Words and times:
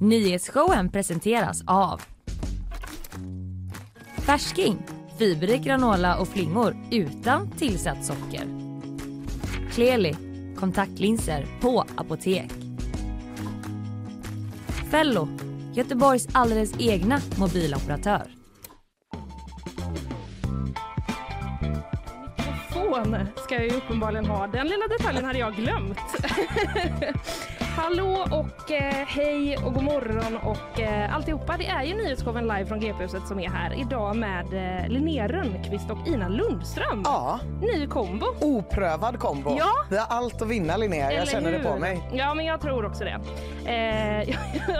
Nyhetsshowen 0.00 0.88
presenteras 0.88 1.62
av 1.66 2.02
Färsking, 4.18 4.78
fiberrik 5.18 5.62
granola 5.62 6.18
och 6.18 6.28
flingor 6.28 6.76
utan 6.90 7.50
tillsatt 7.50 8.04
socker. 8.04 8.44
Kleli, 9.72 10.16
kontaktlinser 10.56 11.46
på 11.60 11.84
apotek. 11.96 12.50
Fello, 14.90 15.28
Göteborgs 15.74 16.28
alldeles 16.32 16.72
egna 16.78 17.20
mobiloperatör. 17.38 18.36
Mikrofon 22.96 23.26
ska 23.36 23.54
jag 23.54 23.64
ju 23.64 23.70
uppenbarligen 23.70 24.26
ha. 24.26 24.46
Den 24.46 24.66
lilla 24.66 24.86
detaljen 24.86 25.24
hade 25.24 25.38
jag 25.38 25.54
glömt. 25.54 25.98
Hallå 27.76 28.26
och 28.30 28.70
eh, 28.70 29.06
hej 29.06 29.56
och 29.56 29.74
god 29.74 29.82
morgon 29.82 30.36
och 30.36 30.80
eh, 30.80 31.14
alltihopa. 31.14 31.56
Det 31.58 31.66
är 31.66 31.82
ju 31.82 31.94
nyhetsshowen 31.94 32.42
live 32.44 32.66
från 32.66 32.80
GP-huset 32.80 33.26
som 33.28 33.40
är 33.40 33.48
här 33.48 33.80
idag 33.80 34.16
med 34.16 34.44
eh, 34.82 34.88
Linnea 34.88 35.28
Rönnqvist 35.28 35.90
och 35.90 36.08
Ina 36.08 36.28
Lundström. 36.28 37.02
Ja, 37.04 37.40
Ny 37.60 37.86
kombo. 37.86 38.26
oprövad 38.40 39.18
kombo. 39.18 39.56
Ja. 39.58 39.70
Vi 39.90 39.96
har 39.96 40.06
allt 40.08 40.42
att 40.42 40.48
vinna 40.48 40.76
Linnea, 40.76 41.04
jag 41.04 41.12
Eller 41.12 41.26
känner 41.26 41.52
det 41.52 41.58
på 41.58 41.68
hur? 41.68 41.78
mig. 41.80 42.10
Ja, 42.12 42.34
men 42.34 42.44
jag 42.46 42.60
tror 42.60 42.84
också 42.86 43.04
det. 43.04 43.10
Eh, 43.70 44.36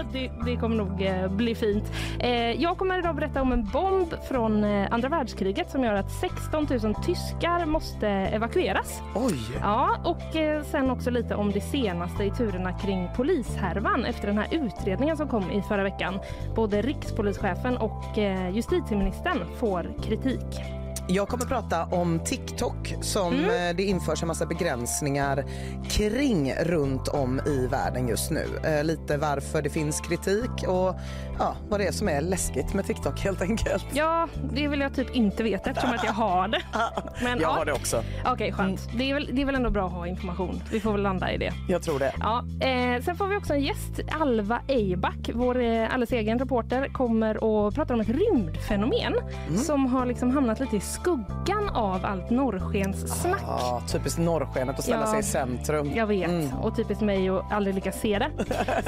det, 0.12 0.30
det 0.44 0.56
kommer 0.56 0.76
nog 0.76 1.02
eh, 1.02 1.28
bli 1.28 1.54
fint. 1.54 1.92
Eh, 2.20 2.30
jag 2.62 2.78
kommer 2.78 2.98
idag 2.98 3.14
berätta 3.16 3.42
om 3.42 3.52
en 3.52 3.64
bomb 3.64 4.14
från 4.28 4.64
eh, 4.64 4.88
andra 4.90 5.08
världskriget 5.08 5.70
som 5.70 5.84
gör 5.84 5.94
att 5.94 6.10
16 6.10 6.66
000 6.82 6.94
tyskar 6.94 7.66
måste 7.66 8.08
evakueras. 8.08 9.00
Oj! 9.14 9.38
Ja, 9.60 9.96
och 10.04 10.22
sen 10.64 10.90
också 10.90 11.10
lite 11.10 11.34
om 11.34 11.50
det 11.52 11.60
senaste 11.60 12.24
i 12.24 12.30
turerna 12.30 12.72
kring 12.86 13.08
polishärvan 13.16 14.04
efter 14.04 14.26
den 14.26 14.38
här 14.38 14.48
utredningen 14.50 15.16
som 15.16 15.28
kom 15.28 15.50
i 15.50 15.62
förra 15.62 15.82
veckan. 15.82 16.20
Både 16.54 16.82
rikspolischefen 16.82 17.76
och 17.76 18.18
eh, 18.18 18.50
justitieministern 18.50 19.56
får 19.60 20.02
kritik. 20.02 20.75
Jag 21.08 21.28
kommer 21.28 21.44
prata 21.44 21.84
om 21.84 22.20
TikTok 22.24 22.94
som 23.00 23.32
Mm. 23.34 23.68
eh, 23.70 23.76
det 23.76 23.82
införs 23.82 24.22
en 24.22 24.28
massa 24.28 24.46
begränsningar 24.46 25.44
kring 25.88 26.54
runt 26.54 27.08
om 27.08 27.40
i 27.46 27.66
världen 27.66 28.08
just 28.08 28.30
nu. 28.30 28.44
Eh, 28.64 28.84
lite 28.84 29.16
varför 29.16 29.62
det 29.62 29.70
finns 29.70 30.00
kritik 30.00 30.50
och 30.68 30.96
ja, 31.38 31.56
vad 31.68 31.80
det 31.80 31.86
är 31.86 31.92
som 31.92 32.08
är 32.08 32.20
läskigt 32.20 32.74
med 32.74 32.86
TikTok 32.86 33.20
helt 33.20 33.42
enkelt. 33.42 33.84
Ja, 33.92 34.28
det 34.52 34.68
vill 34.68 34.80
jag 34.80 34.94
typ 34.94 35.14
inte 35.16 35.42
veta 35.42 35.70
eftersom 35.70 35.90
att 35.94 36.04
jag 36.04 36.12
har 36.12 36.48
det. 36.48 36.60
Men, 37.22 37.32
Jag 37.32 37.40
ja. 37.40 37.48
har 37.54 37.64
det 37.64 37.72
också. 37.72 38.02
Okej, 38.26 38.52
skönt. 38.52 38.88
Det, 38.98 39.10
är 39.10 39.14
väl, 39.14 39.30
det 39.32 39.42
är 39.42 39.46
väl 39.46 39.54
ändå 39.54 39.70
bra 39.70 39.86
att 39.86 39.92
ha 39.92 40.06
information. 40.06 40.62
Vi 40.72 40.80
får 40.80 40.92
väl 40.92 41.02
landa 41.02 41.32
i 41.32 41.38
det. 41.38 41.52
Jag 41.68 41.82
tror 41.82 41.98
det. 41.98 42.12
Ja, 42.20 42.44
eh, 42.60 43.02
sen 43.02 43.16
får 43.16 43.26
vi 43.26 43.36
också 43.36 43.54
en 43.54 43.60
gäst. 43.62 44.00
Alva 44.20 44.60
Eiback, 44.68 45.30
vår 45.34 45.60
eh, 45.62 45.84
alldeles 45.84 46.12
egen 46.12 46.38
reporter, 46.38 46.88
kommer 46.92 47.44
och 47.44 47.74
pratar 47.74 47.94
om 47.94 48.00
ett 48.00 48.08
rymdfenomen 48.08 49.14
som 49.56 49.86
har 49.86 50.06
liksom 50.06 50.30
hamnat 50.30 50.60
lite 50.60 50.76
i 50.76 50.80
skuggan 51.00 51.68
av 51.74 52.04
allt 52.06 52.30
norrskenssnack. 52.30 53.42
Ja, 53.46 53.82
typiskt 53.92 54.18
norrskenet 54.18 54.78
att 54.78 54.84
ställa 54.84 55.00
Ja. 55.00 55.06
sig 55.06 55.20
i 55.20 55.22
centrum. 55.22 55.90
Jag 55.94 56.06
vet, 56.06 56.30
Mm. 56.30 56.58
och 56.58 56.76
typiskt 56.76 57.02
mig 57.04 57.28
att 57.28 57.52
aldrig 57.52 57.74
lyckas 57.74 58.00
se 58.00 58.18
det. 58.18 58.30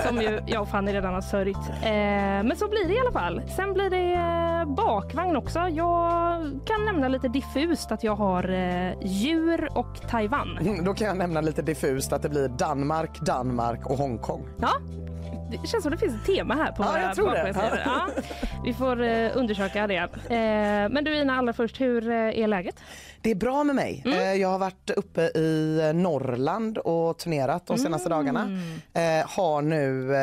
Som 0.09 0.17
ju 0.17 0.41
jag 0.47 0.62
och 0.62 0.69
Fanny 0.69 0.92
redan 0.92 1.15
har 1.15 1.20
sörjt. 1.20 1.56
Eh, 1.83 1.91
men 2.48 2.56
så 2.56 2.69
blir 2.69 2.89
det 2.89 2.95
i 2.95 3.00
alla 3.00 3.12
fall. 3.12 3.42
Sen 3.56 3.73
blir 3.73 3.91
det 3.91 4.12
eh, 4.15 4.75
bakvagn 4.75 5.37
också. 5.37 5.59
Jag 5.59 6.41
kan 6.65 6.84
nämna 6.84 7.09
lite 7.09 7.28
diffust 7.28 7.92
att 7.92 8.05
jag 8.05 8.17
har 8.17 8.50
eh, 8.53 8.93
djur 9.03 9.69
och 9.75 10.00
Taiwan. 10.11 10.59
Mm, 10.61 10.84
Då 10.84 10.95
kan 10.95 11.06
jag 11.06 11.17
nämna 11.17 11.41
lite 11.41 11.62
diffust 11.62 12.12
att 12.12 12.22
det 12.22 12.28
blir 12.28 12.48
Danmark, 12.48 13.20
Danmark 13.20 13.87
och 13.87 13.97
Hongkong. 13.98 14.48
Ja, 14.61 14.69
det 15.50 15.66
känns 15.68 15.82
som 15.82 15.91
det 15.92 15.98
finns 15.98 16.14
ett 16.14 16.27
tema 16.27 16.54
här 16.54 16.72
på 16.72 16.82
Ja, 16.82 16.88
våra 16.91 17.02
jag 17.02 17.14
tror 17.14 17.30
det. 17.30 17.82
Ja, 17.84 18.08
vi 18.64 18.74
får 18.74 19.02
eh, 19.02 19.30
undersöka 19.34 19.86
det. 19.86 19.96
Eh, 19.96 20.08
men 20.91 21.04
du 21.04 21.16
Ina, 21.20 21.36
allra 21.38 21.52
först, 21.52 21.80
hur 21.80 22.10
eh, 22.10 22.16
är 22.16 22.46
läget? 22.46 22.77
Det 23.22 23.31
är 23.31 23.34
bra 23.34 23.64
med 23.64 23.76
mig. 23.76 24.03
Mm. 24.06 24.19
Eh, 24.19 24.32
Jag 24.34 24.48
har 24.48 24.58
varit 24.58 24.91
uppe 24.91 25.20
i 25.22 25.81
eh, 25.88 25.92
Norrland 25.92 26.78
och 26.78 27.19
turnerat 27.19 27.66
de 27.66 27.78
senaste 27.78 28.08
Mm. 28.12 28.19
dagarna. 28.25 28.60
Eh, 29.20 29.26
har 29.28 29.62
nu 29.62 30.14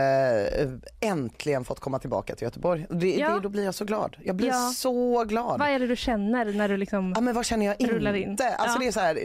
äntligen 1.01 1.63
fått 1.63 1.79
komma 1.79 1.99
tillbaka 1.99 2.35
till 2.35 2.43
Göteborg. 2.45 2.85
Det, 2.89 3.15
Ja. 3.15 3.29
det, 3.33 3.39
då 3.39 3.49
blir 3.49 3.65
jag 3.65 3.75
så 3.75 3.85
glad. 3.85 4.17
Jag 4.23 4.35
blir 4.35 4.47
Ja. 4.47 4.71
så 4.75 5.23
glad. 5.23 5.59
Vad 5.59 5.69
är 5.69 5.79
det 5.79 5.87
du 5.87 5.95
känner 5.95 6.45
när 6.45 6.69
du 6.69 6.77
liksom... 6.77 7.11
Ja, 7.15 7.21
men 7.21 7.35
vad 7.35 7.45
känner 7.45 7.65
jag 7.65 7.91
Rullar 7.91 8.13
inte? 8.13 8.43
in. 8.43 8.49
Alltså 8.57 8.79
det 8.79 8.87
är 8.87 8.91
så 8.91 8.99
här, 8.99 9.19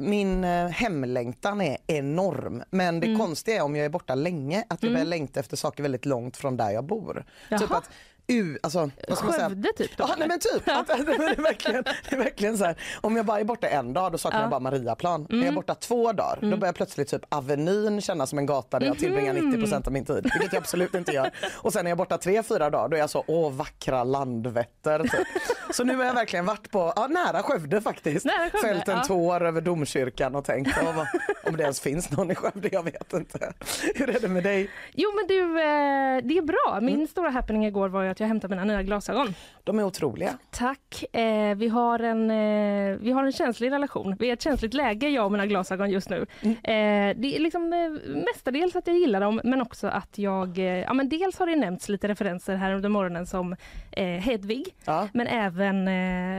min 0.00 0.44
hemlängtan 0.70 1.60
är 1.60 1.76
enorm. 1.86 2.62
Men 2.70 3.00
det 3.00 3.06
Mm. 3.06 3.18
konstiga 3.18 3.56
är 3.56 3.62
om 3.62 3.76
jag 3.76 3.84
är 3.84 3.88
borta 3.90 4.14
länge 4.14 4.64
att 4.68 4.82
jag 4.82 4.92
börjar 4.92 5.06
längta 5.26 5.40
efter 5.40 5.56
saker 5.56 5.82
väldigt 5.82 6.04
långt 6.06 6.36
från 6.36 6.56
där 6.56 6.70
jag 6.70 6.84
bor. 6.84 7.24
Jaha. 7.48 7.58
Typ 7.58 7.70
att 7.70 7.90
U, 8.28 8.58
alltså, 8.62 8.90
vad 9.08 9.18
ska 9.18 9.26
man 9.26 9.34
säga? 9.34 9.48
Skövde 9.48 9.68
typ? 9.76 9.96
Då, 9.96 10.04
Ja, 10.08 10.14
nej, 10.18 10.28
men 10.28 10.38
typ. 10.40 10.68
Att, 10.68 10.86
det, 10.86 10.92
är 10.92 11.42
verkligen, 11.42 11.82
det 11.82 12.16
är 12.16 12.18
verkligen 12.18 12.58
så 12.58 12.64
här. 12.64 12.76
Om 13.00 13.16
jag 13.16 13.26
bara 13.26 13.40
är 13.40 13.44
borta 13.44 13.68
en 13.68 13.92
dag 13.92 14.12
då 14.12 14.18
saknar 14.18 14.40
jag 14.40 14.50
bara 14.50 14.60
Mariaplan. 14.60 15.26
Är 15.30 15.44
jag 15.44 15.54
borta 15.54 15.74
två 15.74 16.12
dagar 16.12 16.38
då 16.50 16.56
börjar 16.56 16.72
plötsligt 16.72 17.08
typ 17.08 17.22
Avenyn 17.28 18.00
kännas 18.00 18.30
som 18.30 18.38
en 18.38 18.46
gata 18.46 18.78
där 18.78 18.86
jag 18.86 18.98
tillbringar 18.98 19.34
90% 19.34 19.86
av 19.86 19.92
min 19.92 20.04
tid. 20.04 20.22
Vilket 20.22 20.52
jag 20.52 20.60
absolut 20.60 20.94
inte 20.94 21.12
gör. 21.12 21.30
Och 21.54 21.72
sen 21.72 21.86
är 21.86 21.90
jag 21.90 21.98
borta 21.98 22.18
tre, 22.18 22.42
fyra 22.42 22.70
dagar 22.70 22.88
då 22.88 22.96
är 22.96 23.00
jag 23.00 23.10
så 23.10 23.24
åh 23.26 23.52
vackra 23.52 24.04
Landvetter. 24.04 24.98
Typ. 25.02 25.26
Så 25.74 25.84
nu 25.84 25.96
har 25.96 26.04
jag 26.04 26.14
verkligen 26.14 26.46
varit 26.46 26.70
på, 26.70 26.92
ja, 26.96 27.06
nära 27.06 27.42
Skövde 27.42 27.80
faktiskt. 27.80 28.24
Nära 28.26 28.50
Skövde, 28.50 28.68
Fällt 28.68 28.88
en 28.88 28.96
ja. 28.96 29.04
tår 29.04 29.44
över 29.46 29.60
domkyrkan 29.60 30.34
och 30.34 30.44
tänkt 30.44 30.78
vad, 30.84 31.06
om 31.44 31.56
det 31.56 31.62
ens 31.62 31.80
finns 31.80 32.10
någon 32.10 32.30
i 32.30 32.34
Skövde, 32.34 32.68
jag 32.72 32.82
vet 32.82 33.12
inte. 33.12 33.52
Hur 33.94 34.10
är 34.10 34.20
det 34.20 34.28
med 34.28 34.42
dig? 34.42 34.70
Jo 34.94 35.10
men 35.16 35.26
du, 35.26 35.40
eh, 35.42 36.22
det 36.28 36.38
är 36.38 36.42
bra. 36.42 36.78
Min 36.80 36.94
Mm. 36.94 37.06
stora 37.06 37.30
happening 37.30 37.66
igår 37.66 37.88
var 37.88 38.02
ju 38.02 38.14
att 38.16 38.20
jag 38.20 38.28
hämtade 38.28 38.56
mina 38.56 38.64
nya 38.64 38.82
glasögon. 38.82 39.34
De 39.64 39.78
är 39.78 39.84
otroliga. 39.84 40.38
Tack. 40.50 41.04
Eh, 41.12 41.54
vi, 41.56 41.68
har 41.68 41.98
en, 41.98 42.30
eh, 42.30 42.96
vi 43.00 43.12
har 43.12 43.24
en 43.24 43.32
känslig 43.32 43.70
relation. 43.72 44.16
Vi 44.18 44.26
är 44.26 44.30
i 44.30 44.32
ett 44.32 44.42
känsligt 44.42 44.74
läge, 44.74 45.08
jag 45.08 45.24
och 45.24 45.32
mina 45.32 45.46
glasögon 45.46 45.90
just 45.90 46.10
nu. 46.10 46.26
Mm. 46.40 46.56
Eh, 46.56 47.20
det 47.20 47.36
är 47.36 47.40
liksom 47.40 47.72
eh, 47.72 48.14
mestadels 48.14 48.76
att 48.76 48.86
jag 48.86 48.96
gillar 48.98 49.20
dem, 49.20 49.40
men 49.44 49.62
också 49.62 49.86
att 49.88 50.18
jag... 50.18 50.58
Eh, 50.58 50.64
ja, 50.64 50.92
men 50.92 51.08
dels 51.08 51.38
har 51.38 51.46
det 51.46 51.56
nämnts 51.56 51.88
lite 51.88 52.08
referenser 52.08 52.56
här 52.56 52.72
under 52.72 52.88
morgonen 52.88 53.26
som 53.26 53.56
eh, 53.92 54.06
Hedvig, 54.06 54.74
Ja, 54.84 55.08
men 55.12 55.26
även 55.26 55.88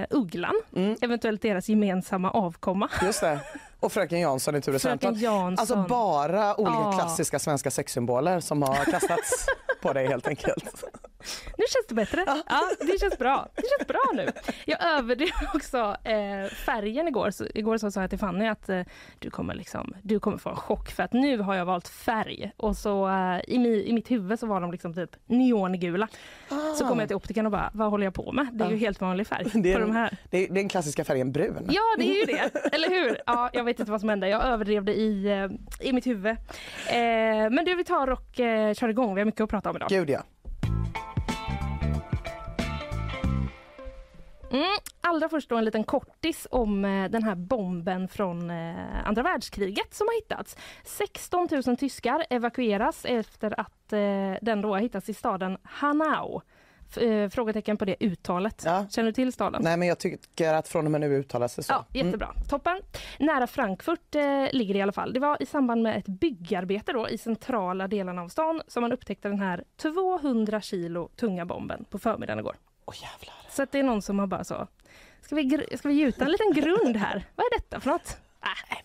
Ugglan. 0.10 0.62
Mm. 0.76 0.96
Eventuellt 1.02 1.42
deras 1.42 1.70
gemensamma 1.70 2.32
avkomma. 2.32 2.90
just 3.04 3.22
det. 3.22 3.40
Och 3.80 3.92
fröken 3.92 4.20
Jansson 4.20 4.56
i 4.56 4.62
Ture 4.62 4.80
Sventon. 4.80 5.16
Alltså 5.58 5.86
bara 5.90 6.60
olika 6.60 6.78
Ja. 6.78 6.92
klassiska 7.00 7.40
svenska 7.40 7.72
sexsymboler 7.72 8.40
som 8.40 8.62
har 8.62 8.76
kastats 8.92 9.46
på 9.82 9.94
dig 9.94 10.08
helt 10.08 10.28
enkelt. 10.28 10.84
Nu 11.58 11.64
känns 11.70 11.88
det 11.88 11.96
bättre. 11.96 12.26
Ja, 12.48 12.62
det 12.80 13.00
känns 13.00 13.18
bra. 13.18 13.48
Det 13.56 13.64
känns 13.78 13.88
bra 13.88 14.00
nu. 14.14 14.32
Jag 14.66 14.86
överdrev 14.86 15.30
också 15.54 15.78
eh, 16.04 16.48
färgen 16.66 17.08
igår. 17.08 17.32
Så, 17.32 17.46
igår 17.56 17.78
så 17.78 17.92
sa 17.92 18.02
jag 18.02 18.10
till 18.10 18.20
Fanny 18.20 18.48
att 18.48 18.70
eh, 18.70 18.82
du, 19.20 19.30
kommer 19.30 19.54
liksom, 19.56 19.94
du 20.04 20.20
kommer 20.20 20.38
få 20.38 20.50
en 20.50 20.56
chock 20.56 20.92
för 20.92 21.04
att 21.04 21.14
nu 21.14 21.38
har 21.38 21.56
jag 21.56 21.66
valt 21.66 21.88
färg. 21.88 22.52
Och 22.58 22.78
så 22.78 23.08
eh, 23.10 23.40
i, 23.48 23.60
mi, 23.60 23.84
i 23.88 23.94
mitt 23.94 24.12
huvud 24.12 24.40
så 24.40 24.48
var 24.48 24.62
de 24.62 24.72
liksom 24.72 24.94
typ 24.94 25.10
neongula. 25.26 26.08
Så 26.78 26.88
kom 26.88 27.00
jag 27.00 27.08
till 27.10 27.16
optikern 27.18 27.46
och 27.46 27.52
bara, 27.52 27.72
vad 27.74 27.90
håller 27.90 28.06
jag 28.06 28.14
på 28.14 28.32
med? 28.32 28.48
Det 28.54 28.64
är 28.66 28.70
ju 28.70 28.78
helt 28.78 29.02
vanlig 29.02 29.28
färg 29.28 29.44
Det 29.54 29.74
på 29.74 29.80
är, 29.80 29.82
de 29.82 29.92
här. 29.92 30.18
det, 30.30 30.38
är, 30.38 30.42
det 30.48 30.54
är 30.54 30.56
den 30.56 30.70
klassiska 30.70 31.04
färgen 31.04 31.32
brun. 31.32 31.66
Ja, 31.70 31.82
det 31.98 32.04
är 32.04 32.16
ju 32.20 32.26
det. 32.26 32.70
Eller 32.76 32.90
hur? 32.90 33.22
Ja, 33.26 33.50
jag 33.54 33.64
vet 33.68 33.80
inte 33.80 33.92
vad 33.92 34.00
som 34.00 34.10
hände. 34.10 34.30
Jag 34.30 34.46
överdrev 34.46 34.84
det 34.84 34.94
i, 34.94 35.28
eh, 35.28 35.88
i 35.88 35.94
mitt 35.94 36.08
huvud. 36.08 36.32
Eh, 36.32 36.36
men 37.52 37.66
du, 37.66 37.76
vi 37.76 37.84
tar 37.84 38.08
och 38.08 38.40
eh, 38.40 38.74
kör 38.74 38.90
igång. 38.90 39.16
Vi 39.16 39.22
har 39.22 39.26
mycket 39.26 39.42
att 39.42 39.50
prata 39.50 39.70
om 39.70 39.76
idag. 39.76 39.90
Gud 39.90 40.10
ja. 40.10 40.24
Mm, 44.52 44.78
allra 45.02 45.30
först 45.30 45.50
då 45.50 45.56
en 45.56 45.66
liten 45.66 45.84
kortis 45.84 46.48
om 46.52 46.86
eh, 46.86 47.10
den 47.10 47.24
här 47.24 47.36
bomben 47.36 48.08
från 48.08 48.50
eh, 48.50 49.08
andra 49.08 49.24
världskriget 49.24 49.94
som 49.94 50.08
har 50.08 50.16
hittats. 50.22 50.58
16 50.84 51.48
000 51.66 51.78
tyskar 51.78 52.26
evakueras 52.30 53.06
efter 53.06 53.60
att 53.60 53.94
eh, 53.94 54.00
den 54.42 54.62
då 54.62 54.74
har 54.74 54.80
hittats 54.80 55.10
i 55.10 55.14
staden 55.14 55.58
Hanau. 55.64 56.42
Eh, 56.98 57.30
frågetecken 57.30 57.78
på 57.78 57.86
det 57.86 57.96
uttalet. 58.00 58.64
Ja. 58.66 58.86
Känner 58.90 59.06
du 59.10 59.14
till 59.14 59.34
staden? 59.34 59.62
Nej 59.64 59.78
men 59.78 59.88
jag 59.88 60.00
tycker 60.00 60.54
att 60.54 60.68
från 60.68 60.86
och 60.86 60.92
med 60.92 61.02
nu 61.02 61.16
uttalas 61.16 61.56
det 61.56 61.64
så. 61.64 61.74
Ja, 61.74 61.86
jättebra. 61.94 62.34
Toppen. 62.50 62.82
Nära 63.20 63.48
Frankfurt 63.48 64.16
eh, 64.16 64.22
ligger 64.52 64.74
det 64.74 64.78
i 64.78 64.82
alla 64.82 64.92
fall. 64.92 65.14
Det 65.14 65.20
var 65.20 65.42
i 65.42 65.46
samband 65.46 65.82
med 65.82 65.98
ett 65.98 66.08
byggarbete 66.08 66.94
då, 66.94 67.10
i 67.10 67.18
centrala 67.18 67.88
delarna 67.88 68.22
av 68.22 68.28
stan 68.30 68.62
som 68.68 68.82
man 68.82 68.92
upptäckte 68.92 69.28
den 69.28 69.40
här 69.40 69.64
200 69.78 70.62
kilo 70.62 71.10
tunga 71.16 71.46
bomben 71.46 71.86
på 71.90 72.00
förmiddagen 72.00 72.40
igår. 72.40 72.56
Åh 72.86 72.96
jävlar. 73.02 73.36
Så 73.50 73.64
att 73.64 73.72
det 73.72 73.80
är 73.80 73.84
någon 73.84 74.02
som 74.02 74.20
har 74.20 74.28
bara 74.28 74.44
så, 74.44 74.68
ska 75.22 75.36
vi, 75.36 75.68
ska 75.78 75.88
vi 75.88 75.94
gjuta 75.94 76.26
en 76.26 76.32
liten 76.32 76.54
grund 76.54 76.98
här? 76.98 77.24
Vad 77.36 77.46
är 77.46 77.58
detta 77.58 77.80
för 77.80 77.90
något? 77.90 78.18
Äh, 78.42 78.78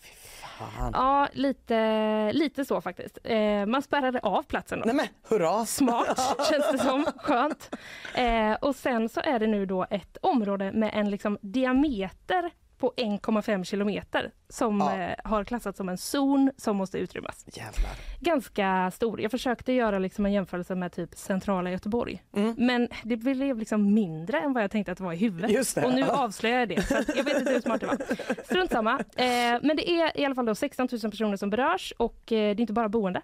Fan. 0.66 0.90
ja, 0.94 1.28
lite, 1.32 2.32
lite 2.32 2.64
så 2.64 2.80
faktiskt. 2.80 3.18
Eh, 3.24 3.66
man 3.66 3.82
spärrade 3.82 4.20
av 4.20 4.42
platsen 4.42 4.78
då. 4.78 4.84
Nej 4.86 4.94
men 4.94 5.06
hurra. 5.28 5.66
Smart 5.66 6.36
känns 6.50 6.72
det 6.72 6.78
som. 6.78 7.04
Skönt. 7.16 7.74
Eh, 8.14 8.52
och 8.52 8.76
sen 8.76 9.08
så 9.08 9.20
är 9.20 9.38
det 9.38 9.46
nu 9.46 9.66
då 9.66 9.86
ett 9.90 10.16
område 10.22 10.72
med 10.72 10.90
en 10.94 11.10
liksom 11.10 11.38
diameter 11.42 12.50
på 12.82 12.92
1,5 12.96 13.64
kilometer 13.64 14.30
som 14.48 14.78
Ja. 14.80 14.98
eh, 14.98 15.14
har 15.24 15.44
klassats 15.44 15.76
som 15.76 15.88
en 15.88 15.98
zon 15.98 16.50
som 16.56 16.76
måste 16.76 16.98
utrymmas. 16.98 17.44
Jävlar. 17.52 17.90
Ganska 18.20 18.90
stor. 18.90 19.20
Jag 19.20 19.30
försökte 19.30 19.72
göra 19.72 19.98
liksom 19.98 20.26
en 20.26 20.32
jämförelse 20.32 20.74
med 20.74 20.92
typ 20.92 21.14
centrala 21.14 21.70
Göteborg. 21.70 22.22
Mm. 22.36 22.54
Men 22.58 22.88
det 23.04 23.16
blev 23.16 23.58
liksom 23.58 23.94
mindre 23.94 24.40
än 24.40 24.52
vad 24.52 24.62
jag 24.62 24.70
tänkte 24.70 24.92
att 24.92 24.98
det 24.98 25.04
var 25.04 25.12
i 25.12 25.16
huvudet. 25.16 25.76
Och 25.84 25.94
nu 25.94 26.02
avslöjar 26.04 26.58
jag 26.58 26.68
det. 26.68 26.90
Jag 27.16 27.24
vet 27.24 27.38
inte 27.38 27.52
hur 27.52 27.60
smart 27.60 27.80
det 27.80 27.86
var. 27.86 27.98
Strunt 28.44 28.70
samma. 28.70 28.92
Eh, 29.00 29.58
men 29.62 29.76
det 29.76 29.90
är 29.90 30.20
i 30.20 30.24
alla 30.24 30.34
fall 30.34 30.46
då 30.46 30.54
16 30.54 30.88
000 31.02 31.10
personer 31.10 31.36
som 31.36 31.50
berörs 31.50 31.92
och 31.98 32.32
eh, 32.32 32.36
det 32.36 32.36
är 32.38 32.60
inte 32.60 32.72
bara 32.72 32.88
boende. 32.88 33.22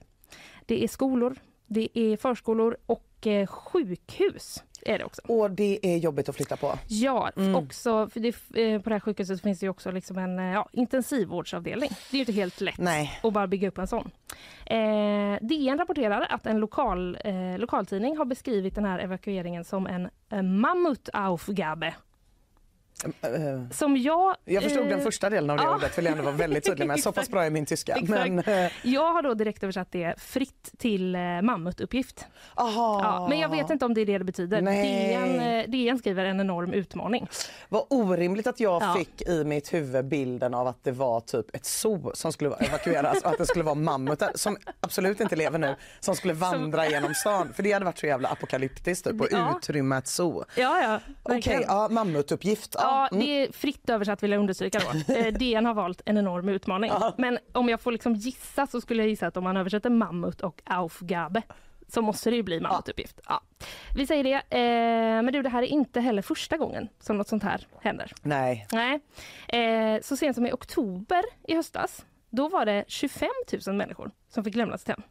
Det 0.66 0.84
är 0.84 0.88
skolor, 0.88 1.36
det 1.66 1.88
är 1.98 2.16
förskolor 2.16 2.76
och 2.86 3.04
eh, 3.26 3.46
sjukhus 3.46 4.64
är 4.82 4.98
det 4.98 5.04
också. 5.04 5.22
Och 5.28 5.50
det 5.50 5.78
är 5.82 5.96
jobbigt 5.96 6.28
att 6.28 6.36
flytta 6.36 6.56
på. 6.56 6.78
Ja, 6.88 7.30
Mm. 7.36 7.54
också, 7.54 8.08
för 8.08 8.20
det, 8.20 8.28
eh, 8.28 8.80
på 8.82 8.88
det 8.88 8.94
här 8.94 9.00
sjukhuset 9.00 9.42
finns 9.42 9.60
det 9.60 9.68
också 9.68 9.90
liksom 9.90 10.18
en 10.18 10.38
eh, 10.38 10.44
ja, 10.52 10.68
intensivvårdsavdelning. 10.72 11.90
Det 12.10 12.16
är 12.16 12.20
inte 12.20 12.32
helt 12.32 12.60
lätt 12.60 12.78
Nej. 12.78 13.20
att 13.22 13.32
bara 13.32 13.46
bygga 13.46 13.68
upp 13.68 13.78
en 13.78 13.86
sån. 13.86 14.10
Eh, 14.66 15.38
DN 15.40 15.78
rapporterar 15.78 16.26
att 16.30 16.46
en 16.46 16.58
lokal, 16.60 17.18
eh, 17.24 17.58
lokaltidning 17.58 18.16
har 18.16 18.24
beskrivit 18.24 18.74
den 18.74 18.84
här 18.84 18.98
evakueringen 18.98 19.64
som 19.64 19.86
en 19.86 20.08
eh, 20.32 20.42
Mammutaufgabe. 20.42 21.94
Eh, 23.04 23.30
Som 23.70 23.96
jag... 23.96 24.36
Jag 24.44 24.62
förstod 24.62 24.82
eh, 24.82 24.88
den 24.88 25.00
första 25.00 25.30
delen 25.30 25.50
av 25.50 25.56
det 25.56 25.62
ja. 25.62 25.74
ordet, 25.76 25.98
vill 25.98 26.04
jag 26.04 26.12
ändå 26.12 26.24
vara 26.24 26.34
väldigt 26.34 26.64
tydlig 26.66 26.86
med. 26.86 27.00
Så 27.00 27.12
pass 27.12 27.28
bra 27.30 27.44
är 27.44 27.50
min 27.50 27.66
tyska. 27.66 27.92
Exakt. 27.96 28.30
Men, 28.30 28.38
eh, 28.38 28.72
Jag 28.82 29.12
har 29.12 29.22
då 29.22 29.34
direkt 29.34 29.62
översatt 29.62 29.88
det 29.92 30.14
fritt 30.20 30.70
till 30.78 31.14
eh, 31.14 31.20
mammutuppgift. 31.42 32.26
aha. 32.54 33.00
Ja, 33.02 33.26
men 33.28 33.38
jag 33.38 33.48
vet 33.48 33.70
inte 33.70 33.84
om 33.84 33.94
det 33.94 34.00
är 34.00 34.06
det 34.06 34.18
det 34.18 34.24
betyder. 34.24 34.60
Nej. 34.62 35.08
DN, 35.08 35.40
eh, 35.40 35.70
DN 35.70 35.98
skriver 35.98 36.24
en 36.24 36.40
enorm 36.40 36.72
utmaning. 36.72 37.28
Vad 37.68 37.84
orimligt 37.90 38.46
att 38.46 38.60
jag 38.60 38.82
Ja. 38.82 38.94
fick 38.98 39.22
i 39.28 39.44
mitt 39.44 39.74
huvud 39.74 40.04
bilden 40.04 40.54
av 40.54 40.66
att 40.66 40.84
det 40.84 40.92
var 40.92 41.20
typ 41.20 41.54
ett 41.56 41.64
zoo 41.66 42.10
som 42.14 42.32
skulle 42.32 42.54
evakueras 42.54 43.22
och 43.22 43.30
att 43.30 43.38
det 43.38 43.46
skulle 43.46 43.64
vara 43.64 43.74
mammutar 43.74 44.30
som 44.34 44.56
absolut 44.80 45.20
inte 45.20 45.36
lever 45.36 45.58
nu 45.58 45.76
som 46.00 46.14
skulle 46.16 46.34
vandra 46.34 46.88
genom 46.88 47.14
stan. 47.14 47.52
För 47.52 47.62
det 47.62 47.72
hade 47.72 47.84
varit 47.84 47.98
så 47.98 48.06
jävla 48.06 48.28
apokalyptiskt 48.28 49.04
typ 49.04 49.20
att 49.20 49.32
Ja. 49.32 49.54
utrymma 49.58 49.98
ett 49.98 50.06
zoo. 50.06 50.44
Ja, 50.56 50.82
ja. 50.82 51.00
Okej, 51.22 51.34
verkligen. 51.34 51.62
ja, 51.62 51.88
mammutuppgift. 51.90 52.74
Ja, 52.78 52.87
mm. 53.12 53.24
det 53.24 53.26
är 53.26 53.52
fritt 53.52 53.90
översatt 53.90 54.22
vill 54.22 54.30
jag 54.30 54.40
understryka 54.40 54.78
då. 54.78 55.14
Eh, 55.18 55.32
DN 55.32 55.66
har 55.66 55.74
valt 55.74 56.02
en 56.06 56.18
enorm 56.18 56.48
utmaning. 56.48 56.90
Ja. 56.90 57.14
Men 57.18 57.38
om 57.52 57.68
jag 57.68 57.80
får 57.80 57.92
liksom 57.92 58.14
gissa 58.14 58.66
så 58.66 58.80
skulle 58.80 59.02
jag 59.02 59.10
gissa 59.10 59.26
att 59.26 59.36
om 59.36 59.44
man 59.44 59.56
översätter 59.56 59.90
mammut 59.90 60.40
och 60.40 60.62
Aufgabe 60.64 61.42
så 61.88 62.02
måste 62.02 62.30
det 62.30 62.36
ju 62.36 62.42
bli 62.42 62.60
mammutuppgift. 62.60 63.20
Ja. 63.28 63.42
Vi 63.94 64.06
säger 64.06 64.24
det. 64.24 64.34
Eh, 64.34 65.22
men 65.22 65.32
du, 65.32 65.42
det 65.42 65.48
här 65.48 65.62
är 65.62 65.66
inte 65.66 66.00
heller 66.00 66.22
första 66.22 66.56
gången 66.56 66.88
som 67.00 67.16
något 67.16 67.28
sånt 67.28 67.42
här 67.42 67.66
händer. 67.80 68.12
Nej. 68.22 68.66
Nej. 68.72 69.00
Eh, 69.48 70.00
så 70.02 70.16
sent 70.16 70.34
som 70.34 70.46
i 70.46 70.52
oktober 70.52 71.22
i 71.48 71.54
höstas, 71.54 72.04
då 72.30 72.48
var 72.48 72.66
det 72.66 72.84
25 72.88 73.28
000 73.66 73.76
människor 73.76 74.10
som 74.28 74.44
fick 74.44 74.54
lämna 74.54 74.78
sitt 74.78 74.88
hem. 74.88 75.02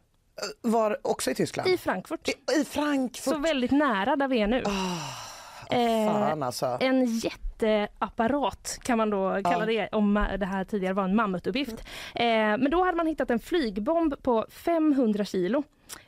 Var 0.60 0.98
också 1.02 1.30
i 1.30 1.34
Tyskland? 1.34 1.68
I 1.68 1.76
Frankfurt. 1.76 2.28
I, 2.28 2.60
i 2.60 2.64
Frankfurt? 2.64 3.34
Så 3.34 3.38
väldigt 3.38 3.70
nära 3.70 4.16
där 4.16 4.28
vi 4.28 4.38
är 4.38 4.46
nu. 4.46 4.58
Eh, 4.58 5.27
Fan 5.70 6.42
alltså. 6.42 6.76
En 6.80 7.04
jätteapparat 7.06 8.78
kan 8.82 8.98
man 8.98 9.10
då 9.10 9.40
kalla 9.44 9.66
det 9.66 9.88
om 9.92 10.26
det 10.38 10.46
här 10.46 10.64
tidigare 10.64 10.94
var 10.94 11.04
en 11.04 11.16
mammutuppgift. 11.16 11.84
Eh, 12.14 12.26
men 12.26 12.70
då 12.70 12.84
hade 12.84 12.96
man 12.96 13.06
hittat 13.06 13.30
en 13.30 13.38
flygbomb 13.38 14.22
på 14.22 14.46
500 14.50 15.24
kilo. 15.24 15.62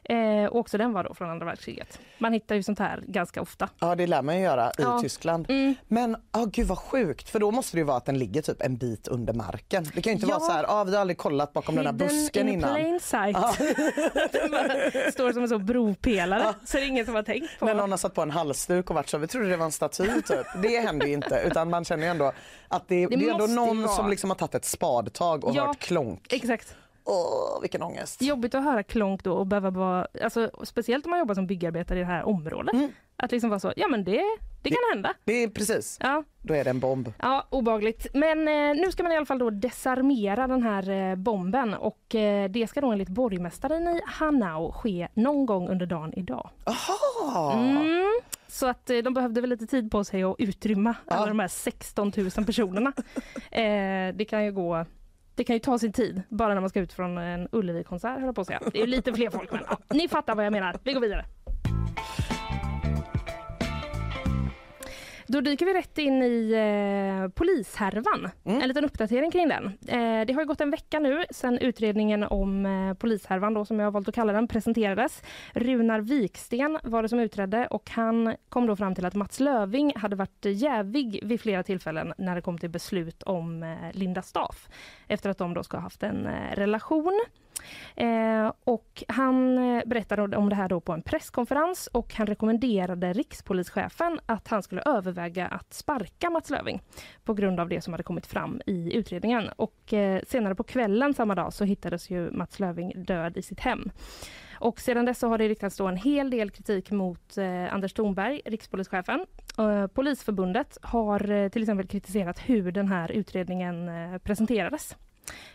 Eh, 0.05 0.45
och 0.51 0.59
också 0.59 0.79
den 0.79 0.93
var 0.93 1.05
då 1.05 1.15
från 1.15 1.31
andra 1.31 1.47
världskriget. 1.47 1.99
Man 2.19 2.33
hittar 2.33 2.55
ju 2.55 2.63
sånt 2.63 2.79
här 2.79 3.03
ganska 3.07 3.43
ofta. 3.43 3.69
Ja 3.79 3.95
det 3.95 4.07
lär 4.07 4.23
man 4.23 4.37
ju 4.37 4.43
göra 4.43 4.71
i 4.71 4.73
Ja. 4.83 4.99
Tyskland. 5.03 5.47
Mm. 5.51 5.75
Men 5.89 6.17
oh, 6.33 6.47
gud 6.47 6.67
vad 6.67 6.79
sjukt 6.79 7.31
för 7.31 7.39
då 7.41 7.51
måste 7.51 7.77
det 7.77 7.79
ju 7.81 7.85
vara 7.85 7.97
att 7.97 8.07
den 8.07 8.19
ligger 8.19 8.43
typ 8.43 8.63
en 8.63 8.77
bit 8.77 9.09
under 9.09 9.33
marken. 9.33 9.85
Det 9.95 10.03
kan 10.03 10.11
ju 10.11 10.15
inte 10.15 10.27
Ja. 10.31 10.39
vara 10.39 10.49
så 10.49 10.53
här, 10.53 10.65
ah, 10.69 10.85
vi 10.85 10.95
har 10.95 11.01
aldrig 11.01 11.19
kollat 11.19 11.53
bakom 11.53 11.75
den 11.75 11.87
här 11.87 11.93
Hidden 11.93 12.09
busken 12.09 12.49
in 12.49 12.55
innan. 12.55 12.75
plain 12.75 13.01
sight. 13.01 13.37
Ja. 13.37 13.55
Den 14.93 15.13
står 15.13 15.33
som 15.33 15.43
en 15.43 15.49
sån 15.49 15.67
bropelare. 15.67 16.55
Så 16.65 16.77
det 16.77 16.83
är 16.83 16.87
ingen 16.89 17.07
som 17.07 17.15
har 17.15 17.23
tänkt 17.23 17.59
på. 17.59 17.65
När 17.67 17.75
någon 17.75 17.91
har 17.91 17.99
satt 17.99 18.15
på 18.15 18.23
en 18.23 18.31
halsduk 18.31 18.91
och 18.91 18.95
varit 18.97 19.09
så, 19.09 19.19
vi 19.19 19.27
trodde 19.27 19.49
det 19.49 19.57
var 19.57 19.65
en 19.67 19.73
staty 19.73 20.05
typ. 20.23 20.47
Det 20.63 20.79
händer 20.81 21.07
ju 21.07 21.13
inte 21.13 21.43
utan 21.47 21.71
man 21.71 21.85
känner 21.85 22.05
ju 22.05 22.11
ändå 22.11 22.33
att 22.69 22.89
det, 22.89 23.07
det, 23.07 23.15
är 23.15 23.31
ändå 23.33 23.47
någon 23.47 23.83
vara. 23.83 23.93
som 23.97 24.11
liksom 24.11 24.31
har 24.31 24.35
tagit 24.35 24.55
ett 24.55 24.65
spadtag 24.65 25.45
och 25.45 25.55
Ja. 25.57 25.67
hört 25.67 25.79
klonk. 25.79 26.33
Exakt. 26.33 26.75
Åh 27.05 27.61
vilken 27.61 27.83
ångest. 27.83 28.23
Jobbigt 28.23 28.55
att 28.55 28.65
höra 28.65 28.83
klonk 28.83 29.25
då 29.25 29.33
och 29.33 29.47
behöva 29.47 29.71
vara, 29.71 30.07
alltså, 30.23 30.51
speciellt 30.63 31.05
om 31.05 31.11
man 31.11 31.19
jobbar 31.19 31.35
som 31.35 31.47
byggarbetare 31.47 31.99
i 31.99 32.01
det 32.03 32.07
här 32.09 32.25
området. 32.29 32.75
Mm. 32.75 32.91
Att 33.17 33.33
liksom 33.33 33.51
vara 33.51 33.61
så, 33.61 33.73
ja 33.77 33.89
men 33.89 34.05
det, 34.05 34.23
det 34.63 34.71
kan 34.71 34.79
hända. 34.93 35.15
Det 35.25 35.33
är 35.33 35.49
precis, 35.49 35.99
Ja, 36.01 36.25
då 36.43 36.55
är 36.55 36.65
det 36.65 36.71
en 36.71 36.81
bomb. 36.81 37.13
Ja, 37.19 37.47
obagligt. 37.51 38.07
Men 38.15 38.49
eh, 38.49 38.83
nu 38.83 38.93
ska 38.93 39.03
man 39.03 39.13
i 39.13 39.17
alla 39.17 39.27
fall 39.27 39.39
då 39.39 39.51
desarmera 39.51 40.47
den 40.47 40.63
här 40.63 40.91
eh, 40.91 41.17
bomben 41.17 41.75
och 41.75 42.15
eh, 42.15 42.51
det 42.51 42.67
ska 42.67 42.81
då 42.81 42.93
enligt 42.93 43.09
borgmästaren 43.09 43.89
i 43.89 44.01
Hanau 44.07 44.73
ske 44.73 45.09
någon 45.15 45.47
gång 45.47 45.69
under 45.69 45.87
dagen 45.87 46.13
idag. 46.17 46.51
Aha! 46.65 47.53
Mm. 47.53 48.21
Så 48.49 48.67
att 48.67 48.91
eh, 48.91 48.99
de 48.99 49.15
behövde 49.15 49.41
väl 49.41 49.51
lite 49.51 49.67
tid 49.67 49.91
på 49.91 50.05
sig 50.05 50.23
att 50.23 50.37
utrymma 50.39 50.95
Ja. 51.07 51.15
alla 51.15 51.27
de 51.27 51.39
här 51.39 51.49
16 51.49 52.13
000 52.17 52.31
personerna. 52.47 52.93
eh, 53.51 54.15
det 54.15 54.27
kan 54.31 54.45
ju 54.45 54.53
gå 54.53 54.85
det 55.41 55.45
kan 55.45 55.57
ju 55.57 55.61
ta 55.61 55.79
sin 55.79 55.93
tid, 55.93 56.23
bara 56.29 56.55
när 56.55 56.61
man 56.61 56.71
ska 56.71 56.81
ut 56.81 56.93
från 56.93 57.19
en 57.19 57.49
Ullevi-konsert 57.53 58.21
höll 58.21 58.35
på 58.35 58.41
att 58.41 58.47
säga. 58.47 58.61
Det 58.73 58.83
är 58.83 58.87
lite 58.87 59.13
fler 59.13 59.31
folk 59.31 59.53
men 59.53 59.61
ja, 59.69 59.79
ni 59.95 60.09
fattar 60.09 60.35
vad 60.35 60.47
jag 60.47 60.53
menar. 60.53 60.77
Vi 60.85 60.93
går 60.93 61.01
vidare. 61.01 61.25
Då 65.33 65.41
dyker 65.41 65.67
vi 65.67 65.75
rätt 65.75 65.99
in 65.99 66.23
i 66.23 66.53
eh, 66.53 67.29
polishärvan. 67.29 68.29
En 68.45 68.69
liten 68.69 68.85
uppdatering 68.85 69.31
kring 69.31 69.49
den. 69.49 69.67
Eh, 69.67 70.27
det 70.27 70.33
har 70.33 70.41
ju 70.41 70.47
gått 70.47 70.61
en 70.61 70.71
vecka 70.71 70.99
nu 70.99 71.25
sedan 71.31 71.59
utredningen 71.59 72.25
om 72.25 72.67
eh, 72.67 72.95
polishärvan, 72.95 73.55
då, 73.55 73.65
som 73.65 73.79
jag 73.79 73.87
har 73.87 73.91
valt 73.91 74.09
att 74.09 74.15
kalla 74.15 74.33
den, 74.33 74.49
presenterades. 74.49 75.23
Runar 75.53 76.01
Viksten 76.01 76.79
var 76.83 77.03
det 77.03 77.09
som 77.09 77.21
utredde 77.21 77.67
och 77.67 77.91
han 77.91 78.37
kom 78.49 78.67
då 78.67 78.77
fram 78.77 78.95
till 78.95 79.05
att 79.05 79.15
Mats 79.15 79.41
Löving 79.41 79.93
hade 79.97 80.17
varit 80.17 80.45
jävig 80.45 81.21
vid 81.23 81.41
flera 81.41 81.63
tillfällen 81.63 82.15
när 82.19 82.35
det 82.35 82.43
kom 82.43 82.59
till 82.59 82.71
beslut 82.71 83.23
om 83.23 83.63
eh, 83.63 83.77
Linda 83.93 84.23
Staff 84.23 84.69
efter 85.09 85.31
att 85.31 85.39
de 85.39 85.55
då 85.55 85.63
ska 85.63 85.77
ha 85.77 85.83
haft 85.83 86.03
en 86.03 86.27
eh, 86.27 86.55
relation. 86.55 87.25
Eh, 87.97 88.53
och 88.65 89.05
han 89.09 89.59
eh, 89.59 89.83
berättade 89.87 90.37
om 90.37 90.49
det 90.49 90.55
här 90.55 90.69
då 90.69 90.81
på 90.81 90.93
en 90.93 91.03
presskonferens 91.03 91.87
och 91.93 92.15
han 92.15 92.27
rekommenderade 92.27 93.13
rikspolischefen 93.13 94.21
att 94.27 94.49
han 94.49 94.63
skulle 94.63 94.83
överväga 94.83 95.47
att 95.47 95.75
sparka 95.75 96.31
Mats 96.31 96.51
Löving 96.51 96.83
på 97.25 97.35
grund 97.35 97.61
av 97.61 97.69
det 97.69 97.81
som 97.81 97.93
hade 97.93 98.03
kommit 98.03 98.27
fram 98.27 98.61
i 98.67 98.97
utredningen. 98.97 99.49
Och 99.57 99.93
eh, 99.93 100.23
senare 100.27 100.55
på 100.55 100.65
kvällen 100.65 101.15
samma 101.15 101.35
dag 101.35 101.53
så 101.53 101.65
hittades 101.65 102.11
ju 102.11 102.31
Mats 102.31 102.61
Löving 102.61 103.05
död 103.05 103.37
i 103.37 103.43
sitt 103.43 103.61
hem. 103.61 103.91
Och 104.61 104.81
sedan 104.81 105.05
dess 105.05 105.19
så 105.19 105.29
har 105.29 105.39
det 105.39 105.49
riktats 105.49 105.77
då 105.77 105.87
en 105.87 105.97
hel 105.97 106.31
del 106.31 106.51
kritik 106.51 106.91
mot 106.91 107.39
eh, 107.39 107.75
Anders 107.75 107.93
Thornberg, 107.93 108.41
rikspolischefen. 108.45 109.27
Eh, 109.59 109.87
Polisförbundet 109.87 110.79
har 110.83 111.31
eh, 111.31 111.49
till 111.49 111.63
exempel 111.63 111.87
kritiserat 111.87 112.39
hur 112.39 112.73
den 112.73 112.89
här 112.89 113.13
utredningen 113.13 113.89
eh, 113.89 114.19
presenterades. 114.19 114.97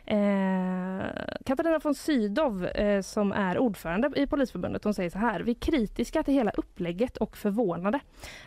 Eh, 0.05 1.05
Katarina 1.45 1.79
von 1.79 1.95
Sydow 1.95 2.65
eh, 2.65 3.01
som 3.01 3.31
är 3.31 3.57
ordförande 3.57 4.11
i 4.15 4.27
Polisförbundet 4.27 4.83
hon 4.83 4.93
säger 4.93 5.09
så 5.09 5.17
här. 5.17 5.39
Vi 5.39 5.51
är 5.51 5.55
kritiska 5.55 6.23
till 6.23 6.33
hela 6.33 6.51
upplägget 6.51 7.17
och 7.17 7.37
förvånade. 7.37 7.99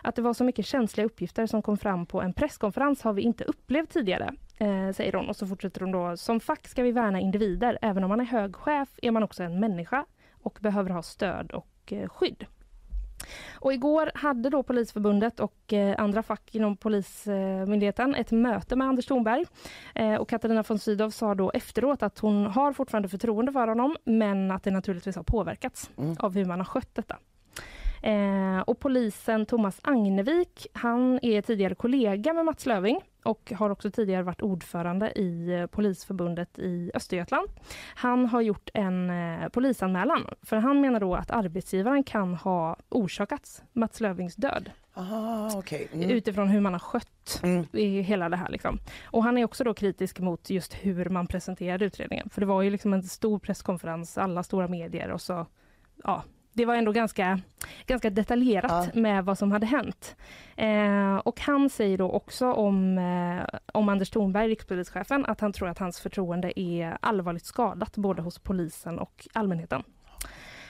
Att 0.02 0.14
det 0.14 0.22
var 0.22 0.34
så 0.34 0.44
mycket 0.44 0.66
känsliga 0.66 1.06
uppgifter 1.06 1.46
som 1.46 1.62
kom 1.62 1.78
fram 1.78 2.06
på 2.06 2.22
en 2.22 2.32
presskonferens 2.32 3.02
har 3.02 3.12
vi 3.12 3.22
inte 3.22 3.44
upplevt 3.44 3.90
tidigare. 3.90 4.34
Eh, 4.56 4.90
säger 4.92 5.12
hon 5.12 5.28
och 5.28 5.36
så 5.36 5.46
fortsätter 5.46 5.80
hon 5.80 5.92
då. 5.92 6.16
Som 6.16 6.40
fack 6.40 6.68
ska 6.68 6.82
vi 6.82 6.92
värna 6.92 7.20
individer. 7.20 7.78
Även 7.82 8.04
om 8.04 8.08
man 8.08 8.20
är 8.20 8.24
hög 8.24 8.56
chef 8.56 8.88
är 9.02 9.10
man 9.10 9.22
också 9.22 9.42
en 9.42 9.60
människa 9.60 10.04
och 10.42 10.58
behöver 10.60 10.90
ha 10.90 11.02
stöd 11.02 11.50
och 11.50 11.92
eh, 11.92 12.08
skydd. 12.08 12.46
Och 13.54 13.72
igår 13.72 14.10
hade 14.14 14.50
då 14.50 14.62
Polisförbundet 14.62 15.40
och 15.40 15.72
eh, 15.72 15.94
andra 15.98 16.22
fack 16.22 16.54
inom 16.54 16.76
Polismyndigheten 16.76 18.14
ett 18.14 18.30
möte 18.30 18.76
med 18.76 18.88
Anders 18.88 19.06
Thornberg. 19.06 19.44
Eh, 19.94 20.14
och 20.14 20.28
Katarina 20.28 20.64
von 20.68 20.78
Sydow 20.78 21.10
sa 21.10 21.34
då 21.34 21.50
efteråt 21.50 22.02
att 22.02 22.18
hon 22.18 22.46
har 22.46 22.72
fortfarande 22.72 23.08
förtroende 23.08 23.52
för 23.52 23.68
honom 23.68 23.96
men 24.04 24.50
att 24.50 24.62
det 24.62 24.70
naturligtvis 24.70 25.16
har 25.16 25.22
påverkats 25.22 25.90
av 26.18 26.34
hur 26.34 26.44
man 26.44 26.60
har 26.60 26.64
skött 26.64 26.94
detta. 26.94 27.16
Eh, 28.02 28.60
och 28.60 28.78
polisen 28.78 29.46
Thomas 29.46 29.80
Agnevik, 29.82 30.66
han 30.72 31.18
är 31.22 31.42
tidigare 31.42 31.74
kollega 31.74 32.32
med 32.32 32.44
Mats 32.44 32.66
Löving 32.66 33.00
och 33.22 33.52
har 33.56 33.70
också 33.70 33.90
tidigare 33.90 34.22
varit 34.22 34.42
ordförande 34.42 35.12
i 35.18 35.54
eh, 35.54 35.66
Polisförbundet 35.66 36.58
i 36.58 36.90
Östergötland. 36.94 37.48
Han 37.94 38.26
har 38.26 38.40
gjort 38.40 38.70
en 38.74 39.10
eh, 39.10 39.48
polisanmälan 39.48 40.26
för 40.42 40.56
han 40.56 40.80
menar 40.80 41.00
då 41.00 41.14
att 41.14 41.30
arbetsgivaren 41.30 42.02
kan 42.04 42.34
ha 42.34 42.76
orsakats 42.88 43.62
Mats 43.72 44.00
Lövings 44.00 44.36
död 44.36 44.70
Aha, 44.94 45.50
okej. 45.54 45.88
Mm. 45.92 46.10
utifrån 46.10 46.48
hur 46.48 46.60
man 46.60 46.72
har 46.72 46.80
skött 46.80 47.40
Mm. 47.42 47.66
i 47.72 48.00
hela 48.00 48.28
det 48.28 48.36
här. 48.36 48.48
Liksom. 48.48 48.78
Och 49.04 49.24
han 49.24 49.38
är 49.38 49.44
också 49.44 49.64
då 49.64 49.74
kritisk 49.74 50.18
mot 50.18 50.50
just 50.50 50.74
hur 50.74 51.08
man 51.08 51.26
presenterade 51.26 51.84
utredningen. 51.84 52.28
För 52.30 52.40
det 52.40 52.46
var 52.46 52.62
ju 52.62 52.70
liksom 52.70 52.92
en 52.92 53.02
stor 53.02 53.38
presskonferens, 53.38 54.18
alla 54.18 54.42
stora 54.42 54.68
medier 54.68 55.10
och 55.10 55.20
så, 55.20 55.46
ja, 56.04 56.22
det 56.58 56.64
var 56.64 56.74
ändå 56.74 56.92
ganska, 56.92 57.40
ganska 57.86 58.10
detaljerat 58.10 58.90
Ja. 58.94 59.00
med 59.00 59.24
vad 59.24 59.38
som 59.38 59.52
hade 59.52 59.66
hänt. 59.66 60.16
Eh, 60.56 61.16
och 61.16 61.40
han 61.40 61.70
säger 61.70 61.98
då 61.98 62.10
också 62.10 62.52
om, 62.52 62.98
eh, 62.98 63.58
om 63.72 63.88
Anders 63.88 64.10
Thornberg, 64.10 64.48
rikspolischefen, 64.48 65.26
att 65.26 65.40
han 65.40 65.52
tror 65.52 65.68
att 65.68 65.78
hans 65.78 66.00
förtroende 66.00 66.60
är 66.60 66.98
allvarligt 67.00 67.44
skadat 67.44 67.96
både 67.96 68.22
hos 68.22 68.38
polisen 68.38 68.98
och 68.98 69.28
allmänheten. 69.32 69.82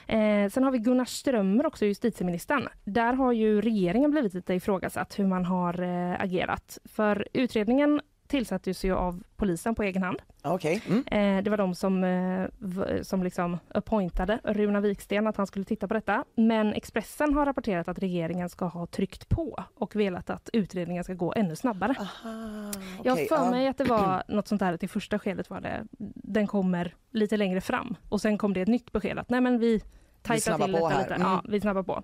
Eh, 0.07 0.49
sen 0.49 0.63
har 0.63 0.71
vi 0.71 0.77
Gunnar 0.77 1.05
Strömmer 1.05 1.65
också, 1.65 1.85
justitieministern. 1.85 2.67
Där 2.83 3.13
har 3.13 3.31
ju 3.31 3.61
regeringen 3.61 4.11
blivit 4.11 4.33
lite 4.33 4.53
ifrågasatt 4.53 5.19
hur 5.19 5.27
man 5.27 5.45
har 5.45 5.81
eh, 5.81 6.21
agerat. 6.21 6.77
För 6.85 7.27
utredningen 7.33 8.01
tillsattes 8.29 8.83
ju 8.85 8.95
av 8.95 9.23
polisen 9.35 9.75
på 9.75 9.83
egen 9.83 10.03
hand. 10.03 10.21
Okej. 10.43 10.81
Mm. 10.87 11.03
Eh, 11.37 11.43
det 11.43 11.49
var 11.49 11.57
de 11.57 11.75
som, 11.75 12.03
eh, 12.03 13.01
som 13.01 13.23
liksom 13.23 13.57
appointade 13.73 14.39
Runa 14.43 14.81
Viksten 14.81 15.27
att 15.27 15.37
han 15.37 15.47
skulle 15.47 15.65
titta 15.65 15.87
på 15.87 15.93
detta. 15.93 16.25
Men 16.35 16.73
Expressen 16.73 17.33
har 17.33 17.45
rapporterat 17.45 17.87
att 17.87 17.99
regeringen 17.99 18.49
ska 18.49 18.65
ha 18.65 18.85
tryckt 18.85 19.29
på 19.29 19.63
och 19.75 19.95
velat 19.95 20.29
att 20.29 20.49
utredningen 20.53 21.03
ska 21.03 21.13
gå 21.13 21.33
ännu 21.35 21.55
snabbare. 21.55 21.95
Aha, 21.99 22.71
Jag 23.03 23.15
har 23.15 23.25
för 23.25 23.45
ja. 23.45 23.51
mig 23.51 23.67
att 23.67 23.77
det 23.77 23.83
var 23.83 24.23
något 24.27 24.47
sånt 24.47 24.59
där 24.59 24.73
att 24.73 24.83
i 24.83 24.87
första 24.87 25.19
skedet 25.19 25.49
var 25.49 25.61
det, 25.61 25.85
den 26.15 26.47
kommer 26.47 26.95
lite 27.11 27.37
längre 27.37 27.61
fram 27.61 27.95
och 28.09 28.21
sen 28.21 28.37
kom 28.37 28.53
det 28.53 28.61
ett 28.61 28.67
nytt 28.67 28.91
besked 28.91 29.19
att 29.19 29.29
nej 29.29 29.41
men 29.41 29.59
vi 29.59 29.81
snabbar 30.23 30.65
till 30.65 30.73
detta 30.73 30.87
här. 30.87 31.01
lite. 31.01 31.15
Mm. 31.15 31.27
Ja, 31.27 31.43
vi 31.49 31.61
snabbar 31.61 31.83
på. 31.83 32.03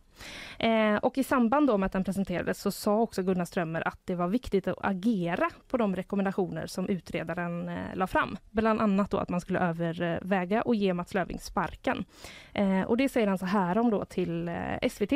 Eh, 0.60 0.96
och 0.96 1.18
i 1.18 1.24
samband 1.24 1.68
då 1.68 1.78
med 1.78 1.86
att 1.86 1.94
den 1.94 2.04
presenterades 2.04 2.62
så 2.62 2.72
sa 2.72 3.00
också 3.00 3.24
Gunnar 3.24 3.46
Strömmer 3.46 3.88
att 3.88 4.00
det 4.06 4.16
var 4.16 4.28
viktigt 4.28 4.68
att 4.68 4.78
agera 4.82 5.50
på 5.68 5.78
de 5.78 5.96
rekommendationer 5.96 6.68
som 6.68 6.90
utredaren 6.90 7.70
eh, 7.70 7.96
la 7.96 8.08
fram. 8.08 8.38
Bland 8.52 8.82
annat 8.82 9.12
då 9.12 9.18
att 9.18 9.30
man 9.30 9.42
skulle 9.42 9.60
överväga 9.60 10.62
och 10.62 10.76
ge 10.76 10.94
Mats 10.94 11.14
Löfving 11.14 11.40
sparken. 11.40 12.06
Eh, 12.54 12.82
och 12.82 12.98
det 12.98 13.10
säger 13.10 13.28
han 13.28 13.38
så 13.38 13.46
här 13.46 13.78
om 13.78 13.90
då 13.90 14.06
till 14.06 14.48
eh, 14.48 14.90
SVT. 14.90 15.14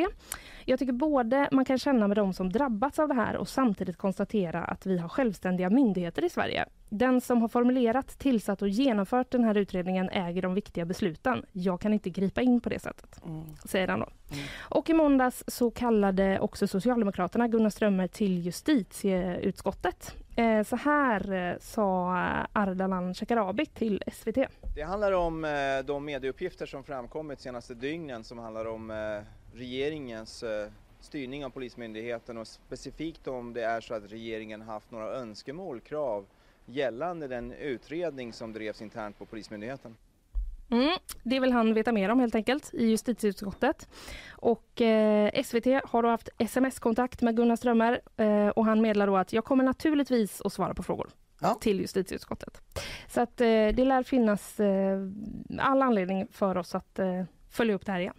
Jag 0.70 0.80
tycker 0.80 0.94
både 0.94 1.50
man 1.52 1.66
kan 1.66 1.78
känna 1.78 2.08
med 2.08 2.18
de 2.18 2.34
som 2.34 2.50
drabbats 2.52 3.00
av 3.00 3.08
det 3.08 3.14
här 3.14 3.38
och 3.38 3.50
samtidigt 3.50 3.98
konstatera 3.98 4.64
att 4.64 4.86
vi 4.86 4.98
har 4.98 5.10
självständiga 5.10 5.70
myndigheter 5.70 6.26
i 6.26 6.30
Sverige. 6.30 6.66
Den 6.90 7.22
som 7.22 7.42
har 7.42 7.48
formulerat, 7.48 8.20
tillsatt 8.20 8.62
och 8.62 8.70
genomfört 8.70 9.32
den 9.32 9.44
här 9.44 9.58
utredningen 9.58 10.10
äger 10.10 10.42
de 10.42 10.54
viktiga 10.54 10.86
besluten. 10.86 11.46
Jag 11.52 11.82
kan 11.82 11.94
inte 11.94 12.10
gripa 12.10 12.42
in 12.42 12.62
på 12.62 12.70
det 12.70 12.80
sättet, 12.80 13.22
Mm. 13.26 13.44
säger 13.66 13.88
han 13.88 14.00
då. 14.00 14.10
Och 14.62 14.90
i 14.90 14.94
måndags 14.94 15.44
så 15.48 15.72
kallade 15.72 16.40
också 16.40 16.68
Socialdemokraterna 16.68 17.48
Gunnar 17.48 17.70
Strömmer 17.70 18.08
till 18.08 18.40
justitieutskottet. 18.46 20.16
Eh, 20.36 20.64
så 20.64 20.76
här 20.76 21.34
eh, 21.34 21.58
sa 21.60 22.16
Ardalan 22.54 23.14
Shekarabi 23.14 23.66
till 23.66 24.04
SVT. 24.14 24.38
Det 24.76 24.82
handlar 24.82 25.12
om 25.12 25.46
eh, 25.46 25.52
de 25.86 26.06
medieuppgifter 26.06 26.66
som 26.66 26.84
framkommit 26.84 27.40
senaste 27.42 27.74
dygnen 27.74 28.24
som 28.24 28.40
handlar 28.40 28.66
om 28.66 28.92
eh, 28.92 28.98
regeringens 29.60 30.44
eh, 30.44 30.68
styrning 31.00 31.46
av 31.46 31.50
Polismyndigheten 31.50 32.38
och 32.38 32.48
specifikt 32.48 33.28
om 33.28 33.54
det 33.54 33.64
är 33.64 33.82
så 33.82 33.94
att 33.94 34.12
regeringen 34.12 34.62
haft 34.62 34.92
några 34.92 35.14
önskemål, 35.14 35.80
krav 35.80 36.26
gällande 36.66 37.28
den 37.28 37.52
utredning 37.52 38.34
som 38.34 38.54
drevs 38.54 38.82
internt 38.82 39.18
på 39.18 39.26
Polismyndigheten. 39.26 39.96
Mm, 40.72 40.98
det 41.24 41.40
vill 41.40 41.52
han 41.52 41.74
veta 41.74 41.92
mer 41.92 42.10
om 42.10 42.20
helt 42.20 42.36
enkelt 42.36 42.74
i 42.74 42.86
justitieutskottet. 42.86 43.90
Och 44.32 44.82
eh, 44.82 45.44
SVT 45.44 45.66
har 45.84 46.04
då 46.04 46.10
haft 46.10 46.30
sms-kontakt 46.38 47.22
med 47.22 47.36
Gunnar 47.36 47.56
Strömmer 47.56 48.02
eh, 48.18 48.48
och 48.48 48.66
han 48.66 48.82
meddelar 48.82 49.08
då 49.08 49.18
att 49.18 49.34
jag 49.34 49.46
kommer 49.46 49.64
naturligtvis 49.64 50.42
att 50.42 50.54
svara 50.54 50.74
på 50.74 50.84
frågor 50.84 51.10
Ja. 51.42 51.54
till 51.62 51.80
justitieutskottet. 51.80 52.62
Så 53.08 53.22
att 53.22 53.42
eh, 53.42 53.46
det 53.48 53.86
lär 53.86 54.04
finnas 54.04 54.60
eh, 54.60 55.00
all 55.60 55.82
anledning 55.82 56.28
för 56.32 56.58
oss 56.58 56.76
att 56.76 57.00
eh, 57.00 57.24
följa 57.50 57.76
upp 57.76 57.86
det 57.86 57.92
här 57.92 58.00
igen. 58.00 58.16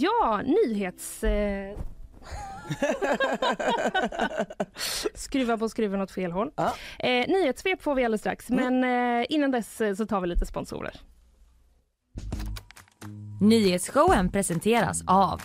Ja, 0.00 0.42
nyhets... 0.44 1.24
Eh... 1.24 1.78
Skruva 5.14 5.58
på 5.58 5.68
skruven 5.68 6.00
åt 6.00 6.10
fel 6.10 6.32
håll. 6.32 6.50
Ja. 6.56 6.72
Eh, 6.98 7.28
nyhetssvep 7.28 7.82
får 7.82 7.94
vi 7.94 8.04
alldeles 8.04 8.20
strax, 8.20 8.48
men 8.48 8.84
eh, 8.84 9.26
innan 9.28 9.50
dess 9.50 9.80
eh, 9.80 9.94
så 9.94 10.06
tar 10.06 10.20
vi 10.20 10.26
lite 10.26 10.46
sponsorer. 10.46 11.00
Nyhetsshowen 13.40 14.30
presenteras 14.30 15.02
av 15.06 15.42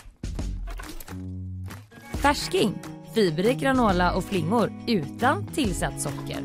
Färsking, 2.12 2.74
fiberrik 3.14 3.58
granola 3.58 4.14
och 4.14 4.24
flingor 4.24 4.72
utan 4.86 5.46
tillsatt 5.46 6.00
socker. 6.00 6.40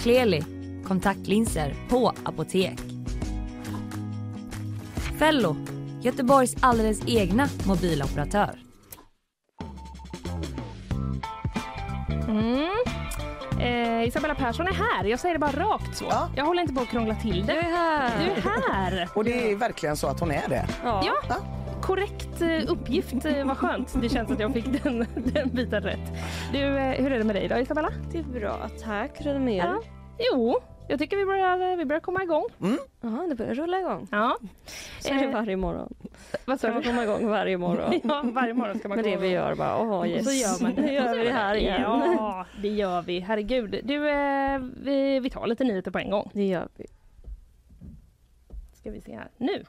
Kleli, 0.00 0.44
kontaktlinser 0.84 1.74
på 1.88 2.12
apotek. 2.24 2.78
Fello, 5.18 5.56
Göteborgs 6.08 6.56
alldeles 6.60 7.00
egna 7.06 7.48
mobiloperatör. 7.66 8.50
Mm. 12.28 12.68
Eh, 13.60 14.08
Isabella 14.08 14.34
Persson 14.34 14.66
är 14.66 14.72
här. 14.72 15.04
Jag 15.04 15.20
säger 15.20 15.34
det 15.34 15.38
bara 15.38 15.52
rakt 15.52 15.96
så. 15.96 16.04
Ja. 16.10 16.30
Jag 16.36 16.44
håller 16.44 16.62
inte 16.62 16.74
på 16.74 16.80
att 16.80 16.88
krångla 16.88 17.14
till 17.14 17.46
det. 17.46 17.54
Jag 17.54 17.64
är 17.64 17.76
här. 17.76 18.24
Du 18.24 18.30
är 18.30 18.72
här. 18.72 19.08
Och 19.14 19.24
det 19.24 19.50
är 19.52 19.56
verkligen 19.56 19.96
så 19.96 20.06
att 20.06 20.20
hon 20.20 20.30
är 20.30 20.48
det. 20.48 20.66
Ja. 20.84 21.02
Ja, 21.28 21.36
korrekt 21.82 22.42
eh, 22.42 22.72
uppgift. 22.72 23.24
Eh, 23.24 23.44
vad 23.44 23.56
skönt. 23.56 24.02
Det 24.02 24.08
känns 24.08 24.30
att 24.30 24.40
jag 24.40 24.52
fick 24.52 24.82
den, 24.82 24.98
den 25.14 25.48
biten 25.48 25.82
rätt. 25.82 26.12
Du, 26.52 26.78
eh, 26.78 27.02
hur 27.02 27.12
är 27.12 27.18
det 27.18 27.24
med 27.24 27.36
dig 27.36 27.48
då 27.48 27.58
Isabella? 27.58 27.90
Det 28.12 28.18
är 28.18 28.22
bra. 28.22 28.68
Tack. 28.84 29.10
Hur 29.14 29.26
är 29.26 29.34
det 29.34 29.40
med 29.40 29.56
er? 29.56 29.64
Ja. 29.64 29.82
Jo, 30.32 30.60
jag 30.88 30.98
tycker 30.98 31.16
vi 31.16 31.24
börjar, 31.24 31.76
vi 31.76 31.84
börjar 31.84 32.00
komma 32.00 32.22
igång. 32.22 32.44
Jaha, 33.00 33.26
det 33.28 33.34
börjar 33.34 33.54
rulla 33.54 33.80
igång. 33.80 34.08
Ja. 34.10 34.38
Så 35.00 35.08
är 35.08 35.18
det 35.18 35.24
Eh, 35.24 35.32
varje 35.32 35.56
morgon. 35.56 35.94
Vad 36.44 36.58
Ska 36.58 36.72
man 36.72 36.82
du? 36.82 36.88
komma 36.88 37.02
igång 37.02 37.28
varje 37.28 37.58
morgon. 37.58 38.00
Ja, 38.04 38.22
varje 38.24 38.54
morgon 38.54 38.78
ska 38.78 38.88
man 38.88 38.96
Med 38.96 39.04
det 39.04 39.16
vi 39.16 39.28
gör 39.28 39.54
bara, 39.54 39.78
åh 39.78 39.98
Och 39.98 40.06
yes. 40.06 40.24
så 40.24 40.32
gör 40.32 40.62
man 40.62 40.74
det. 40.74 40.82
Nu 40.86 40.92
gör 40.92 41.16
vi 41.16 41.24
det 41.24 41.32
här 41.32 41.54
igen. 41.54 41.80
Ja, 41.82 42.46
det 42.62 42.68
gör 42.68 43.02
vi. 43.02 43.20
Herregud. 43.20 43.80
Du, 43.84 44.08
eh, 44.10 44.58
vi, 44.82 45.20
vi 45.20 45.30
tar 45.30 45.46
lite 45.46 45.64
nyheter 45.64 45.90
på 45.90 45.98
en 45.98 46.10
gång. 46.10 46.30
Det 46.34 46.46
gör 46.46 46.68
vi. 46.76 46.86
Ska 48.72 48.90
vi 48.90 49.00
se 49.00 49.16
här. 49.16 49.28
Nu. 49.36 49.64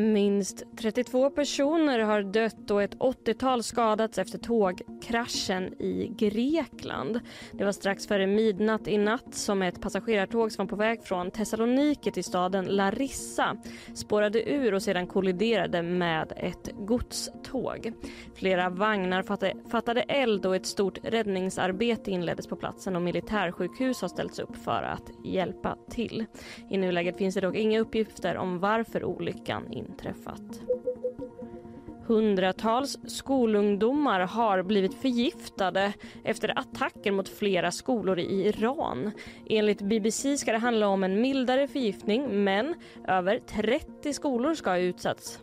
Minst 0.00 0.62
32 0.76 1.30
personer 1.30 1.98
har 1.98 2.22
dött 2.22 2.70
och 2.70 2.82
ett 2.82 2.94
80-tal 2.94 3.62
skadats 3.62 4.18
efter 4.18 4.38
tågkraschen 4.38 5.82
i 5.82 6.12
Grekland. 6.18 7.20
Det 7.52 7.64
var 7.64 7.72
strax 7.72 8.06
före 8.06 8.26
midnatt 8.26 8.88
i 8.88 8.98
natt 8.98 9.34
som 9.34 9.62
ett 9.62 9.80
passagerartåg 9.80 10.52
som 10.52 10.66
var 10.66 10.70
på 10.70 10.76
väg 10.76 11.02
från 11.04 11.30
Thessaloniki 11.30 12.10
till 12.10 12.24
staden 12.24 12.64
Larissa 12.64 13.56
spårade 13.94 14.50
ur 14.50 14.74
och 14.74 14.82
sedan 14.82 15.06
kolliderade 15.06 15.82
med 15.82 16.32
ett 16.36 16.70
godståg. 16.78 17.92
Flera 18.34 18.70
vagnar 18.70 19.22
fattade, 19.70 20.00
eld 20.00 20.46
och 20.46 20.56
ett 20.56 20.66
stort 20.66 20.98
räddningsarbete 21.02 22.10
inleddes 22.10 22.46
på 22.46 22.56
platsen 22.56 22.96
och 22.96 23.02
militärsjukhus 23.02 24.00
har 24.00 24.08
ställts 24.08 24.38
upp 24.38 24.56
för 24.56 24.82
att 24.82 25.10
hjälpa 25.24 25.76
till. 25.90 26.24
I 26.70 26.76
nuläget 26.76 27.18
finns 27.18 27.34
det 27.34 27.40
dock 27.40 27.56
inga 27.56 27.80
uppgifter 27.80 28.36
om 28.36 28.58
varför 28.58 29.04
olyckan 29.04 29.72
inträffat. 29.88 30.60
Hundratals 32.06 32.98
skolungdomar 33.06 34.20
har 34.20 34.62
blivit 34.62 34.94
förgiftade 34.94 35.92
efter 36.24 36.58
attacker 36.58 37.12
mot 37.12 37.28
flera 37.28 37.70
skolor 37.70 38.18
i 38.18 38.46
Iran. 38.46 39.10
Enligt 39.48 39.82
BBC 39.82 40.36
ska 40.36 40.52
det 40.52 40.58
handla 40.58 40.88
om 40.88 41.04
en 41.04 41.20
mildare 41.20 41.68
förgiftning 41.68 42.44
men 42.44 42.74
över 43.08 43.38
30 43.38 44.12
skolor 44.12 44.54
ska 44.54 44.70
ha 44.70 44.78
utsatts. 44.78 45.40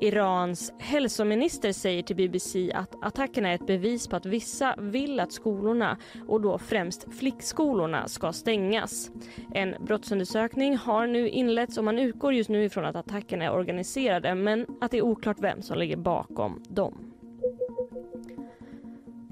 Irans 0.00 0.72
hälsominister 0.78 1.72
säger 1.72 2.02
till 2.02 2.16
BBC 2.16 2.72
att 2.72 3.04
attackerna 3.04 3.48
är 3.48 3.54
ett 3.54 3.66
bevis 3.66 4.08
på 4.08 4.16
att 4.16 4.26
vissa 4.26 4.74
vill 4.78 5.20
att 5.20 5.32
skolorna, 5.32 5.98
och 6.28 6.40
då 6.40 6.58
främst 6.58 7.14
flickskolorna, 7.18 8.08
ska 8.08 8.32
stängas. 8.32 9.10
En 9.54 9.74
brottsundersökning 9.80 10.76
har 10.76 11.06
nu 11.06 11.28
inletts 11.28 11.78
och 11.78 11.84
man 11.84 11.98
utgår 11.98 12.32
just 12.34 12.50
nu 12.50 12.64
ifrån 12.64 12.84
att 12.84 12.96
attackerna 12.96 13.44
är 13.44 13.52
organiserade 13.52 14.34
men 14.34 14.66
att 14.80 14.90
det 14.90 14.98
är 14.98 15.02
oklart 15.02 15.40
vem 15.40 15.62
som 15.62 15.78
ligger 15.78 15.96
bakom 15.96 16.62
dem. 16.68 17.14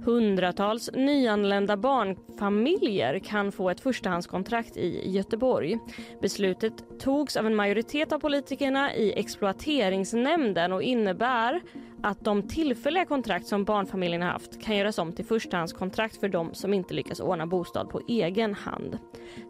Hundratals 0.04 0.90
nyanlända 0.94 1.76
barnfamiljer 1.76 3.18
kan 3.18 3.52
få 3.52 3.70
ett 3.70 3.80
förstahandskontrakt 3.80 4.76
i 4.76 5.10
Göteborg. 5.10 5.78
Beslutet 6.20 7.00
togs 7.00 7.36
av 7.36 7.46
en 7.46 7.54
majoritet 7.54 8.12
av 8.12 8.18
politikerna 8.18 8.94
i 8.94 9.12
exploateringsnämnden 9.12 10.72
och 10.72 10.82
innebär 10.82 11.60
att 12.02 12.24
de 12.24 12.48
tillfälliga 12.48 13.04
kontrakt 13.04 13.46
som 13.46 13.64
barnfamiljerna 13.64 14.32
haft 14.32 14.62
kan 14.62 14.76
göras 14.76 14.98
om 14.98 15.12
till 15.12 15.24
förstahandskontrakt 15.24 16.16
för 16.16 16.28
de 16.28 16.54
som 16.54 16.74
inte 16.74 16.94
lyckas 16.94 17.20
ordna 17.20 17.46
bostad 17.46 17.88
på 17.88 18.00
egen 18.08 18.54
hand. 18.54 18.98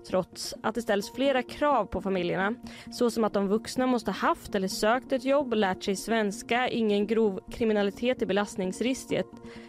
Trots 0.09 0.55
att 0.63 0.75
det 0.75 0.83
ställs 0.83 1.13
flera 1.13 1.43
krav 1.43 1.85
på 1.85 2.03
familjerna, 2.03 2.55
såsom 2.91 3.25
att 3.25 3.33
de 3.33 3.49
vuxna 3.49 3.87
måste 3.87 4.11
haft 4.11 4.55
eller 4.55 4.69
sökt 4.69 5.13
ett 5.13 5.25
jobb, 5.25 5.55
lärt 5.55 5.85
sig 5.85 5.97
svenska, 5.97 6.69
ingen 6.69 7.07
grov 7.07 7.41
kriminalitet 7.51 8.23
i 8.23 8.27
belastningsregistret, 8.27 9.27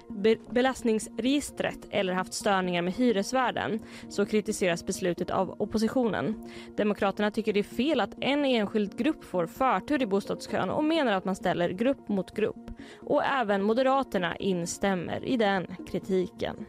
be 0.10 0.36
belastningsregistret 0.50 1.80
eller 1.90 2.14
haft 2.14 2.34
störningar 2.34 2.82
med 2.82 2.94
hyresvärden, 2.94 3.80
så 4.10 4.26
kritiseras 4.26 4.86
beslutet 4.86 5.30
av 5.30 5.56
oppositionen. 5.62 6.50
Demokraterna 6.78 7.32
tycker 7.32 7.54
det 7.54 7.60
är 7.60 7.64
fel 7.64 8.00
att 8.00 8.16
en 8.22 8.46
enskild 8.46 8.98
grupp 8.98 9.24
får 9.24 9.46
förtur 9.46 10.02
i 10.02 10.06
bostadskön 10.06 10.70
och 10.70 10.84
menar 10.84 11.12
att 11.12 11.26
man 11.26 11.36
ställer 11.36 11.70
grupp 11.70 12.08
mot 12.08 12.36
grupp. 12.36 12.72
Och 13.00 13.24
även 13.24 13.62
Moderaterna 13.64 14.36
instämmer 14.36 15.26
i 15.26 15.38
den 15.38 15.68
kritiken. 15.92 16.66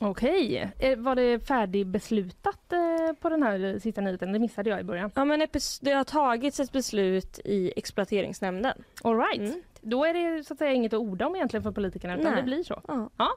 Okej. 0.00 0.72
Eh, 0.78 0.98
Var 0.98 1.14
det 1.14 1.46
färdigbeslutat 1.46 2.72
eh, 2.72 3.14
på 3.20 3.28
den 3.28 3.42
här 3.42 3.78
sista 3.78 4.00
nyheten? 4.00 4.32
Det 4.32 4.38
missade 4.38 4.70
jag 4.70 4.80
i 4.80 4.84
början. 4.84 5.10
Ja, 5.14 5.24
men 5.24 5.46
det 5.80 5.92
har 5.92 6.04
tagits 6.04 6.60
ett 6.60 6.72
beslut 6.72 7.40
i 7.44 7.72
exploateringsnämnden. 7.76 8.82
All 9.02 9.16
right. 9.16 9.40
Mm. 9.50 9.62
Då 9.82 10.04
är 10.04 10.14
det 10.14 10.44
så 10.44 10.52
att 10.52 10.58
säga 10.58 10.72
inget 10.72 10.92
att 10.92 11.00
orda 11.00 11.26
om 11.26 11.36
egentligen 11.36 11.62
för 11.62 11.72
politikerna 11.72 12.14
utan 12.16 12.32
Nej. 12.32 12.42
det 12.42 12.46
blir 12.46 12.62
så. 12.62 12.80
Ja. 12.88 13.10
Ja. 13.16 13.28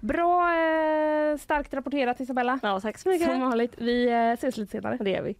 Bra, 0.00 0.54
eh, 0.54 1.36
starkt 1.36 1.74
rapporterat 1.74 2.20
Isabella. 2.20 2.58
Ja, 2.62 2.80
tack 2.80 2.98
så 2.98 3.08
mycket. 3.08 3.26
Som 3.26 3.40
vanligt. 3.40 3.74
Vi 3.78 4.08
eh, 4.08 4.32
ses 4.32 4.56
lite 4.56 4.72
senare. 4.72 4.98
Det 5.00 5.10
gör 5.10 5.22
vi. 5.22 5.36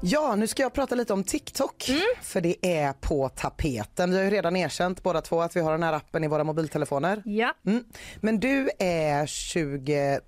Ja, 0.00 0.34
nu 0.36 0.46
ska 0.46 0.62
jag 0.62 0.72
prata 0.72 0.94
lite 0.94 1.12
om 1.12 1.24
TikTok. 1.24 1.90
För 2.22 2.40
det 2.40 2.66
är 2.66 2.92
på 2.92 3.28
tapeten. 3.28 4.10
Vi 4.10 4.16
har 4.16 4.24
ju 4.24 4.30
redan 4.30 4.56
erkänt 4.56 5.02
båda 5.02 5.20
två 5.20 5.40
att 5.40 5.56
vi 5.56 5.60
har 5.60 5.72
den 5.72 5.82
här 5.82 5.92
appen 5.92 6.24
i 6.24 6.28
våra 6.28 6.44
mobiltelefoner. 6.44 7.22
Ja. 7.24 7.54
Mm. 7.66 7.84
Men 8.20 8.40
du 8.40 8.70
är 8.78 9.26
23, 9.26 10.20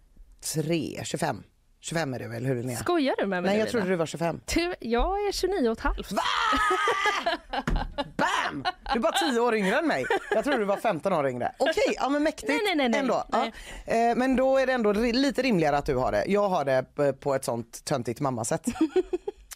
25. 1.05 1.43
25 1.81 2.15
är 2.15 2.19
du 2.19 2.37
eller 2.37 2.49
hur 2.49 2.55
Linnea? 2.55 2.77
Skojar 2.77 3.15
du 3.19 3.27
med 3.27 3.43
mig 3.43 3.51
Nej 3.51 3.61
jag 3.61 3.69
trodde 3.69 3.89
du 3.89 3.97
var 3.97 4.07
25. 4.07 4.41
Du, 4.55 4.75
jag 4.81 5.27
är 5.29 5.33
29 5.33 5.69
och 5.69 5.79
ett 5.79 5.85
halvt. 5.85 6.11
Bam! 7.97 8.65
Du 8.93 8.99
är 8.99 9.03
bara 9.03 9.13
10 9.31 9.41
år 9.41 9.55
yngre 9.55 9.79
än 9.79 9.87
mig. 9.87 10.05
Jag 10.31 10.45
trodde 10.45 10.59
du 10.59 10.65
var 10.65 10.77
15 10.77 11.13
år 11.13 11.29
yngre. 11.29 11.53
Okej, 11.59 11.95
ja 11.97 12.09
men 12.09 12.23
mäktigt 12.23 12.49
Nej, 12.49 12.61
nej, 12.65 12.77
nej, 12.77 12.89
nej. 12.89 13.01
ändå. 13.01 13.25
Ja. 13.33 13.47
Nej. 13.87 14.11
Eh, 14.11 14.17
Men 14.17 14.37
då 14.37 14.59
är 14.59 14.67
det 14.67 14.73
ändå 14.73 14.93
lite 14.93 15.43
rimligare 15.43 15.77
att 15.77 15.87
du 15.87 15.97
har 15.97 16.13
det. 16.13 16.25
Jag 16.27 16.49
har 16.49 16.65
det 16.65 16.85
på 17.21 17.35
ett 17.35 17.45
sånt 17.45 17.85
töntigt 17.85 18.21
mammasätt. 18.21 18.67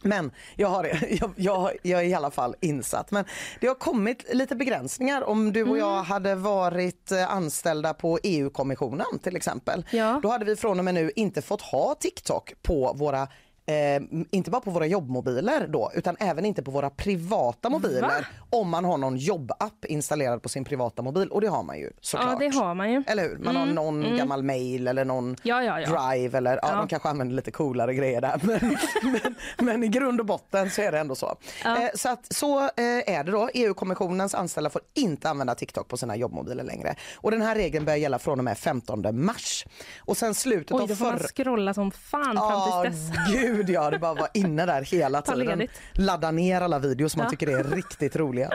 Men 0.02 0.30
jag, 0.56 0.68
har. 0.68 0.84
Jag, 1.20 1.30
jag, 1.36 1.70
jag 1.82 2.00
är 2.00 2.04
i 2.04 2.14
alla 2.14 2.30
fall 2.30 2.54
insatt. 2.60 3.10
Men 3.10 3.24
det 3.60 3.66
har 3.66 3.74
kommit 3.74 4.34
lite 4.34 4.56
begränsningar. 4.56 5.22
Om 5.22 5.52
du 5.52 5.62
och 5.62 5.78
jag 5.78 5.92
Mm. 5.92 6.04
hade 6.04 6.34
varit 6.34 7.12
eh, 7.12 7.30
anställda 7.32 7.94
på 7.94 8.18
EU-kommissionen 8.22 9.18
till 9.22 9.36
exempel. 9.36 9.84
Ja. 9.90 10.20
Då 10.22 10.28
hade 10.28 10.44
vi 10.44 10.56
från 10.56 10.78
och 10.78 10.84
med 10.84 10.94
nu 10.94 11.10
inte 11.16 11.42
fått 11.42 11.60
ha 11.62 11.94
TikTok 11.94 12.52
på 12.62 12.92
våra 12.96 13.28
Eh, 13.66 14.02
inte 14.30 14.50
bara 14.50 14.60
på 14.60 14.70
våra 14.70 14.86
jobbmobiler 14.86 15.66
då 15.68 15.90
utan 15.94 16.16
även 16.20 16.44
inte 16.44 16.62
på 16.62 16.70
våra 16.70 16.90
privata 16.90 17.70
mobiler 17.70 18.00
Va? 18.00 18.10
om 18.50 18.68
man 18.68 18.84
har 18.84 18.98
någon 18.98 19.16
jobbapp 19.16 19.84
installerad 19.84 20.42
på 20.42 20.48
sin 20.48 20.64
privata 20.64 21.02
mobil 21.02 21.28
och 21.28 21.40
det 21.40 21.46
har 21.46 21.62
man 21.62 21.78
ju 21.78 21.90
såklart. 22.00 22.42
Ja, 22.42 22.48
det 22.50 22.56
har 22.56 22.74
man 22.74 22.92
ju. 22.92 23.02
Eller 23.06 23.22
hur? 23.22 23.38
Man 23.38 23.56
har 23.56 23.66
någon 23.66 24.16
gammal 24.16 24.42
mail 24.42 24.88
eller 24.88 25.04
någon 25.04 25.36
Ja, 25.42 25.62
ja, 25.62 25.80
ja. 25.80 25.86
drive 26.10 26.38
eller 26.38 26.58
ja, 26.62 26.76
de 26.76 26.88
kanske 26.88 27.08
använder 27.08 27.36
lite 27.36 27.50
coolare 27.50 27.94
grejer 27.94 28.20
där. 28.20 28.40
Men, 28.42 28.76
men, 29.12 29.34
men 29.66 29.84
i 29.84 29.88
grund 29.88 30.20
och 30.20 30.26
botten 30.26 30.70
så 30.70 30.82
är 30.82 30.92
det 30.92 30.98
ändå 30.98 31.14
så. 31.14 31.36
Eh, 31.64 31.72
så 31.94 32.08
att 32.08 32.32
så 32.32 32.58
eh, 32.60 32.70
är 33.06 33.24
det 33.24 33.32
då. 33.32 33.48
EU-kommissionens 33.54 34.34
anställda 34.34 34.70
får 34.70 34.82
inte 34.94 35.30
använda 35.30 35.54
TikTok 35.54 35.88
på 35.88 35.96
sina 35.96 36.16
jobbmobiler 36.16 36.64
längre. 36.64 36.94
Och 37.16 37.30
den 37.30 37.42
här 37.42 37.54
regeln 37.54 37.84
börjar 37.84 37.98
gälla 37.98 38.18
från 38.18 38.38
och 38.38 38.44
med 38.44 38.58
15 38.58 39.24
mars. 39.24 39.66
Och 40.00 40.16
sen 40.16 40.34
slutet 40.34 40.72
Oj, 40.72 40.82
av 40.82 40.88
då 40.88 40.94
får 40.96 41.04
man 41.04 41.18
förra... 41.18 41.28
scrolla 41.28 41.74
som 41.74 41.90
fan 41.90 42.36
fram 42.36 42.82
tills 42.82 43.08
dess. 43.08 43.18
gud 43.32 43.51
ja, 43.68 43.90
det 43.90 43.98
bara 43.98 44.14
var 44.14 44.28
inne 44.34 44.66
där 44.66 44.82
hela 44.82 45.22
tiden. 45.22 45.68
Ladda 45.92 46.30
ner 46.30 46.60
alla 46.60 46.78
videos 46.78 47.12
som 47.12 47.18
man 47.18 47.24
Ja. 47.26 47.30
tycker 47.30 47.48
är 47.58 47.64
riktigt 47.64 48.16
roliga. 48.16 48.50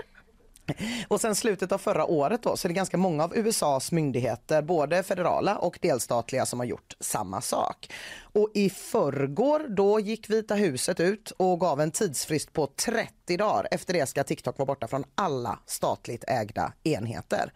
Och 1.07 1.21
sen 1.21 1.35
slutet 1.35 1.71
av 1.71 1.77
förra 1.77 2.05
året 2.05 2.43
då, 2.43 2.57
så 2.57 2.67
är 2.67 2.69
det 2.69 2.73
ganska 2.73 2.97
många 2.97 3.23
av 3.23 3.37
USAs 3.37 3.91
myndigheter, 3.91 4.61
både 4.61 5.03
federala 5.03 5.57
och 5.57 5.79
delstatliga, 5.81 6.45
som 6.45 6.59
har 6.59 6.65
gjort 6.65 6.95
samma 6.99 7.41
sak. 7.41 7.93
Och 8.21 8.51
i 8.53 8.69
förrgår 8.69 9.65
då 9.75 9.99
gick 9.99 10.29
Vita 10.29 10.55
huset 10.55 10.99
ut 10.99 11.31
och 11.37 11.59
gav 11.59 11.81
en 11.81 11.91
tidsfrist 11.91 12.53
på 12.53 12.67
30 12.85 13.37
dagar. 13.37 13.67
Efter 13.71 13.93
det 13.93 14.05
ska 14.09 14.23
TikTok 14.23 14.57
vara 14.57 14.65
borta 14.65 14.87
från 14.87 15.03
alla 15.15 15.59
statligt 15.65 16.23
ägda 16.27 16.73
enheter. 16.83 17.51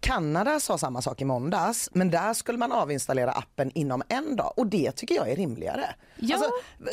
Kanada 0.00 0.60
sa 0.60 0.78
samma 0.78 1.02
sak 1.02 1.20
i 1.20 1.24
måndags, 1.24 1.88
men 1.92 2.10
där 2.10 2.34
skulle 2.34 2.58
man 2.58 2.72
avinstallera 2.72 3.30
appen 3.32 3.70
inom 3.74 4.02
en 4.08 4.36
dag 4.36 4.52
och 4.56 4.66
det 4.66 4.92
tycker 4.92 5.14
jag 5.14 5.28
är 5.30 5.36
rimligare. 5.36 5.84
Ja. 6.16 6.36
Alltså, 6.36 6.50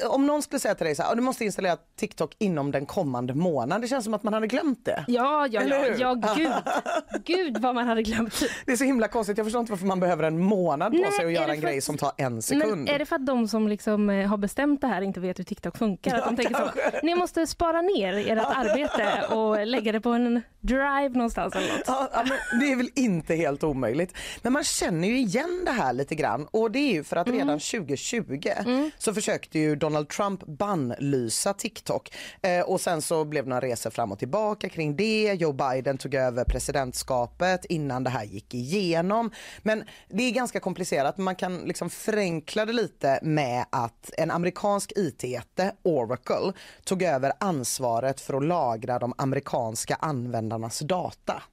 om 0.09 0.27
någon 0.27 0.41
skulle 0.41 0.59
säga 0.59 0.75
till 0.75 0.85
dig 0.85 0.95
så 0.95 1.03
här, 1.03 1.09
"Ja, 1.09 1.15
du 1.15 1.21
måste 1.21 1.45
installera 1.45 1.77
TikTok 1.99 2.35
inom 2.39 2.71
den 2.71 2.85
kommande 2.85 3.33
månaden, 3.33 3.81
det 3.81 3.87
känns 3.87 4.03
som 4.05 4.13
att 4.13 4.23
man 4.23 4.33
hade 4.33 4.47
glömt 4.47 4.85
det. 4.85 5.05
Ja, 5.07 5.47
ja, 5.51 5.61
ja, 5.63 5.85
ja, 5.97 6.13
gud. 6.35 6.51
Gud 7.25 7.57
vad 7.57 7.75
man 7.75 7.87
hade 7.87 8.03
glömt. 8.03 8.43
Det 8.65 8.71
är 8.71 8.75
så 8.77 8.83
himla 8.83 9.07
konstigt, 9.07 9.37
jag 9.37 9.45
förstår 9.45 9.59
inte 9.59 9.71
varför 9.71 9.85
man 9.85 9.99
behöver 9.99 10.23
en 10.23 10.39
månad 10.39 10.91
på 10.91 10.97
Nej, 10.97 11.11
sig 11.11 11.25
att 11.25 11.31
göra 11.31 11.43
en 11.51 11.55
för 11.55 11.67
grej 11.67 11.77
att- 11.77 11.83
som 11.83 11.97
tar 11.97 12.11
en 12.17 12.41
sekund. 12.41 12.77
Men 12.85 12.87
är 12.95 12.99
det 12.99 13.05
för 13.05 13.15
att 13.15 13.25
de 13.25 13.47
som 13.47 13.67
liksom 13.67 14.09
eh, 14.09 14.27
har 14.27 14.37
bestämt 14.37 14.81
det 14.81 14.87
här 14.87 15.01
inte 15.01 15.19
vet 15.19 15.39
hur 15.39 15.43
TikTok 15.43 15.77
funkar? 15.77 16.15
Att 16.15 16.21
Ja, 16.25 16.29
de 16.29 16.35
tänker 16.35 16.55
så, 16.55 16.71
ni 17.03 17.15
måste 17.15 17.47
spara 17.47 17.81
ner 17.81 18.13
ert 18.31 18.45
arbete 18.55 19.35
och 19.35 19.67
lägga 19.67 19.91
det 19.91 20.01
på 20.01 20.09
en 20.09 20.41
drive 20.59 21.09
någonstans 21.09 21.55
eller 21.55 21.67
något. 21.67 21.83
Ja, 21.87 22.09
men 22.51 22.59
det 22.59 22.71
är 22.71 22.75
väl 22.75 22.89
inte 22.97 23.35
helt 23.35 23.63
omöjligt. 23.63 24.13
Men 24.41 24.53
man 24.53 24.63
känner 24.63 25.07
ju 25.07 25.17
igen 25.19 25.61
det 25.65 25.71
här 25.71 25.93
lite 25.93 26.15
grann 26.15 26.47
och 26.51 26.71
det 26.71 26.79
är 26.79 26.93
ju 26.93 27.03
för 27.03 27.15
att 27.15 27.27
Mm. 27.27 27.39
redan 27.39 27.59
2020 27.59 28.49
så 28.97 29.13
försökte 29.13 29.59
ju 29.59 29.75
Donald 29.75 30.09
Trump 30.09 30.45
bannlysa 30.45 31.53
TikTok 31.53 32.13
eh, 32.41 32.61
och 32.61 32.81
sen 32.81 33.01
så 33.01 33.25
blev 33.25 33.43
det 33.43 33.49
några 33.49 33.61
resor 33.67 33.89
fram 33.89 34.11
och 34.11 34.19
tillbaka 34.19 34.69
kring 34.69 34.95
det. 34.95 35.33
Joe 35.39 35.53
Biden 35.53 35.97
tog 35.97 36.15
över 36.15 36.43
presidentskapet 36.43 37.65
innan 37.65 38.03
det 38.03 38.09
här 38.09 38.23
gick 38.23 38.53
igenom. 38.53 39.31
Men 39.63 39.83
det 40.09 40.23
är 40.23 40.31
ganska 40.31 40.59
komplicerat. 40.59 41.17
Man 41.17 41.35
kan 41.35 41.57
liksom 41.57 41.89
förenkla 41.89 42.65
det 42.65 42.73
lite 42.73 43.19
med 43.21 43.65
att 43.69 44.11
en 44.17 44.31
amerikansk 44.31 44.91
IT-jätte, 44.95 45.71
Oracle, 45.83 46.53
tog 46.83 47.03
över 47.03 47.31
ansvaret 47.39 48.21
för 48.21 48.33
att 48.33 48.43
lagra 48.45 48.99
de 48.99 49.13
amerikanska 49.17 49.95
användarnas 49.95 50.79
data. 50.79 51.43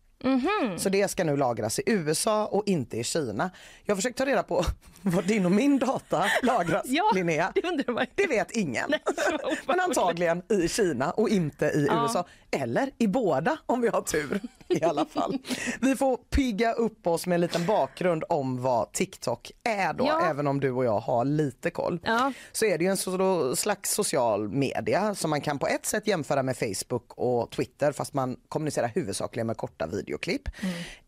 Så 0.79 0.89
det 0.89 1.09
ska 1.11 1.25
nu 1.25 1.37
lagras 1.37 1.79
i 1.79 1.83
USA 1.87 2.47
och 2.47 2.63
inte 2.67 2.97
i 2.97 3.05
Kina. 3.05 3.51
Jag 3.85 3.93
har 3.95 3.97
försökt 3.97 4.19
ta 4.19 4.25
reda 4.27 4.43
på 4.43 4.65
var 5.03 5.23
din 5.23 5.45
och 5.47 5.53
min 5.53 5.79
data 5.79 6.25
lagras, 6.43 6.83
Ja, 6.89 7.11
Linnea. 7.15 7.53
det. 7.55 8.07
Det 8.15 8.27
vet 8.27 8.51
ingen. 8.51 8.91
Nej. 8.91 9.01
Men 9.67 9.81
antagligen 9.81 10.43
i 10.49 10.69
Kina 10.69 11.11
och 11.11 11.29
inte 11.29 11.67
i 11.67 11.87
Ja. 11.91 12.03
USA. 12.03 12.27
Eller 12.51 12.91
i 12.99 13.07
båda 13.07 13.57
om 13.67 13.81
vi 13.81 13.89
har 13.89 14.01
tur 14.01 14.41
i 14.69 14.85
alla 14.85 15.05
fall. 15.05 15.39
Vi 15.81 15.97
får 15.97 16.17
pigga 16.17 16.73
upp 16.73 17.07
oss 17.07 17.27
med 17.27 17.35
en 17.35 17.41
liten 17.41 17.67
bakgrund 17.67 18.25
om 18.29 18.63
vad 18.63 18.93
TikTok 18.93 19.51
är 19.65 19.93
då, 19.93 20.05
Ja. 20.07 20.27
även 20.27 20.47
om 20.47 20.61
du 20.61 20.71
och 20.71 20.85
jag 20.85 21.01
har 21.01 21.25
lite 21.25 21.71
koll. 21.71 22.01
Ja. 22.05 22.33
Så 22.53 22.65
är 22.65 22.79
det 22.79 22.85
ju 22.85 22.91
en 22.91 22.97
så- 22.97 23.57
slags 23.57 23.95
social 23.95 24.49
media 24.49 25.15
som 25.15 25.31
man 25.31 25.41
kan 25.41 25.59
på 25.59 25.67
ett 25.67 25.87
sätt 25.87 26.07
jämföra 26.07 26.43
med 26.43 26.57
Facebook 26.57 27.13
och 27.15 27.51
Twitter 27.51 27.93
fast 27.93 28.15
man 28.15 28.37
kommunicerar 28.49 28.89
huvudsakligen 28.95 29.47
med 29.47 29.57
korta 29.57 29.87
videoklipp. 30.15 30.49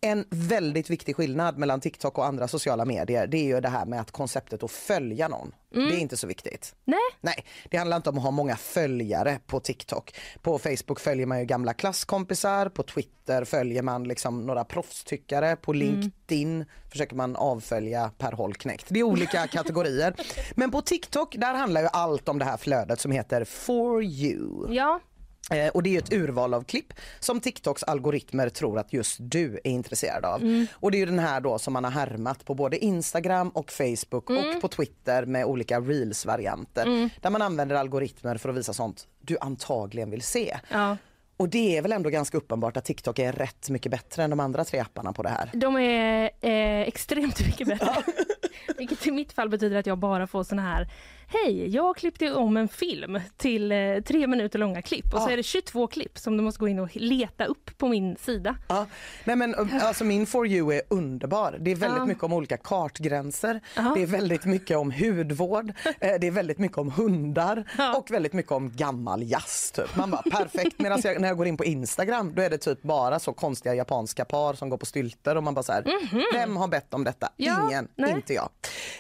En 0.00 0.24
väldigt 0.30 0.90
viktig 0.90 1.16
skillnad 1.16 1.58
mellan 1.58 1.80
TikTok 1.80 2.18
och 2.18 2.26
andra 2.26 2.48
sociala 2.48 2.84
medier 2.84 3.26
det 3.26 3.38
är 3.38 3.44
ju 3.44 3.60
det 3.60 3.68
här 3.68 3.86
med 3.86 4.00
att 4.00 4.10
konceptet 4.10 4.62
att 4.62 4.70
följa 4.70 5.28
någon. 5.28 5.54
Det 5.70 5.80
är 5.80 5.98
inte 5.98 6.16
så 6.16 6.26
viktigt. 6.26 6.74
Nej, 6.84 6.98
Nej, 7.20 7.44
det 7.70 7.76
handlar 7.76 7.96
inte 7.96 8.10
om 8.10 8.18
att 8.18 8.24
ha 8.24 8.30
många 8.30 8.56
följare 8.56 9.38
på 9.46 9.60
TikTok. 9.60 10.14
På 10.42 10.58
Facebook 10.58 11.00
följer 11.00 11.26
man 11.26 11.38
ju 11.38 11.44
gamla 11.44 11.74
klasskompisar, 11.74 12.68
på 12.68 12.82
Twitter 12.82 13.44
följer 13.44 13.82
man 13.82 14.04
liksom 14.04 14.46
några 14.46 14.64
proffstyckare, 14.64 15.56
på 15.56 15.72
LinkedIn 15.72 16.64
försöker 16.90 17.16
man 17.16 17.36
avfölja 17.36 18.10
Per 18.18 18.32
Holknekt. 18.32 18.86
Det 18.88 19.00
är 19.00 19.04
olika 19.04 19.46
kategorier. 19.52 20.14
Men 20.54 20.70
på 20.70 20.82
TikTok 20.82 21.34
där 21.38 21.54
handlar 21.54 21.80
ju 21.80 21.88
allt 21.92 22.28
om 22.28 22.38
det 22.38 22.44
här 22.44 22.56
flödet 22.56 23.00
som 23.00 23.12
heter 23.12 23.44
For 23.44 24.04
you. 24.04 24.74
ja. 24.74 25.00
Eh, 25.50 25.68
och 25.68 25.82
det 25.82 25.94
är 25.96 25.98
ett 25.98 26.12
urval 26.12 26.54
av 26.54 26.62
klipp 26.64 26.92
som 27.20 27.40
TikToks 27.40 27.82
algoritmer 27.82 28.48
tror 28.48 28.78
att 28.78 28.92
just 28.92 29.16
du 29.20 29.54
är 29.64 29.70
intresserad 29.70 30.24
av. 30.24 30.42
Mm. 30.42 30.66
Och 30.72 30.90
det 30.90 30.96
är 30.96 31.00
ju 31.00 31.06
den 31.06 31.18
här 31.18 31.40
då 31.40 31.59
som 31.59 31.72
man 31.72 31.85
har 31.85 31.90
härmat 31.90 32.44
på 32.44 32.54
både 32.54 32.85
Instagram 32.85 33.48
och 33.48 33.72
Facebook 33.72 34.30
Mm. 34.30 34.56
och 34.56 34.61
på 34.62 34.68
Twitter 34.68 35.26
med 35.26 35.44
olika 35.44 35.80
reels-varianter. 35.80 37.11
Där 37.20 37.30
man 37.30 37.42
använder 37.42 37.76
algoritmer 37.76 38.37
för 38.37 38.48
att 38.48 38.56
visa 38.56 38.72
sånt 38.72 39.06
du 39.20 39.37
antagligen 39.40 40.11
vill 40.11 40.22
se. 40.22 40.56
ja. 40.70 40.96
Och 41.38 41.48
det 41.48 41.76
är 41.76 41.82
väl 41.82 41.92
ändå 41.92 42.11
ganska 42.11 42.37
uppenbart 42.38 42.76
att 42.76 42.85
TikTok 42.85 43.18
är 43.18 43.32
rätt 43.32 43.70
mycket 43.70 43.92
bättre 43.92 44.24
än 44.24 44.30
de 44.30 44.40
andra 44.40 44.64
tre 44.64 44.80
apparna 44.80 45.12
på 45.12 45.22
det 45.22 45.28
här. 45.28 45.50
De 45.54 45.76
är 45.76 46.30
eh, 46.40 46.80
extremt 46.88 47.46
mycket 47.46 47.68
bättre. 47.68 48.02
Vilket 48.78 49.06
i 49.06 49.11
mitt 49.11 49.32
fall 49.32 49.48
betyder 49.48 49.76
att 49.76 49.87
jag 49.87 49.98
bara 49.98 50.26
får 50.26 50.44
såna 50.44 50.62
här 50.62 50.88
Hej, 51.28 51.68
jag 51.74 51.96
klippte 51.96 52.32
om 52.32 52.56
en 52.56 52.68
film 52.68 53.20
till 53.36 53.72
eh, 53.72 53.78
tre 54.06 54.26
minuter 54.26 54.58
långa 54.58 54.82
klipp 54.82 55.04
och 55.14 55.20
så 55.20 55.26
Ah. 55.28 55.30
är 55.30 55.36
det 55.36 55.42
22 55.42 55.86
klipp 55.86 56.18
som 56.18 56.36
du 56.36 56.42
måste 56.42 56.58
gå 56.60 56.68
in 56.68 56.78
och 56.78 56.88
leta 56.96 57.44
upp 57.44 57.78
på 57.78 57.88
min 57.88 58.16
sida. 58.16 58.56
Ja. 58.68 58.86
Nej, 59.24 59.36
men, 59.36 59.54
alltså, 59.82 60.04
min 60.04 60.26
For 60.26 60.46
You 60.46 60.72
är 60.74 60.82
underbar. 60.90 61.56
Det 61.60 61.70
är 61.70 61.74
väldigt 61.74 61.98
Ja. 61.98 62.06
mycket 62.06 62.24
om 62.24 62.32
olika 62.32 62.56
kartgränser. 62.56 63.60
Ja. 63.76 63.92
Det 63.96 64.02
är 64.02 64.06
väldigt 64.06 64.44
mycket 64.44 64.76
om 64.76 64.90
hudvård. 64.92 65.68
eh, 66.00 66.12
Det 66.20 66.26
är 66.26 66.30
väldigt 66.30 66.58
mycket 66.58 66.78
om 66.78 66.90
hundar 66.90 67.64
Ja. 67.78 67.96
och 67.96 68.10
väldigt 68.10 68.32
mycket 68.32 68.52
om 68.52 68.72
gammal 68.76 69.22
jazz. 69.22 69.70
Typ. 69.70 69.96
Man 69.96 70.10
bara 70.10 70.22
perfekt. 70.22 70.78
Medan 70.78 71.00
jag, 71.04 71.20
när 71.20 71.28
jag 71.28 71.36
går 71.36 71.46
in 71.46 71.56
på 71.56 71.64
Instagram 71.64 72.32
då 72.34 72.42
är 72.42 72.50
det 72.50 72.58
typ 72.58 72.82
bara 72.82 73.18
så 73.18 73.32
konstiga 73.32 73.74
japanska 73.74 74.24
par 74.24 74.54
som 74.54 74.68
går 74.68 74.78
på 74.78 74.86
stylter 74.86 75.36
och 75.36 75.42
man 75.42 75.54
bara 75.54 75.62
så 75.62 75.72
här, 75.72 75.84
vem 76.32 76.56
har 76.56 76.68
bett 76.68 76.94
om 76.94 77.04
detta? 77.04 77.28
Ja, 77.36 77.68
Ingen, 77.68 77.88
nej. 77.96 78.10
inte 78.12 78.34
jag. 78.34 78.48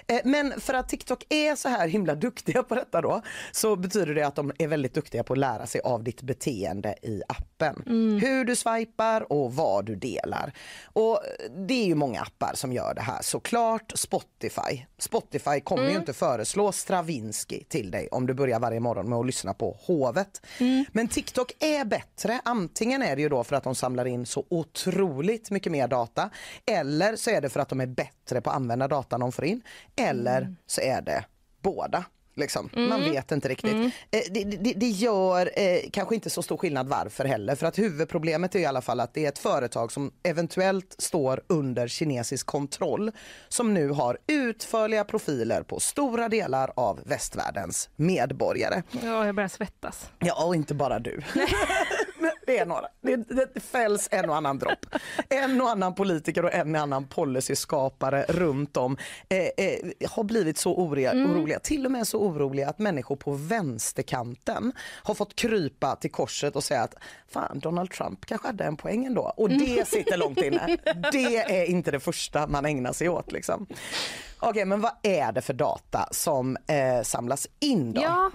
Eh, 0.06 0.20
Men 0.24 0.60
för 0.60 0.74
att 0.74 0.88
TikTok 0.88 1.24
är 1.28 1.54
så 1.56 1.68
här 1.68 1.88
himla 1.88 2.15
duktiga 2.16 2.62
på 2.62 2.74
detta 2.74 3.00
då 3.00 3.22
så 3.52 3.76
betyder 3.76 4.14
det 4.14 4.22
att 4.26 4.34
de 4.34 4.52
är 4.58 4.66
väldigt 4.68 4.94
duktiga 4.94 5.22
på 5.24 5.32
att 5.32 5.38
lära 5.38 5.66
sig 5.66 5.80
av 5.80 6.02
ditt 6.04 6.22
beteende 6.22 6.94
i 7.02 7.22
appen. 7.28 7.82
Mm. 7.86 8.18
Hur 8.20 8.44
du 8.44 8.56
swipar 8.56 9.32
och 9.32 9.54
vad 9.54 9.84
du 9.84 9.94
delar. 9.96 10.52
Och 10.84 11.20
det 11.66 11.74
är 11.74 11.86
ju 11.86 11.94
många 11.94 12.20
appar 12.20 12.52
som 12.54 12.72
gör 12.72 12.94
det 12.94 13.00
här. 13.00 13.22
Såklart 13.22 13.92
Spotify. 13.94 14.84
Spotify 14.98 15.60
kommer 15.60 15.82
Mm. 15.82 15.92
ju 15.94 15.98
inte 16.00 16.12
föreslå 16.12 16.72
Stravinsky 16.72 17.64
till 17.64 17.90
dig 17.90 18.08
om 18.10 18.26
du 18.26 18.34
börjar 18.34 18.60
varje 18.60 18.80
morgon 18.80 19.08
med 19.08 19.18
att 19.18 19.26
lyssna 19.26 19.54
på 19.54 19.76
Hovet. 19.80 20.46
Mm. 20.60 20.84
Men 20.92 21.08
TikTok 21.08 21.52
är 21.60 21.84
bättre. 21.84 22.40
Antingen 22.44 23.02
är 23.02 23.16
det 23.16 23.22
ju 23.22 23.28
då 23.28 23.44
för 23.44 23.56
att 23.56 23.64
de 23.64 23.74
samlar 23.74 24.04
in 24.04 24.26
så 24.26 24.44
otroligt 24.48 25.50
mycket 25.50 25.72
mer 25.72 25.88
data 25.88 26.30
eller 26.66 27.16
så 27.16 27.30
är 27.30 27.40
det 27.40 27.48
för 27.48 27.60
att 27.60 27.68
de 27.68 27.80
är 27.80 27.86
bättre 27.86 28.40
på 28.40 28.50
att 28.50 28.56
använda 28.56 28.88
datan 28.88 29.20
de 29.20 29.32
får 29.32 29.44
in. 29.44 29.62
Eller 29.96 30.40
Mm. 30.42 30.56
så 30.66 30.80
är 30.80 31.02
det 31.02 31.24
båda. 31.66 32.04
Liksom. 32.36 32.70
Man 32.72 33.00
vet 33.00 33.32
inte 33.32 33.48
riktigt. 33.48 33.74
Eh, 34.10 34.20
det, 34.30 34.44
det, 34.44 34.72
det 34.72 34.88
gör 34.88 35.50
eh, 35.56 35.78
kanske 35.92 36.14
inte 36.14 36.30
så 36.30 36.42
stor 36.42 36.56
skillnad 36.56 36.88
varför 36.88 37.24
heller. 37.24 37.54
För 37.54 37.66
att 37.66 37.78
huvudproblemet 37.78 38.54
är 38.54 38.58
i 38.58 38.66
alla 38.66 38.82
fall 38.82 39.00
att 39.00 39.14
det 39.14 39.24
är 39.24 39.28
ett 39.28 39.38
företag 39.38 39.92
som 39.92 40.12
eventuellt 40.22 40.94
står 40.98 41.42
under 41.46 41.88
kinesisk 41.88 42.46
kontroll 42.46 43.12
som 43.48 43.74
nu 43.74 43.88
har 43.88 44.18
utförliga 44.26 45.04
profiler 45.04 45.62
på 45.62 45.80
stora 45.80 46.28
delar 46.28 46.72
av 46.76 47.00
västvärldens 47.04 47.88
medborgare. 47.96 48.82
Ja, 49.02 49.26
jag 49.26 49.34
börjar 49.34 49.48
svettas. 49.48 50.10
Ja, 50.18 50.46
och 50.46 50.54
inte 50.54 50.74
bara 50.74 50.98
du. 50.98 51.20
Det 52.46 52.58
är 52.58 52.66
några. 52.66 52.86
Det, 53.00 53.16
det 53.54 53.60
fälls 53.60 54.08
en 54.10 54.30
och 54.30 54.36
annan 54.36 54.58
dropp. 54.58 54.86
En 55.28 55.60
och 55.60 55.70
annan 55.70 55.94
politiker 55.94 56.44
och 56.44 56.54
en 56.54 56.74
och 56.74 56.80
annan 56.80 57.06
policyskapare 57.08 58.24
runt 58.28 58.76
om 58.76 58.96
eh, 59.28 59.38
eh, 59.38 60.08
har 60.10 60.24
blivit 60.24 60.58
så 60.58 60.76
oroliga, 60.76 61.12
oroliga, 61.12 61.58
till 61.58 61.86
och 61.86 61.92
med 61.92 62.06
så 62.06 62.18
oroliga 62.26 62.68
att 62.68 62.78
människor 62.78 63.16
på 63.16 63.32
vänsterkanten 63.32 64.72
har 65.02 65.14
fått 65.14 65.36
krypa 65.36 65.96
till 65.96 66.12
korset 66.12 66.56
och 66.56 66.64
säga 66.64 66.82
att 66.82 66.94
fan 67.28 67.58
Donald 67.58 67.90
Trump 67.90 68.26
kanske 68.26 68.46
hade 68.46 68.64
en 68.64 68.76
poäng 68.76 69.04
ändå. 69.04 69.32
Och 69.36 69.48
det 69.48 69.88
sitter 69.88 70.16
långt 70.16 70.38
inne. 70.38 70.76
Det 71.12 71.36
är 71.36 71.64
inte 71.64 71.90
det 71.90 72.00
första 72.00 72.46
man 72.46 72.66
ägnar 72.66 72.92
sig 72.92 73.08
åt. 73.08 73.32
Liksom. 73.32 73.66
Okej, 74.40 74.64
men 74.64 74.80
vad 74.80 74.92
är 75.02 75.32
det 75.32 75.42
för 75.42 75.54
data 75.54 76.08
som 76.10 76.56
eh, 76.66 77.02
samlas 77.02 77.48
in 77.60 77.92
då? 77.92 78.02
Ja, 78.02 78.30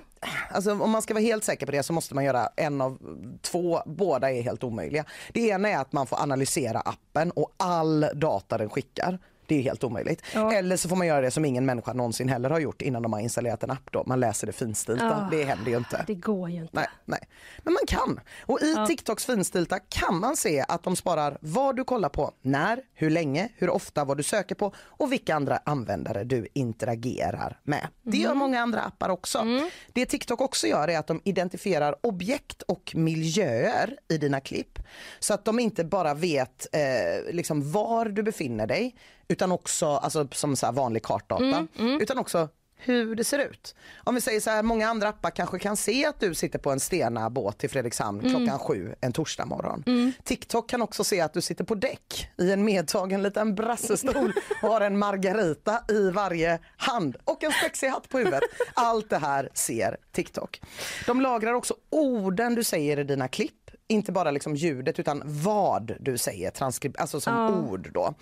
Alltså, 0.49 0.71
om 0.71 0.91
man 0.91 1.01
ska 1.01 1.13
vara 1.13 1.23
helt 1.23 1.43
säker 1.43 1.65
på 1.65 1.71
det 1.71 1.83
så 1.83 1.93
måste 1.93 2.15
man 2.15 2.23
göra 2.23 2.49
en 2.55 2.81
av 2.81 2.97
två, 3.41 3.81
båda 3.85 4.31
är 4.31 4.41
helt 4.41 4.63
omöjliga. 4.63 5.05
Det 5.33 5.41
ena 5.41 5.69
är 5.69 5.77
att 5.77 5.93
man 5.93 6.07
får 6.07 6.21
analysera 6.21 6.79
appen 6.79 7.31
och 7.31 7.53
all 7.57 8.05
data 8.13 8.57
den 8.57 8.69
skickar. 8.69 9.19
Det 9.47 9.55
är 9.55 9.61
helt 9.61 9.83
omöjligt. 9.83 10.21
Ja. 10.33 10.53
Eller 10.53 10.77
så 10.77 10.89
får 10.89 10.95
man 10.95 11.07
göra 11.07 11.21
det 11.21 11.31
som 11.31 11.45
ingen 11.45 11.65
människa 11.65 11.93
någonsin 11.93 12.29
heller 12.29 12.49
har 12.49 12.59
gjort 12.59 12.81
innan 12.81 13.01
de 13.01 13.13
har 13.13 13.19
installerat 13.19 13.63
en 13.63 13.71
app. 13.71 13.91
Då. 13.91 14.03
Man 14.05 14.19
läser 14.19 14.47
det 14.47 14.53
finstilta. 14.53 15.05
Ja. 15.05 15.37
Det 15.37 15.43
händer 15.43 15.71
ju 15.71 15.77
inte. 15.77 16.03
det 16.07 16.15
går 16.15 16.49
ju 16.49 16.57
inte. 16.57 16.75
Nej, 16.75 16.87
nej. 17.05 17.19
Men 17.57 17.73
man 17.73 17.83
kan. 17.87 18.19
Och 18.45 18.61
i 18.61 18.75
TikToks 18.87 19.25
finstilta 19.25 19.79
kan 19.79 20.19
man 20.19 20.37
se 20.37 20.65
att 20.67 20.83
de 20.83 20.95
sparar 20.95 21.37
vad 21.41 21.75
du 21.75 21.83
kollar 21.83 22.09
på, 22.09 22.31
när, 22.41 22.81
hur 22.93 23.09
länge, 23.09 23.49
hur 23.55 23.69
ofta, 23.69 24.05
vad 24.05 24.17
du 24.17 24.23
söker 24.23 24.55
på 24.55 24.73
och 24.77 25.11
vilka 25.11 25.35
andra 25.35 25.59
användare 25.65 26.23
du 26.23 26.47
interagerar 26.53 27.59
med. 27.63 27.87
Det 28.03 28.17
gör 28.17 28.33
många 28.33 28.61
andra 28.61 28.81
appar 28.81 29.09
också. 29.09 29.45
Det 29.93 30.05
TikTok 30.05 30.41
också 30.41 30.67
gör 30.67 30.87
är 30.87 30.99
att 30.99 31.07
de 31.07 31.21
identifierar 31.23 31.95
objekt 32.01 32.61
och 32.61 32.91
miljöer 32.95 33.97
i 34.09 34.17
dina 34.17 34.39
klipp. 34.39 34.79
Så 35.19 35.33
att 35.33 35.45
de 35.45 35.59
inte 35.59 35.83
bara 35.83 36.13
vet 36.13 36.67
eh, 36.71 37.33
liksom 37.33 37.71
var 37.71 38.05
du 38.05 38.23
befinner 38.23 38.67
dig 38.67 38.95
utan 39.41 39.51
också, 39.51 39.85
alltså 39.85 40.27
som 40.31 40.55
så 40.55 40.65
här 40.65 40.73
vanlig 40.73 41.03
kartdata, 41.03 41.67
utan 42.01 42.17
också 42.17 42.49
hur 42.83 43.15
det 43.15 43.23
ser 43.23 43.39
ut. 43.39 43.75
Om 44.03 44.15
vi 44.15 44.21
säger 44.21 44.39
så 44.39 44.49
här, 44.49 44.63
många 44.63 44.89
andra 44.89 45.09
appar 45.09 45.29
kanske 45.29 45.59
kan 45.59 45.77
se 45.77 46.05
att 46.05 46.19
du 46.19 46.35
sitter 46.35 46.59
på 46.59 46.71
en 46.71 46.79
Stena 46.79 47.29
båt 47.29 47.57
till 47.57 47.69
Fredrikshamn 47.69 48.21
klockan 48.21 48.59
sju 48.59 48.95
en 49.01 49.13
torsdag 49.13 49.45
morgon. 49.45 49.83
TikTok 50.23 50.69
kan 50.69 50.81
också 50.81 51.03
se 51.03 51.21
att 51.21 51.33
du 51.33 51.41
sitter 51.41 51.63
på 51.63 51.75
däck 51.75 52.29
i 52.37 52.51
en 52.51 52.63
medtagen 52.65 53.23
liten 53.23 53.55
brassestol 53.55 54.33
och 54.61 54.69
har 54.69 54.81
en 54.81 54.99
margarita 54.99 55.83
i 55.89 56.11
varje 56.11 56.59
hand 56.77 57.17
och 57.23 57.43
en 57.43 57.51
spexig 57.51 57.87
hatt 57.87 58.09
på 58.09 58.17
huvudet. 58.17 58.43
Allt 58.73 59.09
det 59.09 59.17
här 59.17 59.49
ser 59.53 59.97
TikTok. 60.11 60.61
De 61.05 61.21
lagrar 61.21 61.53
också 61.53 61.75
orden 61.89 62.55
du 62.55 62.63
säger 62.63 62.99
i 62.99 63.03
dina 63.03 63.27
klipp 63.27 63.60
inte 63.87 64.11
bara 64.11 64.31
liksom 64.31 64.55
ljudet 64.55 64.99
utan 64.99 65.21
vad 65.25 65.91
du 65.99 66.17
säger, 66.17 66.51
alltså 66.97 67.21
som 67.21 67.67
ord 67.69 67.89
då. 67.93 68.13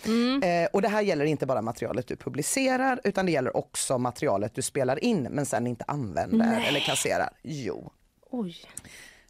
Eh, 0.44 0.68
och 0.74 0.82
det 0.82 0.88
här 0.88 1.02
gäller 1.02 1.26
inte 1.26 1.46
bara 1.46 1.62
materialet 1.62 2.08
du 2.08 2.16
publicerar 2.16 3.00
utan 3.04 3.26
det 3.26 3.32
gäller 3.32 3.58
också 3.58 3.98
materialet 3.98 4.56
du 4.56 4.62
spelar 4.62 5.04
in 5.04 5.28
men 5.32 5.46
sen 5.46 5.68
inte 5.68 5.86
använder 5.88 6.66
eller 6.68 6.80
kasserar. 6.80 7.30
Jo. 7.42 7.92
Oj. 8.32 8.56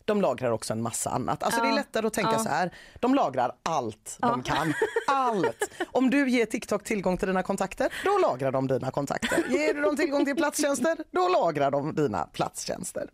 De 0.09 0.21
lagrar 0.21 0.51
också 0.51 0.73
en 0.73 0.81
massa 0.81 1.09
annat. 1.09 1.43
Alltså 1.43 1.61
det 1.61 1.67
är 1.67 1.69
Ja. 1.69 1.75
lättare 1.75 2.07
att 2.07 2.13
tänka 2.13 2.31
Ja. 2.33 2.39
så 2.39 2.49
här. 2.49 2.73
De 2.99 3.15
lagrar 3.15 3.51
allt 3.63 4.17
de 4.19 4.43
kan. 4.43 4.73
Allt. 5.07 5.69
Om 5.91 6.09
du 6.09 6.29
ger 6.29 6.45
TikTok 6.45 6.83
tillgång 6.83 7.17
till 7.17 7.27
dina 7.27 7.43
kontakter, 7.43 7.93
då 8.05 8.17
lagrar 8.17 8.51
de 8.51 8.67
dina 8.67 8.91
kontakter. 8.91 9.43
Ger 9.49 9.73
du 9.73 9.81
dem 9.81 9.97
tillgång 9.97 10.25
till 10.25 10.35
platstjänster, 10.35 10.97
då 11.11 11.27
lagrar 11.27 11.71
de 11.71 11.95
dina 11.95 12.23
platstjänster. 12.33 13.09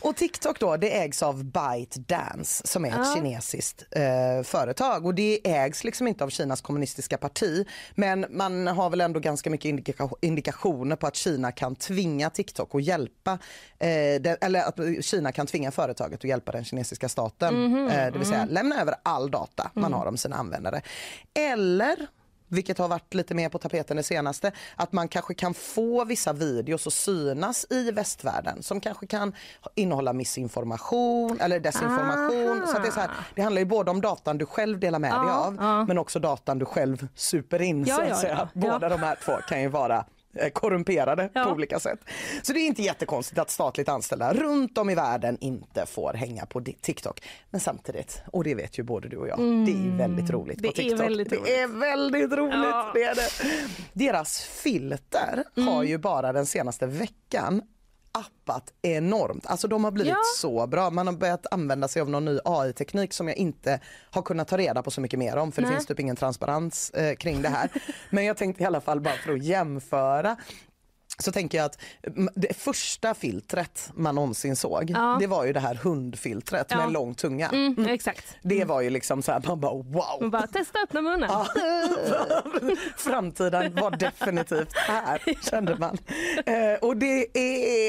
Och 0.00 0.16
TikTok 0.16 0.60
då, 0.60 0.76
det 0.76 0.96
ägs 0.98 1.22
av 1.22 1.44
ByteDance 1.44 2.66
som 2.66 2.84
är 2.84 3.00
ett 3.00 3.14
kinesiskt 3.14 3.84
eh, 3.90 4.42
företag 4.44 5.06
och 5.06 5.14
det 5.14 5.40
ägs 5.44 5.84
liksom 5.84 6.06
inte 6.08 6.24
av 6.24 6.28
Kinas 6.30 6.60
kommunistiska 6.60 7.18
parti 7.18 7.66
men 7.94 8.26
man 8.30 8.66
har 8.66 8.90
väl 8.90 9.00
ändå 9.00 9.20
ganska 9.20 9.50
mycket 9.50 9.68
indika- 9.68 10.08
indikationer 10.20 10.96
på 10.96 11.06
att 11.06 11.16
Kina 11.16 11.52
kan 11.52 11.76
tvinga 11.76 12.30
TikTok 12.30 12.74
och 12.74 12.80
hjälpa 12.80 13.32
eh, 13.78 13.88
det, 14.20 14.36
eller 14.40 14.62
att 14.62 15.04
Kina 15.04 15.32
kan 15.32 15.46
tvinga 15.46 15.70
företaget 15.70 16.15
att 16.24 16.28
hjälpa 16.28 16.52
den 16.52 16.64
kinesiska 16.64 17.08
staten. 17.08 17.88
eh, 17.88 18.12
det 18.12 18.18
vill 18.18 18.26
säga 18.26 18.44
lämna 18.44 18.80
över 18.80 18.94
all 19.02 19.30
data 19.30 19.70
man 19.74 19.92
har 19.92 20.06
om 20.06 20.16
sina 20.16 20.36
användare. 20.36 20.82
Eller 21.34 22.06
vilket 22.48 22.78
har 22.78 22.88
varit 22.88 23.14
lite 23.14 23.34
mer 23.34 23.48
på 23.48 23.58
tapeten 23.58 23.96
det 23.96 24.02
senaste, 24.02 24.52
att 24.76 24.92
man 24.92 25.08
kanske 25.08 25.34
kan 25.34 25.54
få 25.54 26.04
vissa 26.04 26.32
videos 26.32 26.86
att 26.86 26.92
synas 26.92 27.66
i 27.70 27.90
västvärlden 27.90 28.62
som 28.62 28.80
kanske 28.80 29.06
kan 29.06 29.34
innehålla 29.74 30.12
missinformation 30.12 31.40
eller 31.40 31.60
desinformation. 31.60 32.62
Så 32.66 32.76
att 32.76 32.82
det, 32.82 32.88
är 32.88 32.92
så 32.92 33.00
här, 33.00 33.10
det 33.34 33.42
handlar 33.42 33.60
ju 33.60 33.66
både 33.66 33.90
om 33.90 34.00
datan 34.00 34.38
du 34.38 34.46
själv 34.46 34.80
delar 34.80 34.98
med 34.98 35.10
dig 35.10 35.18
Ja, 35.26 35.34
av 35.46 35.56
ja. 35.60 35.84
men 35.84 35.98
också 35.98 36.18
datan 36.18 36.58
du 36.58 36.64
själv 36.64 37.08
super 37.14 37.62
in. 37.62 37.84
Ja, 37.84 37.96
så 37.96 38.02
att 38.02 38.22
ja, 38.22 38.28
ja. 38.28 38.48
Båda 38.54 38.88
de 38.88 39.00
här 39.00 39.18
två 39.24 39.32
kan 39.48 39.62
ju 39.62 39.68
vara 39.68 40.04
korrumperade 40.52 41.30
Ja. 41.34 41.44
på 41.44 41.50
olika 41.50 41.80
sätt. 41.80 41.98
Så 42.42 42.52
det 42.52 42.58
är 42.60 42.66
inte 42.66 42.82
jättekonstigt 42.82 43.38
att 43.38 43.50
statligt 43.50 43.88
anställda 43.88 44.32
runt 44.32 44.78
om 44.78 44.90
i 44.90 44.94
världen 44.94 45.38
inte 45.40 45.86
får 45.86 46.12
hänga 46.12 46.46
på 46.46 46.60
TikTok. 46.80 47.22
Men 47.50 47.60
samtidigt, 47.60 48.22
och 48.32 48.44
det 48.44 48.54
vet 48.54 48.78
ju 48.78 48.82
både 48.82 49.08
du 49.08 49.16
och 49.16 49.28
jag, 49.28 49.38
det 49.38 49.72
är 49.72 49.84
ju 49.84 49.96
väldigt 49.96 50.30
roligt 50.30 50.58
Det 50.62 50.68
på 50.68 50.72
är 50.72 50.76
TikTok. 50.76 51.00
väldigt 51.00 51.32
roligt. 51.32 51.44
Det 51.44 51.60
är 51.60 51.68
väldigt 51.68 52.32
roligt. 52.32 52.54
Ja. 52.54 52.90
Det 52.94 53.02
är 53.02 53.14
det. 53.14 53.28
Deras 53.92 54.40
filter 54.42 55.44
har 55.66 55.82
ju 55.82 55.98
bara 55.98 56.32
den 56.32 56.46
senaste 56.46 56.86
veckan 56.86 57.62
appat 58.16 58.72
enormt. 58.82 59.46
Alltså 59.46 59.68
de 59.68 59.84
har 59.84 59.90
blivit 59.90 60.10
Ja. 60.12 60.16
så 60.36 60.66
bra. 60.66 60.90
Man 60.90 61.06
har 61.06 61.14
börjat 61.14 61.46
använda 61.50 61.88
sig 61.88 62.02
av 62.02 62.10
någon 62.10 62.24
ny 62.24 62.38
AI-teknik 62.44 63.12
som 63.12 63.28
jag 63.28 63.36
inte 63.36 63.80
har 64.10 64.22
kunnat 64.22 64.48
ta 64.48 64.56
reda 64.58 64.82
på 64.82 64.90
så 64.90 65.00
mycket 65.00 65.18
mer 65.18 65.36
om 65.36 65.52
för 65.52 65.62
det 65.62 65.68
Nej. 65.68 65.76
finns 65.76 65.86
typ 65.86 66.00
ingen 66.00 66.16
transparens 66.16 66.90
eh, 66.90 67.16
kring 67.16 67.42
det 67.42 67.48
här. 67.48 67.70
Men 68.10 68.24
jag 68.24 68.36
tänkte 68.36 68.62
i 68.62 68.66
alla 68.66 68.80
fall 68.80 69.00
bara 69.00 69.14
för 69.14 69.32
att 69.32 69.42
jämföra 69.42 70.36
så 71.18 71.32
tänker 71.32 71.58
jag 71.58 71.64
att 71.64 71.78
mm, 72.06 72.28
det 72.34 72.56
första 72.56 73.14
filtret 73.14 73.90
man 73.94 74.14
någonsin 74.14 74.56
såg, 74.56 74.90
Ja. 74.90 75.16
det 75.20 75.26
var 75.26 75.44
ju 75.44 75.52
det 75.52 75.60
här 75.60 75.74
hundfiltret 75.74 76.70
med 76.70 76.78
Ja. 76.78 76.82
en 76.84 76.92
lång 76.92 77.14
tunga. 77.14 77.48
Mm, 77.48 77.86
Exakt. 77.88 78.24
Det 78.42 78.64
var 78.64 78.80
ju 78.80 78.90
liksom 78.90 79.22
så 79.22 79.32
här, 79.32 79.42
man 79.46 79.60
bara 79.60 79.72
wow. 79.74 80.18
Man 80.20 80.30
bara 80.30 80.46
testa 80.46 80.78
öppna 80.82 81.00
munnen. 81.02 81.30
Framtiden 82.96 83.74
var 83.74 83.90
definitivt 83.90 84.72
här, 84.76 85.22
kände 85.50 85.76
man. 85.78 85.98
Eh, 86.46 86.74
och 86.82 86.96
det 86.96 87.38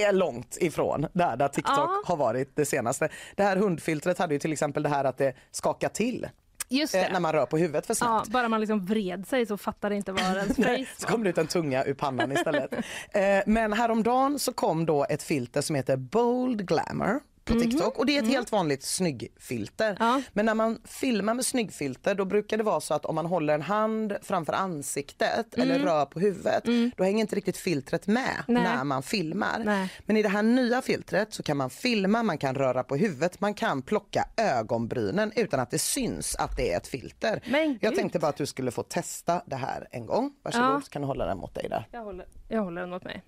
är 0.04 0.12
långt 0.12 0.58
ifrån 0.62 1.08
där, 1.14 1.38
där 1.38 1.48
TikTok 1.48 1.74
Ja. 1.78 2.02
har 2.06 2.18
varit 2.18 2.56
det 2.56 2.66
senaste. 2.66 3.10
Det 3.36 3.44
här 3.44 3.58
hundfiltret 3.58 4.18
hade 4.18 4.34
ju 4.34 4.40
till 4.40 4.52
exempel 4.54 4.84
det 4.84 4.90
här 4.90 5.04
att 5.04 5.18
det 5.18 5.34
skakar 5.52 5.90
till 5.90 6.28
Just 6.70 6.96
eh, 6.96 7.02
när 7.12 7.20
man 7.20 7.34
rör 7.34 7.46
på 7.46 7.58
huvudet 7.58 7.86
för 7.88 7.92
Ja, 7.94 7.96
snabbt. 7.96 8.30
bara 8.30 8.50
man 8.50 8.60
liksom 8.60 8.86
vred 8.86 9.28
sig 9.28 9.46
så 9.46 9.58
fattade 9.58 9.96
inte 9.96 10.12
vad 10.12 10.22
ens 10.22 10.48
face 10.58 10.86
Så 10.98 11.06
var. 11.08 11.12
kom 11.12 11.24
det 11.24 11.30
ut 11.30 11.38
en 11.38 11.48
tunga 11.48 11.86
ur 11.86 11.94
pannan 11.94 12.32
istället. 12.32 12.74
eh, 12.74 13.22
men 13.46 13.74
häromdagen 13.74 14.40
så 14.40 14.54
kom 14.54 14.86
då 14.86 15.06
ett 15.10 15.24
filter 15.24 15.62
som 15.62 15.76
heter 15.76 15.98
Bold 15.98 16.68
Glamour 16.68 17.20
på 17.48 17.54
TikTok 17.60 17.98
och 18.00 18.06
det 18.06 18.18
är 18.18 18.24
ett 18.24 18.30
helt 18.30 18.52
vanligt 18.52 18.84
snyggfilter. 18.84 19.98
Ja. 20.00 20.22
Men 20.34 20.46
när 20.46 20.54
man 20.54 20.80
filmar 20.86 21.34
med 21.34 21.46
snyggfilter 21.46 22.16
då 22.16 22.26
brukar 22.26 22.58
det 22.58 22.64
vara 22.64 22.82
så 22.82 22.94
att 22.94 23.06
om 23.06 23.16
man 23.16 23.26
håller 23.26 23.54
en 23.54 23.62
hand 23.62 24.18
framför 24.22 24.54
ansiktet 24.54 25.54
eller 25.54 25.80
rör 25.80 26.06
på 26.06 26.20
huvudet 26.20 26.64
då 26.98 27.04
hänger 27.04 27.22
inte 27.22 27.36
riktigt 27.36 27.58
filtret 27.58 28.08
med 28.08 28.44
Mm. 28.48 28.64
Nej. 28.64 28.76
när 28.76 28.84
man 28.84 29.04
filmar. 29.04 29.62
Nej. 29.66 29.90
Men 30.06 30.18
i 30.18 30.24
det 30.24 30.30
här 30.30 30.44
nya 30.44 30.82
filtret 30.82 31.34
så 31.34 31.44
kan 31.44 31.58
man 31.58 31.70
filma, 31.70 32.24
man 32.24 32.38
kan 32.38 32.56
röra 32.56 32.84
på 32.84 32.96
huvudet, 32.96 33.40
man 33.40 33.54
kan 33.54 33.82
plocka 33.82 34.26
ögonbrynen 34.38 35.32
utan 35.36 35.60
att 35.60 35.72
det 35.72 35.80
syns 35.80 36.36
att 36.36 36.58
det 36.58 36.74
är 36.74 36.78
ett 36.78 36.88
filter. 36.88 37.42
Men 37.50 37.78
Jag 37.82 37.96
tänkte 37.96 38.20
bara 38.20 38.28
att 38.30 38.38
du 38.38 38.46
skulle 38.46 38.72
få 38.72 38.84
testa 38.84 39.42
det 39.46 39.56
här 39.56 39.88
en 39.92 40.06
gång. 40.06 40.34
Varsågod 40.44 40.68
Ja. 40.68 40.82
så 40.82 40.90
kan 40.92 41.02
du 41.02 41.08
hålla 41.08 41.26
den 41.26 41.38
mot 41.38 41.56
dig 41.56 41.68
där. 41.70 41.88
Jag 41.92 42.04
håller, 42.04 42.26
jag 42.50 42.62
håller 42.62 42.82
den 42.82 42.90
mot 42.90 43.04
mig. 43.04 43.24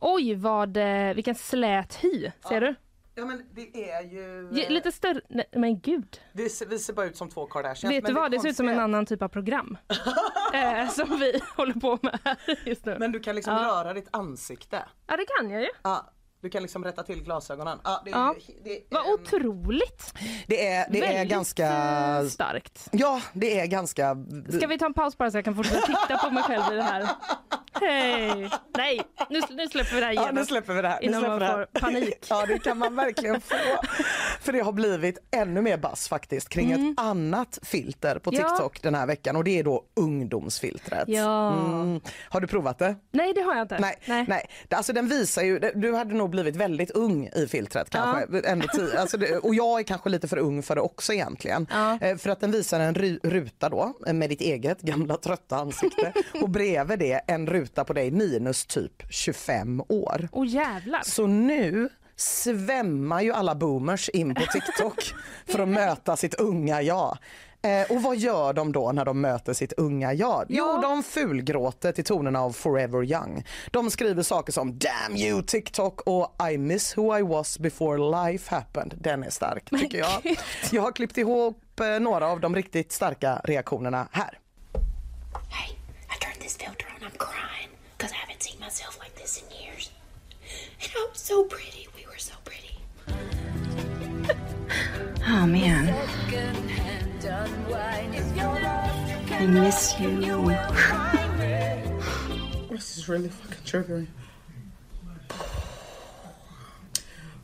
Oj, 0.00 0.34
vad, 0.34 0.76
eh, 0.76 1.14
vilken 1.14 1.34
slät 1.34 1.94
hy. 1.94 2.30
Ser 2.48 2.60
du? 2.60 2.74
Ja 3.14 3.24
men 3.24 3.42
det 3.54 3.90
är 3.90 4.02
ju... 4.02 4.48
Ge- 4.52 4.68
Lite 4.68 4.92
större. 4.92 5.20
Nej, 5.28 5.48
men 5.52 5.80
gud. 5.80 6.20
Det 6.32 6.48
ser, 6.48 6.66
vi 6.66 6.78
ser 6.78 6.92
bara 6.92 7.06
ut 7.06 7.16
som 7.16 7.28
två 7.28 7.46
Kardashians. 7.46 7.94
Vet 7.94 8.06
du 8.06 8.12
men 8.12 8.22
vad? 8.22 8.30
Det 8.30 8.40
ser 8.40 8.48
ut 8.48 8.56
som 8.56 8.68
en 8.68 8.74
konstiga- 8.74 8.84
annan 8.84 9.06
typ 9.06 9.22
av 9.22 9.28
program. 9.28 9.76
eh, 10.54 10.88
som 10.88 11.18
vi 11.20 11.40
håller 11.56 11.74
på 11.74 11.98
med 12.02 12.18
här 12.24 12.36
just 12.66 12.84
nu. 12.84 12.96
Men 12.98 13.12
du 13.12 13.20
kan 13.20 13.34
liksom 13.34 13.54
Ja. 13.54 13.60
röra 13.62 13.92
ditt 13.94 14.08
ansikte. 14.10 14.82
Ja, 15.06 15.16
det 15.16 15.24
kan 15.38 15.50
jag 15.50 15.62
ju. 15.62 15.68
Ja, 15.82 16.10
du 16.42 16.50
kan 16.50 16.62
liksom 16.62 16.84
rätta 16.84 17.02
till 17.02 17.22
glasögonen. 17.22 17.78
Ja, 17.84 18.02
det 18.04 18.10
är, 18.10 18.14
Ja. 18.16 18.34
det, 18.64 18.78
Vad 18.90 19.06
är, 19.06 19.12
otroligt. 19.12 20.14
det 20.46 20.66
är, 20.66 20.86
det 20.90 20.98
är 20.98 21.08
Väldigt 21.12 21.28
ganska... 21.30 21.66
eh, 22.18 22.26
starkt. 22.26 22.88
Ja, 22.92 23.20
det 23.32 23.60
är 23.60 23.66
ganska... 23.66 24.16
Ska 24.56 24.66
vi 24.66 24.78
ta 24.78 24.86
en 24.86 24.94
paus 24.94 25.18
bara 25.18 25.30
så 25.30 25.36
jag 25.36 25.44
kan 25.44 25.54
fortsätta 25.56 25.80
titta 25.86 26.18
på 26.18 26.30
mig 26.30 26.42
själv 26.42 26.72
i 26.72 26.76
det 26.76 26.82
här? 26.82 27.08
Hej! 27.80 28.50
Nej, 28.76 29.00
nu, 29.30 29.40
nu 29.50 29.68
släpper 29.68 29.94
vi 29.94 30.00
det 30.00 30.06
här 30.06 30.12
Ja, 30.12 30.20
genast. 30.26 30.34
nu 30.34 30.44
släpper 30.46 30.72
vi 30.74 30.82
det 30.82 30.88
här. 30.88 31.04
Innan 31.04 31.22
man 31.22 31.38
det 31.38 31.44
här. 31.46 31.66
får 31.72 31.80
panik. 31.80 32.26
Ja, 32.30 32.46
det 32.46 32.58
kan 32.58 32.78
man 32.78 32.96
verkligen 32.96 33.40
få. 33.40 33.56
För 34.40 34.52
det 34.52 34.60
har 34.60 34.72
blivit 34.72 35.18
ännu 35.30 35.60
mer 35.60 35.76
buzz 35.76 36.08
faktiskt 36.08 36.48
kring 36.48 36.72
ett 36.72 37.00
annat 37.00 37.58
filter 37.62 38.18
på 38.18 38.30
Mm. 38.30 38.42
Ja. 38.42 38.48
TikTok 38.48 38.82
den 38.82 38.94
här 38.94 39.06
veckan 39.06 39.36
och 39.36 39.44
det 39.44 39.58
är 39.58 39.64
då 39.64 39.84
ungdomsfiltret. 39.96 41.04
Ja. 41.08 41.52
Mm. 41.54 42.00
Har 42.28 42.40
du 42.40 42.46
provat 42.46 42.78
det? 42.78 42.94
Nej, 43.12 43.32
det 43.34 43.40
har 43.40 43.54
jag 43.54 43.64
inte. 43.64 43.78
Nej, 43.78 43.98
nej. 44.28 44.46
Det- 44.68 44.76
Alltså 44.76 44.92
den 44.92 45.08
visar 45.08 45.42
ju, 45.42 45.58
du 45.58 45.94
hade 45.94 46.14
nog 46.14 46.29
blivit 46.30 46.56
väldigt 46.56 46.90
ung 46.90 47.30
i 47.36 47.46
filtret 47.46 47.90
kanske. 47.90 48.48
Ändå 48.48 48.66
tio, 48.74 49.00
alltså 49.00 49.16
det, 49.16 49.38
och 49.38 49.54
jag 49.54 49.80
är 49.80 49.84
kanske 49.84 50.08
lite 50.10 50.28
för 50.28 50.36
ung 50.36 50.62
för 50.62 50.74
det 50.74 50.80
också 50.80 51.12
egentligen. 51.12 51.66
Ja. 51.70 51.98
Eh, 52.00 52.16
För 52.16 52.30
att 52.30 52.40
den 52.40 52.50
visar 52.50 52.80
en 52.80 52.94
ru, 52.94 53.18
ruta 53.22 53.68
då 53.68 53.94
eh, 54.06 54.12
med 54.12 54.30
ditt 54.30 54.40
eget 54.40 54.80
gamla 54.80 55.16
trötta 55.16 55.56
ansikte 55.56 56.12
och 56.42 56.48
bredvid 56.50 56.98
det 56.98 57.20
en 57.26 57.46
ruta 57.46 57.84
på 57.84 57.92
dig 57.92 58.10
minus 58.10 58.66
typ 58.66 59.02
25 59.10 59.82
år. 59.88 60.28
Åh 60.32 60.46
jävlar. 60.46 61.02
Så 61.04 61.26
nu 61.26 61.88
svämmar 62.16 63.20
ju 63.20 63.32
alla 63.32 63.54
boomers 63.54 64.08
in 64.08 64.34
på 64.34 64.42
TikTok 64.52 65.14
för 65.46 65.58
att 65.58 65.68
möta 65.68 66.16
sitt 66.16 66.34
unga 66.34 66.82
jag. 66.82 67.18
Eh, 67.62 67.90
och 67.90 68.02
vad 68.02 68.16
gör 68.16 68.52
de 68.52 68.72
då 68.72 68.92
när 68.92 69.04
de 69.04 69.20
möter 69.20 69.52
sitt 69.52 69.72
unga 69.72 70.12
jag? 70.12 70.46
Jo, 70.48 70.64
Ja. 70.64 70.80
de 70.82 71.02
fulgråter 71.02 71.92
till 71.92 72.04
tonerna 72.04 72.40
av 72.40 72.52
Forever 72.52 73.04
Young. 73.04 73.44
De 73.70 73.90
skriver 73.90 74.22
saker 74.22 74.52
som 74.52 74.78
“Damn 74.78 75.16
you 75.16 75.42
TikTok” 75.42 76.00
och 76.00 76.36
“I 76.52 76.58
miss 76.58 76.98
who 76.98 77.18
I 77.18 77.22
was 77.22 77.58
before 77.58 78.26
life 78.28 78.54
happened”. 78.54 78.94
Den 79.00 79.24
är 79.24 79.30
stark 79.30 79.70
tycker 79.70 79.98
jag. 79.98 80.36
Jag 80.72 80.82
har 80.82 80.92
klippt 80.92 81.18
ihop 81.18 81.80
eh, 81.80 82.00
några 82.00 82.28
av 82.28 82.40
de 82.40 82.54
riktigt 82.56 82.92
starka 82.92 83.40
reaktionerna 83.44 84.08
här. 84.12 84.38
Hey, 85.50 85.70
I 86.16 86.18
turned 86.20 86.40
this 86.40 86.56
filter 86.56 86.86
on. 86.96 87.06
I'm 87.08 87.18
crying 87.18 87.70
because 87.96 88.14
I 88.14 88.18
haven't 88.26 88.42
seen 88.42 88.60
myself 88.60 88.98
like 89.04 89.22
this 89.22 89.38
in 89.42 89.44
years. 89.66 89.90
And 90.82 90.90
I 90.96 91.08
was 91.12 91.20
so 91.20 91.44
pretty. 91.44 91.88
We 91.96 92.06
were 92.06 92.18
so 92.18 92.34
pretty. 92.44 92.78
Oh 95.26 95.46
man. 95.46 95.86
I 99.32 99.46
miss 99.46 99.98
you. 100.00 100.10
This 102.70 102.96
is 102.96 103.08
really 103.10 103.28
fucking 103.28 103.64
triggering. 103.64 104.06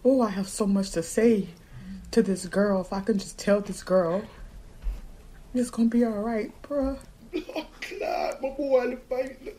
Oh, 0.03 0.23
I 0.23 0.31
have 0.31 0.49
so 0.49 0.67
much 0.67 0.93
to 0.93 1.03
say 1.03 1.49
to 2.13 2.23
this 2.23 2.47
girl. 2.47 2.81
If 2.81 2.93
I 2.93 3.01
can 3.01 3.19
just 3.19 3.39
tell 3.39 3.61
this 3.61 3.83
girl, 3.83 4.23
it's 5.53 5.69
gonna 5.69 5.89
be 5.89 6.05
all 6.05 6.13
right, 6.13 6.51
bruh. 6.63 6.99
Oh, 7.35 7.67
God, 8.01 8.35
my 8.41 8.51
boy, 8.51 8.85
look 8.85 9.05
like 9.11 9.59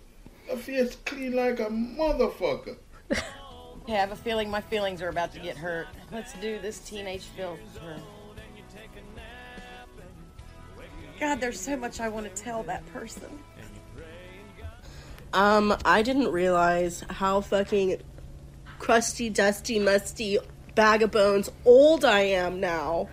my 0.49 0.55
face 0.55 0.95
clean 1.05 1.33
like 1.33 1.59
a 1.59 1.65
motherfucker. 1.65 2.77
I 3.11 3.91
have 3.91 4.11
a 4.11 4.15
feeling 4.15 4.49
my 4.49 4.61
feelings 4.61 5.01
are 5.01 5.09
about 5.09 5.33
to 5.33 5.39
get 5.39 5.57
hurt. 5.57 5.87
Let's 6.11 6.33
do 6.33 6.59
this 6.59 6.79
teenage 6.79 7.25
filter. 7.25 8.01
God, 11.19 11.39
there's 11.41 11.59
so 11.59 11.75
much 11.75 11.99
I 11.99 12.09
want 12.09 12.33
to 12.33 12.41
tell 12.41 12.63
that 12.63 12.85
person. 12.93 13.39
Um, 15.33 15.75
I 15.83 16.01
didn't 16.03 16.31
realize 16.31 17.03
how 17.09 17.41
fucking 17.41 18.01
crusty, 18.79 19.29
dusty, 19.29 19.79
musty 19.79 20.37
bag 20.75 21.01
of 21.01 21.11
bones 21.11 21.49
old 21.65 22.05
I 22.05 22.21
am 22.21 22.59
now. 22.59 23.09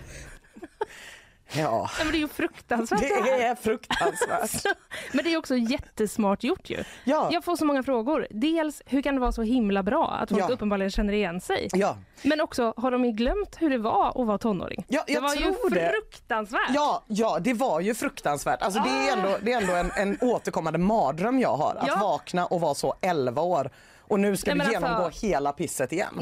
Ja, 1.52 1.90
Nej, 1.98 2.04
men 2.04 2.12
det 2.12 2.18
är 2.18 2.20
ju 2.20 2.28
fruktansvärt 2.28 3.00
det 3.00 3.22
det 3.22 3.42
är 3.44 3.54
fruktansvärt. 3.54 4.76
Men 5.12 5.24
det 5.24 5.32
är 5.34 5.38
också 5.38 5.56
jättesmart 5.56 6.44
gjort 6.44 6.70
ju. 6.70 6.84
Ja. 7.04 7.28
Jag 7.32 7.44
får 7.44 7.56
så 7.56 7.64
många 7.64 7.82
frågor. 7.82 8.26
Dels, 8.30 8.82
hur 8.86 9.02
kan 9.02 9.14
det 9.14 9.20
vara 9.20 9.32
så 9.32 9.42
himla 9.42 9.82
bra 9.82 10.10
att 10.10 10.28
folk 10.30 10.42
Ja. 10.42 10.48
uppenbarligen 10.48 10.90
känner 10.90 11.12
igen 11.12 11.40
sig? 11.40 11.68
Ja. 11.72 11.96
Men 12.22 12.40
också, 12.40 12.74
har 12.76 12.90
de 12.90 13.12
glömt 13.12 13.56
hur 13.58 13.70
det 13.70 13.78
var 13.78 14.08
att 14.20 14.26
vara 14.26 14.38
tonåring? 14.38 14.84
Ja, 14.88 15.04
jag 15.06 15.16
det 15.16 15.20
var 15.20 15.28
tror 15.28 15.70
ju 15.74 15.80
det. 15.80 15.90
fruktansvärt. 15.90 16.70
Ja, 16.74 17.04
ja, 17.06 17.38
det 17.40 17.54
var 17.54 17.80
ju 17.80 17.94
fruktansvärt. 17.94 18.62
Alltså, 18.62 18.80
det 18.80 19.08
är 19.08 19.16
ändå, 19.16 19.36
det 19.42 19.52
är 19.52 19.60
ändå 19.60 19.72
en, 19.74 19.90
en 19.96 20.18
återkommande 20.20 20.78
mardröm 20.78 21.38
jag 21.40 21.56
har. 21.56 21.74
Att 21.74 21.86
Ja. 21.88 21.96
vakna 22.00 22.46
och 22.46 22.60
vara 22.60 22.74
så 22.74 22.94
11 23.00 23.42
år 23.42 23.70
och 24.08 24.20
nu 24.20 24.36
ska 24.36 24.54
Nej, 24.54 24.66
du 24.66 24.72
men 24.72 24.84
alltså- 24.84 25.20
genomgå 25.22 25.36
hela 25.36 25.52
pisset 25.52 25.92
igen. 25.92 26.14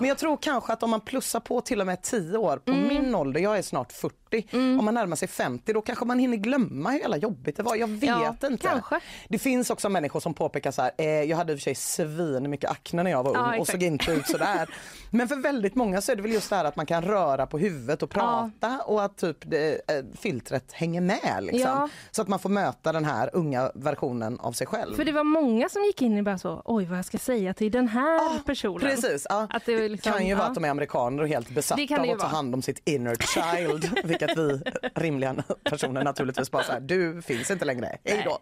Men 0.00 0.08
jag 0.08 0.18
tror 0.18 0.36
kanske 0.36 0.72
att 0.72 0.82
om 0.82 0.90
man 0.90 1.00
plussar 1.00 1.40
på 1.40 1.60
till 1.60 1.80
och 1.80 1.86
med 1.86 2.02
10 2.02 2.38
år 2.38 2.56
på 2.56 2.72
Mm. 2.72 2.88
min 2.88 3.14
ålder, 3.14 3.40
jag 3.40 3.58
är 3.58 3.62
snart 3.62 3.92
40, 3.92 4.46
om 4.78 4.84
man 4.84 4.94
närmar 4.94 5.16
sig 5.16 5.28
50 5.28 5.72
då 5.72 5.80
kanske 5.82 6.04
man 6.04 6.18
hinner 6.18 6.36
glömma 6.36 6.90
hur 6.90 6.98
jävla 7.00 7.16
jobbigt 7.16 7.56
det 7.56 7.62
var. 7.62 7.76
Jag 7.76 7.86
vet 7.88 8.02
Ja, 8.08 8.34
inte. 8.46 8.66
kanske. 8.68 9.00
Det 9.28 9.38
finns 9.38 9.70
också 9.70 9.88
människor 9.88 10.20
som 10.20 10.34
påpekar 10.34 10.70
så 10.70 10.82
här, 10.82 10.90
eh, 10.98 11.06
jag 11.06 11.36
hade 11.36 11.52
i 11.52 11.56
och 11.56 11.58
för 11.60 11.62
sig 11.62 11.74
svin 11.74 12.50
mycket 12.50 12.70
akne 12.70 13.02
när 13.02 13.10
jag 13.10 13.22
var 13.22 13.30
ung 13.30 13.52
Ja, 13.54 13.60
och 13.60 13.66
såg 13.66 13.82
inte 13.82 14.12
ut 14.12 14.26
sådär. 14.26 14.68
Men 15.10 15.28
för 15.28 15.36
väldigt 15.36 15.74
många 15.74 16.00
så 16.00 16.12
är 16.12 16.16
det 16.16 16.22
väl 16.22 16.32
just 16.32 16.50
det 16.50 16.56
här 16.56 16.64
att 16.64 16.76
man 16.76 16.86
kan 16.86 17.02
röra 17.02 17.46
på 17.46 17.58
huvudet 17.58 18.02
och 18.02 18.10
prata 18.10 18.80
och 18.86 19.04
att 19.04 19.16
typ 19.16 19.36
det, 19.50 19.72
eh, 19.90 20.04
filtret 20.20 20.72
hänger 20.72 21.00
med 21.00 21.38
liksom. 21.40 21.60
Ja. 21.60 21.88
Så 22.10 22.22
att 22.22 22.28
man 22.28 22.38
får 22.38 22.48
möta 22.48 22.92
den 22.92 23.04
här 23.04 23.30
unga 23.32 23.70
versionen 23.74 24.38
av 24.40 24.52
sig 24.52 24.66
själv. 24.66 24.94
För 24.96 25.04
det 25.04 25.12
var 25.12 25.24
många 25.24 25.68
som 25.68 25.82
gick 25.84 26.02
in 26.02 26.18
i 26.18 26.22
bara 26.22 26.38
så, 26.38 26.62
oj 26.64 26.84
vad 26.84 26.98
jag 26.98 27.04
ska 27.04 27.17
säga 27.18 27.54
till 27.54 27.72
den 27.72 27.88
här 27.88 28.38
personen. 28.46 28.80
Precis, 28.80 29.26
ja. 29.30 29.46
Att 29.50 29.66
det 29.66 29.88
liksom- 29.88 30.12
kan 30.12 30.26
ju 30.26 30.34
vara 30.34 30.46
att 30.46 30.54
de 30.54 30.64
är 30.64 30.68
amerikaner 30.70 31.22
och 31.22 31.28
helt 31.28 31.50
besatta 31.50 32.00
av 32.00 32.10
att 32.10 32.18
ta 32.18 32.26
hand 32.26 32.54
om 32.54 32.62
sitt 32.62 32.88
inner 32.88 33.16
child. 33.16 33.98
vilket 34.04 34.38
vi 34.38 34.62
rimliga 34.94 35.34
personer 35.64 36.04
naturligtvis 36.04 36.50
bara 36.50 36.62
såhär, 36.62 36.80
du 36.80 37.22
finns 37.22 37.50
inte 37.50 37.64
längre, 37.64 37.98
hej 38.04 38.22
då. 38.24 38.40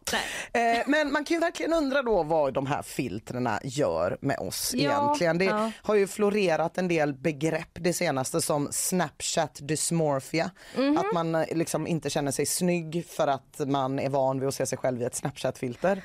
Eh, 0.60 0.82
men 0.86 1.12
man 1.12 1.24
kan 1.24 1.34
ju 1.34 1.40
verkligen 1.40 1.72
undra 1.72 2.02
då 2.02 2.22
vad 2.22 2.54
de 2.54 2.66
här 2.66 2.82
filtrerna 2.82 3.60
gör 3.64 4.18
med 4.20 4.38
oss 4.38 4.72
Ja, 4.74 4.80
egentligen. 4.80 5.38
Det 5.38 5.44
ja. 5.44 5.70
har 5.82 5.94
ju 5.94 6.06
florerat 6.06 6.78
en 6.78 6.88
del 6.88 7.14
begrepp 7.14 7.68
det 7.72 7.92
senaste 7.92 8.40
som 8.40 8.68
Snapchat 8.70 9.58
dysmorphia. 9.62 10.50
Mhm. 10.76 10.98
Att 10.98 11.12
man 11.14 11.34
eh, 11.34 11.44
liksom 11.56 11.86
inte 11.86 12.10
känner 12.10 12.30
sig 12.32 12.46
snygg 12.46 13.06
för 13.08 13.26
att 13.26 13.60
man 13.66 13.98
är 13.98 14.08
van 14.08 14.40
vid 14.40 14.48
att 14.48 14.54
se 14.54 14.66
sig 14.66 14.78
själv 14.78 15.02
i 15.02 15.04
ett 15.04 15.14
Snapchat-filter. 15.14 16.02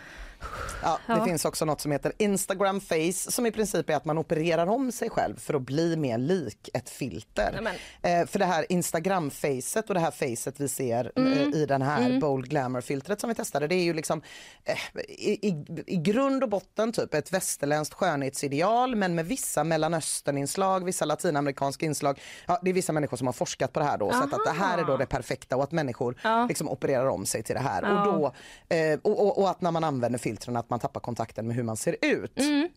Ja, 0.84 1.00
det 1.08 1.14
Ja. 1.14 1.26
finns 1.26 1.46
också 1.46 1.66
något 1.66 1.82
som 1.82 1.92
heter 1.92 2.14
Instagram 2.18 2.82
face 2.82 3.32
som 3.32 3.46
i 3.46 3.52
princip 3.52 3.90
är 3.90 3.96
att 3.96 4.06
man 4.06 4.18
opererar 4.18 4.68
om 4.68 4.92
sig 4.92 5.10
själv 5.10 5.40
för 5.40 5.54
att 5.54 5.62
bli 5.62 5.96
mer 5.96 6.18
lik 6.18 6.70
ett 6.74 6.90
filter. 6.90 7.72
Eh, 8.02 8.26
för 8.26 8.40
det 8.40 8.46
här 8.46 8.66
Instagram-facet 8.70 9.88
och 9.88 9.94
det 9.94 10.00
här 10.00 10.12
facet 10.12 10.60
vi 10.60 10.68
ser 10.68 11.12
Mm. 11.16 11.34
eh, 11.34 11.60
i 11.62 11.66
den 11.66 11.82
här 11.82 12.06
Mm. 12.06 12.20
Bold 12.20 12.50
Glamour-filtret 12.50 13.20
som 13.22 13.28
vi 13.30 13.36
testade, 13.36 13.68
det 13.68 13.76
är 13.76 13.84
ju 13.84 13.94
liksom 13.94 14.22
eh, 14.66 14.76
i, 15.10 15.48
i, 15.50 15.66
i 15.88 15.98
grund 15.98 16.44
och 16.44 16.50
botten 16.50 16.92
typ 16.92 17.14
ett 17.14 17.34
västerländskt 17.34 17.94
skönhetsideal 17.96 18.96
men 18.96 19.16
med 19.16 19.26
vissa 19.26 19.64
mellanösterninslag, 19.64 20.86
vissa 20.86 21.06
latinamerikanska 21.06 21.86
inslag. 21.86 22.20
Ja, 22.48 22.60
det 22.62 22.70
är 22.70 22.74
vissa 22.74 22.94
människor 22.94 23.18
som 23.18 23.28
har 23.28 23.34
forskat 23.34 23.74
på 23.74 23.80
det 23.80 23.86
här 23.86 23.98
då 23.98 24.06
och 24.06 24.14
sett 24.16 24.34
att 24.34 24.46
det 24.46 24.52
här 24.64 24.78
är 24.78 24.84
då 24.86 24.98
det 24.98 25.06
perfekta 25.06 25.56
och 25.58 25.64
att 25.64 25.72
människor 25.72 26.16
liksom 26.48 26.70
opererar 26.70 27.08
om 27.08 27.26
sig 27.26 27.44
till 27.44 27.56
det 27.56 27.62
här. 27.62 27.82
Ja. 27.84 28.08
Och, 28.08 28.14
då, 28.14 28.34
eh, 28.76 29.00
och, 29.02 29.20
och, 29.26 29.38
och 29.42 29.50
att 29.50 29.62
när 29.62 29.72
man 29.72 29.84
använder 29.84 30.20
filtren 30.32 30.58
att 30.58 30.70
man 30.70 30.80
tappar 30.80 31.00
kontakten 31.02 31.48
med 31.48 31.56
hur 31.56 31.64
man 31.64 31.78
ser 31.78 31.96
ut. 32.02 32.40
Mm. 32.40 32.70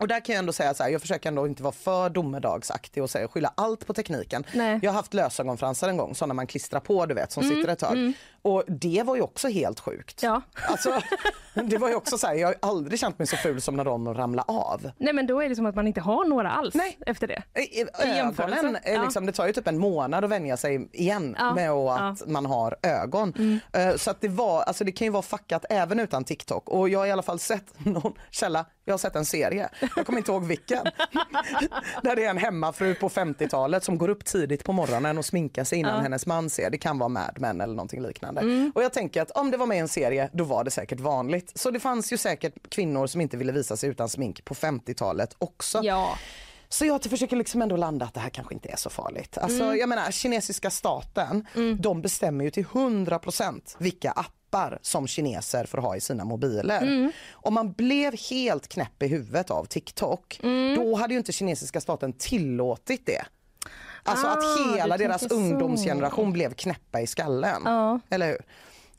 Och 0.00 0.08
där 0.08 0.20
kan 0.24 0.32
jag 0.34 0.38
ändå 0.38 0.52
säga 0.52 0.74
så 0.74 0.82
här, 0.82 0.90
jag 0.90 1.00
försöker 1.00 1.28
ändå 1.28 1.46
inte 1.46 1.62
vara 1.62 1.72
för 1.72 2.10
domedagsaktig 2.10 3.02
och 3.02 3.10
säga, 3.10 3.28
skylla 3.28 3.52
allt 3.56 3.86
på 3.86 3.94
tekniken. 3.94 4.44
Nej. 4.54 4.78
Jag 4.82 4.90
har 4.90 4.96
haft 4.96 5.14
lösögonfransar 5.14 5.88
en 5.88 5.96
gång, 5.96 6.14
sådana 6.14 6.34
man 6.34 6.46
klistrar 6.46 6.80
på 6.80 7.06
du 7.06 7.14
vet 7.14 7.32
som 7.32 7.42
Mm, 7.44 7.56
sitter 7.56 7.72
ett 7.72 7.78
tag. 7.78 7.92
mm. 7.92 8.12
Och 8.54 8.64
det 8.66 9.02
var 9.06 9.16
ju 9.16 9.22
också 9.22 9.48
helt 9.48 9.80
sjukt. 9.80 10.22
Ja. 10.22 10.42
Alltså, 10.68 11.00
det 11.54 11.78
var 11.78 11.88
ju 11.88 11.94
också 11.94 12.18
så 12.18 12.26
här, 12.26 12.34
jag 12.34 12.46
har 12.48 12.54
aldrig 12.60 13.00
känt 13.00 13.18
mig 13.18 13.26
så 13.28 13.36
ful 13.36 13.60
som 13.60 13.76
när 13.76 13.84
de 13.84 14.14
ramlade 14.14 14.52
av. 14.52 14.90
Nej 14.98 15.12
men 15.12 15.26
då 15.26 15.42
är 15.42 15.48
det 15.48 15.56
som 15.56 15.66
att 15.66 15.74
man 15.74 15.86
inte 15.86 16.00
har 16.00 16.24
några 16.24 16.50
alls 16.50 16.74
efter 17.06 17.26
det. 17.26 17.42
I-. 17.60 17.84
Ögonen, 17.98 18.78
Ja. 18.84 19.02
liksom, 19.02 19.26
det 19.26 19.32
tar 19.32 19.46
ju 19.46 19.52
typ 19.52 19.66
en 19.68 19.78
månad 19.78 20.24
att 20.24 20.30
vänja 20.30 20.56
sig 20.56 20.88
igen 20.92 21.36
Ja. 21.38 21.54
med 21.54 21.70
att 21.70 22.26
man 22.26 22.46
har 22.46 22.76
ögon. 22.82 23.60
Eh, 23.72 23.94
Så 23.96 24.10
att 24.10 24.20
det, 24.20 24.28
var, 24.28 24.62
alltså 24.62 24.84
det 24.84 24.92
kan 24.92 25.04
ju 25.06 25.10
vara 25.10 25.22
fuckat 25.22 25.64
även 25.70 26.00
utan 26.00 26.24
TikTok. 26.24 26.68
Och 26.68 26.88
jag 26.88 26.98
har 26.98 27.06
i 27.06 27.10
alla 27.10 27.22
fall 27.22 27.38
sett 27.38 27.64
någon 27.86 28.12
källa, 28.30 28.64
jag 28.84 28.92
har 28.92 28.98
sett 28.98 29.16
en 29.16 29.24
serie, 29.24 29.68
jag 29.96 30.06
kommer 30.06 30.18
inte 30.18 30.32
ihåg 30.32 30.44
vilken. 30.44 30.84
Där 32.02 32.16
det 32.16 32.24
är 32.24 32.30
en 32.30 32.38
hemmafru 32.38 32.94
på 32.94 33.08
50-talet 33.08 33.84
som 33.84 33.98
går 33.98 34.08
upp 34.08 34.24
tidigt 34.24 34.64
på 34.64 34.72
morgonen 34.72 35.18
och 35.18 35.24
sminkar 35.24 35.64
sig 35.64 35.78
innan 35.78 35.94
Ja. 35.94 36.00
hennes 36.00 36.26
man 36.26 36.50
ser. 36.50 36.70
Det 36.70 36.78
kan 36.78 36.98
vara 36.98 37.08
Mad 37.08 37.36
Men 37.36 37.60
eller 37.60 37.74
någonting 37.74 38.02
liknande. 38.02 38.37
Mm. 38.40 38.72
Och 38.74 38.82
jag 38.82 38.92
tänker 38.92 39.22
att 39.22 39.30
om 39.30 39.50
det 39.50 39.56
var 39.56 39.66
med 39.66 39.76
i 39.76 39.80
en 39.80 39.88
serie, 39.88 40.30
då 40.32 40.44
var 40.44 40.64
det 40.64 40.70
säkert 40.70 41.00
vanligt. 41.00 41.52
Så 41.54 41.70
det 41.70 41.80
fanns 41.80 42.12
ju 42.12 42.16
säkert 42.16 42.70
kvinnor 42.70 43.06
som 43.06 43.20
inte 43.20 43.36
ville 43.36 43.52
visa 43.52 43.76
sig 43.76 43.90
utan 43.90 44.08
smink 44.08 44.44
på 44.44 44.54
50-talet 44.54 45.34
också. 45.38 45.80
Ja. 45.82 46.18
Så 46.68 46.84
jag 46.86 47.02
försöker 47.04 47.36
liksom 47.36 47.62
ändå 47.62 47.76
landa 47.76 48.04
att 48.06 48.14
det 48.14 48.20
här 48.20 48.30
kanske 48.30 48.54
inte 48.54 48.68
är 48.68 48.76
så 48.76 48.90
farligt. 48.90 49.38
Alltså, 49.38 49.62
Mm. 49.64 49.78
Jag 49.78 49.88
menar, 49.88 50.10
kinesiska 50.10 50.70
staten, 50.70 51.46
de 51.80 52.02
bestämmer 52.02 52.44
ju 52.44 52.50
till 52.50 52.64
100% 52.64 53.76
vilka 53.78 54.10
appar 54.10 54.78
som 54.82 55.06
kineser 55.06 55.64
får 55.64 55.78
ha 55.78 55.96
i 55.96 56.00
sina 56.00 56.24
mobiler. 56.24 56.82
Mm. 56.82 57.12
Om 57.32 57.54
man 57.54 57.72
blev 57.72 58.14
helt 58.30 58.68
knäpp 58.68 59.02
i 59.02 59.06
huvudet 59.06 59.50
av 59.50 59.64
TikTok, 59.64 60.40
Mm. 60.42 60.76
då 60.76 60.94
hade 60.94 61.14
ju 61.14 61.18
inte 61.18 61.32
kinesiska 61.32 61.80
staten 61.80 62.12
tillåtit 62.12 63.06
det. 63.06 63.24
Alltså 64.08 64.26
Ah, 64.26 64.30
att 64.32 64.76
hela 64.76 64.96
deras 64.98 65.26
ungdomsgeneration 65.26 66.32
blev 66.32 66.54
knäppa 66.54 67.00
i 67.00 67.06
skallen. 67.06 67.62
Ja. 67.64 68.00
Eller 68.10 68.26
hur? 68.28 68.38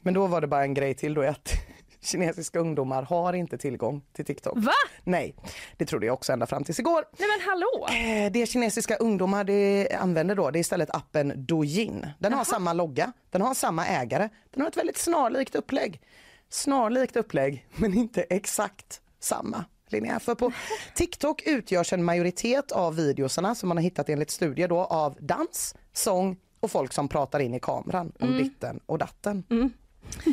Men 0.02 0.14
då 0.14 0.28
var 0.28 0.42
det 0.42 0.48
bara 0.48 0.64
en 0.64 0.74
grej 0.74 0.94
till 0.94 1.14
då 1.14 1.22
att 1.22 1.52
kinesiska 2.02 2.60
ungdomar 2.60 3.04
har 3.04 3.34
inte 3.34 3.58
tillgång 3.58 4.02
till 4.14 4.26
TikTok. 4.26 4.54
Va? 4.58 4.72
Nej, 5.04 5.36
det 5.78 5.86
trodde 5.86 6.06
jag 6.06 6.14
också 6.14 6.34
ända 6.34 6.46
fram 6.46 6.64
tills 6.64 6.80
igår. 6.80 7.06
Nej 7.18 7.30
men 7.30 7.48
hallå! 7.50 7.88
Eh, 8.26 8.32
Det 8.32 8.46
kinesiska 8.46 8.96
ungdomar 8.96 9.44
det 9.44 9.88
använder 10.00 10.36
då 10.36 10.52
det 10.52 10.58
är 10.60 10.62
istället 10.62 10.90
appen 10.96 11.34
Douyin. 11.46 12.06
Den 12.20 12.34
har 12.34 12.44
samma 12.44 12.74
logga, 12.74 13.14
den 13.30 13.42
har 13.42 13.54
samma 13.54 13.86
ägare, 13.88 14.30
den 14.52 14.62
har 14.62 14.68
ett 14.70 14.78
väldigt 14.78 14.98
snarlikt 14.98 15.56
upplägg. 15.56 16.02
Snarlikt 16.50 17.16
upplägg, 17.16 17.66
men 17.76 17.94
inte 17.94 18.22
exakt 18.22 19.02
samma. 19.20 19.66
Linnea. 19.92 20.20
För 20.20 20.36
på 20.36 20.52
TikTok 20.96 21.44
utgörs 21.46 21.94
en 21.94 22.04
majoritet 22.04 22.72
av 22.72 22.96
videosarna 22.96 23.56
som 23.56 23.70
man 23.70 23.78
har 23.78 23.84
hittat 23.84 24.10
enligt 24.10 24.32
studier 24.32 24.68
då 24.68 24.78
av 24.80 25.18
dans, 25.20 25.76
sång 25.94 26.38
och 26.60 26.72
folk 26.72 26.94
som 26.94 27.08
pratar 27.08 27.40
in 27.40 27.54
i 27.54 27.60
kameran 27.60 28.12
om 28.20 28.28
Mm. 28.28 28.44
ditten 28.44 28.80
och 28.86 28.98
datten. 28.98 29.44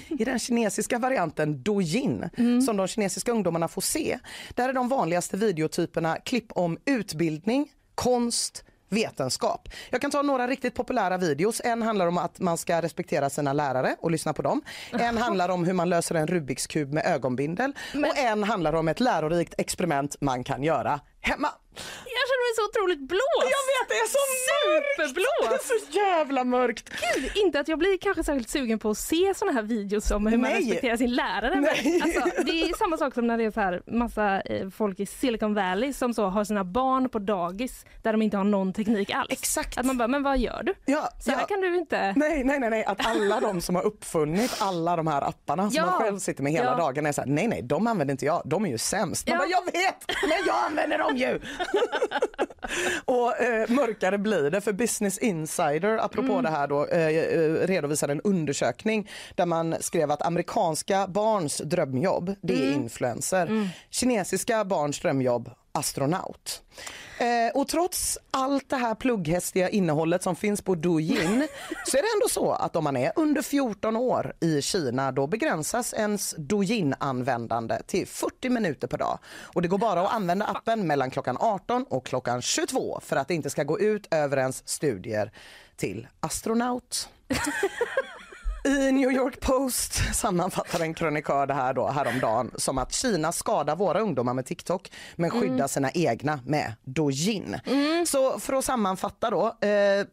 I 0.08 0.24
den 0.24 0.38
kinesiska 0.38 0.98
varianten 0.98 1.62
Douyin 1.62 2.24
som 2.66 2.76
de 2.76 2.86
kinesiska 2.88 3.32
ungdomarna 3.32 3.68
får 3.68 3.82
se, 3.82 4.18
där 4.54 4.68
är 4.68 4.72
de 4.72 4.88
vanligaste 4.88 5.36
videotyperna 5.36 6.16
klipp 6.16 6.52
om 6.52 6.78
utbildning, 6.84 7.72
konst, 7.94 8.64
vetenskap. 8.88 9.68
Jag 9.90 10.00
kan 10.00 10.10
ta 10.10 10.22
några 10.22 10.46
riktigt 10.46 10.74
populära 10.74 11.18
videos. 11.18 11.60
En 11.64 11.82
handlar 11.82 12.06
om 12.06 12.18
att 12.18 12.40
man 12.40 12.58
ska 12.58 12.82
respektera 12.82 13.30
sina 13.30 13.52
lärare 13.52 13.96
och 14.00 14.10
lyssna 14.10 14.32
på 14.32 14.42
dem. 14.42 14.62
En 14.92 15.18
handlar 15.18 15.48
om 15.48 15.64
hur 15.64 15.72
man 15.72 15.88
löser 15.88 16.14
en 16.14 16.26
Rubiks 16.26 16.66
kub 16.66 16.92
med 16.92 17.06
ögonbindel. 17.06 17.72
Och 17.94 18.18
en 18.18 18.44
handlar 18.44 18.72
om 18.72 18.88
ett 18.88 19.00
lärorikt 19.00 19.54
experiment 19.58 20.16
man 20.20 20.44
kan 20.44 20.62
göra 20.62 21.00
hemma. 21.20 21.48
Jag 22.16 22.24
känner 22.28 22.44
mig 22.46 22.52
så 22.58 22.64
otroligt 22.68 23.08
blåst! 23.08 23.46
Jag 23.56 23.64
vet, 23.72 23.88
det 23.88 23.94
är 23.94 24.08
så 24.16 24.22
Superblåst! 24.46 25.68
Det 25.68 25.74
är 25.74 25.78
så 25.80 25.98
jävla 25.98 26.44
mörkt! 26.44 26.90
Gud, 27.14 27.30
inte 27.34 27.60
att 27.60 27.68
jag 27.68 27.78
blir 27.78 27.98
kanske 27.98 28.24
särskilt 28.24 28.48
sugen 28.50 28.78
på 28.78 28.90
att 28.90 28.98
se 28.98 29.32
såna 29.36 29.52
här 29.52 29.62
videos 29.62 30.10
om 30.10 30.26
hur 30.26 30.38
man 30.38 30.50
Nej. 30.50 30.60
respekterar 30.60 30.96
sin 30.96 31.14
lärare. 31.14 31.60
Nej. 31.60 31.80
Men, 31.84 32.02
alltså, 32.02 32.42
det 32.44 32.50
är 32.62 32.76
samma 32.78 32.96
sak 32.96 33.14
som 33.14 33.26
när 33.26 33.38
det 33.38 33.44
är 33.44 33.50
så 33.50 33.60
här 33.60 33.82
massa 33.86 34.40
eh, 34.40 34.68
folk 34.70 35.00
i 35.00 35.06
Silicon 35.06 35.54
Valley 35.54 35.92
som 35.92 36.14
så 36.14 36.24
har 36.26 36.44
sina 36.44 36.64
barn 36.64 37.08
på 37.08 37.18
dagis 37.18 37.84
där 38.02 38.12
de 38.12 38.22
inte 38.22 38.36
har 38.36 38.44
någon 38.44 38.72
teknik 38.72 39.10
alls. 39.10 39.26
Exakt. 39.30 39.78
Att 39.78 39.86
man 39.86 39.98
bara, 39.98 40.08
men 40.08 40.22
vad 40.22 40.38
gör 40.38 40.62
du? 40.62 40.74
Ja, 40.84 41.08
Så 41.24 41.30
här 41.30 41.40
ja. 41.40 41.46
kan 41.46 41.60
du 41.60 41.76
inte... 41.76 42.12
Nej, 42.16 42.44
nej, 42.44 42.60
nej, 42.60 42.70
nej, 42.70 42.84
att 42.84 43.06
alla 43.06 43.40
de 43.40 43.60
som 43.60 43.74
har 43.74 43.82
uppfunnit 43.86 44.56
alla 44.60 44.96
de 44.96 45.06
här 45.06 45.22
apparna 45.28 45.62
som 45.70 45.76
Ja. 45.76 45.86
man 45.86 46.00
själv 46.00 46.18
sitter 46.18 46.42
med 46.42 46.52
hela 46.52 46.64
Ja. 46.70 46.76
dagen 46.76 47.06
är 47.06 47.12
så 47.12 47.20
här, 47.20 47.28
nej, 47.28 47.48
nej, 47.48 47.62
de 47.62 47.86
använder 47.86 48.12
inte 48.12 48.24
jag, 48.26 48.42
de 48.44 48.64
är 48.64 48.68
ju 48.70 48.78
sämst. 48.78 49.28
Man 49.28 49.32
Ja. 49.34 49.38
bara, 49.38 49.48
jag 49.50 49.64
vet, 49.82 50.04
men 50.28 50.46
jag 50.46 50.56
använder 50.66 50.98
dem 50.98 51.16
ju! 51.16 51.40
och 53.04 53.40
eh, 53.40 53.70
mörkare 53.70 54.18
blir 54.18 54.50
det 54.50 54.60
för 54.60 54.72
Business 54.72 55.18
Insider, 55.18 55.98
apropå 56.04 56.32
Mm. 56.32 56.42
det 56.44 56.50
här 56.50 56.66
då, 56.68 56.86
eh, 56.86 57.06
eh, 57.08 57.66
redovisade 57.66 58.12
en 58.12 58.20
undersökning 58.20 59.10
där 59.34 59.46
man 59.46 59.76
skrev 59.80 60.10
att 60.10 60.22
amerikanska 60.22 61.06
barns 61.06 61.56
drömjobb, 61.64 62.34
det 62.42 62.54
är 62.54 62.66
Mm. 62.68 62.74
influencer. 62.82 63.70
Kinesiska 63.90 64.64
barns 64.64 65.00
drömjobb, 65.00 65.50
astronaut. 65.76 66.62
Eh, 67.18 67.60
och 67.60 67.68
trots 67.68 68.18
allt 68.30 68.68
det 68.68 68.76
här 68.76 68.94
plugghästiga 68.94 69.68
innehållet 69.68 70.22
som 70.22 70.36
finns 70.36 70.62
på 70.62 70.74
Douyin 70.74 71.48
så 71.86 71.96
är 71.96 72.02
det 72.02 72.08
ändå 72.14 72.28
så 72.28 72.52
att 72.52 72.76
om 72.76 72.84
man 72.84 72.96
är 72.96 73.12
under 73.16 73.42
14 73.42 73.96
år 73.96 74.32
i 74.40 74.62
Kina 74.62 75.12
då 75.12 75.26
begränsas 75.26 75.94
ens 75.94 76.34
Douyin-användande 76.38 77.82
till 77.86 78.06
40 78.06 78.48
minuter 78.48 78.88
per 78.88 78.98
dag. 78.98 79.18
Och 79.54 79.62
det 79.62 79.68
går 79.68 79.78
bara 79.78 80.00
att 80.00 80.14
använda 80.14 80.46
appen 80.46 80.86
mellan 80.86 81.10
klockan 81.10 81.36
18 81.40 81.84
och 81.88 82.06
klockan 82.06 82.42
22 82.42 83.00
för 83.02 83.16
att 83.16 83.28
det 83.28 83.34
inte 83.34 83.50
ska 83.50 83.62
gå 83.62 83.80
ut 83.80 84.08
över 84.10 84.36
ens 84.36 84.68
studier 84.68 85.32
till 85.76 86.08
astronaut. 86.20 87.08
I 88.66 88.92
New 88.92 89.12
York 89.12 89.40
Post 89.40 90.14
sammanfattar 90.14 90.80
en 90.80 90.94
krönikör 90.94 91.46
det 91.46 91.54
här 91.54 91.74
då 91.74 91.86
häromdagen 91.88 92.50
som 92.56 92.78
att 92.78 92.92
Kina 92.92 93.32
skadar 93.32 93.76
våra 93.76 94.00
ungdomar 94.00 94.34
med 94.34 94.46
TikTok 94.46 94.90
men 95.16 95.30
skyddar 95.30 95.54
Mm. 95.54 95.68
sina 95.68 95.90
egna 95.90 96.40
med 96.46 96.72
Douyin. 96.84 97.56
Så 98.06 98.38
för 98.38 98.52
att 98.52 98.64
sammanfatta 98.64 99.30
då 99.30 99.46
eh, 99.46 100.06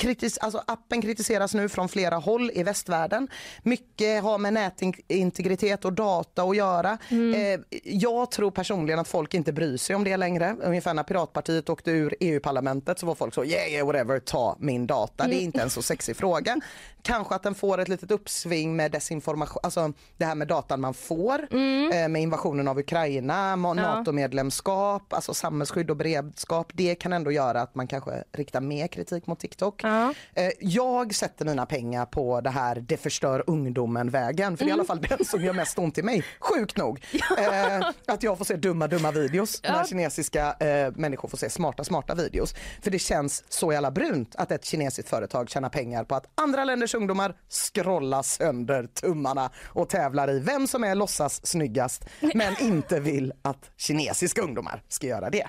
Kritis, 0.00 0.38
alltså 0.38 0.62
appen 0.66 1.02
kritiseras 1.02 1.54
nu 1.54 1.68
från 1.68 1.88
flera 1.88 2.16
håll 2.16 2.50
i 2.54 2.62
västvärlden. 2.62 3.28
Mycket 3.62 4.22
har 4.22 4.38
med 4.38 4.52
nätintegritet 4.52 5.84
och 5.84 5.92
data 5.92 6.42
att 6.42 6.56
göra. 6.56 6.98
Eh, 7.10 7.60
jag 7.84 8.30
tror 8.30 8.50
personligen 8.50 8.98
att 8.98 9.08
folk 9.08 9.34
inte 9.34 9.52
bryr 9.52 9.76
sig 9.76 9.96
om 9.96 10.04
det 10.04 10.16
längre. 10.16 10.56
Ungefär 10.62 10.94
när 10.94 11.02
Piratpartiet 11.02 11.68
åkte 11.68 11.90
ur 11.90 12.14
EU-parlamentet 12.20 12.98
så 12.98 13.06
var 13.06 13.14
folk 13.14 13.34
så 13.34 13.44
yeah, 13.44 13.70
yeah 13.70 13.86
whatever, 13.86 14.18
ta 14.18 14.56
min 14.60 14.86
data. 14.86 15.26
Det 15.26 15.34
är 15.34 15.40
inte 15.40 15.62
en 15.62 15.70
så 15.70 15.82
sexig 15.82 16.16
fråga. 16.16 16.60
Kanske 17.02 17.34
att 17.34 17.42
den 17.42 17.54
får 17.54 17.78
ett 17.78 17.88
litet 17.88 18.10
uppsving 18.10 18.76
med 18.76 18.92
desinformation, 18.92 19.60
alltså 19.62 19.92
det 20.16 20.24
här 20.24 20.34
med 20.34 20.48
datan 20.48 20.80
man 20.80 20.94
får 20.94 21.48
eh, 21.92 22.08
med 22.08 22.16
invasionen 22.22 22.68
av 22.68 22.78
Ukraina, 22.78 23.50
Ja. 23.50 23.74
NATO-medlemskap, 23.74 25.12
alltså 25.12 25.34
samhällsskydd 25.34 25.90
och 25.90 25.96
beredskap. 25.96 26.72
Det 26.74 26.94
kan 26.94 27.12
ändå 27.12 27.32
göra 27.32 27.60
att 27.60 27.74
man 27.74 27.86
kanske 27.86 28.24
riktar 28.32 28.60
mer 28.60 28.86
kritik 28.86 29.26
mot 29.26 29.38
TikTok. 29.40 29.80
Ja. 29.84 29.89
Eh, 30.34 30.50
Jag 30.60 31.14
sätter 31.14 31.44
mina 31.44 31.66
pengar 31.66 32.06
på 32.06 32.40
det 32.40 32.50
här 32.50 32.76
det 32.88 32.96
förstör 32.96 33.44
ungdomen-vägen. 33.46 34.56
För 34.56 34.64
det 34.64 34.68
är 34.68 34.70
i 34.70 34.72
alla 34.72 34.84
fall 34.84 35.00
den 35.00 35.24
som 35.24 35.44
gör 35.44 35.52
mest 35.52 35.78
ont 35.78 35.98
i 35.98 36.02
mig, 36.02 36.24
sjukt 36.40 36.76
nog. 36.76 37.04
Eh, 37.38 37.88
att 38.06 38.22
jag 38.22 38.38
får 38.38 38.44
se 38.44 38.56
dumma, 38.56 38.86
dumma 38.86 39.10
videos 39.10 39.62
när 39.62 39.84
kinesiska 39.84 40.52
eh, 40.60 40.92
människor 40.96 41.28
får 41.28 41.38
se 41.38 41.50
smarta, 41.50 41.84
smarta 41.84 42.14
videos. 42.14 42.54
För 42.82 42.90
det 42.90 42.98
känns 42.98 43.44
så 43.48 43.72
jävla 43.72 43.90
brunt 43.90 44.36
att 44.36 44.52
ett 44.52 44.64
kinesiskt 44.64 45.08
företag 45.10 45.50
tjänar 45.50 45.68
pengar 45.68 46.04
på 46.04 46.14
att 46.14 46.26
andra 46.34 46.64
länders 46.64 46.94
ungdomar 46.94 47.34
scrollar 47.48 48.22
sönder 48.22 48.86
tummarna 48.86 49.50
och 49.66 49.88
tävlar 49.88 50.30
i 50.30 50.38
vem 50.38 50.66
som 50.66 50.84
är 50.84 50.94
låtsas 50.94 51.46
snyggast 51.46 52.04
men 52.34 52.60
inte 52.60 53.00
vill 53.00 53.32
att 53.42 53.70
kinesiska 53.76 54.42
ungdomar 54.42 54.82
ska 54.88 55.06
göra 55.06 55.30
det. 55.30 55.46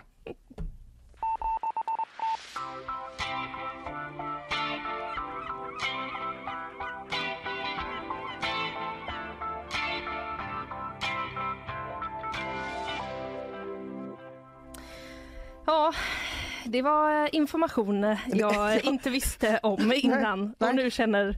Ja, 15.65 15.93
det 16.65 16.81
var 16.81 17.35
information 17.35 18.17
jag 18.33 18.85
inte 18.85 19.09
visste 19.09 19.59
om 19.63 19.93
innan 19.95 20.55
och 20.59 20.75
nu 20.75 20.91
känner 20.91 21.35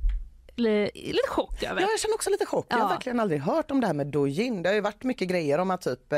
lite 0.60 1.28
chock 1.28 1.64
över. 1.64 1.82
Ja, 1.82 1.88
jag 1.92 2.00
känner 2.00 2.16
också 2.16 2.30
lite 2.30 2.46
chock. 2.46 2.66
Jag 2.70 2.78
har 2.78 2.84
Ja. 2.84 2.88
verkligen 2.90 3.20
aldrig 3.20 3.42
hört 3.42 3.72
om 3.72 3.82
det 3.82 3.88
här 3.88 3.94
med 3.94 4.08
Douyin. 4.08 4.64
Det 4.64 4.70
har 4.70 4.74
ju 4.74 4.82
varit 4.82 5.04
mycket 5.04 5.28
grejer 5.28 5.58
om 5.58 5.72
att 5.72 5.82
typ, 5.82 6.14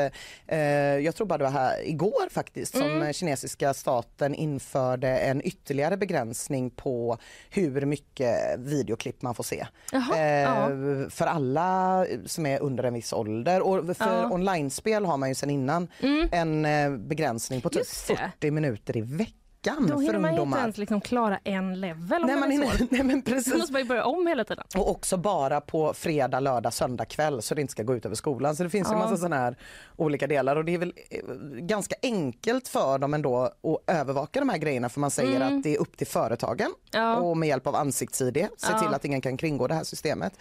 eh, 0.46 0.58
jag 1.04 1.14
tror 1.14 1.26
bara 1.26 1.38
det 1.38 1.44
var 1.44 1.50
här 1.50 1.88
igår 1.88 2.28
faktiskt 2.30 2.72
som 2.76 2.82
Mm. 2.86 3.02
eh, 3.02 3.12
kinesiska 3.12 3.74
staten 3.74 4.34
införde 4.34 5.08
en 5.18 5.46
ytterligare 5.46 5.96
begränsning 5.96 6.70
på 6.70 7.18
hur 7.50 7.86
mycket 7.86 8.58
videoklipp 8.58 9.22
man 9.22 9.34
får 9.34 9.44
se. 9.44 9.66
Jaha, 9.92 10.16
Eh, 10.16 10.24
ja. 10.42 10.70
För 11.10 11.26
alla 11.26 12.06
som 12.26 12.46
är 12.46 12.62
under 12.62 12.84
en 12.84 12.94
viss 12.94 13.12
ålder 13.12 13.60
och 13.62 13.96
för 13.96 14.22
Ja. 14.22 14.30
online-spel 14.32 15.04
har 15.04 15.16
man 15.16 15.28
ju 15.28 15.34
sedan 15.34 15.50
innan 15.50 15.88
Mm. 16.00 16.28
en 16.32 16.64
eh, 16.64 16.98
begränsning 16.98 17.60
på 17.60 17.68
typ 17.68 17.78
Just 17.78 18.08
det. 18.08 18.16
40 18.16 18.50
minuter 18.50 18.96
i 18.96 19.00
veckan 19.00 19.32
Då 19.74 19.86
för 19.86 20.00
hinner 20.00 20.12
man 20.12 20.12
ju 20.12 20.16
inte 20.16 20.28
ungdomar. 20.28 20.58
ens 20.58 20.78
liksom 20.78 21.00
klara 21.00 21.38
en 21.44 21.80
level 21.80 22.22
om 22.22 22.26
Nej, 22.28 22.36
man 22.40 22.50
hinner, 22.50 22.86
nej 22.90 23.02
men 23.02 23.20
Då 23.20 23.30
precis. 23.32 23.54
måste 23.54 23.72
man 23.72 23.82
ju 23.82 23.88
börja 23.88 24.04
om 24.04 24.26
hela 24.26 24.44
tiden. 24.44 24.64
Och 24.76 24.90
också 24.90 25.16
bara 25.16 25.60
på 25.60 25.94
fredag, 25.94 26.40
lördag, 26.40 26.72
söndag 26.72 27.04
kväll 27.04 27.42
så 27.42 27.54
det 27.54 27.60
inte 27.60 27.70
ska 27.72 27.82
gå 27.82 27.94
ut 27.94 28.06
över 28.06 28.16
skolan. 28.16 28.56
Så 28.56 28.62
det 28.62 28.70
finns 28.70 28.88
ju 28.88 28.92
Ja. 28.92 28.98
massa 28.98 29.16
sådana 29.16 29.36
här 29.36 29.56
olika 29.96 30.26
delar 30.26 30.56
och 30.56 30.64
det 30.64 30.74
är 30.74 30.78
väl 30.78 30.92
eh, 31.10 31.20
ganska 31.60 31.94
enkelt 32.02 32.68
för 32.68 32.98
dem 32.98 33.14
ändå 33.14 33.36
att 33.42 33.54
övervaka 33.86 34.40
de 34.40 34.48
här 34.48 34.58
grejerna 34.58 34.88
för 34.88 35.00
man 35.00 35.10
säger 35.10 35.36
Mm. 35.40 35.56
att 35.56 35.62
det 35.62 35.74
är 35.74 35.78
upp 35.80 35.96
till 35.96 36.06
företagen 36.06 36.70
Ja. 36.90 37.16
och 37.16 37.36
med 37.36 37.48
hjälp 37.48 37.66
av 37.66 37.74
ansikts-id 37.76 38.34
se 38.56 38.68
Ja. 38.72 38.78
till 38.80 38.94
att 38.94 39.04
ingen 39.04 39.20
kan 39.20 39.36
kringgå 39.36 39.66
det 39.66 39.74
här 39.74 39.84
systemet. 39.84 40.32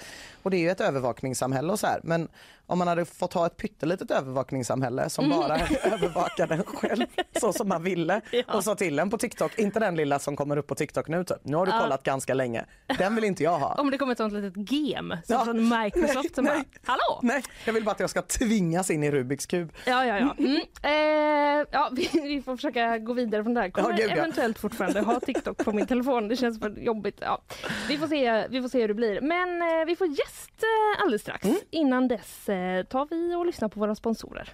Och 0.44 0.52
det 0.52 0.58
är 0.58 0.62
ju 0.62 0.70
ett 0.70 0.82
övervakningssamhälle 0.82 1.72
och 1.72 1.80
så 1.80 1.88
här 1.88 2.00
men 2.04 2.28
om 2.68 2.80
man 2.80 2.88
hade 2.88 3.06
fått 3.06 3.34
ha 3.34 3.46
ett 3.46 3.58
pyttelitet 3.58 4.12
övervakningssamhälle 4.12 5.10
som 5.10 5.26
Mm. 5.26 5.38
bara 5.38 5.60
övervakade 5.84 6.54
en 6.56 6.64
själv 6.64 7.06
så 7.42 7.54
som 7.54 7.68
man 7.68 7.84
ville 7.84 8.22
och 8.54 8.64
sa 8.64 8.76
till 8.76 9.00
en 9.00 9.10
på 9.16 9.20
TikTok, 9.20 9.60
inte 9.60 9.80
den 9.80 9.96
lilla 9.96 10.20
som 10.20 10.36
kommer 10.36 10.58
upp 10.58 10.68
på 10.68 10.76
TikTok 10.76 11.08
nu 11.08 11.24
typ, 11.24 11.38
nu 11.44 11.58
har 11.58 11.66
du 11.66 11.72
Ja. 11.72 11.80
kollat 11.80 12.04
ganska 12.04 12.34
länge. 12.34 12.66
Den 12.98 13.16
vill 13.16 13.24
inte 13.24 13.44
jag 13.44 13.60
ha. 13.60 13.74
Om 13.76 13.92
det 13.92 13.98
kommer 13.98 14.12
ett 14.12 14.18
sånt 14.18 14.34
litet 14.34 14.54
game 14.56 15.20
som 15.24 15.36
Ja. 15.36 15.46
från 15.46 15.70
Microsoft 15.84 16.16
Nej, 16.24 16.30
som 16.36 16.46
bara, 16.46 16.54
nej. 16.56 16.66
hallå? 16.86 17.20
Nej, 17.22 17.44
jag 17.66 17.74
vill 17.74 17.84
bara 17.84 17.92
att 17.92 18.00
jag 18.00 18.10
ska 18.10 18.22
tvingas 18.22 18.90
in 18.92 19.04
i 19.04 19.12
Rubiks 19.12 19.46
kub. 19.46 19.72
Ja, 19.86 20.06
ja, 20.06 20.18
ja. 20.20 20.36
Mm. 20.38 20.62
Eh, 20.84 21.68
ja 21.72 21.90
vi, 21.92 22.10
vi 22.24 22.42
får 22.42 22.56
försöka 22.56 22.98
gå 22.98 23.14
vidare 23.14 23.44
från 23.44 23.54
det 23.54 23.62
här. 23.62 23.70
Kommer 23.70 23.90
Ja, 23.90 23.96
gud, 23.96 24.10
ja. 24.12 24.16
eventuellt 24.16 24.60
fortfarande 24.60 25.02
ha 25.02 25.20
TikTok 25.20 25.58
på 25.58 25.72
min 25.72 25.88
telefon. 25.88 26.28
Det 26.28 26.36
känns 26.36 26.60
för 26.60 26.70
jobbigt. 26.80 27.18
Ja. 27.22 27.42
Vi, 27.88 27.98
får 27.98 28.08
se, 28.08 28.48
vi 28.48 28.62
får 28.62 28.70
se 28.70 28.82
hur 28.82 28.88
det 28.88 28.94
blir. 28.94 29.22
Men 29.22 29.62
eh, 29.62 29.86
vi 29.88 29.96
får 29.96 30.08
gäst 30.08 30.64
eh, 30.64 31.02
alldeles 31.04 31.22
strax. 31.22 31.46
Mm. 31.46 31.58
Innan 31.70 32.08
dess 32.08 32.50
eh, 32.50 32.84
tar 32.84 33.08
vi 33.10 33.36
och 33.36 33.46
lyssnar 33.46 33.70
på 33.70 33.80
våra 33.80 33.96
sponsorer. 33.96 34.54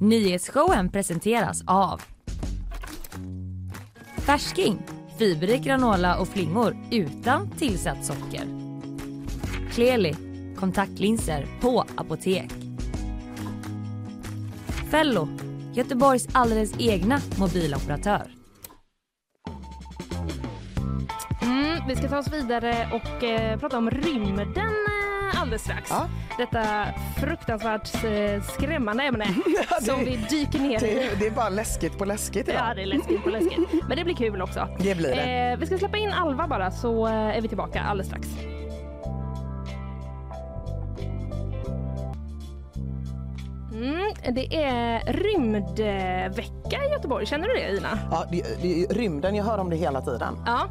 Nyhetsshowen 0.00 0.90
presenteras 0.90 1.62
av 1.66 2.02
Färsking, 4.26 4.78
fiberrik 5.18 5.62
granola 5.62 6.18
och 6.18 6.28
flingor 6.28 6.76
utan 6.90 7.50
tillsatt 7.50 8.04
socker. 8.04 8.44
Kleli, 9.72 10.14
kontaktlinser 10.56 11.46
på 11.60 11.84
apotek. 11.96 12.50
Fello, 14.90 15.28
Göteborgs 15.74 16.28
alldeles 16.32 16.72
egna 16.78 17.20
mobiloperatör. 17.38 18.30
Mm, 21.42 21.88
vi 21.88 21.96
ska 21.96 22.08
ta 22.08 22.18
oss 22.18 22.32
vidare 22.32 22.88
och 22.92 23.24
eh, 23.24 23.58
prata 23.58 23.78
om 23.78 23.90
rymden 23.90 24.58
eh, 24.58 25.05
alldeles 25.40 25.62
strax. 25.62 25.90
Ja. 25.90 26.08
Detta 26.38 26.86
fruktansvärt 27.20 28.04
eh, 28.04 28.42
skrämmande 28.42 29.02
ämne 29.04 29.26
Ja, 29.70 29.80
som 29.80 30.04
vi 30.04 30.16
dyker 30.16 30.58
ner 30.58 30.84
i. 30.84 30.94
Det, 30.94 31.18
det 31.18 31.26
är 31.26 31.30
bara 31.30 31.48
läskigt 31.48 31.98
på 31.98 32.04
läskigt 32.04 32.48
idag. 32.48 32.62
Ja, 32.68 32.74
det 32.74 32.82
är 32.82 32.86
läskigt 32.86 33.22
på 33.24 33.30
läskigt. 33.30 33.58
Men 33.88 33.96
det 33.96 34.04
blir 34.04 34.14
kul 34.14 34.42
också. 34.42 34.68
Det 34.78 34.94
blir 34.96 35.16
det. 35.16 35.50
Eh, 35.52 35.58
vi 35.58 35.66
ska 35.66 35.78
släppa 35.78 35.96
in 35.96 36.12
Alva 36.12 36.46
bara 36.46 36.70
så 36.70 37.06
eh, 37.06 37.12
är 37.12 37.40
vi 37.40 37.48
tillbaka 37.48 37.82
alldeles 37.82 38.06
strax. 38.06 38.28
Mm, 43.76 44.12
det 44.34 44.56
är 44.64 45.12
rymdvecka 45.12 46.84
i 46.88 46.92
Göteborg. 46.92 47.26
Känner 47.26 47.48
du 47.48 47.54
det 47.54 47.76
Ina? 47.76 47.98
Ja, 48.10 48.24
det, 48.30 48.62
det 48.62 48.86
rymden, 48.94 49.34
jag 49.34 49.44
hör 49.44 49.58
om 49.58 49.70
det 49.70 49.76
hela 49.76 50.00
tiden. 50.00 50.34
Ja, 50.46 50.68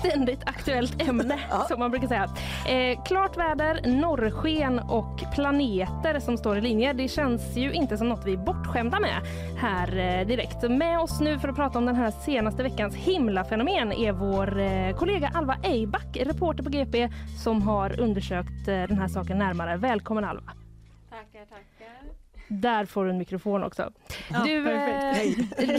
ständigt 0.00 0.40
aktuellt 0.46 1.08
ämne 1.08 1.38
som 1.68 1.78
man 1.78 1.90
brukar 1.90 2.08
säga. 2.08 2.28
Eh, 2.66 3.02
klart 3.04 3.36
väder, 3.36 3.80
norrsken 3.86 4.78
och 4.78 5.22
planeter 5.34 6.20
som 6.20 6.38
står 6.38 6.58
i 6.58 6.60
linje. 6.60 6.92
Det 6.92 7.08
känns 7.08 7.56
ju 7.56 7.72
inte 7.72 7.98
som 7.98 8.08
något 8.08 8.26
vi 8.26 8.32
är 8.32 8.36
bortskämda 8.36 9.00
med 9.00 9.20
här 9.58 9.98
eh, 9.98 10.26
direkt. 10.26 10.62
Med 10.70 11.00
oss 11.00 11.20
nu 11.20 11.38
för 11.38 11.48
att 11.48 11.56
prata 11.56 11.78
om 11.78 11.86
den 11.86 11.96
här 11.96 12.10
senaste 12.10 12.62
veckans 12.62 12.94
himlafenomen 12.94 13.92
är 13.92 14.12
vår 14.12 14.60
eh, 14.60 14.96
kollega 14.96 15.30
Alva 15.34 15.56
Eiback, 15.62 16.16
reporter 16.20 16.62
på 16.62 16.70
GP 16.70 17.08
som 17.44 17.62
har 17.62 18.00
undersökt 18.00 18.68
eh, 18.68 18.82
den 18.82 18.98
här 18.98 19.08
saken 19.08 19.38
närmare. 19.38 19.76
Välkommen 19.76 20.24
Alva. 20.24 20.52
Tackar, 21.10 21.46
tackar. 21.46 21.73
Där 22.60 22.84
får 22.84 23.04
du 23.04 23.10
en 23.10 23.18
mikrofon 23.18 23.64
också. 23.64 23.92
Ja, 24.30 24.42
du, 24.44 24.70
eh, 24.70 25.16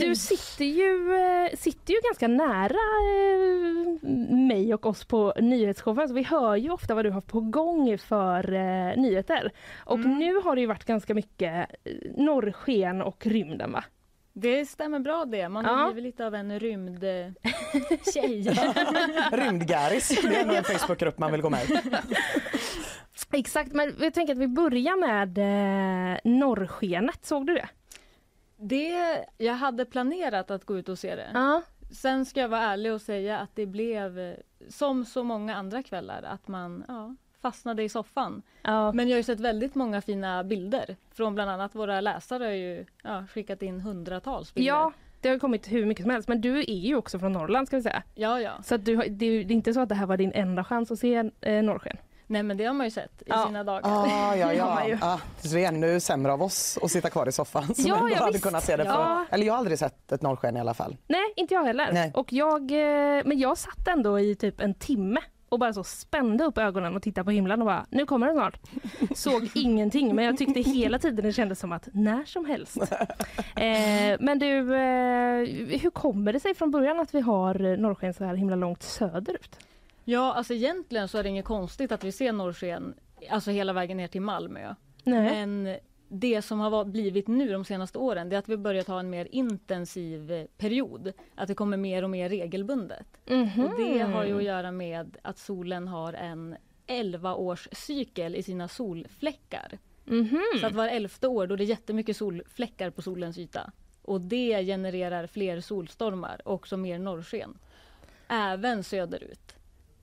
du 0.00 0.16
sitter 0.16 0.64
ju, 0.64 1.14
eh, 1.16 1.56
sitter 1.56 1.94
ju 1.94 2.00
ganska 2.04 2.28
nära 2.28 2.78
eh, 3.02 4.08
mig 4.48 4.74
och 4.74 4.86
oss 4.86 5.04
på 5.04 5.32
nyhetsshowen. 5.40 6.08
Så 6.08 6.14
vi 6.14 6.22
hör 6.22 6.56
ju 6.56 6.70
ofta 6.70 6.94
vad 6.94 7.04
du 7.04 7.10
har 7.10 7.20
på 7.20 7.40
gång 7.40 7.98
för 7.98 8.52
eh, 8.52 8.96
nyheter. 8.96 9.52
Och 9.78 9.98
Mm. 9.98 10.18
nu 10.18 10.34
har 10.34 10.54
det 10.54 10.60
ju 10.60 10.66
varit 10.66 10.84
ganska 10.84 11.14
mycket 11.14 11.66
norrsken 12.16 13.02
och 13.02 13.26
rymden 13.26 13.72
va? 13.72 13.84
Det 14.38 14.66
stämmer 14.66 14.98
bra 14.98 15.24
det. 15.24 15.48
Man 15.48 15.64
har 15.64 15.78
Ja. 15.80 15.92
blivit 15.92 16.04
lite 16.04 16.26
av 16.26 16.34
en 16.34 16.60
rymdtjej. 16.60 17.36
Rymdgäris, 19.32 20.08
det 20.22 20.36
är 20.36 20.46
nog 20.46 20.56
en 20.56 20.64
Facebookgrupp 20.64 21.18
man 21.18 21.32
vill 21.32 21.40
gå 21.40 21.50
med 21.50 21.70
i. 21.70 21.80
Exakt, 23.32 23.72
men 23.72 23.94
jag 24.00 24.14
tänker 24.14 24.32
att 24.32 24.38
vi 24.38 24.48
börjar 24.48 24.96
med 25.00 25.38
eh, 25.38 26.18
norrskenet. 26.24 27.24
Såg 27.24 27.46
du 27.46 27.54
det? 27.54 27.68
Det, 28.56 29.24
jag 29.38 29.54
hade 29.54 29.84
planerat 29.84 30.50
att 30.50 30.64
gå 30.64 30.78
ut 30.78 30.88
och 30.88 30.98
se 30.98 31.16
det. 31.16 31.30
Ja. 31.34 31.62
Sen 31.90 32.26
ska 32.26 32.40
jag 32.40 32.48
vara 32.48 32.60
ärlig 32.60 32.92
och 32.92 33.00
säga 33.00 33.38
att 33.38 33.50
det 33.54 33.66
blev 33.66 34.18
eh, 34.18 34.34
som 34.68 35.04
så 35.04 35.22
många 35.22 35.56
andra 35.56 35.82
kvällar 35.82 36.22
att 36.22 36.48
man 36.48 36.84
ja, 36.88 37.14
fastnade 37.40 37.82
i 37.82 37.88
soffan. 37.88 38.42
Ja. 38.62 38.92
Men 38.92 39.08
jag 39.08 39.14
har 39.14 39.18
ju 39.18 39.22
sett 39.22 39.40
väldigt 39.40 39.74
många 39.74 40.00
fina 40.00 40.44
bilder 40.44 40.96
från 41.12 41.34
bland 41.34 41.50
annat 41.50 41.74
våra 41.74 42.00
läsare 42.00 42.44
har 42.44 42.50
ju 42.50 42.86
ja, 43.02 43.24
skickat 43.26 43.62
in 43.62 43.80
hundratals 43.80 44.54
bilder. 44.54 44.72
Ja, 44.72 44.92
det 45.20 45.28
har 45.28 45.38
kommit 45.38 45.72
hur 45.72 45.86
mycket 45.86 46.04
som 46.04 46.10
helst. 46.10 46.28
Men 46.28 46.40
du 46.40 46.58
är 46.58 46.86
ju 46.86 46.96
också 46.96 47.18
från 47.18 47.32
Norrland 47.32 47.66
ska 47.66 47.76
vi 47.76 47.82
säga. 47.82 48.02
Ja, 48.14 48.40
ja. 48.40 48.62
Så 48.62 48.76
du 48.76 48.96
har, 48.96 49.04
det, 49.08 49.26
är, 49.26 49.44
det 49.44 49.52
är 49.52 49.56
inte 49.56 49.74
så 49.74 49.80
att 49.80 49.88
det 49.88 49.94
här 49.94 50.06
var 50.06 50.16
din 50.16 50.32
enda 50.32 50.64
chans 50.64 50.90
att 50.90 50.98
se 50.98 51.30
eh, 51.40 51.62
norrsken? 51.62 51.96
Nej 52.26 52.42
men 52.42 52.56
det 52.56 52.64
har 52.64 52.74
man 52.74 52.86
ju 52.86 52.90
sett 52.90 53.22
i 53.22 53.24
Ja. 53.26 53.46
sina 53.46 53.64
dagar. 53.64 53.80
Ah, 53.84 54.34
ja, 54.36 54.52
ja. 54.88 54.98
Ah, 55.00 55.18
så 55.38 55.54
det 55.54 55.64
är 55.64 55.68
ännu 55.68 56.00
sämre 56.00 56.32
av 56.32 56.42
oss 56.42 56.78
att 56.82 56.90
sitta 56.90 57.10
kvar 57.10 57.28
i 57.28 57.32
soffan 57.32 57.62
som 57.74 57.84
Ja, 57.86 57.96
ändå 57.96 58.10
ja, 58.10 58.16
hade 58.18 58.32
visst. 58.32 58.44
kunnat 58.44 58.64
se 58.64 58.76
det. 58.76 58.84
För, 58.84 58.92
Ja. 58.92 59.24
Eller 59.30 59.46
jag 59.46 59.52
har 59.52 59.58
aldrig 59.58 59.78
sett 59.78 60.12
ett 60.12 60.22
norrsken 60.22 60.56
i 60.56 60.60
alla 60.60 60.74
fall. 60.74 60.96
Nej, 61.08 61.32
inte 61.36 61.54
jag 61.54 61.64
heller. 61.64 61.90
Nej. 61.92 62.12
Och 62.14 62.32
jag, 62.32 62.70
eh, 62.70 63.22
men 63.24 63.38
jag 63.38 63.58
satt 63.58 63.88
ändå 63.88 64.20
i 64.20 64.34
typ 64.34 64.60
en 64.60 64.74
timme 64.74 65.20
och 65.48 65.58
bara 65.58 65.72
så 65.72 65.84
spände 65.84 66.44
upp 66.44 66.58
ögonen 66.58 66.96
och 66.96 67.02
tittade 67.02 67.24
på 67.24 67.30
himlen 67.30 67.60
och 67.62 67.66
bara 67.66 67.86
nu 67.90 68.06
kommer 68.06 68.26
den 68.26 68.36
snart. 68.36 68.60
Såg 69.14 69.48
ingenting 69.54 70.14
men 70.14 70.24
jag 70.24 70.36
tyckte 70.38 70.60
hela 70.60 70.98
tiden 70.98 71.24
det 71.24 71.32
kändes 71.32 71.60
som 71.60 71.72
att 71.72 71.88
när 71.92 72.24
som 72.24 72.44
helst. 72.44 72.76
Eh, 73.56 74.16
men 74.20 74.38
du, 74.38 74.74
eh, 74.74 75.78
hur 75.80 75.90
kommer 75.90 76.32
det 76.32 76.40
sig 76.40 76.54
från 76.54 76.70
början 76.70 77.00
att 77.00 77.14
vi 77.14 77.20
har 77.20 77.76
norrsken 77.76 78.14
så 78.14 78.24
här 78.24 78.34
himla 78.34 78.56
långt 78.56 78.82
söderut? 78.82 79.58
Ja, 80.08 80.34
alltså 80.34 80.54
egentligen 80.54 81.08
så 81.08 81.18
är 81.18 81.22
det 81.22 81.28
inget 81.28 81.44
konstigt 81.44 81.92
att 81.92 82.04
vi 82.04 82.12
ser 82.12 82.32
norrsken 82.32 82.94
alltså 83.30 83.50
hela 83.50 83.72
vägen 83.72 83.96
ner 83.96 84.08
till 84.08 84.20
Malmö. 84.22 84.74
Nej. 85.04 85.46
Men 85.46 85.76
det 86.08 86.42
som 86.42 86.60
har 86.60 86.84
blivit 86.84 87.28
nu 87.28 87.52
de 87.52 87.64
senaste 87.64 87.98
åren 87.98 88.28
det 88.28 88.36
är 88.36 88.38
att 88.38 88.48
vi 88.48 88.56
börjat 88.56 88.86
ha 88.86 89.00
en 89.00 89.10
mer 89.10 89.28
intensiv 89.30 90.32
eh, 90.32 90.46
period. 90.56 91.12
Att 91.34 91.48
det 91.48 91.54
kommer 91.54 91.76
mer 91.76 92.02
och 92.02 92.10
mer 92.10 92.28
regelbundet. 92.28 93.06
Mhm. 93.26 93.64
Och 93.64 93.80
det 93.80 93.98
har 94.00 94.24
ju 94.24 94.36
att 94.36 94.44
göra 94.44 94.70
med 94.70 95.16
att 95.22 95.38
solen 95.38 95.88
har 95.88 96.12
en 96.12 96.56
11-års 96.86 97.68
cykel 97.72 98.34
i 98.36 98.42
sina 98.42 98.68
solfläckar. 98.68 99.78
Mhm. 100.04 100.42
Så 100.60 100.66
att 100.66 100.74
var 100.74 100.88
elfte 100.88 101.28
år 101.28 101.46
då 101.46 101.54
är 101.54 101.58
det 101.58 101.64
jättemycket 101.64 102.16
solfläckar 102.16 102.90
på 102.90 103.02
solens 103.02 103.38
yta. 103.38 103.72
Och 104.02 104.20
det 104.20 104.64
genererar 104.64 105.26
fler 105.26 105.60
solstormar 105.60 106.40
och 106.44 106.54
också 106.54 106.76
mer 106.76 106.98
norrsken. 106.98 107.58
Även 108.28 108.84
söderut. 108.84 109.55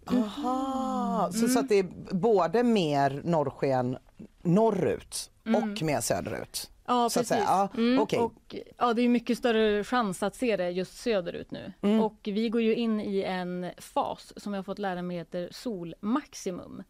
Aha, 0.06 1.30
så, 1.34 1.48
så 1.48 1.60
att 1.60 1.70
det 1.70 1.80
är 1.80 2.14
både 2.16 2.64
mer 2.64 3.22
norrsken 3.24 3.98
norrut 4.42 5.32
och 5.44 5.82
mer 5.82 6.02
söderut? 6.02 6.70
Ja, 6.86 6.94
så 6.94 7.06
att 7.06 7.14
precis. 7.14 7.28
säga. 7.28 7.44
Ja, 7.48 7.70
Mm. 7.78 8.00
okej. 8.00 8.20
Och, 8.20 8.56
ja, 8.78 8.94
det 8.94 9.02
är 9.02 9.10
mycket 9.10 9.38
större 9.38 9.84
chans 9.84 10.24
att 10.24 10.36
se 10.36 10.58
det 10.58 10.70
just 10.70 10.98
söderut 10.98 11.52
nu. 11.52 11.74
Mm. 11.82 12.00
Och 12.00 12.16
vi 12.24 12.50
går 12.50 12.62
ju 12.62 12.76
in 12.76 13.00
i 13.00 13.22
en 13.24 13.72
fas 13.78 14.34
som 14.38 14.54
jag 14.54 14.58
har 14.58 14.64
fått 14.64 14.80
lära 14.80 15.02
mig 15.02 15.18
heter 15.18 15.50
solmaximum 15.52 16.84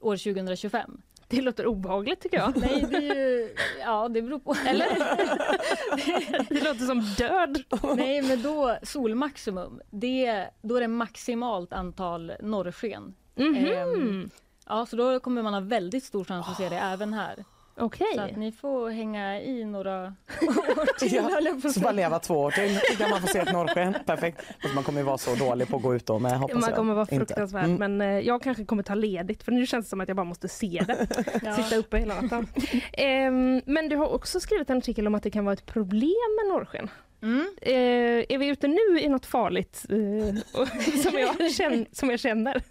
år 0.00 0.16
2025. 0.16 1.02
Det 1.28 1.42
låter 1.42 1.66
obehagligt 1.66 2.20
tycker 2.20 2.36
jag. 2.36 2.56
Nej, 2.56 2.86
det 2.90 2.96
är 2.96 3.14
ju... 3.14 3.54
Ja, 3.80 4.08
det 4.08 4.22
beror 4.22 4.38
på. 4.38 4.56
Eller? 4.66 4.86
det 6.54 6.64
låter 6.64 6.86
som 6.86 7.00
död. 7.00 7.62
Nej, 7.96 8.22
men 8.22 8.42
då 8.42 8.78
solmaximum, 8.82 9.80
det, 9.90 10.48
då 10.62 10.76
är 10.76 10.80
det 10.80 10.88
maximalt 10.88 11.72
antal 11.72 12.32
norrsken. 12.40 13.14
Mhm. 13.34 13.56
Ehm, 13.56 14.30
ja, 14.66 14.86
så 14.86 14.96
då 14.96 15.20
kommer 15.20 15.42
man 15.42 15.54
ha 15.54 15.60
väldigt 15.60 16.04
stor 16.04 16.24
chans 16.24 16.48
att 16.48 16.56
se 16.56 16.68
det 16.68 16.78
även 16.78 17.12
här. 17.12 17.44
Okej. 17.78 18.06
Så 18.14 18.20
att 18.20 18.36
ni 18.36 18.52
får 18.52 18.90
hänga 18.90 19.40
i 19.40 19.64
några 19.64 20.02
år 20.06 20.98
till, 20.98 21.14
Ja, 21.14 21.70
så 21.70 21.80
bara 21.80 21.92
leva 21.92 22.18
två 22.18 22.34
år 22.34 22.50
till 22.50 22.96
kan 22.98 23.10
man 23.10 23.20
få 23.20 23.26
se 23.26 23.38
ett 23.38 23.52
norrsken. 23.52 23.94
Perfekt. 24.06 24.42
Fast 24.62 24.74
man 24.74 24.84
kommer 24.84 25.00
ju 25.00 25.04
vara 25.04 25.18
så 25.18 25.34
dålig 25.34 25.68
på 25.68 25.76
att 25.76 25.82
gå 25.82 25.94
ut 25.94 26.06
då 26.06 26.18
med 26.18 26.38
hoppas 26.38 26.60
Man 26.60 26.72
kommer 26.72 26.94
vara 26.94 27.06
fruktansvärd 27.06 27.64
Mm. 27.64 27.96
men 27.96 28.00
eh, 28.00 28.20
jag 28.26 28.42
kanske 28.42 28.64
kommer 28.64 28.82
ta 28.82 28.94
ledigt 28.94 29.42
för 29.42 29.52
nu 29.52 29.66
känns 29.66 29.86
det 29.86 29.90
som 29.90 30.00
att 30.00 30.08
jag 30.08 30.16
bara 30.16 30.24
måste 30.24 30.48
se 30.48 30.84
det. 30.86 31.06
Ja. 31.44 31.52
Sitta 31.56 31.76
uppe 31.76 31.98
hela 31.98 32.20
natten. 32.20 32.46
Ehm, 32.92 33.62
men 33.66 33.88
du 33.88 33.96
har 33.96 34.08
också 34.14 34.40
skrivit 34.40 34.70
en 34.70 34.78
artikel 34.78 35.06
om 35.06 35.14
att 35.14 35.22
det 35.22 35.30
kan 35.30 35.44
vara 35.44 35.52
ett 35.52 35.66
problem 35.66 36.12
med 36.42 36.54
norrsken. 36.54 36.90
Mm. 37.22 37.46
Eh, 37.62 38.24
är 38.34 38.38
vi 38.38 38.46
ute 38.46 38.68
nu 38.68 39.00
i 39.00 39.08
något 39.08 39.26
farligt 39.26 39.84
eh, 39.88 40.62
som, 41.02 41.18
jag 41.18 41.52
känner, 41.52 41.86
som 41.92 42.10
jag 42.10 42.20
känner? 42.20 42.62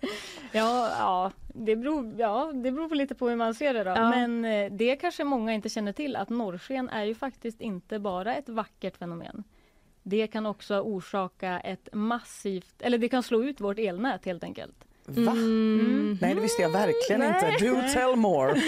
Ja, 0.51 0.89
ja, 0.99 1.32
det 1.58 1.76
beror, 1.76 2.14
ja, 2.18 2.51
det 2.53 2.72
beror 2.72 2.89
på 2.89 2.95
lite 2.95 3.16
på 3.16 3.30
hur 3.30 3.36
man 3.36 3.53
ser 3.53 3.74
det 3.74 3.84
då. 3.84 3.89
Ja. 3.89 4.10
Men 4.10 4.45
eh, 4.45 4.72
det 4.72 4.95
kanske 4.95 5.24
många 5.24 5.53
inte 5.53 5.70
känner 5.70 5.91
till 5.91 6.16
att 6.16 6.30
norrsken 6.30 6.89
är 6.89 7.03
ju 7.06 7.16
faktiskt 7.16 7.62
inte 7.62 7.99
bara 7.99 8.36
ett 8.36 8.49
vackert 8.49 8.97
fenomen. 8.97 9.43
Det 10.03 10.28
kan 10.28 10.45
också 10.45 10.80
orsaka 10.80 11.60
ett 11.60 11.89
massivt, 11.93 12.82
eller 12.82 12.97
det 12.97 13.10
kan 13.10 13.24
slå 13.24 13.43
ut 13.43 13.62
vårt 13.62 13.80
elnät 13.80 14.26
helt 14.26 14.43
enkelt. 14.43 14.76
Va? 15.06 15.32
Mm. 15.32 16.18
Nej 16.22 16.36
det 16.36 16.41
visste 16.41 16.62
jag 16.62 16.70
verkligen 16.70 17.20
Nej. 17.20 17.53
inte. 17.53 17.66
Do 17.66 17.82
tell 17.93 18.16
more. 18.16 18.56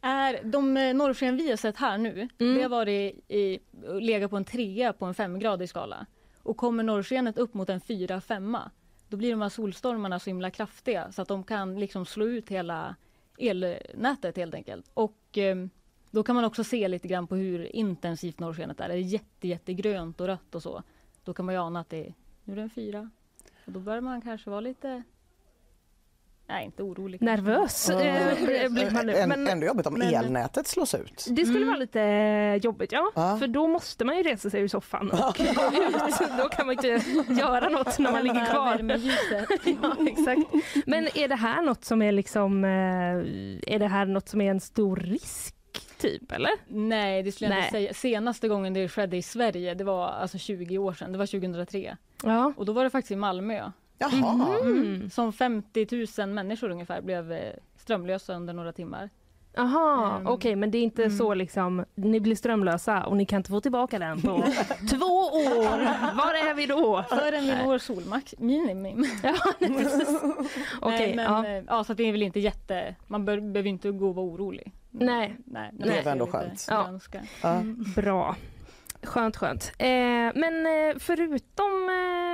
Är 0.00 0.40
de 0.44 0.76
eh, 0.76 0.94
norrsken 0.94 1.36
vi 1.36 1.50
har 1.50 1.56
sett 1.56 1.76
här 1.76 1.98
nu, 1.98 2.28
Mm. 2.38 2.56
det 2.56 2.62
har 2.62 2.68
varit 2.68 3.30
i, 3.30 3.58
legat 4.00 4.30
på 4.30 4.36
en 4.36 4.44
trea 4.44 4.92
på 4.92 5.04
en 5.04 5.14
femgradig 5.14 5.68
skala. 5.68 6.06
Och 6.42 6.56
kommer 6.56 6.82
norrskenet 6.82 7.38
upp 7.38 7.54
mot 7.54 7.68
en 7.70 7.80
fyra, 7.80 8.20
femma, 8.20 8.70
då 9.08 9.16
blir 9.16 9.30
de 9.30 9.42
här 9.42 9.48
solstormarna 9.48 10.18
så 10.18 10.30
himla 10.30 10.50
kraftiga 10.50 11.12
så 11.12 11.22
att 11.22 11.28
de 11.28 11.44
kan 11.44 11.80
liksom 11.80 12.06
slå 12.06 12.26
ut 12.26 12.48
hela 12.48 12.96
elnätet 13.38 14.36
helt 14.36 14.54
enkelt. 14.54 14.90
Och 14.94 15.38
eh, 15.38 15.66
då 16.10 16.22
kan 16.22 16.34
man 16.34 16.44
också 16.44 16.64
se 16.64 16.88
lite 16.88 17.08
grann 17.08 17.26
på 17.26 17.36
hur 17.36 17.76
intensivt 17.76 18.38
norrskenet 18.38 18.80
är. 18.80 18.88
Det 18.88 18.94
är 18.94 18.98
jätte, 18.98 19.48
jättegrönt 19.48 20.20
och 20.20 20.26
rött 20.26 20.54
och 20.54 20.62
så. 20.62 20.82
Då 21.24 21.34
kan 21.34 21.44
man 21.46 21.54
ju 21.54 21.60
ana 21.60 21.80
att 21.80 21.90
det 21.90 22.06
är, 22.06 22.14
nu 22.44 22.52
är 22.52 22.56
det 22.56 22.62
en 22.62 22.70
fyra. 22.70 23.10
Och 23.66 23.72
då 23.72 23.80
börjar 23.80 24.00
man 24.00 24.20
kanske 24.20 24.50
vara 24.50 24.60
lite, 24.60 25.02
nej 26.48 26.64
inte 26.64 26.82
orolig. 26.82 27.22
Nervös 27.22 27.88
eh, 27.90 27.96
blir 28.70 28.90
man 28.90 29.06
nu. 29.06 29.12
Än- 29.16 29.28
Men 29.28 29.48
Ändå 29.48 29.66
jobbigt 29.66 29.86
om 29.86 29.94
men- 29.94 30.14
elnätet 30.14 30.66
slås 30.66 30.94
ut. 30.94 31.26
det 31.30 31.44
skulle 31.44 31.56
Mm. 31.58 31.68
vara 31.68 31.78
lite 31.78 32.00
jobbigt 32.62 32.92
ja. 32.92 33.10
Ja. 33.14 33.36
För 33.40 33.46
då 33.46 33.66
måste 33.66 34.04
man 34.04 34.16
ju 34.16 34.22
resa 34.22 34.50
sig 34.50 34.60
ur 34.62 34.68
soffan 34.68 35.10
och 35.10 35.18
gå 35.18 35.44
ut. 35.44 36.28
Då 36.38 36.48
kan 36.48 36.66
man 36.66 36.72
inte 36.74 36.88
göra 37.40 37.68
något 37.68 37.98
när 37.98 38.12
man 38.12 38.22
ligger 38.22 38.44
kvar. 38.46 39.00
Ja, 39.82 39.96
exakt. 40.10 40.66
Men 40.86 41.08
är 41.14 41.28
det 41.28 41.34
här 41.36 41.62
något 41.62 41.84
som 41.84 42.02
är 42.02 42.12
liksom, 42.12 42.64
eh, 42.64 42.70
är 43.74 43.78
det 43.78 43.86
här 43.88 44.06
något 44.06 44.28
som 44.28 44.40
är 44.40 44.50
en 44.50 44.60
stor 44.60 44.96
risk 44.96 45.54
typ 45.98 46.32
eller? 46.32 46.50
Nej, 46.68 47.22
det 47.22 47.32
skulle 47.32 47.50
jag 47.50 47.58
inte 47.58 47.70
säga. 47.70 47.94
Senaste 47.94 48.48
gången 48.48 48.74
det 48.74 48.88
skedde 48.88 49.16
i 49.16 49.22
Sverige, 49.22 49.74
det 49.74 49.84
var 49.84 50.08
alltså 50.08 50.38
20 50.38 50.78
år 50.78 50.92
sedan. 50.92 51.12
Det 51.12 51.18
var 51.18 51.26
2003. 51.26 51.96
Ja. 52.24 52.52
Och 52.56 52.66
då 52.66 52.72
var 52.72 52.84
det 52.84 52.90
faktiskt 52.90 53.10
i 53.12 53.16
Malmö. 53.16 53.70
Jaha. 53.98 54.58
Mm. 54.60 55.10
Som 55.10 55.32
50 55.32 56.06
000 56.18 56.28
människor 56.28 56.70
ungefär 56.70 57.00
blev 57.02 57.32
eh, 57.32 57.52
strömlösa 57.76 58.34
under 58.34 58.52
några 58.54 58.72
timmar. 58.72 59.10
Jaha, 59.56 60.16
Ehm, 60.16 60.26
okej 60.26 60.56
men 60.56 60.70
det 60.70 60.78
är 60.78 60.82
inte 60.82 61.10
så 61.10 61.34
liksom, 61.34 61.84
ni 61.94 62.20
blir 62.20 62.34
strömlösa 62.36 63.04
och 63.06 63.16
ni 63.16 63.26
kan 63.26 63.36
inte 63.36 63.50
få 63.50 63.60
tillbaka 63.60 63.98
den 63.98 64.22
på 64.22 64.28
två 64.90 65.06
år. 65.26 65.78
Var 66.16 66.50
är 66.50 66.54
vi 66.54 66.66
då? 66.66 67.04
Förrän 67.08 67.44
vi 67.44 67.64
når 67.64 67.78
solmax 67.78 68.34
minimum. 68.38 69.06
Ja. 69.22 69.34
Nej, 69.58 69.86
Okej, 70.80 71.16
men, 71.16 71.24
ja. 71.24 71.46
eh, 71.46 71.64
ja, 71.68 71.84
så 71.84 71.92
att 71.92 71.98
det 71.98 72.04
är 72.08 72.12
väl 72.12 72.22
inte 72.22 72.40
jätte... 72.40 72.94
Man 73.06 73.24
bör, 73.24 73.40
behöver 73.40 73.68
inte 73.70 73.90
gå 73.90 74.08
och 74.08 74.14
vara 74.14 74.26
orolig. 74.26 74.72
Nej. 74.90 75.36
Nej, 75.44 75.70
Det 75.72 75.98
är 75.98 76.04
man 76.04 76.12
ändå 76.12 76.26
skönt. 76.26 76.66
Ja. 76.70 76.98
Ja. 77.42 77.62
Bra. 77.96 78.36
Skönt, 79.02 79.36
skönt. 79.36 79.72
Eh, 79.78 79.86
men 80.34 80.66
eh, 80.66 80.98
förutom 80.98 81.86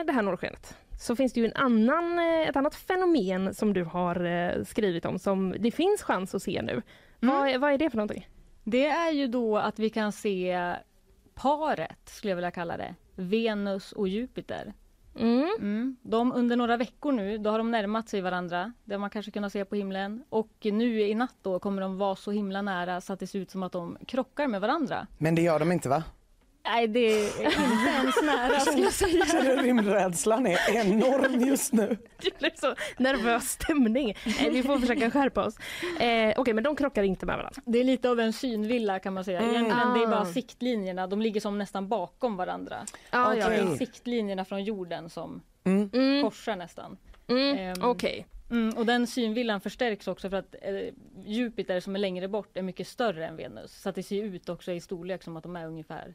det 0.07 0.13
här 0.13 0.23
norrskenet 0.23 0.77
så 1.01 1.17
finns 1.17 1.33
det 1.33 1.41
ju 1.41 1.47
en 1.47 1.57
annan, 1.57 2.19
eh, 2.19 2.49
ett 2.49 2.57
annat 2.57 2.75
fenomen 2.75 3.55
som 3.55 3.73
du 3.73 3.85
har 3.85 4.25
eh, 4.25 4.65
skrivit 4.65 5.05
om 5.05 5.19
som 5.19 5.55
det 5.59 5.71
finns 5.71 6.03
chans 6.03 6.35
att 6.35 6.43
se 6.43 6.63
nu. 6.63 6.83
Vad, 7.21 7.49
är, 7.49 7.59
vad 7.59 7.73
är 7.73 7.79
det 7.79 7.91
för 7.91 7.97
någonting? 7.97 8.29
Det 8.65 8.87
är 8.87 9.11
ju 9.11 9.27
då 9.27 9.59
att 9.59 9.79
vi 9.79 9.91
kan 9.91 10.13
se 10.13 10.75
paret, 11.35 12.09
skulle 12.09 12.31
jag 12.31 12.37
vilja 12.37 12.51
kalla 12.51 12.77
det. 12.77 12.95
Venus 13.15 13.93
och 13.93 14.09
Jupiter. 14.09 14.73
Mm. 15.17 15.49
Mm. 15.59 15.97
De, 16.03 16.33
under 16.33 16.57
några 16.57 16.77
veckor 16.77 17.13
nu, 17.13 17.39
då 17.39 17.51
har 17.51 17.59
de 17.59 17.71
närmat 17.71 18.09
sig 18.09 18.21
varandra. 18.21 18.73
Det 18.85 18.95
har 18.95 18.99
man 18.99 19.11
kanske 19.11 19.33
kunnat 19.33 19.53
se 19.53 19.65
på 19.65 19.75
himlen. 19.77 20.25
Och 20.29 20.53
nu 20.63 21.01
i 21.01 21.15
natt 21.15 21.37
då 21.43 21.59
kommer 21.59 21.83
de 21.83 21.99
vara 21.99 22.17
så 22.17 22.31
himla 22.31 22.63
nära 22.63 23.01
så 23.01 23.13
att 23.13 23.21
det 23.21 23.27
ser 23.27 23.39
ut 23.39 23.51
som 23.51 23.63
att 23.63 23.73
de 23.73 23.99
krockar 24.07 24.47
med 24.47 24.61
varandra. 24.61 25.07
Men 25.19 25.35
det 25.35 25.43
gör 25.43 25.59
de 25.59 25.73
inte 25.73 25.89
va? 25.89 26.05
Nej, 26.71 26.89
det 26.89 27.01
är 27.01 27.27
inte 27.27 27.91
ens 27.91 28.23
nära 28.23 28.61
skulle 28.61 28.83
jag 28.83 28.93
säga. 28.93 29.27
Känner 29.27 29.57
du 29.57 29.63
rymdrädslan 29.63 30.47
är 30.47 30.59
enorm 30.77 31.41
just 31.41 31.73
nu? 31.73 31.97
Det 32.23 32.39
blev 32.39 32.51
så 32.55 32.75
nervös 32.99 33.49
stämning. 33.51 34.11
Eh, 34.11 34.51
vi 34.53 34.63
får 34.63 34.79
försöka 34.79 35.11
skärpa 35.11 35.45
oss. 35.45 35.57
Eh, 36.01 36.35
Okej, 36.37 36.55
men 36.55 36.65
de 36.65 36.77
krockar 36.77 37.03
inte 37.03 37.27
med 37.27 37.37
varandra. 37.37 37.63
Det 37.67 37.79
är 37.79 37.85
lite 37.85 38.11
av 38.11 38.21
en 38.21 38.33
synvilla 38.33 38.99
kan 38.99 39.15
man 39.15 39.25
säga. 39.25 39.41
Egentligen 39.41 39.95
det 39.95 40.01
är 40.01 40.07
Ah. 40.07 40.11
bara 40.11 40.25
siktlinjerna, 40.27 41.07
de 41.07 41.23
ligger 41.23 41.41
som 41.41 41.59
nästan 41.59 41.89
bakom 41.89 42.37
varandra. 42.37 42.77
Ah, 43.11 43.35
ja, 43.35 43.49
Det 43.49 43.55
är 43.57 43.65
ja. 43.65 43.77
siktlinjerna 43.77 44.45
från 44.45 44.65
jorden 44.65 45.11
som 45.11 45.43
Mm. 45.65 45.91
korsar 46.23 46.57
nästan. 46.57 46.97
Mm. 47.29 47.57
Ehm, 47.59 47.83
Okej. 47.83 48.27
Mm, 48.51 48.77
och 48.77 48.87
den 48.87 49.07
synvillan 49.07 49.61
förstärks 49.61 50.09
också 50.09 50.31
för 50.31 50.37
att 50.37 50.55
eh, 50.63 50.95
Jupiter 51.27 51.81
som 51.81 51.95
är 51.95 51.99
längre 51.99 52.29
bort 52.29 52.57
är 52.57 52.63
mycket 52.63 52.89
större 52.89 53.27
än 53.27 53.37
Venus. 53.37 53.83
Så 53.83 53.89
att 53.89 53.95
det 53.95 54.03
ser 54.03 54.23
ut 54.25 54.49
också 54.49 54.73
i 54.73 54.81
storlek 54.81 55.23
som 55.23 55.37
att 55.37 55.43
de 55.43 55.57
är 55.57 55.67
ungefär 55.67 56.15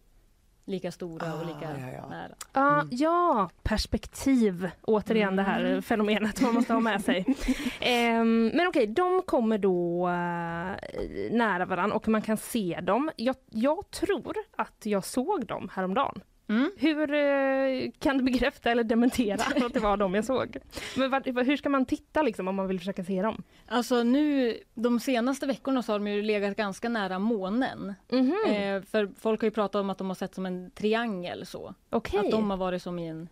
lika 0.66 0.92
stora 0.92 1.34
och 1.34 1.46
lika 1.46 1.68
Ah, 1.70 1.78
ja, 1.80 1.94
ja. 1.94 2.10
nära. 2.10 2.36
Ah, 2.52 2.84
Ja, 2.92 3.50
perspektiv. 3.64 4.70
Återigen 4.82 5.36
det 5.36 5.44
här 5.44 5.82
fenomenet 5.82 6.42
man 6.42 6.54
måste 6.54 6.74
ha 6.74 6.80
med 6.80 7.02
sig. 7.02 7.26
Ehm, 7.80 8.48
men 8.54 8.68
okej, 8.68 8.88
de 8.88 9.22
kommer 9.26 9.58
då 9.58 10.08
eh, 10.08 11.32
nära 11.32 11.66
varandra 11.66 11.96
och 11.96 12.08
man 12.08 12.22
kan 12.22 12.38
se 12.38 12.80
dem. 12.84 13.12
Jag, 13.16 13.36
jag 13.50 13.92
tror 13.92 14.34
att 14.58 14.86
jag 14.86 15.06
såg 15.06 15.46
dem 15.46 15.70
häromdagen. 15.74 16.22
Mm. 16.48 16.72
Hur 16.78 17.14
eh, 17.14 17.92
kan 18.00 18.18
du 18.18 18.24
bekräfta 18.24 18.72
eller 18.72 18.84
dementera 18.84 19.66
att 19.66 19.74
det 19.74 19.80
var 19.80 19.98
dem 19.98 20.16
jag 20.16 20.26
såg? 20.26 20.58
Men 20.96 21.46
hur 21.46 21.58
ska 21.58 21.70
man 21.70 21.86
titta 21.86 22.22
liksom 22.22 22.48
om 22.48 22.56
man 22.56 22.68
vill 22.68 22.80
försöka 22.80 23.04
se 23.04 23.22
dem? 23.22 23.44
Alltså 23.68 24.04
nu, 24.04 24.58
de 24.74 25.00
senaste 25.00 25.46
veckorna 25.48 25.84
så 25.84 25.92
har 25.92 26.00
de 26.00 26.08
ju 26.08 26.22
legat 26.22 26.58
ganska 26.58 26.90
nära 26.90 27.20
månen. 27.20 27.94
Mhm. 28.10 28.36
Eh, 28.48 28.82
för 28.82 29.10
folk 29.20 29.42
har 29.42 29.48
ju 29.48 29.52
pratat 29.52 29.80
om 29.80 29.90
att 29.90 29.98
de 29.98 30.08
har 30.08 30.16
sett 30.16 30.36
som 30.36 30.46
en 30.46 30.72
triangel 30.72 31.46
så. 31.46 31.74
Okej. 31.90 32.20
Att 32.20 32.32
de 32.32 32.50
har 32.50 32.58
varit 32.58 32.82
som 32.82 33.00
i 33.00 33.08
en 33.08 33.30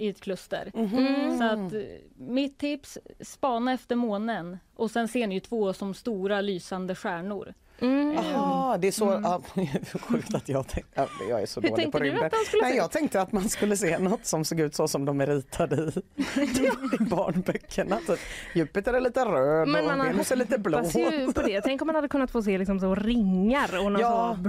i 0.00 0.08
ett 0.08 0.20
kluster. 0.20 0.72
Mm. 0.74 1.38
Så 1.38 1.44
att 1.44 1.72
eh, 1.72 1.82
mitt 2.16 2.58
tips, 2.58 2.98
spana 3.20 3.72
efter 3.72 3.96
månen. 3.96 4.58
Och 4.74 4.90
sen 4.90 5.08
ser 5.08 5.26
ni 5.26 5.34
ju 5.34 5.40
två 5.40 5.72
som 5.72 5.94
stora 5.94 6.40
lysande 6.40 6.94
stjärnor. 6.94 7.54
Mm. 7.80 8.14
Jaha, 8.14 8.78
det 8.78 8.88
är 8.88 8.92
så... 8.92 9.20
Ja, 9.22 9.42
sjukt 10.00 10.34
att 10.34 10.48
jag 10.48 10.68
tänkte... 10.68 10.90
Ja, 10.94 11.06
jag 11.28 11.42
är 11.42 11.46
så 11.46 11.60
Hur 11.60 11.68
dålig 11.68 11.92
på 11.92 11.98
rymden. 11.98 12.30
Nej, 12.62 12.76
jag 12.76 12.90
tänkte 12.90 13.20
att 13.20 13.32
man 13.32 13.48
skulle 13.48 13.76
se 13.76 13.98
något 13.98 14.26
som 14.26 14.44
såg 14.44 14.60
ut 14.60 14.74
så 14.74 14.88
som 14.88 15.04
de 15.04 15.20
är 15.20 15.26
ritade 15.26 15.76
i, 15.76 16.20
i 17.00 17.04
barnböckerna. 17.04 17.98
Typ. 18.06 18.18
Jupiter 18.54 18.92
är 18.94 19.00
lite 19.00 19.24
röd 19.24 19.68
Men 19.68 19.86
man 19.86 20.00
och 20.00 20.06
Venus 20.06 20.32
är 20.32 20.36
lite 20.36 20.58
blå. 20.58 20.82
ju 20.94 21.32
på 21.32 21.42
det. 21.42 21.60
Tänk 21.60 21.82
om 21.82 21.86
man 21.86 21.94
hade 21.94 22.08
kunnat 22.08 22.30
få 22.30 22.42
se 22.42 22.58
liksom 22.58 22.80
så 22.80 22.94
ringar 22.94 23.78
och 23.84 23.92
någon 23.92 24.00
Ja. 24.00 24.36
så... 24.44 24.48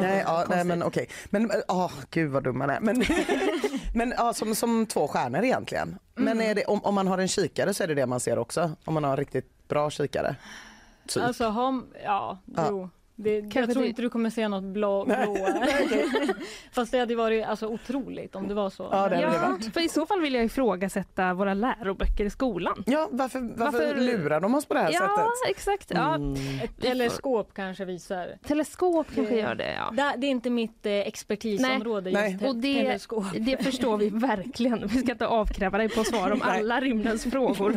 Nej, 0.00 0.22
ja, 0.26 0.44
nej 0.48 0.64
men 0.64 0.82
okej. 0.82 1.08
Men 1.30 1.50
ah, 1.68 1.90
gud 2.10 2.30
vad 2.30 2.44
dum 2.44 2.58
man 2.58 2.70
är. 2.70 2.80
Men, 2.80 3.04
men 3.94 4.14
ja, 4.16 4.34
som, 4.34 4.54
som 4.54 4.86
två 4.86 5.08
stjärnor 5.08 5.44
egentligen. 5.44 5.98
Men 6.14 6.28
Mm. 6.38 6.50
är 6.50 6.54
det, 6.54 6.64
om, 6.64 6.80
om 6.84 6.94
man 6.94 7.06
har 7.08 7.18
en 7.18 7.28
kikare 7.28 7.74
så 7.74 7.82
är 7.82 7.88
det 7.88 7.94
det 7.94 8.06
man 8.06 8.20
ser 8.20 8.38
också? 8.38 8.70
Om 8.84 8.94
man 8.94 9.04
har 9.04 9.10
en 9.10 9.16
riktigt 9.16 9.68
bra 9.68 9.90
kikare? 9.90 10.36
Typ. 11.08 11.22
Alltså 11.22 11.44
har, 11.44 11.82
ja, 12.04 12.38
Ja. 12.44 12.68
jo. 12.68 12.90
Det, 13.20 13.34
jag 13.38 13.52
Kanske 13.52 13.72
tror 13.72 13.82
det- 13.82 13.88
inte 13.88 14.02
du 14.02 14.10
kommer 14.10 14.30
se 14.30 14.48
något 14.48 14.62
blå, 14.64 15.04
blåa. 15.04 15.66
Fast 16.72 16.92
det 16.92 16.98
hade 16.98 17.12
ju 17.12 17.16
varit 17.16 17.46
alltså, 17.46 17.66
otroligt 17.66 18.34
om 18.36 18.48
det 18.48 18.54
var 18.54 18.70
så. 18.70 18.88
Ja, 18.92 19.08
det 19.08 19.20
Ja, 19.20 19.28
varit. 19.50 19.72
för 19.74 19.80
i 19.80 19.88
så 19.88 20.06
fall 20.06 20.20
vill 20.20 20.34
jag 20.34 20.44
ifrågasätta 20.44 21.34
våra 21.34 21.54
läroböcker 21.54 22.24
i 22.24 22.30
skolan. 22.30 22.84
Ja, 22.86 23.08
varför, 23.10 23.40
varför, 23.40 23.78
Varför- 23.88 24.00
lurar 24.00 24.40
de 24.40 24.54
oss 24.54 24.66
på 24.66 24.74
det 24.74 24.80
här 24.80 24.90
Ja, 24.92 24.98
sättet? 25.00 25.50
exakt. 25.56 25.90
Ja. 25.94 26.14
Mm. 26.14 26.34
Ett 26.64 26.80
teleskop 26.80 27.50
kanske 27.54 27.84
visar. 27.84 28.28
Teleskop 28.46 29.06
kanske 29.14 29.36
gör 29.36 29.54
det, 29.54 29.74
ja. 29.74 29.90
Det, 29.92 30.14
det 30.18 30.26
är 30.26 30.30
inte 30.30 30.50
mitt 30.50 30.86
eh, 30.86 30.92
expertisområde 30.92 32.10
Nej. 32.10 32.30
just 32.30 32.42
te- 32.42 32.48
Och 32.48 32.56
det, 32.56 32.74
teleskop. 32.74 33.24
det 33.38 33.64
förstår 33.64 33.96
vi 33.96 34.08
verkligen. 34.12 34.86
Vi 34.88 34.98
ska 34.98 35.12
inte 35.12 35.26
avkräva 35.26 35.78
dig 35.78 35.88
på 35.88 36.04
svar 36.04 36.30
om 36.30 36.40
Nej. 36.46 36.58
alla 36.60 36.80
rymdens 36.80 37.24
frågor 37.24 37.76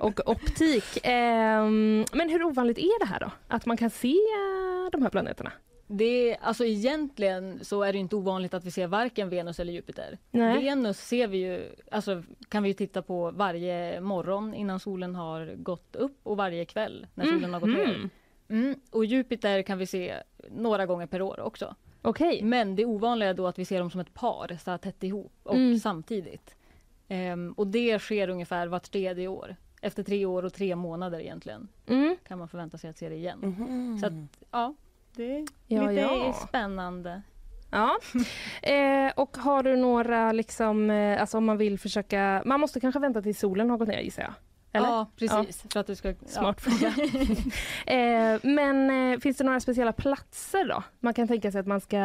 och 0.00 0.20
optik. 0.30 0.98
Ehm, 1.02 2.04
men 2.12 2.28
hur 2.30 2.42
ovanligt 2.44 2.78
är 2.78 3.00
det 3.00 3.06
här 3.06 3.20
då? 3.20 3.30
Att 3.48 3.66
man 3.66 3.76
kan 3.76 3.90
se 3.90 4.08
eh, 4.12 4.79
de 4.92 5.02
här 5.02 5.10
planeterna? 5.10 5.52
Det, 5.86 6.36
alltså 6.40 6.64
egentligen 6.64 7.64
så 7.64 7.82
är 7.82 7.92
det 7.92 7.98
inte 7.98 8.16
ovanligt 8.16 8.54
att 8.54 8.64
vi 8.64 8.70
ser 8.70 8.86
varken 8.86 9.28
Venus 9.28 9.60
eller 9.60 9.72
Jupiter. 9.72 10.18
Nej. 10.30 10.64
Venus 10.64 10.98
ser 10.98 11.26
vi 11.28 11.38
ju, 11.38 11.74
alltså 11.90 12.22
kan 12.48 12.62
vi 12.62 12.68
ju 12.68 12.74
titta 12.74 13.02
på 13.02 13.30
varje 13.30 14.00
morgon 14.00 14.54
innan 14.54 14.80
solen 14.80 15.14
har 15.14 15.54
gått 15.56 15.96
upp 15.96 16.18
och 16.22 16.36
varje 16.36 16.64
kväll 16.64 17.06
när 17.14 17.24
solen 17.24 17.52
har 17.52 17.60
gått 17.60 17.68
ner. 17.70 17.86
Mhm. 17.98 18.10
Mm. 18.48 18.80
Och 18.90 19.04
Jupiter 19.04 19.62
kan 19.62 19.78
vi 19.78 19.86
se 19.86 20.14
några 20.50 20.86
gånger 20.86 21.06
per 21.06 21.22
år 21.22 21.40
också. 21.40 21.74
Okej. 22.02 22.42
Men 22.42 22.76
det 22.76 22.84
ovanliga 22.84 23.28
är 23.28 23.34
då 23.34 23.46
att 23.46 23.58
vi 23.58 23.64
ser 23.64 23.78
dem 23.80 23.90
som 23.90 24.00
ett 24.00 24.14
par 24.14 24.58
så 24.64 24.70
här 24.70 24.78
tätt 24.78 25.02
ihop 25.02 25.32
och 25.42 25.54
Mm. 25.54 25.78
samtidigt. 25.78 26.56
Ehm, 27.08 27.52
och 27.52 27.66
det 27.66 27.98
sker 27.98 28.28
ungefär 28.28 28.66
vart 28.66 28.90
tredje 28.90 29.28
år. 29.28 29.56
Efter 29.80 30.02
tre 30.02 30.26
år 30.26 30.44
och 30.44 30.52
tre 30.52 30.76
månader 30.76 31.20
egentligen 31.20 31.68
Mm. 31.86 32.16
kan 32.28 32.38
man 32.38 32.48
förvänta 32.48 32.78
sig 32.78 32.90
att 32.90 32.98
se 32.98 33.08
det 33.08 33.14
igen. 33.14 33.38
Mhm. 33.42 33.98
Så 33.98 34.06
att, 34.06 34.12
ja, 34.50 34.74
det 35.16 35.36
är 35.36 35.46
Ja, 35.66 35.90
lite 35.90 36.00
ja. 36.02 36.32
spännande. 36.48 37.22
Ja. 37.70 37.98
Eh, 38.62 39.12
och 39.16 39.36
har 39.36 39.62
du 39.62 39.76
några, 39.76 40.32
liksom, 40.32 40.90
eh, 40.90 41.20
alltså 41.20 41.38
om 41.38 41.44
man 41.44 41.56
vill 41.58 41.78
försöka, 41.78 42.42
man 42.46 42.60
måste 42.60 42.80
kanske 42.80 43.00
vänta 43.00 43.22
till 43.22 43.36
solen 43.36 43.70
har 43.70 43.78
gått 43.78 43.88
ner 43.88 44.00
gissar 44.00 44.22
jag? 44.22 44.32
Eller? 44.72 44.86
Ja, 44.88 45.06
precis. 45.16 45.64
För 45.72 45.80
att 45.80 45.86
du 45.86 45.94
ska, 45.94 46.14
Smart 46.26 46.60
fråga. 46.60 46.88
eh, 47.86 48.40
men 48.42 48.90
eh, 49.12 49.18
finns 49.20 49.36
det 49.36 49.44
några 49.44 49.60
speciella 49.60 49.92
platser 49.92 50.68
då? 50.68 50.82
Man 51.00 51.14
kan 51.14 51.28
tänka 51.28 51.52
sig 51.52 51.60
att 51.60 51.66
man 51.66 51.80
ska 51.80 51.98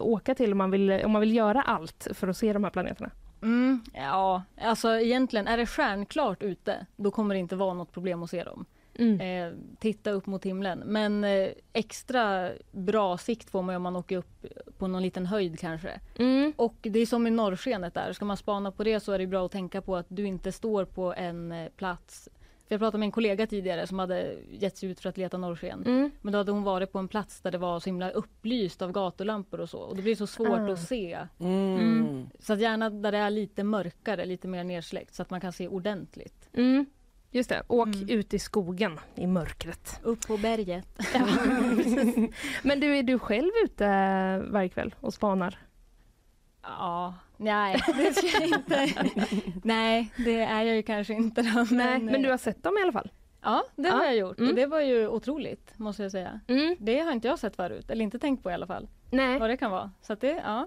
åka 0.00 0.34
till 0.34 0.52
om 0.52 0.58
man 0.58 0.70
vill, 0.70 0.90
om 1.04 1.10
man 1.10 1.20
vill 1.20 1.34
göra 1.36 1.62
allt 1.62 2.08
för 2.14 2.28
att 2.28 2.36
se 2.36 2.52
de 2.52 2.64
här 2.64 2.70
planeterna. 2.70 3.10
Mm, 3.42 3.80
ja, 3.94 4.42
alltså 4.60 4.88
egentligen 4.88 5.46
är 5.46 5.56
det 5.56 5.66
stjärnklart 5.66 6.42
ute, 6.42 6.86
då 6.96 7.10
kommer 7.10 7.34
det 7.34 7.38
inte 7.38 7.56
vara 7.56 7.74
något 7.74 7.92
problem 7.92 8.22
att 8.22 8.30
se 8.30 8.44
dem. 8.44 8.66
Mm. 8.94 9.20
Eh, 9.20 9.58
titta 9.78 10.10
upp 10.10 10.26
mot 10.26 10.44
himlen. 10.44 10.82
Men 10.86 11.24
eh, 11.24 11.48
extra 11.72 12.50
bra 12.70 13.18
sikt 13.18 13.50
får 13.50 13.62
man 13.62 13.74
om 13.74 13.82
man 13.82 13.96
åker 13.96 14.16
upp 14.16 14.46
på 14.78 14.88
någon 14.88 15.02
liten 15.02 15.26
höjd 15.26 15.58
kanske. 15.58 16.00
Mm. 16.16 16.52
Och 16.56 16.76
det 16.80 16.98
är 16.98 17.06
som 17.06 17.26
i 17.26 17.30
norrskenet 17.30 17.94
där, 17.94 18.12
ska 18.12 18.24
man 18.24 18.36
spana 18.36 18.72
på 18.72 18.84
det 18.84 19.00
så 19.00 19.12
är 19.12 19.18
det 19.18 19.26
bra 19.26 19.46
att 19.46 19.52
tänka 19.52 19.82
på 19.82 19.96
att 19.96 20.06
du 20.08 20.26
inte 20.26 20.52
står 20.52 20.84
på 20.84 21.14
en 21.14 21.52
eh, 21.52 21.68
plats 21.76 22.28
för 22.70 22.74
jag 22.74 22.80
pratade 22.80 22.98
med 22.98 23.06
en 23.06 23.12
kollega 23.12 23.46
tidigare 23.46 23.86
som 23.86 23.98
hade 23.98 24.36
gett 24.50 24.76
sig 24.76 24.88
ut 24.90 25.00
för 25.00 25.08
att 25.08 25.16
leta 25.18 25.38
norrsken. 25.38 25.82
Mm. 25.86 26.10
Men 26.22 26.32
då 26.32 26.38
hade 26.38 26.52
hon 26.52 26.62
varit 26.62 26.92
på 26.92 26.98
en 26.98 27.08
plats 27.08 27.40
där 27.40 27.50
det 27.50 27.58
var 27.58 27.80
så 27.80 27.84
himla 27.90 28.10
upplyst 28.10 28.82
av 28.82 28.92
gatulampor 28.92 29.60
och 29.60 29.70
så. 29.70 29.78
Och 29.78 29.96
det 29.96 30.02
blir 30.02 30.14
så 30.14 30.26
svårt 30.26 30.48
Ah. 30.58 30.72
att 30.72 30.78
se. 30.80 31.18
Mm. 31.40 32.26
Så 32.38 32.52
att 32.52 32.60
gärna 32.60 32.90
där 32.90 33.12
det 33.12 33.18
är 33.18 33.30
lite 33.30 33.64
mörkare, 33.64 34.24
lite 34.24 34.48
mer 34.48 34.64
nersläckt 34.64 35.14
så 35.14 35.22
att 35.22 35.30
man 35.30 35.40
kan 35.40 35.52
se 35.52 35.68
ordentligt. 35.68 36.48
Mm. 36.52 36.86
Just 37.30 37.48
det, 37.50 37.62
åk 37.68 37.88
ut 38.08 38.34
i 38.34 38.38
skogen 38.38 39.00
i 39.14 39.26
mörkret. 39.26 40.00
Upp 40.02 40.26
på 40.26 40.36
berget. 40.36 40.86
Ja. 41.14 41.26
Men 42.62 42.80
du, 42.80 42.96
är 42.96 43.02
du 43.02 43.18
själv 43.18 43.50
ute 43.64 43.84
varje 44.50 44.68
kväll 44.68 44.94
och 45.00 45.14
spanar? 45.14 45.58
Ja, 46.62 47.14
nej 47.36 47.80
det 47.96 48.14
ska 48.14 48.26
jag 48.26 48.48
inte. 48.48 48.86
nej, 49.64 50.12
det 50.16 50.40
är 50.40 50.62
jag 50.62 50.76
ju 50.76 50.82
kanske 50.82 51.14
inte 51.14 51.42
då. 51.42 51.66
Nej, 51.70 51.98
men 51.98 52.22
du 52.22 52.30
har 52.30 52.36
sett 52.38 52.62
dem 52.62 52.78
i 52.78 52.82
alla 52.82 52.92
fall? 52.92 53.10
Ja, 53.42 53.64
det 53.76 53.88
Ja. 53.88 53.94
har 53.94 54.04
jag 54.04 54.16
gjort. 54.16 54.38
Mm. 54.38 54.54
Det 54.54 54.66
var 54.66 54.80
ju 54.80 55.08
otroligt, 55.08 55.72
måste 55.78 56.02
jag 56.02 56.12
säga. 56.12 56.40
Mm. 56.46 56.76
Det 56.78 57.00
har 57.00 57.12
inte 57.12 57.28
jag 57.28 57.38
sett 57.38 57.56
förut, 57.56 57.90
eller 57.90 58.04
inte 58.04 58.18
tänkt 58.18 58.42
på 58.42 58.50
i 58.50 58.54
alla 58.54 58.66
fall. 58.66 58.88
Nej. 59.10 59.38
Vad 59.38 59.50
det 59.50 59.56
kan 59.56 59.70
vara. 59.70 59.90
Så 60.02 60.14
det, 60.14 60.42
ja. 60.46 60.66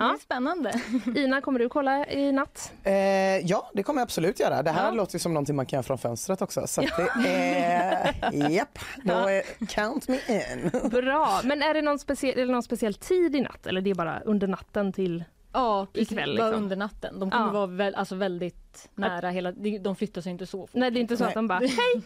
Det 0.00 0.04
Ja. 0.06 0.14
är 0.14 0.18
spännande. 0.18 0.72
Ina, 1.20 1.40
kommer 1.40 1.58
du 1.58 1.68
kolla 1.68 2.06
i 2.06 2.32
natt? 2.32 2.72
Eh, 2.84 2.92
ja, 3.38 3.70
det 3.74 3.82
kommer 3.82 4.00
jag 4.00 4.04
absolut 4.06 4.40
göra. 4.40 4.62
Det 4.62 4.70
här 4.70 4.84
Ja. 4.86 4.90
låter 4.94 5.14
ju 5.14 5.18
som 5.18 5.34
någonting 5.34 5.56
man 5.56 5.66
kan 5.66 5.76
göra 5.76 5.82
från 5.82 5.98
fönstret 5.98 6.42
också. 6.42 6.66
Så 6.66 6.80
att 6.80 6.96
det 6.96 7.28
är... 7.58 8.32
Japp, 8.50 8.78
då 9.04 9.12
är, 9.12 9.66
count 9.66 10.08
me 10.08 10.14
in. 10.28 10.70
Bra, 10.90 11.40
men 11.44 11.62
är 11.62 11.74
det 11.74 11.82
någon 11.82 11.98
speciell, 11.98 12.38
är 12.38 12.46
det 12.46 12.52
någon 12.52 12.62
speciell 12.62 12.94
tid 12.94 13.36
i 13.36 13.40
natt 13.40 13.66
eller 13.66 13.80
det 13.80 13.90
är 13.90 13.94
bara 13.94 14.20
under 14.20 14.46
natten 14.46 14.92
till 14.92 15.24
Ja, 15.52 15.86
precis. 15.92 16.12
Ikväll, 16.12 16.36
Bara 16.38 16.46
liksom. 16.48 16.62
under 16.62 16.76
natten. 16.76 17.20
De 17.20 17.30
kommer 17.30 17.46
Ja. 17.46 17.52
vara 17.52 17.66
väl, 17.66 17.94
alltså 17.94 18.14
väldigt 18.14 18.88
nära 18.94 19.30
hela... 19.30 19.52
de- 19.80 19.96
flyttar 19.96 20.20
sig 20.20 20.32
inte 20.32 20.46
så 20.46 20.58
fort. 20.66 20.70
Nej, 20.72 20.90
det 20.90 20.98
är 20.98 21.00
inte 21.00 21.16
så 21.16 21.24
att 21.24 21.34
de 21.34 21.48
bara 21.48 21.58
hej, 21.58 22.02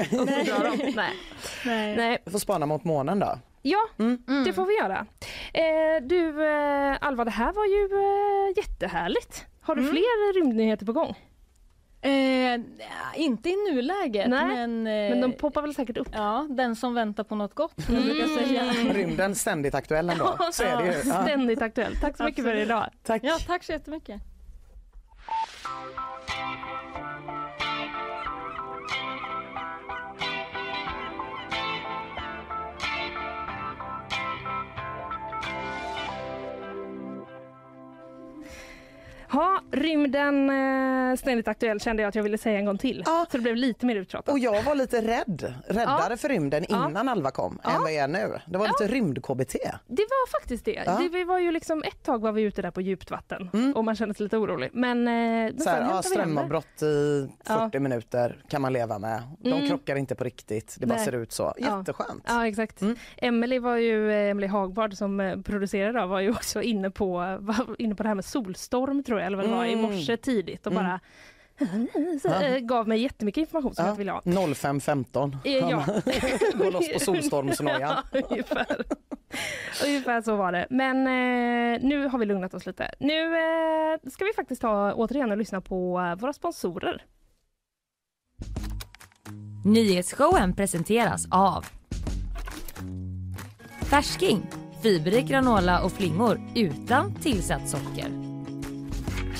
och 0.00 0.08
så 0.08 0.24
drar 0.24 0.76
de. 0.76 0.92
Nej. 0.96 1.10
Nej. 1.66 1.96
Nej. 1.96 2.18
Vi 2.24 2.30
får 2.32 2.38
spana 2.38 2.66
mot 2.66 2.84
månen 2.84 3.18
då. 3.18 3.38
Ja, 3.62 3.78
Mm. 3.98 4.18
det 4.44 4.52
får 4.52 4.66
vi 4.66 4.74
göra. 4.78 5.06
Eh, 5.54 6.02
du 6.02 6.46
eh, 6.46 6.96
Alva, 7.00 7.24
det 7.24 7.30
här 7.30 7.52
var 7.52 7.64
ju 7.66 7.84
eh, 8.02 8.56
jättehärligt. 8.56 9.46
Har 9.60 9.74
du 9.74 9.82
fler 9.88 10.34
rymdnyheter 10.34 10.86
på 10.86 10.92
gång? 10.92 11.16
Eh, 12.04 12.60
inte 13.16 13.48
i 13.50 13.56
nuläget, 13.72 14.28
Nej, 14.28 14.46
men... 14.46 14.86
Eh, 14.86 14.92
Men 15.10 15.20
de 15.20 15.32
poppar 15.32 15.62
väl 15.62 15.74
säkert 15.74 15.96
upp? 15.96 16.08
Ja, 16.12 16.46
den 16.50 16.76
som 16.76 16.94
väntar 16.94 17.24
på 17.24 17.34
något 17.34 17.54
gott, 17.54 17.82
som 17.86 17.94
jag 17.94 18.28
säga. 18.30 18.62
Rymden 18.92 19.34
ständigt 19.34 19.74
aktuell 19.74 20.10
ändå. 20.10 20.38
Så 20.52 20.62
är 20.62 20.76
det 20.76 20.84
ju. 20.86 21.08
Ja. 21.10 21.22
Ständigt 21.22 21.62
aktuell. 21.62 21.96
Tack 22.00 22.16
så 22.16 22.24
mycket 22.24 22.44
för 22.44 22.50
Absolut. 22.50 22.66
idag. 22.68 22.88
Tack. 23.02 23.22
Ja, 23.24 23.38
tack 23.46 23.64
så 23.64 23.72
jättemycket. 23.72 24.20
Ha, 39.32 39.60
rymden 39.70 40.50
eh, 40.50 41.16
ständigt 41.16 41.48
aktuell 41.48 41.80
kände 41.80 42.02
jag 42.02 42.08
att 42.08 42.14
jag 42.14 42.22
ville 42.22 42.38
säga 42.38 42.58
en 42.58 42.64
gång 42.64 42.78
till. 42.78 43.02
Ja. 43.06 43.26
Så 43.30 43.36
det 43.36 43.42
blev 43.42 43.56
lite 43.56 43.86
mer 43.86 43.96
uttjatat. 43.96 44.28
Och 44.32 44.38
jag 44.38 44.62
var 44.62 44.74
lite 44.74 45.00
rädd, 45.00 45.54
räddare 45.66 46.06
Ja. 46.10 46.16
för 46.16 46.28
rymden 46.28 46.64
Ja. 46.68 46.88
innan 46.88 47.08
Alva 47.08 47.30
kom 47.30 47.58
Ja. 47.64 47.70
än 47.70 47.80
vad 47.82 47.92
jag 47.92 47.98
är 48.04 48.08
nu. 48.08 48.38
Det 48.46 48.58
var 48.58 48.66
lite 48.66 48.94
rymd-KBT. 48.94 49.56
Det 49.86 50.02
var 50.02 50.40
faktiskt 50.40 50.64
det. 50.64 50.82
Ja. 50.86 50.98
det. 50.98 51.08
Vi 51.08 51.24
var 51.24 51.38
ju 51.38 51.52
liksom 51.52 51.82
ett 51.82 52.02
tag 52.02 52.22
var 52.22 52.32
vi 52.32 52.42
ute 52.42 52.62
där 52.62 52.70
på 52.70 52.80
djupt 52.80 53.10
vatten 53.10 53.72
och 53.76 53.84
man 53.84 53.96
kände 53.96 54.14
sig 54.14 54.24
lite 54.24 54.36
orolig. 54.36 54.70
Men, 54.72 54.98
eh, 55.08 55.12
men 55.12 55.60
Så 55.60 55.70
här, 55.70 55.80
ja, 55.80 56.02
strömavbrott 56.02 56.82
i 56.82 57.28
40 57.46 57.70
Ja. 57.72 57.80
minuter 57.80 58.42
kan 58.48 58.62
man 58.62 58.72
leva 58.72 58.98
med. 58.98 59.22
De 59.38 59.52
Mm. 59.52 59.68
krockar 59.68 59.96
inte 59.96 60.14
på 60.14 60.24
riktigt, 60.24 60.76
det 60.78 60.86
bara 60.86 60.94
Nej. 60.96 61.04
ser 61.04 61.12
ut 61.14 61.32
så. 61.32 61.54
Ja. 61.56 61.78
Jätteskönt. 61.78 62.24
Ja 62.28 62.46
exakt. 62.46 62.80
Mm. 62.82 62.96
Emily 63.16 63.58
var 63.58 63.76
ju, 63.76 64.10
eh, 64.12 64.30
Emily 64.30 64.46
Hagbard 64.46 64.94
som 64.94 65.20
eh, 65.20 65.40
producerade 65.40 66.00
då, 66.00 66.06
var 66.06 66.20
ju 66.20 66.30
också 66.30 66.62
inne 66.62 66.90
på, 66.90 67.38
inne 67.78 67.94
på 67.94 68.02
det 68.02 68.08
här 68.08 68.14
med 68.14 68.24
solstorm 68.24 69.02
tror 69.04 69.18
jag, 69.20 69.21
eller 69.22 69.36
vad 69.36 69.46
det 69.46 69.50
var, 69.52 69.64
i 69.64 69.72
Mm. 69.72 69.84
morse 69.84 70.16
tidigt 70.16 70.66
och 70.66 70.72
Mm. 70.72 70.84
bara 70.84 71.00
så, 72.22 72.28
Ja. 72.28 72.42
eh, 72.42 72.58
gav 72.58 72.88
mig 72.88 73.00
jättemycket 73.02 73.40
information 73.40 73.74
som 73.74 73.84
jag 73.84 73.92
inte 73.92 73.98
ville 73.98 74.12
ha. 74.12 74.20
05.15. 74.24 75.36
Eh, 75.44 75.52
Ja. 75.52 75.84
Gå 76.54 76.70
loss 76.70 76.88
på 76.92 76.98
solstormsnojan. 77.00 77.80
Ja, 78.12 78.20
ungefär. 78.30 78.66
ungefär 79.86 80.22
så 80.22 80.36
var 80.36 80.52
det. 80.52 80.66
Men 80.70 80.96
eh, 81.06 81.80
nu 81.88 82.06
har 82.08 82.18
vi 82.18 82.26
lugnat 82.26 82.54
oss 82.54 82.66
lite. 82.66 82.94
Nu 83.00 83.36
eh, 83.36 84.10
ska 84.10 84.24
vi 84.24 84.32
faktiskt 84.36 84.60
ta 84.62 84.92
återigen 84.92 85.30
och 85.30 85.36
lyssna 85.38 85.60
på 85.60 86.00
eh, 86.00 86.14
våra 86.20 86.32
sponsorer. 86.32 87.04
Nyhetsshowen 89.64 90.54
presenteras 90.54 91.26
av 91.30 91.66
Färsking, 93.82 94.46
fiberrik 94.82 95.26
granola 95.26 95.82
och 95.84 95.92
flingor 95.92 96.40
utan 96.54 97.14
tillsatt 97.14 97.68
socker. 97.68 98.21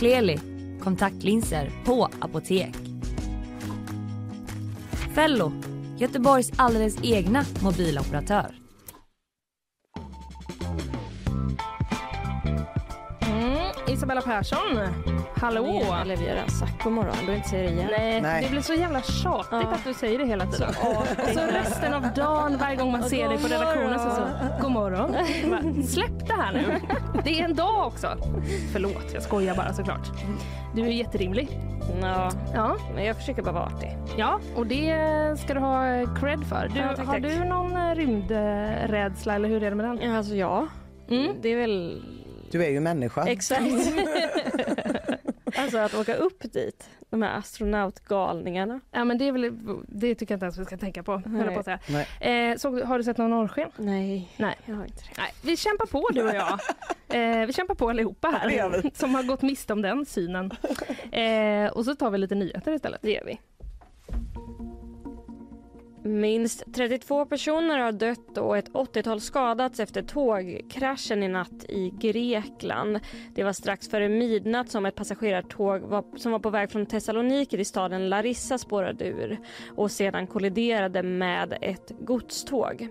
Kleli, 0.03 0.41
kontaktlinser 0.81 1.71
på 1.85 2.09
apotek. 2.21 2.75
Fello, 5.15 5.53
Göteborgs 5.99 6.53
alldeles 6.57 7.05
egna 7.05 7.45
mobiloperatör. 7.63 8.55
Mm, 13.27 13.95
Isabella 13.95 14.21
Persson. 14.21 14.79
Hallå! 15.43 15.83
Eller 16.03 16.17
vi 16.17 16.29
har 16.29 16.35
redan 16.35 16.51
sagt 16.51 16.85
god 16.85 16.93
morgon, 16.93 17.15
du 17.27 17.35
inte 17.35 17.49
säga 17.49 17.63
det 17.71 17.75
igen. 17.77 17.89
Nej, 17.99 18.21
Nej. 18.23 18.43
det 18.45 18.51
blir 18.51 18.61
så 18.61 18.75
jävla 18.75 19.03
tjatigt 19.03 19.49
Ja. 19.51 19.59
att 19.59 19.85
du 19.85 19.95
säger 19.95 20.19
det 20.19 20.27
hela 20.27 20.47
tiden. 20.47 20.73
Så 20.75 20.89
och 20.91 21.07
så 21.35 21.41
resten 21.53 21.95
av 21.95 22.03
dagen 22.17 22.57
varje 22.61 22.77
gång 22.77 22.93
man 22.93 23.01
Och 23.03 23.07
ser 23.11 23.29
dig 23.29 23.39
på 23.39 23.49
redaktionen 23.49 23.99
så, 23.99 24.11
så 24.11 24.23
god 24.63 24.71
morgon. 24.73 25.13
Bara, 25.51 25.83
Släpp 25.87 26.27
det 26.27 26.33
här 26.35 26.53
nu. 26.53 26.81
Det 27.25 27.41
är 27.41 27.45
en 27.45 27.55
dag 27.55 27.87
också. 27.87 28.17
Förlåt, 28.73 29.11
jag 29.15 29.23
skojar 29.23 29.55
bara 29.57 29.73
såklart. 29.73 30.11
Du 30.75 30.83
är 30.83 30.89
jätterimlig. 30.91 31.49
Ja, 32.03 32.31
Ja, 32.55 32.77
men 32.95 33.05
jag 33.05 33.17
försöker 33.17 33.43
bara 33.43 33.53
vara 33.53 33.65
artig. 33.67 33.97
ja 34.17 34.41
och 34.57 34.67
det 34.67 34.95
ska 35.45 35.55
du 35.55 35.61
ha 35.61 35.85
cred 36.21 36.45
för. 36.45 36.71
Du, 36.75 36.81
Ja, 36.81 36.97
tack, 36.97 37.07
har 37.07 37.13
tack. 37.15 37.23
du 37.23 37.45
någon 37.45 37.77
eh, 37.77 37.95
rymdrädsla 37.95 39.35
eller 39.35 39.49
hur 39.49 39.63
är 39.63 39.71
det 39.71 39.77
med 39.77 39.87
den? 39.87 40.01
Ja, 40.03 40.17
Alltså 40.17 40.35
ja, 40.35 40.67
Mm. 41.11 41.33
det 41.43 41.49
är 41.49 41.57
väl 41.57 42.03
Du 42.51 42.65
är 42.65 42.71
ju 42.71 42.81
människa. 42.81 43.25
exakt. 43.27 43.63
alltså 45.57 45.79
att 45.79 45.95
åka 45.95 46.15
upp 46.15 46.53
dit, 46.53 46.91
de 47.11 47.23
här 47.23 47.39
astronautgalningarna. 47.39 48.81
Ja 48.91 49.05
men 49.05 49.19
det 49.19 49.29
är 49.29 49.33
väl, 49.33 49.53
det 49.89 50.15
tycker 50.15 50.33
jag 50.33 50.37
inte 50.37 50.45
ens 50.45 50.59
vi 50.59 50.65
ska 50.65 50.77
tänka 50.77 51.03
på. 51.03 51.23
jag 51.25 51.55
På 51.55 51.59
att 51.59 51.65
säga. 51.65 51.79
Nej. 52.21 52.51
Eh, 52.51 52.57
såg, 52.57 52.81
har 52.81 52.99
du 52.99 53.05
sett 53.05 53.19
någon 53.19 53.31
norrsken? 53.31 53.71
Nej, 53.77 54.33
Nej. 54.37 54.57
jag 54.67 54.75
har 54.75 54.85
inte 54.85 55.03
det. 55.03 55.11
Nej, 55.19 55.33
vi 55.43 55.57
kämpar 55.57 55.87
på 55.87 56.09
du 56.13 56.23
och 56.23 56.35
jag. 56.35 56.59
Eh, 57.13 57.47
vi 57.47 57.53
kämpar 57.53 57.75
på 57.75 57.91
allihopa 57.91 58.29
här 58.29 58.91
som 58.95 59.15
har 59.15 59.23
gått 59.23 59.43
miste 59.43 59.73
om 59.73 59.83
den 59.83 60.07
synen. 60.07 60.51
Eh, 61.13 61.73
och 61.73 61.85
så 61.85 61.95
tar 61.95 62.11
vi 62.11 62.19
lite 62.19 62.35
nyheter 62.35 62.73
istället. 62.73 63.03
Det 63.03 63.13
gör 63.13 63.25
vi. 63.25 63.41
Minst 66.05 66.65
32 66.75 67.27
personer 67.27 67.79
har 67.79 67.93
dött 67.93 68.39
och 68.39 68.57
ett 68.57 68.71
80-tal 68.71 69.21
skadats 69.21 69.81
efter 69.81 70.03
tågkraschen 70.03 71.23
i 71.23 71.29
natt 71.29 71.65
i 71.69 71.93
Grekland. 72.01 73.01
Det 73.35 73.45
var 73.45 73.53
strax 73.53 73.89
före 73.89 74.09
midnatt 74.09 74.71
som 74.71 74.87
ett 74.87 74.95
passagerartåg 74.95 75.81
var, 75.81 76.05
som 76.17 76.33
var 76.33 76.39
på 76.39 76.51
väg 76.51 76.71
från 76.71 76.87
Thessaloniki 76.87 77.57
till 77.57 77.67
staden 77.67 78.09
Larissa 78.09 78.59
spårade 78.59 79.05
ur 79.05 79.39
och 79.77 79.91
sedan 79.91 80.27
kolliderade 80.27 81.03
med 81.03 81.59
ett 81.61 81.93
godståg. 82.01 82.89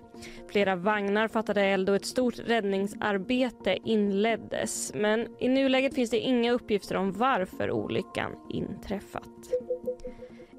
Flera 0.48 0.76
vagnar 0.76 1.28
fattade 1.28 1.62
eld 1.62 1.90
och 1.90 1.96
ett 1.96 2.06
stort 2.06 2.40
räddningsarbete 2.40 3.78
inleddes. 3.84 4.92
Men 4.96 5.28
i 5.40 5.48
nuläget 5.48 5.96
finns 5.96 6.10
det 6.10 6.20
inga 6.20 6.52
uppgifter 6.52 6.96
om 6.96 7.12
varför 7.12 7.72
olyckan 7.72 8.32
inträffat. 8.50 9.30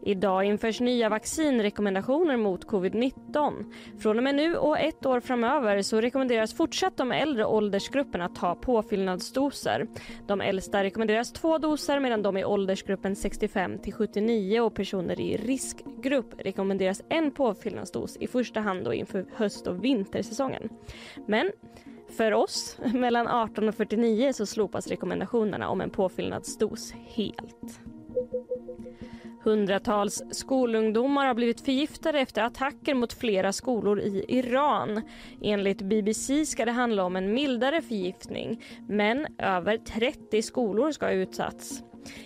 Idag 0.04 0.44
införs 0.44 0.80
nya 0.80 1.08
vaccinrekommendationer 1.08 2.36
mot 2.36 2.66
covid-19. 2.66 3.72
Från 3.98 4.16
och 4.16 4.24
med 4.24 4.34
nu 4.34 4.56
och 4.56 4.78
ett 4.78 5.06
år 5.06 5.20
framöver 5.20 5.82
så 5.82 6.00
rekommenderas 6.00 6.54
fortsatt 6.54 6.96
de 6.96 7.12
äldre 7.12 7.44
åldersgrupperna 7.44 8.24
att 8.24 8.34
ta 8.34 8.54
påfyllnadsdoser. 8.54 9.86
De 10.26 10.40
äldsta 10.40 10.84
rekommenderas 10.84 11.32
två 11.32 11.58
doser 11.58 12.00
medan 12.00 12.22
de 12.22 12.36
i 12.36 12.44
åldersgruppen 12.44 13.16
65 13.16 13.78
till 13.78 13.92
79 13.92 14.60
och 14.60 14.74
personer 14.74 15.20
i 15.20 15.36
riskgrupp 15.36 16.34
rekommenderas 16.38 17.02
en 17.08 17.30
påfyllnadsdos 17.30 18.16
i 18.16 18.26
första 18.26 18.60
hand 18.60 18.84
då 18.84 18.94
inför 18.94 19.26
höst 19.34 19.66
och 19.66 19.84
vintersäsongen. 19.84 20.68
Men 21.26 21.50
för 22.16 22.32
oss 22.32 22.78
mellan 22.94 23.28
18 23.28 23.68
och 23.68 23.74
49 23.74 24.32
så 24.32 24.46
slopas 24.46 24.86
rekommendationerna 24.86 25.68
om 25.68 25.80
en 25.80 25.90
påfyllnadsdos 25.90 26.92
helt. 26.92 27.80
Hundratals 29.44 30.22
skolungdomar 30.30 31.26
har 31.26 31.34
blivit 31.34 31.60
förgiftade 31.60 32.20
efter 32.20 32.42
attacker 32.42 32.94
mot 32.94 33.12
flera 33.12 33.52
skolor 33.52 34.00
i 34.00 34.24
Iran. 34.28 35.02
Enligt 35.42 35.82
BBC 35.82 36.46
ska 36.46 36.64
det 36.64 36.72
handla 36.72 37.04
om 37.04 37.16
en 37.16 37.34
mildare 37.34 37.82
förgiftning 37.82 38.64
men 38.88 39.26
över 39.38 39.76
30 39.78 40.42
skolor 40.42 40.92
ska 40.92 41.06
ha 41.06 41.12
utsatts. 41.12 41.82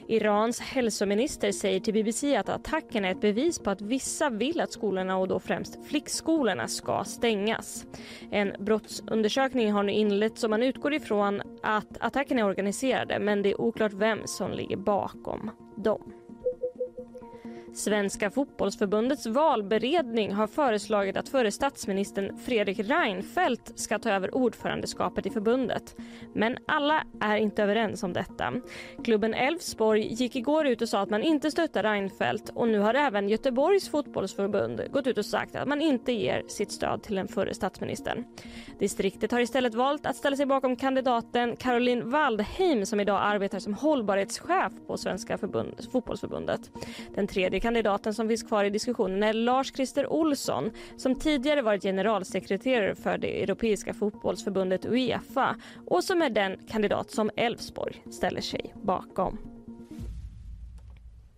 Irans 0.09 0.61
hälsominister 0.61 1.53
säger 1.53 1.81
till 1.81 1.95
BBC 1.95 2.37
att 2.37 2.49
attacken 2.49 3.05
är 3.05 3.11
ett 3.11 3.21
bevis 3.21 3.59
på 3.59 3.71
att 3.71 3.81
vissa 3.81 4.31
vill 4.31 4.61
att 4.61 4.73
skolorna 4.73 5.17
och 5.17 5.29
då 5.29 5.39
främst 5.39 5.87
flickskolorna 5.87 6.69
ska 6.69 7.05
stängas. 7.05 7.87
En 8.31 8.53
brottsundersökning 8.59 9.73
har 9.73 9.83
nu 9.83 9.93
inletts 9.93 10.45
och 10.45 10.51
man 10.51 10.62
utgår 10.62 10.95
ifrån 10.95 11.43
att 11.62 11.99
attacken 12.01 12.39
är 12.39 12.45
organiserade 12.45 13.19
men 13.19 13.43
det 13.43 13.51
är 13.51 13.61
oklart 13.61 13.93
vem 13.93 14.19
som 14.25 14.53
ligger 14.53 14.77
bakom 14.77 15.51
dem. 15.77 16.12
Svenska 17.77 18.31
fotbollsförbundets 18.31 19.27
valberedning 19.27 20.33
har 20.33 20.47
föreslagit 20.47 21.16
att 21.16 21.29
före 21.29 21.51
statsministern 21.51 22.39
Fredrik 22.39 22.79
Reinfeldt 22.79 23.79
ska 23.79 23.99
ta 23.99 24.11
över 24.11 24.35
ordförandeskapet 24.35 25.27
i 25.27 25.31
förbundet. 25.31 25.97
Men 26.35 26.59
alla 26.66 27.05
är 27.20 27.37
inte 27.37 27.62
överens 27.62 28.03
om 28.03 28.12
detta. 28.12 28.53
Klubben 29.05 29.35
Elfsborg 29.35 30.14
gick 30.14 30.37
igår 30.37 30.66
ut 30.66 30.83
och 30.83 30.89
sa 30.89 31.01
att 31.01 31.11
man 31.11 31.22
inte 31.22 31.51
stöttar 31.51 31.83
Reinfeldt 31.83 32.51
och 32.55 32.68
nu 32.68 32.79
har 32.79 32.95
även 32.95 33.29
Göteborgs 33.29 33.89
fotbollsförbund 33.89 34.83
gått 34.93 35.07
ut 35.07 35.18
och 35.18 35.27
sagt 35.27 35.57
att 35.57 35.68
man 35.68 35.81
inte 35.81 36.12
ger 36.12 36.43
sitt 36.49 36.72
stöd 36.72 37.03
till 37.03 37.14
den 37.16 37.29
förre 37.29 37.55
statsministern. 37.55 38.24
Distriktet 38.79 39.33
har 39.33 39.41
istället 39.41 39.74
valt 39.74 40.07
att 40.07 40.16
ställa 40.16 40.37
sig 40.37 40.47
bakom 40.47 40.77
kandidaten 40.77 41.57
Caroline 41.57 42.11
Waldheim 42.11 42.87
som 42.87 43.01
idag 43.01 43.20
arbetar 43.22 43.59
som 43.59 43.74
hållbarhetschef 43.74 44.72
på 44.87 44.97
Svenska 44.97 45.39
förbund, 45.39 45.87
fotbollsförbundet. 45.93 46.70
Den 47.14 47.27
tredje 47.27 47.61
kandidaten 47.67 48.14
som 48.14 48.29
finns 48.29 48.43
kvar 48.43 48.64
i 48.64 48.71
diskussionen 48.71 49.23
är 49.23 49.33
Lars-Christer 49.33 50.12
Olsson 50.12 50.71
som 50.97 51.14
tidigare 51.14 51.62
varit 51.62 51.83
generalsekreterare 51.83 52.95
för 52.95 53.19
det 53.19 53.43
europeiska 53.43 53.95
fotbollsförbundet 53.95 54.87
Uefa 54.87 55.57
och 55.87 56.05
som 56.05 56.23
är 56.23 56.31
den 56.31 56.59
kandidat 56.71 57.11
som 57.11 57.31
Elfsborg 57.37 58.03
ställer 58.12 58.41
sig 58.41 58.75
bakom. 58.83 59.39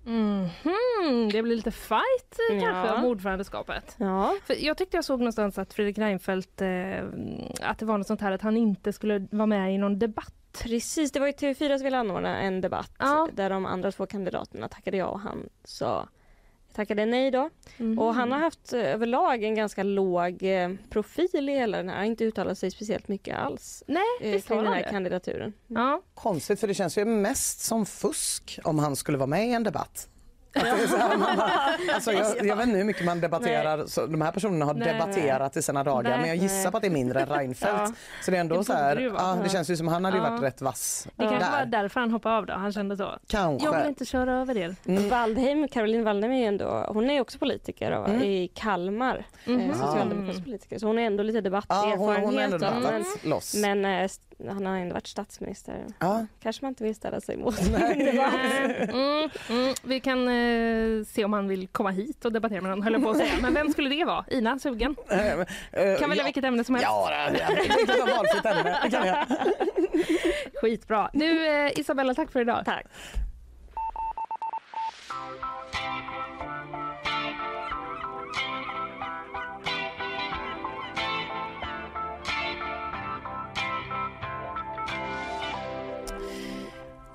Mhm, 0.04 1.28
det 1.32 1.42
blir 1.42 1.56
lite 1.56 1.70
fight 1.70 2.38
eh, 2.50 2.56
Ja. 2.56 2.60
kanske 2.62 2.94
om 2.94 3.04
ordförandeskapet. 3.04 3.96
Ja. 3.98 4.34
För 4.44 4.64
jag 4.64 4.76
tyckte 4.76 4.96
jag 4.96 5.04
såg 5.04 5.18
någonstans 5.20 5.58
att 5.58 5.74
Fredrik 5.74 5.98
Reinfeldt, 5.98 6.62
eh, 6.62 6.68
att 7.62 7.78
det 7.78 7.84
var 7.84 7.98
något 7.98 8.06
sånt 8.06 8.20
här 8.20 8.32
att 8.32 8.42
han 8.42 8.56
inte 8.56 8.92
skulle 8.92 9.26
vara 9.30 9.46
med 9.46 9.74
i 9.74 9.78
någon 9.78 9.98
debatt. 9.98 10.34
Precis, 10.62 11.12
det 11.12 11.20
var 11.20 11.26
ju 11.26 11.32
TV4 11.32 11.78
som 11.78 11.84
ville 11.84 11.98
anordna 11.98 12.38
en 12.40 12.60
debatt 12.60 12.92
Ja. 12.98 13.28
där 13.32 13.50
de 13.50 13.66
andra 13.66 13.92
två 13.92 14.06
kandidaterna 14.06 14.68
tackade 14.68 14.96
ja 14.96 15.06
och 15.06 15.20
han 15.20 15.48
sa 15.64 16.08
tackade 16.78 17.06
nej 17.06 17.30
då. 17.30 17.50
Mhm. 17.76 17.98
Och 17.98 18.14
han 18.14 18.32
har 18.32 18.38
haft 18.38 18.72
eh, 18.72 18.80
överlag 18.80 19.42
en 19.44 19.54
ganska 19.54 19.82
låg 19.82 20.42
eh, 20.42 20.70
profil 20.90 21.48
i 21.48 21.52
hela 21.52 21.76
den 21.76 21.88
här, 21.88 22.04
inte 22.04 22.24
uttalat 22.24 22.58
sig 22.58 22.70
speciellt 22.70 23.08
mycket 23.08 23.38
alls 23.38 23.82
Nej, 23.86 24.02
eh, 24.20 24.40
kring 24.42 24.58
den 24.58 24.66
här 24.72 24.82
det. 24.82 24.90
kandidaturen. 24.90 25.52
Ja. 25.66 26.02
Konstigt 26.14 26.60
för 26.60 26.68
det 26.68 26.74
känns 26.74 26.98
ju 26.98 27.04
mest 27.04 27.60
som 27.60 27.86
fusk 27.86 28.58
om 28.64 28.78
han 28.78 28.96
skulle 28.96 29.18
vara 29.18 29.26
med 29.26 29.48
i 29.48 29.52
en 29.52 29.62
debatt. 29.62 30.08
Är 30.66 30.98
här, 30.98 31.16
bara, 31.36 31.94
alltså 31.94 32.12
jag, 32.12 32.46
jag 32.46 32.56
vet 32.56 32.66
inte 32.66 32.78
hur 32.78 32.84
mycket 32.84 33.04
man 33.04 33.20
debatterar, 33.20 33.86
så 33.86 34.06
de 34.06 34.20
här 34.20 34.32
personerna 34.32 34.64
har 34.64 34.74
Nej. 34.74 34.92
debatterat 34.92 35.56
i 35.56 35.62
sina 35.62 35.84
dagar 35.84 36.10
Nej. 36.10 36.18
men 36.18 36.28
jag 36.28 36.36
gissar 36.36 36.70
på 36.70 36.76
att 36.76 36.82
det 36.82 36.88
är 36.88 36.92
mindre 36.92 37.20
än 37.20 37.26
Reinfeldt. 37.28 37.74
Ja. 37.80 37.92
Så 38.24 38.30
det 38.30 38.36
är 38.36 38.40
ändå 38.40 38.56
Det 38.56 38.64
så 38.64 38.72
här, 38.72 38.96
ja, 39.18 39.38
det 39.42 39.48
känns 39.48 39.70
ju 39.70 39.76
som 39.76 39.88
han 39.88 40.04
hade 40.04 40.16
ju 40.16 40.22
Ja. 40.22 40.30
varit 40.30 40.42
rätt 40.42 40.60
vass 40.62 41.06
Det 41.16 41.22
kanske 41.26 41.50
var 41.50 41.58
där. 41.58 41.66
därför 41.66 42.00
han 42.00 42.10
hoppade 42.10 42.36
av 42.36 42.46
då. 42.46 42.52
Han 42.54 42.72
kände 42.72 42.96
så. 42.96 43.10
Kanske. 43.26 43.66
Jag 43.66 43.78
vill 43.78 43.88
inte 43.88 44.04
köra 44.04 44.34
över 44.40 44.56
er. 44.56 44.76
Mm. 44.86 45.08
Waldheim, 45.08 45.68
Caroline 45.68 46.04
Waldheim 46.04 46.32
är 46.32 46.38
ju 46.38 46.44
ändå, 46.44 46.84
hon 46.88 47.10
är 47.10 47.20
också 47.20 47.38
politiker 47.38 47.92
och, 47.92 48.08
Mm. 48.08 48.22
i 48.22 48.48
Kalmar, 48.54 49.24
eh, 49.44 49.72
socialdemokratisk 49.72 50.44
politiker. 50.44 50.78
Så 50.78 50.86
hon 50.86 50.98
är 50.98 51.06
ändå 51.06 51.22
lite 51.22 51.38
Ja, 51.38 51.42
debatterfarenhet. 51.42 51.98
hon, 51.98 52.16
hon 52.16 52.34
har 52.36 52.42
ändå 52.42 52.58
debattat 52.58 53.24
loss. 53.24 53.54
men 53.56 53.84
eh, 53.84 54.08
han 54.46 54.66
har 54.66 54.76
ändå 54.76 54.94
varit 54.94 55.06
statsminister. 55.06 55.86
Ja. 55.98 56.26
Kanske 56.42 56.64
man 56.64 56.68
inte 56.68 56.84
vill 56.84 56.94
ställa 56.94 57.20
sig 57.20 57.34
emot. 57.34 57.54
Mm, 58.88 59.30
mm. 59.50 59.74
Vi 59.82 60.00
kan 60.00 60.28
eh, 60.28 61.04
se 61.04 61.24
om 61.24 61.32
han 61.32 61.48
vill 61.48 61.68
komma 61.68 61.90
hit 61.90 62.24
och 62.24 62.32
debattera 62.32 62.60
med 62.60 62.84
höll 62.84 62.92
jag 62.92 63.02
på 63.02 63.10
att 63.10 63.16
säga. 63.16 63.32
Men 63.42 63.54
vem 63.54 63.72
skulle 63.72 63.88
det 63.88 64.04
vara? 64.04 64.24
Ina, 64.30 64.58
sugen? 64.58 64.96
Eh, 65.72 65.98
Kan 65.98 66.08
välja 66.10 66.24
vilket 66.24 66.44
ämne 66.44 66.64
som 66.64 66.74
helst. 66.74 66.88
Ja, 66.90 67.10
det 67.32 67.40
är 67.40 68.02
ett 68.02 68.16
valfritt 68.16 68.44
ämne. 68.44 68.78
Det 68.84 68.90
kan 68.90 69.06
jag. 69.06 69.26
Skitbra. 70.62 71.10
Nu 71.12 71.46
eh, 71.46 71.78
Isabella, 71.80 72.14
tack 72.14 72.30
för 72.32 72.40
idag. 72.40 72.62
Tack. 72.64 72.86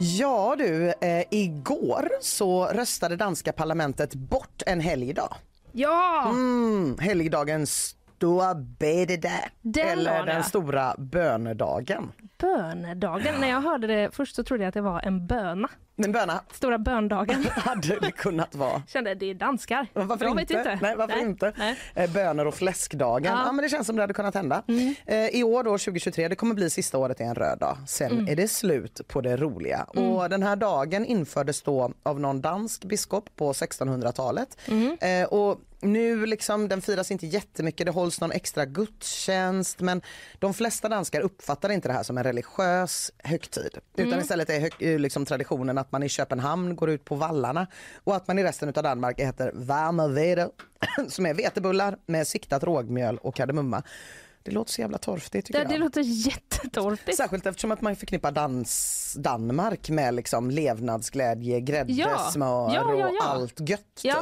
Ja 0.04 0.56
du, 0.58 0.94
eh, 1.02 1.24
igår 1.32 2.10
så 2.22 2.66
röstade 2.66 3.16
danska 3.16 3.54
parlamentet 3.54 4.16
bort 4.16 4.64
en 4.66 4.80
helgdag. 4.80 5.36
Ja! 5.72 6.30
Mm, 6.30 6.98
helgdagen 7.00 7.68
Stora 7.68 8.56
bededag. 8.56 9.50
Eller 9.78 10.26
den 10.26 10.44
stora 10.44 10.96
bönedagen. 10.98 12.12
Bönedagen. 12.44 13.36
När 13.42 13.50
jag 13.50 13.62
hörde 13.62 13.88
det 13.88 14.16
först 14.16 14.36
så 14.36 14.44
trodde 14.44 14.64
jag 14.64 14.68
att 14.68 14.74
det 14.74 14.82
var 14.82 15.02
en 15.02 15.28
böna. 15.28 15.70
Men 15.96 16.12
böna 16.12 16.42
Stora 16.52 16.78
böndagen. 16.78 17.44
hade 17.52 18.00
det 18.00 18.12
kunnat 18.12 18.56
vara. 18.56 18.82
Kände 18.88 19.16
det 19.16 19.26
är 19.30 19.34
danskar. 19.34 19.88
Varför 19.94 20.26
jag 20.26 20.40
inte? 20.42 20.54
inte. 20.54 20.80
Nej, 20.82 20.96
varför 20.96 21.20
inte? 21.20 21.54
Nej. 21.58 21.76
Eh, 21.96 22.12
Bönor 22.12 22.46
och 22.46 22.54
fläskdagen. 22.56 23.32
Ja. 23.32 23.38
Ja. 23.38 23.44
Mm. 23.44 23.56
men 23.56 23.64
det 23.64 23.70
känns 23.70 23.88
som 23.88 23.96
det 23.96 24.02
hade 24.04 24.14
kunnat 24.14 24.36
hända. 24.36 24.64
Eh, 25.06 25.28
I 25.28 25.44
år 25.44 25.64
då, 25.64 25.70
2023, 25.70 26.28
det 26.28 26.36
kommer 26.36 26.56
bli 26.56 26.70
sista 26.70 26.98
året 26.98 27.20
i 27.20 27.24
en 27.24 27.36
röd 27.36 27.60
dag. 27.60 27.78
Sen 27.88 28.12
Mm. 28.12 28.28
är 28.28 28.36
det 28.36 28.48
slut 28.48 29.02
på 29.08 29.22
det 29.22 29.38
roliga. 29.38 29.84
Och 29.84 30.30
den 30.30 30.44
här 30.44 30.56
dagen 30.56 31.06
infördes 31.06 31.62
då 31.62 31.92
av 32.04 32.20
någon 32.20 32.42
dansk 32.42 32.86
biskop 32.86 33.30
på 33.36 33.54
1600-talet. 33.54 34.58
Mm. 34.68 34.98
Eh, 35.02 35.28
och 35.28 35.60
nu 35.82 36.26
liksom, 36.26 36.68
den 36.68 36.82
firas 36.82 37.12
inte 37.12 37.28
jättemycket, 37.28 37.86
det 37.86 37.92
hålls 37.92 38.22
någon 38.22 38.32
extra 38.32 38.66
gudstjänst 38.66 39.80
men 39.80 40.02
de 40.40 40.54
flesta 40.54 40.90
danskar 40.90 41.22
uppfattar 41.22 41.70
inte 41.72 41.88
det 41.88 41.94
här 41.94 42.04
som 42.04 42.18
en 42.18 42.24
religiös 42.34 43.12
högtid. 43.24 43.78
Utan 43.96 44.08
Mm. 44.08 44.20
istället 44.20 44.50
är 44.50 44.60
hög, 44.60 45.00
liksom 45.00 45.26
traditionen 45.26 45.78
att 45.78 45.92
man 45.92 46.04
i 46.04 46.10
Köpenhamn 46.10 46.76
går 46.76 46.90
ut 46.90 47.06
på 47.06 47.16
vallarna 47.16 47.68
och 48.04 48.16
att 48.16 48.28
man 48.28 48.40
i 48.40 48.44
resten 48.44 48.70
av 48.76 48.84
Danmark 48.84 49.20
äter 49.20 49.52
varmeveder 49.54 50.50
som 51.10 51.26
är 51.26 51.34
vetebullar 51.34 51.98
med 52.06 52.28
siktat 52.28 52.64
rågmjöl 52.64 53.18
och 53.18 53.36
kardemumma. 53.36 53.84
Det 54.46 54.52
låter 54.52 54.72
så 54.72 54.82
jävla 54.82 54.98
torftigt 54.98 55.48
tycker 55.48 55.60
Det, 55.60 55.66
det 55.68 55.74
jag. 55.74 55.80
låter 55.80 56.02
jättetorftigt. 56.02 57.18
Särskilt 57.18 57.46
eftersom 57.46 57.72
att 57.72 57.82
man 57.82 57.96
förknippar 57.96 58.32
dans, 58.32 59.16
Danmark 59.20 59.90
med 59.90 60.14
liksom 60.14 60.52
levnadsglädje, 60.52 61.60
grädde, 61.62 61.94
Ja. 61.94 62.18
smör 62.34 62.74
Ja, 62.76 62.96
ja, 62.96 63.08
och 63.10 63.16
allt 63.30 63.70
gött. 63.70 63.96
Typ. 63.96 64.14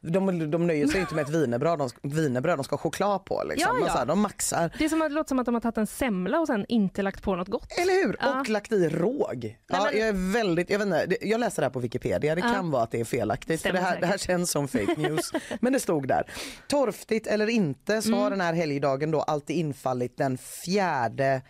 De, 0.00 0.50
de 0.50 0.66
nöjer 0.66 0.86
sig 0.86 1.00
inte 1.00 1.14
med 1.14 1.22
ett 1.24 1.30
wienerbröd, 1.34 1.78
de, 1.78 1.90
wienerbröd, 2.02 2.58
de 2.58 2.64
ska 2.64 2.76
ha 2.76 2.80
choklad 2.80 3.24
på. 3.24 3.42
Liksom. 3.48 3.76
Ja, 3.86 3.92
här, 3.92 4.06
de 4.06 4.20
maxar. 4.20 4.74
Det 4.78 4.84
är 4.84 4.88
som 4.88 5.02
att, 5.02 5.08
det 5.10 5.14
låter 5.14 5.28
som 5.28 5.38
att 5.38 5.46
de 5.46 5.54
har 5.54 5.60
tagit 5.60 5.78
en 5.78 5.86
semla 5.86 6.40
och 6.40 6.46
sen 6.46 6.64
inte 6.68 7.02
lagt 7.02 7.22
på 7.22 7.36
något 7.36 7.48
gott. 7.48 7.72
Eller 7.78 8.06
hur? 8.06 8.16
Ja. 8.20 8.40
Och 8.40 8.48
lagt 8.48 8.72
i 8.72 8.88
råg. 8.88 9.58
Ja, 9.68 9.84
men- 9.84 9.98
jag 10.00 10.08
är 10.08 10.32
väldigt, 10.32 10.70
jag, 10.70 10.78
vet 10.78 10.86
inte, 10.86 11.06
det- 11.06 11.18
jag 11.22 11.40
läser 11.40 11.62
det 11.62 11.66
här 11.66 11.70
på 11.72 11.80
Wikipedia, 11.80 12.34
det 12.34 12.40
Ja. 12.40 12.52
kan 12.54 12.70
vara 12.70 12.82
att 12.82 12.90
det 12.90 13.00
är 13.00 13.04
felaktigt. 13.04 13.62
För 13.62 13.72
det, 13.72 13.78
här, 13.80 14.00
det 14.00 14.06
här 14.06 14.18
känns 14.18 14.50
som 14.50 14.68
fake 14.68 14.94
news. 14.96 15.32
men 15.60 15.72
det 15.72 15.80
stod 15.80 16.08
där. 16.08 16.30
Torftigt 16.68 17.26
eller 17.26 17.46
inte 17.48 18.02
så 18.02 18.08
Mm. 18.08 18.20
har 18.20 18.30
den 18.30 18.40
här 18.40 18.52
helgdagen 18.52 19.10
då 19.10 19.20
alltid 19.20 19.56
infallit 19.68 20.16
den 20.16 20.38
fjärde 20.38 21.42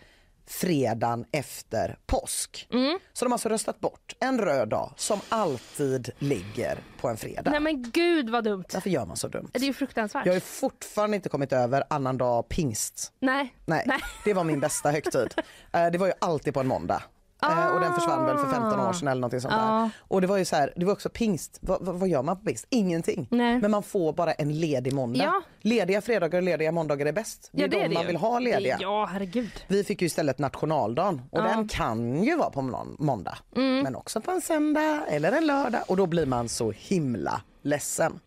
fredagen 0.47 1.25
efter 1.31 1.97
påsk. 2.07 2.67
Mm. 2.71 2.99
Så 3.13 3.25
de 3.25 3.31
har 3.31 3.35
alltså 3.35 3.49
röstat 3.49 3.79
bort 3.79 4.13
en 4.19 4.39
röd 4.41 4.69
dag 4.69 4.93
som 4.97 5.19
alltid 5.29 6.09
ligger 6.19 6.77
på 7.01 7.07
en 7.07 7.17
fredag. 7.17 7.51
Nej 7.51 7.59
men 7.59 7.91
gud 7.91 8.29
vad 8.29 8.43
dumt. 8.43 8.63
Varför 8.73 8.89
gör 8.89 9.05
man 9.05 9.17
så 9.17 9.27
dumt? 9.27 9.49
Det 9.53 9.59
är 9.59 9.63
ju 9.63 9.73
fruktansvärt. 9.73 10.25
Jag 10.25 10.33
har 10.33 10.39
fortfarande 10.39 11.15
inte 11.15 11.29
kommit 11.29 11.53
över 11.53 11.83
annandag 11.89 12.49
pingst. 12.49 13.13
Nej. 13.19 13.55
Nej, 13.65 13.87
det 14.25 14.33
var 14.33 14.43
min 14.43 14.59
bästa 14.59 14.91
högtid. 14.91 15.33
Eh, 15.73 15.91
Det 15.91 15.97
var 15.97 16.07
ju 16.07 16.13
alltid 16.21 16.53
på 16.53 16.59
en 16.59 16.67
måndag. 16.67 17.03
Eh, 17.43 17.67
Och 17.67 17.79
den 17.79 17.93
försvann 17.93 18.25
väl 18.25 18.37
för 18.37 18.47
15 18.47 18.79
år 18.79 18.93
sedan 18.93 19.07
eller 19.07 19.21
någonting 19.21 19.41
sånt 19.41 19.53
Ah. 19.57 19.81
Där. 19.81 19.89
Och 19.99 20.21
det 20.21 20.27
var 20.27 20.37
ju 20.37 20.45
så 20.45 20.55
här, 20.55 20.73
det 20.75 20.85
var 20.85 20.93
också 20.93 21.09
pingst. 21.09 21.57
Vad, 21.61 21.85
vad, 21.85 21.95
vad 21.95 22.09
gör 22.09 22.23
man 22.23 22.37
på 22.37 22.45
pingst? 22.45 22.65
Ingenting. 22.69 23.27
Nej. 23.31 23.59
Men 23.59 23.71
man 23.71 23.83
får 23.83 24.13
bara 24.13 24.31
en 24.31 24.59
ledig 24.59 24.93
måndag. 24.93 25.23
Ja. 25.23 25.41
Lediga 25.61 26.01
fredagar 26.01 26.37
och 26.39 26.43
lediga 26.43 26.71
måndagar 26.71 27.05
är 27.05 27.11
bäst. 27.11 27.49
Det 27.51 27.61
är 27.63 27.67
Ja, 27.67 27.67
det 27.71 27.75
de 27.77 27.83
är 27.85 27.87
det 27.89 27.93
man 27.93 28.03
ju. 28.03 28.07
vill 28.07 28.15
ha 28.17 28.39
lediga. 28.39 28.77
Ja 28.81 29.05
herregud. 29.05 29.51
Vi 29.67 29.83
fick 29.83 30.01
ju 30.01 30.05
istället 30.05 30.39
nationaldagen 30.39 31.21
och 31.31 31.39
Ja. 31.39 31.43
den 31.43 31.67
kan 31.67 32.23
ju 32.23 32.35
vara 32.37 32.49
på 32.49 32.61
någon 32.61 32.95
måndag. 32.99 33.37
Mm. 33.55 33.79
Men 33.83 33.95
också 33.95 34.21
på 34.21 34.31
en 34.31 34.41
söndag 34.41 35.01
eller 35.07 35.31
en 35.31 35.47
lördag 35.47 35.81
och 35.87 35.97
då 35.97 36.05
blir 36.05 36.25
man 36.25 36.49
så 36.49 36.71
himla 36.71 37.41
ledsen. 37.61 38.19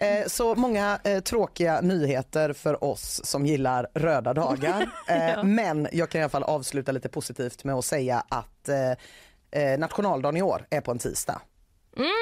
Eh, 0.00 0.26
så 0.26 0.54
många 0.54 0.98
eh, 1.04 1.20
tråkiga 1.20 1.80
nyheter 1.80 2.52
för 2.52 2.84
oss 2.84 3.20
som 3.24 3.46
gillar 3.46 3.86
röda 3.94 4.34
dagar. 4.34 4.90
Eh, 5.08 5.30
Ja. 5.30 5.42
Men 5.42 5.88
jag 5.92 6.08
kan 6.10 6.18
i 6.20 6.22
alla 6.24 6.28
fall 6.30 6.42
avsluta 6.42 6.92
lite 6.92 7.08
positivt 7.08 7.64
med 7.64 7.74
att 7.74 7.84
säga 7.84 8.24
att 8.28 8.68
eh, 8.68 9.62
eh, 9.62 9.78
nationaldagen 9.78 10.36
i 10.36 10.42
år 10.42 10.66
är 10.70 10.80
på 10.80 10.90
en 10.90 10.98
tisdag. 10.98 11.40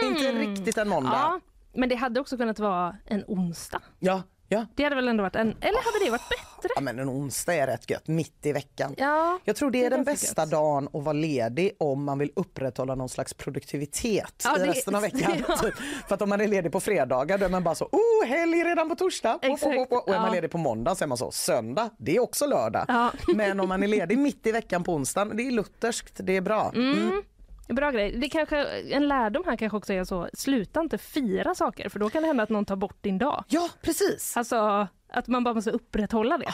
Inte 0.05 0.33
riktigt 0.33 0.79
en 0.79 0.89
måndag. 0.89 1.09
Mm. 1.11 1.21
Ja, 1.21 1.41
men 1.73 1.89
det 1.89 1.95
hade 1.95 2.21
också 2.21 2.37
kunnat 2.37 2.59
vara 2.59 2.97
en 3.07 3.25
onsdag. 3.27 3.81
Ja, 3.99 4.23
ja. 4.49 4.67
Det 4.75 4.85
hade 4.85 4.97
väl 4.97 5.09
ändå 5.09 5.23
varit 5.23 5.37
en... 5.37 5.49
Eller 5.49 5.85
hade 5.85 6.05
det 6.05 6.11
varit 6.11 6.29
bättre? 6.29 6.45
Ja 6.75 6.81
men 6.81 6.99
en 6.99 7.09
onsdag 7.09 7.55
är 7.55 7.67
rätt 7.67 7.91
gött, 7.91 8.09
mitt 8.09 8.47
i 8.47 8.53
veckan. 8.53 8.95
Ja, 8.99 9.39
Jag 9.45 9.57
tror 9.57 9.71
det 9.71 9.85
är 9.85 9.91
den 9.91 10.05
ganska 10.05 10.13
bästa 10.27 10.47
dagen 10.47 10.89
att 10.93 11.03
vara 11.03 11.13
ledig 11.13 11.77
om 11.79 12.05
man 12.05 12.19
vill 12.19 12.31
upprätthålla 12.37 12.95
någon 12.95 13.09
slags 13.09 13.35
produktivitet 13.35 14.43
Ja, 14.45 14.57
i 14.57 14.61
det- 14.61 14.67
resten 14.67 14.95
av 14.95 15.03
veckan. 15.03 15.33
ja. 15.49 15.57
Typ. 15.57 15.75
För 16.09 16.15
att 16.15 16.23
om 16.23 16.29
man 16.29 16.41
är 16.41 16.49
ledig 16.49 16.73
på 16.73 16.81
fredagar 16.81 17.39
då 17.39 17.45
är 17.45 17.51
man 17.51 17.65
bara 17.65 17.75
så, 17.75 17.85
oh 17.93 18.27
helg 18.27 18.65
redan 18.65 18.89
på 18.89 18.95
torsdag. 18.95 19.39
Exakt, 19.43 19.65
oh, 19.77 19.83
oh, 19.83 19.93
oh. 19.93 19.99
Och 19.99 20.15
är 20.15 20.21
man 20.21 20.33
ledig 20.33 20.51
på 20.51 20.59
måndag 20.59 20.95
så 20.95 21.05
är 21.05 21.09
man 21.09 21.19
så, 21.19 21.31
söndag, 21.31 21.91
det 21.99 22.17
är 22.17 22.21
också 22.21 22.47
lördag. 22.47 22.85
Ja. 22.89 23.11
Men 23.35 23.61
om 23.61 23.69
man 23.69 23.83
är 23.83 23.89
ledig 23.89 24.19
mitt 24.19 24.47
i 24.47 24.53
veckan 24.53 24.85
på 24.85 24.95
onsdagen, 24.95 25.37
det 25.37 25.43
är 25.47 25.51
lutherskt, 25.51 26.15
det 26.23 26.37
är 26.37 26.41
bra. 26.41 26.73
Mm. 26.75 27.23
Bra 27.69 27.91
grej. 27.91 28.17
Det 28.19 28.29
kanske, 28.29 28.65
en 28.65 29.09
lärdom 29.09 29.43
här 29.47 29.57
kanske 29.57 29.77
också 29.77 29.93
är 29.93 30.05
så, 30.05 30.29
sluta 30.35 30.81
inte 30.81 30.99
fira 30.99 31.55
saker 31.55 31.89
för 31.89 31.99
då 31.99 32.11
kan 32.11 32.23
det 32.23 32.27
hända 32.27 32.43
att 32.43 32.49
någon 32.49 32.65
tar 32.65 32.77
bort 32.77 32.97
din 33.03 33.19
dag. 33.19 33.45
Ja, 33.49 33.69
precis. 33.83 34.37
Alltså 34.37 34.89
att 35.09 35.29
man 35.29 35.45
bara 35.45 35.55
måste 35.55 35.71
upprätthålla 35.71 36.39
det. 36.39 36.51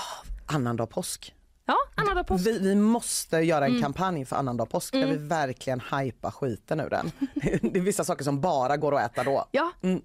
Annandag 0.46 0.86
påsk. 0.86 1.34
Ja, 1.66 1.76
annandag 1.94 2.24
påsk. 2.24 2.46
Vi, 2.46 2.58
vi 2.58 2.74
måste 2.74 3.36
göra 3.38 3.64
en 3.64 3.70
Mm. 3.70 3.82
kampanj 3.82 4.24
för 4.24 4.36
annandag 4.36 4.66
påsk 4.66 4.92
där 4.92 5.02
Mm. 5.02 5.10
vi 5.10 5.26
verkligen 5.28 5.80
hypar 5.80 6.30
skiten 6.30 6.80
ur 6.80 6.90
den. 6.90 7.10
det 7.62 7.76
är 7.78 7.80
vissa 7.80 8.04
saker 8.04 8.24
som 8.24 8.40
bara 8.40 8.76
går 8.76 8.94
att 8.94 9.10
äta 9.12 9.24
då. 9.24 9.44
Ja. 9.50 9.70
Mm. 9.82 10.02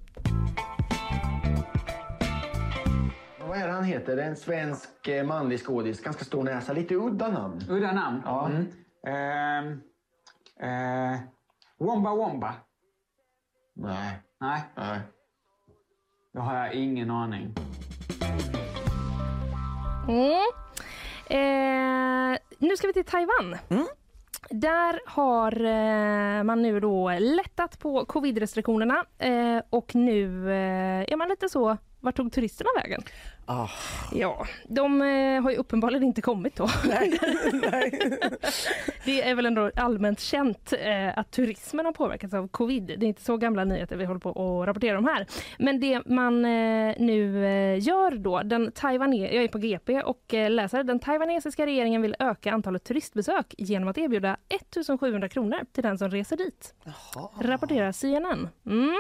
Vad 3.47 3.57
är 3.57 3.67
det 3.67 3.73
han 3.73 3.83
heter? 3.83 4.17
En 4.17 4.35
svensk 4.35 5.07
eh, 5.07 5.25
manlig 5.25 5.59
skådis. 5.59 6.01
Ganska 6.01 6.25
stor 6.25 6.43
näsa. 6.43 6.73
Lite 6.73 6.95
udda 6.95 7.27
namn. 7.31 7.61
Udda 7.69 7.91
namn? 7.91 8.21
Ja. 8.25 8.49
Mm. 8.49 8.67
Ehm, 9.07 9.81
eh, 11.13 11.19
Womba 11.79 12.15
Womba? 12.15 12.53
Nej. 13.75 14.19
Nej? 14.41 14.61
Nej. 14.77 14.99
Då 16.33 16.39
har 16.39 16.55
jag 16.57 16.73
ingen 16.73 17.11
aning. 17.11 17.55
Mm. 20.10 20.51
Eh, 21.26 22.39
nu 22.57 22.78
ska 22.78 22.88
vi 22.88 22.93
till 22.93 23.05
Taiwan. 23.05 23.57
Där 24.49 24.99
har 25.05 25.66
eh, 25.66 26.43
man 26.43 26.62
nu 26.62 26.80
då 26.80 27.12
lättat 27.20 27.80
på 27.80 28.05
covid-restriktionerna 28.05 29.05
eh, 29.18 29.62
och 29.70 29.95
nu 29.95 30.51
eh, 30.51 31.14
är 31.14 31.16
man 31.16 31.30
lite 31.30 31.49
så, 31.49 31.78
vart 31.99 32.16
tog 32.16 32.32
turisterna 32.32 32.70
vägen? 32.76 33.03
Ah. 33.51 33.67
Ja, 34.11 34.47
de 34.67 35.01
eh, 35.01 35.41
har 35.41 35.51
ju 35.51 35.57
uppenbarligen 35.57 36.03
inte 36.03 36.21
kommit 36.21 36.55
då. 36.55 36.67
det 39.05 39.21
är 39.21 39.35
väl 39.35 39.45
ändå 39.45 39.71
allmänt 39.75 40.19
känt 40.19 40.73
eh, 40.79 41.17
att 41.19 41.31
turismen 41.31 41.85
har 41.85 41.93
påverkats 41.93 42.33
av 42.33 42.47
covid. 42.47 42.83
Det 42.83 43.05
är 43.05 43.07
inte 43.07 43.21
så 43.21 43.37
gamla 43.37 43.63
nyheter 43.63 43.95
vi 43.97 44.05
håller 44.05 44.19
på 44.19 44.29
att 44.61 44.67
rapportera 44.67 44.97
om 44.97 45.05
här. 45.05 45.27
Men 45.59 45.79
det 45.79 46.05
man 46.05 46.45
eh, 46.45 46.95
nu 46.99 47.37
gör 47.81 48.11
då, 48.11 48.41
den 48.43 48.71
Taiwane- 48.71 49.33
jag 49.33 49.43
är 49.43 49.47
på 49.47 49.57
GP 49.57 50.01
och 50.01 50.33
läser, 50.49 50.83
den 50.83 50.99
taiwanesiska 50.99 51.65
regeringen 51.65 52.01
vill 52.01 52.15
öka 52.19 52.51
antalet 52.51 52.83
turistbesök 52.83 53.55
genom 53.57 53.89
att 53.89 53.97
erbjuda 53.97 54.37
1700 54.49 55.29
kronor 55.29 55.59
till 55.71 55.83
den 55.83 55.97
som 55.97 56.09
reser 56.09 56.37
dit. 56.37 56.73
Rapporterar 57.41 57.91
CNN. 57.91 58.49
Mm. 58.65 58.99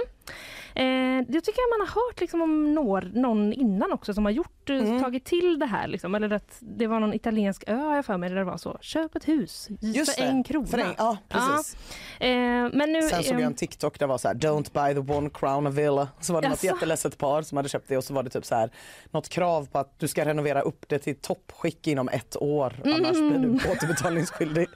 Det 1.27 1.41
tycker 1.41 1.61
jag 1.61 1.79
man 1.79 1.87
har 1.87 2.07
hört 2.07 2.21
liksom 2.21 2.41
om 2.41 2.73
någon, 2.73 3.09
någon 3.09 3.53
innan 3.53 3.93
också 3.93 4.13
som 4.13 4.25
har 4.25 4.31
gjort, 4.39 4.69
eh, 4.69 5.01
tagit 5.01 5.25
till 5.25 5.59
det 5.59 5.65
här. 5.65 5.87
Liksom. 5.87 6.15
Eller 6.15 6.33
att 6.33 6.57
det 6.59 6.87
var 6.87 6.99
någon 6.99 7.13
italiensk 7.13 7.63
ö 7.67 7.75
har 7.75 7.95
jag 7.95 8.05
för 8.05 8.17
mig 8.17 8.29
där 8.29 8.35
det 8.35 8.43
var 8.43 8.57
så, 8.57 8.77
köp 8.81 9.15
ett 9.15 9.27
hus 9.27 9.67
Just 9.81 10.15
för 10.15 10.21
det, 10.21 10.27
en 10.27 10.43
krona. 10.43 10.67
för 10.67 10.77
en- 10.77 10.93
ja, 10.97 11.17
precis. 11.29 11.77
Ja. 12.19 12.25
Eh, 12.25 12.69
men 12.73 12.91
nu, 12.91 13.01
Sen 13.01 13.23
såg 13.23 13.33
jag 13.33 13.41
en 13.41 13.53
TikTok 13.53 13.99
där 13.99 14.07
var 14.07 14.17
så 14.17 14.27
här 14.27 14.35
don't 14.35 14.73
buy 14.73 14.93
the 15.05 15.13
one 15.13 15.29
crown 15.33 15.67
a 15.67 15.69
villa. 15.69 16.07
Så 16.19 16.33
var 16.33 16.41
det 16.41 16.49
något 16.49 16.63
Jaså? 16.63 16.75
jätteledset 16.75 17.17
par 17.17 17.41
som 17.41 17.55
hade 17.57 17.69
köpt 17.69 17.87
det 17.87 17.97
och 17.97 18.03
så 18.03 18.13
var 18.13 18.23
det 18.23 18.29
typ 18.29 18.45
så 18.45 18.55
här 18.55 18.69
något 19.11 19.29
krav 19.29 19.67
på 19.71 19.79
att 19.79 19.99
du 19.99 20.07
ska 20.07 20.25
renovera 20.25 20.61
upp 20.61 20.85
det 20.89 20.99
till 20.99 21.15
toppskick 21.15 21.87
inom 21.87 22.09
ett 22.09 22.37
år 22.37 22.73
annars 22.85 23.11
blir 23.11 23.35
Mm. 23.35 23.41
du 23.57 23.71
återbetalningsskyldig. 23.71 24.67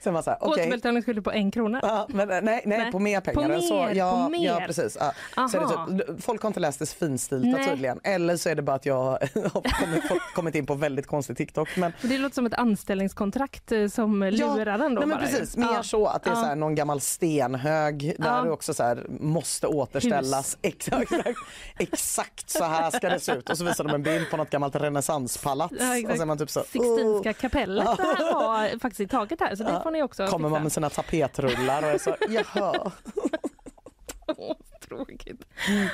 Sen 0.00 0.14
var 0.14 0.22
så 0.22 0.30
här 0.30 0.38
okej. 0.40 0.64
Återbetalningsskyldig 0.66 1.24
på 1.24 1.32
en 1.32 1.50
krona. 1.50 1.80
Ja, 1.82 2.06
men, 2.08 2.30
eh, 2.30 2.40
nej, 2.42 2.62
nej, 2.66 2.78
Nej. 2.78 2.92
på 2.92 2.98
mer 2.98 3.20
pengar 3.20 3.48
På 3.48 3.54
än 3.54 3.62
så. 3.62 3.74
mer, 3.86 3.94
Ja, 3.94 4.24
på 4.24 4.28
mer. 4.30 4.46
ja 4.46 4.60
precis. 4.66 4.96
Ja. 5.36 5.48
Så 5.48 5.68
typ, 5.68 6.22
folk 6.24 6.42
har 6.42 6.48
inte 6.48 6.60
läst 6.60 6.78
det 6.78 6.86
finstilta 6.90 7.48
Nej. 7.48 7.68
tydligen. 7.68 8.00
Eller 8.04 8.36
så 8.36 8.48
är 8.48 8.54
det 8.54 8.62
bara 8.62 8.76
att 8.76 8.86
jag 8.86 9.04
har 9.52 10.34
kommit, 10.34 10.54
in 10.54 10.66
på 10.66 10.74
väldigt 10.74 11.06
konstig 11.06 11.36
TikTok. 11.36 11.68
Men 11.76 11.92
Det 12.02 12.18
låter 12.18 12.34
som 12.34 12.46
ett 12.46 12.54
anställningskontrakt 12.54 13.72
eh, 13.72 13.86
som 13.88 14.22
lurar 14.22 14.78
en 14.78 14.94
då 14.94 15.00
nej, 15.00 15.08
men 15.08 15.18
precis, 15.18 15.56
mer 15.56 15.66
Ja. 15.74 15.82
så 15.82 16.06
att 16.06 16.22
det 16.24 16.30
är 16.30 16.34
Ja. 16.34 16.40
så 16.40 16.46
här 16.46 16.56
någon 16.56 16.74
gammal 16.74 17.00
stenhög 17.00 18.14
där 18.18 18.28
Ja. 18.36 18.42
det 18.44 18.50
också 18.50 18.74
så 18.74 18.82
här 18.82 19.06
måste 19.20 19.66
återställas. 19.66 20.58
Exakt, 20.62 21.12
exakt, 21.12 21.38
exakt 21.78 22.50
så 22.50 22.64
här 22.64 22.90
ska 22.90 23.08
det 23.08 23.20
se 23.20 23.32
ut. 23.32 23.50
Och 23.50 23.58
så 23.58 23.64
visar 23.64 23.84
de 23.84 23.94
en 23.94 24.02
bild 24.02 24.30
på 24.30 24.36
något 24.36 24.50
gammalt 24.50 24.76
renässanspalats. 24.76 25.74
Ja, 25.80 25.88
och 25.90 25.94
exakt. 25.96 26.16
så 26.16 26.22
är 26.22 26.26
man 26.26 26.38
typ 26.38 26.50
så, 26.50 26.60
Sixtinska 26.60 27.30
"Oh." 27.30 27.32
kapellet 27.32 27.84
Ja. 27.86 27.94
det 27.98 28.02
här 28.24 28.32
var 28.34 28.78
faktiskt 28.78 29.00
i 29.00 29.06
taget 29.08 29.40
här 29.40 29.56
så 29.56 29.62
det 29.64 29.70
Ja. 29.74 29.82
får 29.82 29.90
ni 29.90 30.02
också 30.02 30.26
Kommer 30.26 30.48
man 30.48 30.62
med 30.62 30.72
sina 30.72 30.90
tapetrullar 30.90 31.82
och 31.82 31.88
är 31.88 31.98
så, 31.98 32.14
jaha. 32.28 32.92
tråkigt. 34.88 35.44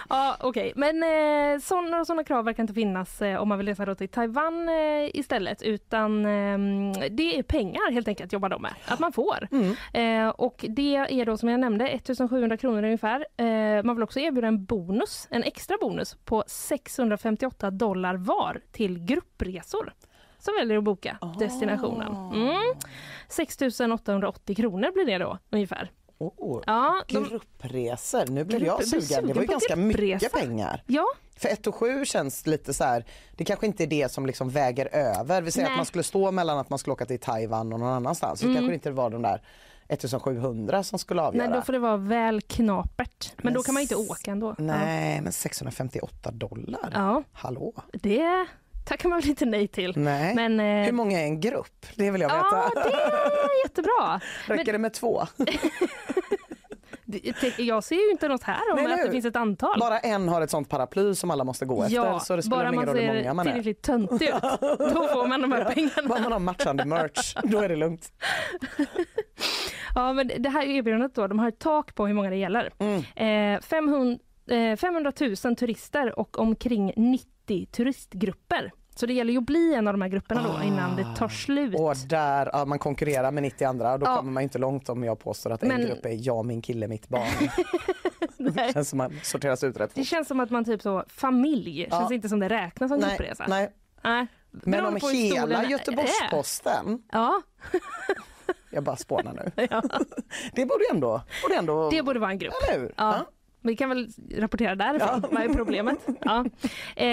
Ja, 0.09 0.37
okej. 0.41 0.73
Men 0.77 1.03
eh, 1.03 1.61
så, 1.61 1.81
några 1.81 2.05
sådana 2.05 2.25
krav 2.25 2.45
verkar 2.45 2.63
inte 2.63 2.75
finnas 2.75 3.23
eh, 3.23 3.41
om 3.41 3.49
man 3.49 3.59
vill 3.59 3.69
resa 3.69 3.85
då 3.85 3.95
till 3.95 4.09
Taiwan 4.09 4.69
eh, 4.69 5.11
istället. 5.15 5.63
Utan 5.63 6.25
eh, 6.27 6.59
det 7.11 7.39
är 7.39 7.43
pengar 7.43 7.93
helt 7.93 8.09
enkelt 8.09 8.33
jobbar 8.33 8.49
de 8.49 8.63
med. 8.63 8.75
Att 8.87 8.99
man 8.99 9.13
får. 9.13 9.49
Eh, 9.93 10.29
och 10.29 10.65
det 10.69 10.97
är 10.97 11.27
då 11.27 11.37
som 11.37 11.49
jag 11.49 11.61
nämnde 11.61 11.89
1700 11.89 12.57
kronor 12.57 12.83
ungefär. 12.83 13.27
Eh, 13.37 13.83
man 13.83 13.97
vill 13.97 14.03
också 14.03 14.21
erbjuda 14.21 14.49
en 14.49 14.65
bonus, 14.65 15.29
en 15.31 15.43
extra 15.43 15.77
bonus 15.81 16.17
på 16.25 16.45
658 16.47 17.71
dollar 17.71 18.15
var 18.15 18.61
till 18.73 18.99
gruppresor 19.05 19.93
som 20.41 20.55
väljer 20.61 20.79
att 20.79 20.85
boka 20.85 21.19
destinationen. 21.39 22.15
Mm. 22.35 22.75
6 23.29 23.57
880 23.95 24.55
kronor 24.57 24.93
blir 24.93 25.07
det 25.07 25.19
då 25.19 25.39
ungefär. 25.51 25.91
Oh, 26.19 26.63
Ja, 26.67 27.03
de- 27.09 27.25
Gruppresor, 27.25 28.27
nu 28.31 28.45
blev 28.45 28.63
jag 28.65 28.85
sugen. 28.87 29.27
Det 29.27 29.33
var 29.35 29.43
ju 29.43 29.49
ganska 29.49 29.77
gruppresa. 29.77 30.15
mycket 30.15 30.33
pengar. 30.33 30.83
Ja. 30.87 31.05
För 31.37 31.49
1 31.49 31.67
och 31.67 31.75
7 31.75 32.05
känns 32.05 32.47
lite 32.47 32.75
så 32.75 32.85
här, 32.85 33.05
det 33.37 33.45
kanske 33.45 33.67
inte 33.67 33.85
är 33.85 33.87
det 33.87 34.13
som 34.13 34.27
liksom 34.27 34.51
väger 34.51 34.95
över. 34.95 35.43
Vi 35.43 35.51
säger 35.51 35.67
Nej. 35.67 35.73
att 35.73 35.79
man 35.79 35.87
skulle 35.87 36.05
stå 36.05 36.31
mellan 36.31 36.59
att 36.59 36.71
man 36.71 36.79
skulle 36.79 36.93
åka 36.93 37.07
till 37.07 37.21
Taiwan 37.21 37.73
och 37.73 37.81
någon 37.81 37.89
annanstans. 37.93 38.41
Så 38.41 38.47
Mm. 38.47 38.57
kanske 38.57 38.71
det 38.71 38.75
inte 38.75 38.91
var 38.91 39.11
de 39.11 39.23
där 39.23 39.43
1700 39.89 40.83
som 40.83 40.99
skulle 40.99 41.23
avgöra. 41.23 41.47
Nej, 41.47 41.57
då 41.57 41.63
får 41.63 41.73
det 41.73 41.79
vara 41.79 41.97
väl 41.97 42.41
knapert. 42.41 43.33
Men, 43.37 43.45
Men 43.45 43.55
då 43.55 43.63
kan 43.63 43.75
man 43.75 43.81
inte 43.83 43.97
åka 43.97 44.31
ändå. 44.31 44.55
Nej, 44.59 45.21
men 45.21 45.33
658 45.33 46.31
dollar? 46.31 46.91
Ja. 46.95 47.23
Hallå? 47.33 47.73
Ja, 47.77 47.83
det 47.93 48.47
tackar 48.91 49.09
man 49.09 49.21
väl 49.21 49.29
inte 49.29 49.47
nej 49.47 49.69
till. 49.69 49.93
Nej. 49.97 50.35
Men, 50.35 50.61
eh, 50.61 50.85
Hur 50.85 50.93
många 50.93 51.21
är 51.21 51.25
en 51.25 51.41
grupp? 51.41 51.87
Det 51.95 52.11
vill 52.11 52.21
jag 52.21 52.29
veta. 52.29 52.47
Ja, 52.53 52.71
det 52.75 52.81
är 52.81 53.65
jättebra. 53.65 54.21
Räcker 54.47 54.73
det 54.73 54.79
med 54.79 54.93
två? 54.93 55.27
Jag 57.59 57.85
ser 57.85 57.97
ju 57.97 58.11
inte 58.11 58.29
något 58.29 58.43
här 58.43 58.73
om 58.73 58.85
Nej, 58.85 58.93
att 58.93 59.05
det 59.05 59.11
finns 59.11 59.25
ett 59.25 59.37
antal. 59.37 59.81
Bara 59.81 59.99
en 59.99 60.29
har 60.29 60.43
ett 60.43 60.51
sånt 60.51 60.69
paraply 60.69 61.15
som 61.15 61.31
alla 61.31 61.45
måste 61.45 61.67
gå 61.67 61.83
efter 61.83 61.97
ja, 61.97 62.21
så 62.21 62.37
det 62.37 62.43
spelar 62.43 62.57
bara 62.57 62.69
ingen 62.69 62.77
man 62.77 62.87
roll 62.87 62.99
hur 62.99 63.07
många 63.07 63.23
ser 63.23 63.35
man 63.35 63.47
är. 63.47 63.53
tillräckligt 63.53 63.83
töntig 63.83 64.29
ut. 64.29 64.43
Då 64.95 65.09
får 65.13 65.29
man 65.29 65.41
de 65.41 65.53
här 65.53 65.61
Ja, 65.61 65.71
pengarna. 65.71 66.09
Bara 66.09 66.21
man 66.21 66.33
har 66.33 66.39
matchande 66.39 66.85
merch, 66.85 67.35
då 67.43 67.59
är 67.59 67.69
det 67.69 67.77
lugnt. 67.77 68.13
Ja, 69.95 70.13
men 70.13 70.31
det 70.39 70.49
här 70.49 70.63
erbjudandet 70.67 71.15
då, 71.15 71.27
de 71.27 71.39
har 71.39 71.49
ett 71.49 71.59
tak 71.59 71.95
på 71.95 72.07
hur 72.07 72.15
många 72.15 72.31
det 72.31 72.37
gäller. 72.37 72.73
Mm. 72.79 73.55
Eh, 73.57 73.61
500, 73.61 74.19
eh, 74.51 74.77
500 74.77 75.13
000 75.45 75.57
turister 75.57 76.19
och 76.19 76.39
omkring 76.39 76.93
90 76.97 77.67
turistgrupper. 77.67 78.73
Så 79.01 79.07
det 79.07 79.13
gäller 79.13 79.33
ju 79.33 79.39
att 79.39 79.45
bli 79.45 79.75
en 79.75 79.87
av 79.89 79.95
de 79.95 80.03
här 80.03 80.09
grupperna 80.09 80.43
då 80.59 80.63
innan 80.65 80.97
det 80.97 81.07
tar 81.17 81.29
slut. 81.29 81.75
Och 81.81 81.97
där 82.09 82.51
ja, 82.53 82.65
man 82.65 82.79
konkurrerar 82.79 83.31
med 83.31 83.43
90 83.43 83.65
andra, 83.69 83.99
då 83.99 84.07
Ja. 84.07 84.17
kommer 84.17 84.33
man 84.33 84.43
inte 84.43 84.59
långt 84.59 84.89
om 84.89 85.05
jag 85.05 85.19
påstår 85.19 85.51
att 85.51 85.63
en 85.63 85.69
Men- 85.69 85.81
grupp 85.81 86.05
är 86.07 86.27
jag, 86.27 86.45
min 86.45 86.63
kille, 86.63 86.89
mitt 86.89 87.09
barn. 87.09 87.29
det 88.55 88.73
känns 88.73 88.89
som 88.89 88.97
man 88.97 89.13
sorteras 89.23 89.65
ut 89.65 89.77
rätt 89.77 89.95
Det 89.95 90.05
känns 90.05 90.29
som 90.29 90.41
att 90.41 90.51
man 90.51 90.65
typ 90.65 90.83
så, 90.83 91.05
familj, 91.09 91.87
Ja. 91.91 91.99
känns 91.99 92.13
inte 92.13 92.29
som 92.29 92.41
det 92.41 92.49
räknas 92.49 92.91
som 92.91 93.01
gruppresa. 93.01 93.45
nej. 93.49 93.73
Nej. 94.03 94.27
Men 94.51 94.87
om 94.87 94.97
hela. 95.13 95.65
Göteborgs-Posten, 95.65 97.03
Ja, 97.13 97.43
jag 98.71 98.83
bara 98.85 98.97
spånar 98.97 99.33
nu. 99.33 99.67
Det 100.55 100.67
borde 100.67 100.85
ändå, 100.93 101.23
borde 101.43 101.55
ändå... 101.55 101.91
det 101.91 102.03
borde 102.03 102.21
vara 102.21 102.31
en 102.31 102.39
grupp. 102.39 102.55
Eller 102.69 102.81
hur? 102.81 102.95
Ja. 102.97 103.27
Vi 103.63 103.77
kan 103.77 103.89
väl 103.89 104.09
rapportera 104.37 104.75
därifrån. 104.75 105.25
Vad 105.33 105.43
är 105.43 105.55
problemet? 105.55 105.99
Ja. 106.21 106.45
Eh, 106.97 107.05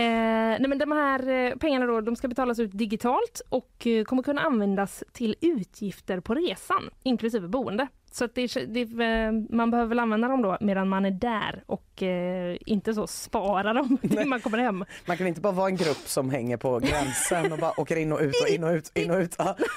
nej 0.59 0.67
men 0.67 0.77
de 0.77 0.91
här 0.91 1.29
eh, 1.29 1.55
pengarna 1.55 1.85
då, 1.85 2.01
de 2.01 2.15
ska 2.15 2.27
betalas 2.27 2.59
ut 2.59 2.71
digitalt 2.73 3.41
och 3.49 3.87
eh, 3.87 4.03
kommer 4.03 4.23
kunna 4.23 4.41
användas 4.41 5.03
till 5.13 5.35
utgifter 5.41 6.19
på 6.19 6.35
resan, 6.35 6.89
inklusive 7.03 7.47
boende. 7.47 7.87
Så 8.17 8.27
det, 8.33 8.47
det, 8.67 8.81
eh, 8.81 9.31
man 9.55 9.71
behöver 9.71 9.89
väl 9.89 9.99
använda 9.99 10.27
dem 10.27 10.41
då 10.41 10.57
medan 10.61 10.89
man 10.89 11.05
är 11.05 11.11
där 11.11 11.63
och 11.65 12.03
eh, 12.03 12.57
inte 12.65 12.93
så 12.93 13.07
spara 13.07 13.73
dem 13.73 13.97
till 14.01 14.25
man 14.27 14.41
kommer 14.41 14.57
hem. 14.57 14.85
Man 15.05 15.17
kan 15.17 15.27
inte 15.27 15.41
bara 15.41 15.53
vara 15.53 15.67
en 15.67 15.75
grupp 15.75 15.97
som 16.05 16.29
hänger 16.29 16.57
på 16.57 16.79
gränsen 16.79 17.51
och 17.51 17.57
bara 17.59 17.79
åker 17.79 17.95
in 17.95 18.11
och 18.13 18.19
ut 18.19 18.41
och 18.41 18.47
in 18.49 18.63
och 18.63 18.71
ut, 18.71 18.91
in 18.93 19.11
och 19.11 19.17
ut 19.17 19.35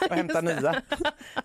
och 0.09 0.17
hämtar 0.17 0.43
nya. 0.43 0.75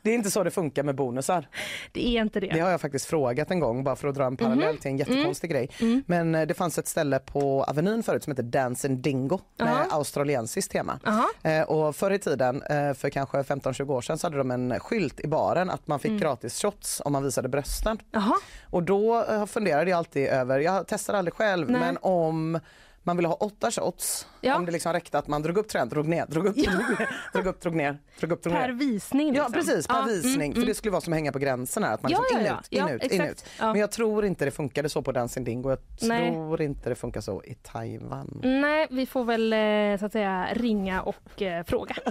Det 0.01 0.09
är 0.11 0.15
inte 0.15 0.31
så 0.31 0.43
det 0.43 0.51
funkar 0.51 0.83
med 0.83 0.95
bonusar. 0.95 1.47
Det 1.91 2.07
är 2.17 2.21
inte 2.21 2.39
det. 2.39 2.47
Det 2.47 2.59
har 2.59 2.69
jag 2.71 2.81
faktiskt 2.81 3.05
frågat 3.05 3.51
en 3.51 3.59
gång 3.59 3.83
bara 3.83 3.95
för 3.95 4.07
att 4.07 4.15
dra 4.15 4.25
en 4.25 4.37
parallell 4.37 4.65
Mhm. 4.73 4.77
till 4.77 4.91
en 4.91 4.97
jättekonstig 4.97 5.49
grej. 5.51 5.69
Men 6.05 6.35
eh, 6.35 6.47
det 6.47 6.53
fanns 6.53 6.77
ett 6.77 6.87
ställe 6.87 7.19
på 7.19 7.63
Avenyn 7.63 8.03
förut 8.03 8.23
som 8.23 8.31
heter 8.31 8.43
Dance 8.43 8.87
and 8.87 8.97
Dingo 8.97 9.39
med 9.57 9.67
Aha. 9.67 9.85
australiensiskt 9.91 10.71
tema. 10.71 10.99
Aha. 11.05 11.25
Eh, 11.43 11.61
och 11.63 11.95
förr 11.95 12.11
i 12.11 12.19
tiden, 12.19 12.61
för 12.95 13.09
kanske 13.09 13.37
15-20 13.43 13.93
år 13.93 14.01
sedan, 14.01 14.17
så 14.17 14.27
hade 14.27 14.37
de 14.37 14.51
en 14.51 14.79
skylt 14.79 15.19
i 15.19 15.27
baren 15.27 15.69
att 15.69 15.87
man 15.87 15.99
fick 15.99 16.09
Mm. 16.15 16.21
gratis 16.21 16.61
shots 16.61 16.84
om 17.05 17.13
man 17.13 17.23
visade 17.23 17.49
brösten. 17.49 17.97
Jaha. 18.11 18.33
Och 18.69 18.83
då 18.83 19.23
eh, 19.29 19.45
funderade 19.45 19.89
jag 19.89 19.97
alltid 19.97 20.27
över, 20.27 20.59
jag 20.59 20.85
testar 20.87 21.13
aldrig 21.13 21.33
själv, 21.33 21.69
Nej. 21.71 21.81
men 21.81 21.97
om 22.01 22.59
man 23.07 23.17
ville 23.17 23.27
ha 23.27 23.35
åtta 23.35 23.71
shots, 23.71 24.27
Ja. 24.41 24.55
om 24.55 24.65
det 24.65 24.71
liksom 24.71 24.93
räckte 24.93 25.17
att 25.17 25.27
man 25.27 25.41
drog 25.41 25.57
upp 25.57 25.67
tröjan, 25.69 25.89
drog 25.89 26.07
ner, 26.07 26.25
drog 26.25 26.45
upp, 26.45 26.55
drog 26.55 26.65
ner, 26.75 27.09
drog 27.33 27.45
upp, 27.47 27.61
drog 27.61 27.75
ner, 27.75 27.97
drog 28.19 28.31
upp, 28.31 28.43
drog 28.43 28.53
ner. 28.53 28.61
Per 28.61 28.71
visning. 28.71 29.27
Ja 29.27 29.33
liksom. 29.33 29.53
precis, 29.53 29.87
per 29.87 29.95
Ja, 29.95 30.01
visning. 30.05 30.33
mm, 30.35 30.51
För 30.53 30.57
mm. 30.59 30.67
det 30.67 30.75
skulle 30.75 30.91
vara 30.91 31.01
som 31.01 31.13
att 31.13 31.17
hänga 31.17 31.31
på 31.31 31.39
gränsen 31.39 31.83
här. 31.83 31.93
Att 31.93 32.03
man 32.03 32.11
Ja, 32.11 32.19
liksom 32.21 32.39
ja, 32.45 32.47
ja. 32.47 32.59
ut, 32.59 32.67
in 32.71 32.79
Ja, 32.79 32.89
ut, 32.89 33.03
in 33.13 33.21
exakt. 33.21 33.31
ut. 33.31 33.45
Ja. 33.59 33.65
Men 33.71 33.81
jag 33.81 33.91
tror 33.91 34.25
inte 34.25 34.45
det 34.45 34.51
funkade 34.51 34.89
så 34.89 35.01
på 35.01 35.11
Dancing 35.11 35.43
Dingo. 35.45 35.69
Jag 35.69 35.79
Nej. 36.01 36.31
tror 36.31 36.61
inte 36.61 36.89
det 36.89 36.95
funkar 36.95 37.21
så 37.21 37.43
i 37.43 37.53
Taiwan. 37.53 38.41
Nej, 38.43 38.87
vi 38.89 39.05
får 39.05 39.23
väl 39.23 39.53
eh, 39.53 39.99
så 39.99 40.05
att 40.05 40.11
säga 40.11 40.47
ringa 40.53 41.01
och 41.01 41.41
eh, 41.41 41.63
fråga. 41.65 41.95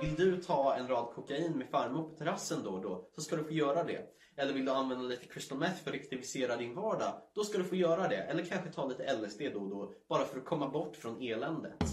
Vill 0.00 0.14
du 0.14 0.42
ta 0.42 0.74
en 0.74 0.88
rad 0.88 1.14
kokain 1.14 1.52
med 1.58 1.68
farmor 1.70 2.02
på 2.02 2.14
terrassen 2.14 2.62
då 2.64 2.70
och 2.70 2.82
då 2.82 3.08
så 3.14 3.20
ska 3.20 3.36
du 3.36 3.44
få 3.44 3.52
göra 3.52 3.84
det. 3.84 4.06
Eller 4.36 4.52
vill 4.52 4.64
du 4.64 4.70
använda 4.72 5.04
lite 5.04 5.26
crystal 5.26 5.58
meth 5.58 5.84
för 5.84 5.90
att 5.90 5.96
aktivisera 5.96 6.56
din 6.56 6.74
vardag? 6.74 7.12
Då 7.34 7.44
ska 7.44 7.58
du 7.58 7.64
få 7.64 7.76
göra 7.76 8.08
det. 8.08 8.16
Eller 8.16 8.44
kanske 8.44 8.72
ta 8.72 8.86
lite 8.88 9.16
LSD 9.16 9.40
då 9.52 9.60
och 9.60 9.70
då 9.70 9.92
bara 10.08 10.24
för 10.24 10.38
att 10.38 10.44
komma 10.44 10.68
bort 10.68 10.96
från 10.96 11.22
eländet. 11.22 11.84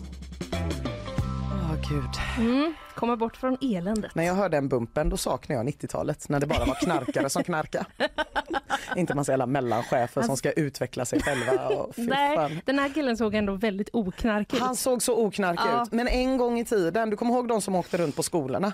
Gud. 1.89 2.09
Mm, 2.37 2.73
komma 2.95 3.15
bort 3.17 3.37
från 3.37 3.57
eländet. 3.61 4.15
När 4.15 4.23
jag 4.23 4.33
hörde 4.35 4.57
den 4.57 4.67
bumpen 4.69 5.09
då 5.09 5.17
saknade 5.17 5.59
jag 5.65 5.73
90-talet 5.73 6.29
när 6.29 6.39
det 6.39 6.47
bara 6.47 6.65
var 6.65 6.75
knarkare 6.75 7.29
som 7.29 7.43
knarkade. 7.43 7.85
inte 8.95 9.15
massa 9.15 9.31
jävla 9.31 9.45
mellanchefer 9.45 10.21
som 10.21 10.37
ska 10.37 10.51
utveckla 10.51 11.05
sig 11.05 11.21
själva. 11.21 11.67
Och 11.67 11.93
Nej, 11.97 12.61
den 12.65 12.79
här 12.79 12.89
killen 12.93 13.17
såg 13.17 13.35
ändå 13.35 13.53
väldigt 13.53 13.89
oknarkig 13.93 14.57
ut. 14.57 14.63
Han 14.63 14.75
såg 14.75 15.01
så 15.01 15.25
oknarkig 15.25 15.63
Ja. 15.73 15.83
ut. 15.83 15.91
Men 15.91 16.07
en 16.07 16.37
gång 16.37 16.59
i 16.59 16.65
tiden, 16.65 17.09
du 17.09 17.17
kommer 17.17 17.33
ihåg 17.33 17.47
de 17.47 17.61
som 17.61 17.75
åkte 17.75 17.97
runt 17.97 18.15
på 18.15 18.23
skolorna? 18.23 18.73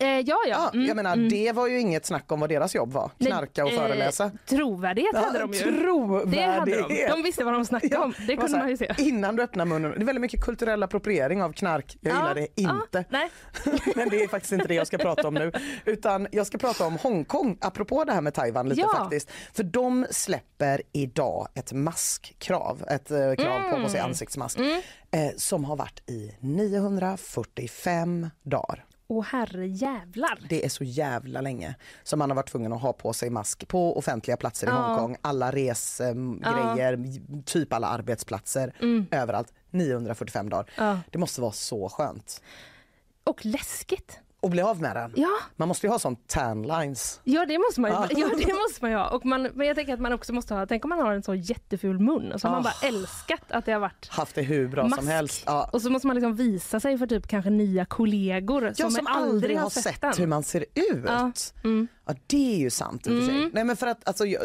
Eh, 0.00 0.08
ja, 0.08 0.22
ja. 0.26 0.38
Ja, 0.48 0.70
Mm, 0.74 0.86
jag 0.86 0.96
menar, 0.96 1.12
mm. 1.12 1.28
det 1.28 1.52
var 1.52 1.66
ju 1.66 1.80
inget 1.80 2.06
snack 2.06 2.32
om 2.32 2.40
vad 2.40 2.48
deras 2.48 2.74
jobb 2.74 2.92
var. 2.92 3.10
Knarka 3.18 3.64
och 3.64 3.72
eh, 3.72 3.78
föreläsa. 3.78 4.30
Trovärdighet 4.46 5.10
Ja, 5.14 5.20
hade 5.20 5.38
de 5.38 5.52
ju. 5.52 5.58
trovärdighet. 5.58 6.88
De. 6.88 7.06
De 7.16 7.22
visste 7.22 7.44
vad 7.44 7.54
de 7.54 7.64
snackade 7.64 7.96
om. 7.98 8.14
Det 8.26 8.36
kunde 8.36 8.52
här, 8.52 8.58
man 8.58 8.68
ju 8.70 8.76
se. 8.76 8.94
Innan 8.98 9.36
du 9.36 9.42
öppnar 9.42 9.64
munnen. 9.64 9.90
Det 9.96 10.00
är 10.00 10.04
väldigt 10.04 10.20
mycket 10.20 10.44
kulturell 10.44 10.82
appropriering 10.82 11.42
av 11.42 11.52
knark. 11.52 11.96
Jag 12.00 12.12
Ja, 12.12 12.16
gillar 12.16 12.34
det 12.34 12.60
inte. 12.60 13.04
nej. 13.08 13.30
Men 13.96 14.08
det 14.08 14.22
är 14.22 14.28
faktiskt 14.28 14.52
inte 14.52 14.68
det 14.68 14.74
jag 14.74 14.86
ska 14.86 14.98
prata 14.98 15.28
om 15.28 15.34
nu. 15.34 15.52
Utan 15.84 16.26
jag 16.32 16.46
ska 16.46 16.58
prata 16.58 16.86
om 16.86 16.96
Hongkong, 16.96 17.58
apropå 17.60 18.04
det 18.04 18.12
här 18.12 18.20
med 18.20 18.34
Taiwan 18.34 18.68
lite 18.68 18.80
Ja. 18.80 18.88
faktiskt. 18.98 19.30
För 19.52 19.62
de 19.62 20.06
släpper 20.10 20.82
idag 20.92 21.48
ett 21.54 21.72
maskkrav, 21.72 22.84
ett 22.90 23.10
eh, 23.10 23.34
krav 23.34 23.70
på 23.70 23.82
på 23.82 23.88
sig 23.88 23.98
Mm. 23.98 24.10
ansiktsmask. 24.10 24.58
Mm. 24.58 24.82
Eh, 25.10 25.30
som 25.36 25.64
har 25.64 25.76
varit 25.76 26.10
i 26.10 26.36
945 26.40 28.30
dagar. 28.42 28.84
Åh 29.10 29.24
herre 29.24 29.66
jävlar. 29.66 30.38
Det 30.48 30.64
är 30.64 30.68
så 30.68 30.84
jävla 30.84 31.40
länge 31.40 31.74
som 32.02 32.18
man 32.18 32.30
har 32.30 32.34
varit 32.36 32.48
tvungen 32.48 32.72
att 32.72 32.82
ha 32.82 32.92
på 32.92 33.12
sig 33.12 33.30
mask 33.30 33.68
på 33.68 33.98
offentliga 33.98 34.36
platser 34.36 34.66
i 34.66 34.70
Ja. 34.70 34.76
Hongkong, 34.76 35.16
alla 35.22 35.52
resgrejer, 35.52 36.98
typ 37.44 37.72
alla 37.72 37.86
arbetsplatser, 37.86 38.74
Mm. 38.80 39.06
överallt. 39.10 39.52
945 39.70 40.48
dagar. 40.50 40.70
Ja. 40.76 40.98
Det 41.10 41.18
måste 41.18 41.40
vara 41.40 41.52
så 41.52 41.88
skönt. 41.88 42.42
Och 43.24 43.46
läskigt. 43.46 44.18
Och 44.40 44.50
bli 44.50 44.62
av 44.62 44.80
med 44.80 44.96
den. 44.96 45.12
Ja. 45.16 45.28
Man 45.56 45.68
måste 45.68 45.86
ju 45.86 45.90
ha 45.90 45.98
sån 45.98 46.16
tan 46.16 46.62
lines. 46.62 47.20
Ja 47.24 47.44
det 47.48 47.58
måste 47.58 47.80
man 47.80 47.90
ju, 47.90 47.96
Ja. 47.96 48.06
ja, 48.10 48.26
det 48.46 48.54
måste 48.54 48.78
man 48.80 48.90
ju 48.90 48.96
ha. 48.96 49.08
Och 49.08 49.24
man, 49.26 49.42
men 49.54 49.66
jag 49.66 49.76
tänker 49.76 49.94
att 49.94 50.00
man 50.00 50.12
också 50.12 50.32
måste 50.32 50.54
ha, 50.54 50.66
tänk 50.66 50.84
om 50.84 50.88
man 50.88 50.98
har 50.98 51.12
en 51.12 51.22
så 51.22 51.34
jätteful 51.34 51.98
mun 51.98 52.32
och 52.32 52.40
så 52.40 52.48
har 52.48 52.52
man 52.52 52.60
Ah. 52.60 52.70
bara 52.82 52.88
älskat 52.88 53.40
att 53.52 53.64
det 53.66 53.72
har 53.72 53.80
varit 53.80 54.08
Haft 54.10 54.34
det 54.34 54.42
hur 54.42 54.68
bra 54.68 54.82
Mask. 54.82 54.96
som 54.96 55.08
helst. 55.08 55.42
Ja. 55.46 55.70
och 55.72 55.82
så 55.82 55.90
måste 55.90 56.06
man 56.06 56.16
liksom 56.16 56.34
visa 56.36 56.80
sig 56.80 56.98
för 56.98 57.06
typ 57.06 57.28
kanske 57.28 57.50
nya 57.50 57.84
kollegor 57.84 58.64
Ja, 58.64 58.74
som, 58.74 58.90
som 58.90 59.06
aldrig 59.06 59.58
har 59.58 59.70
sett 59.70 60.00
den. 60.00 60.12
hur 60.18 60.26
man 60.26 60.42
ser 60.42 60.60
ut. 60.74 61.04
Ja. 61.06 61.32
Mm. 61.64 61.88
Ja, 62.08 62.14
det 62.26 62.54
är 62.54 62.58
ju 62.58 62.70
sant 62.70 63.06
i 63.06 63.10
och 63.10 63.14
för 63.14 63.22
sig. 63.26 63.36
Mm. 63.38 63.50
Nej, 63.54 63.64
men 63.64 63.76
för 63.76 63.86
att, 63.86 64.08
alltså, 64.08 64.26
jag, 64.26 64.42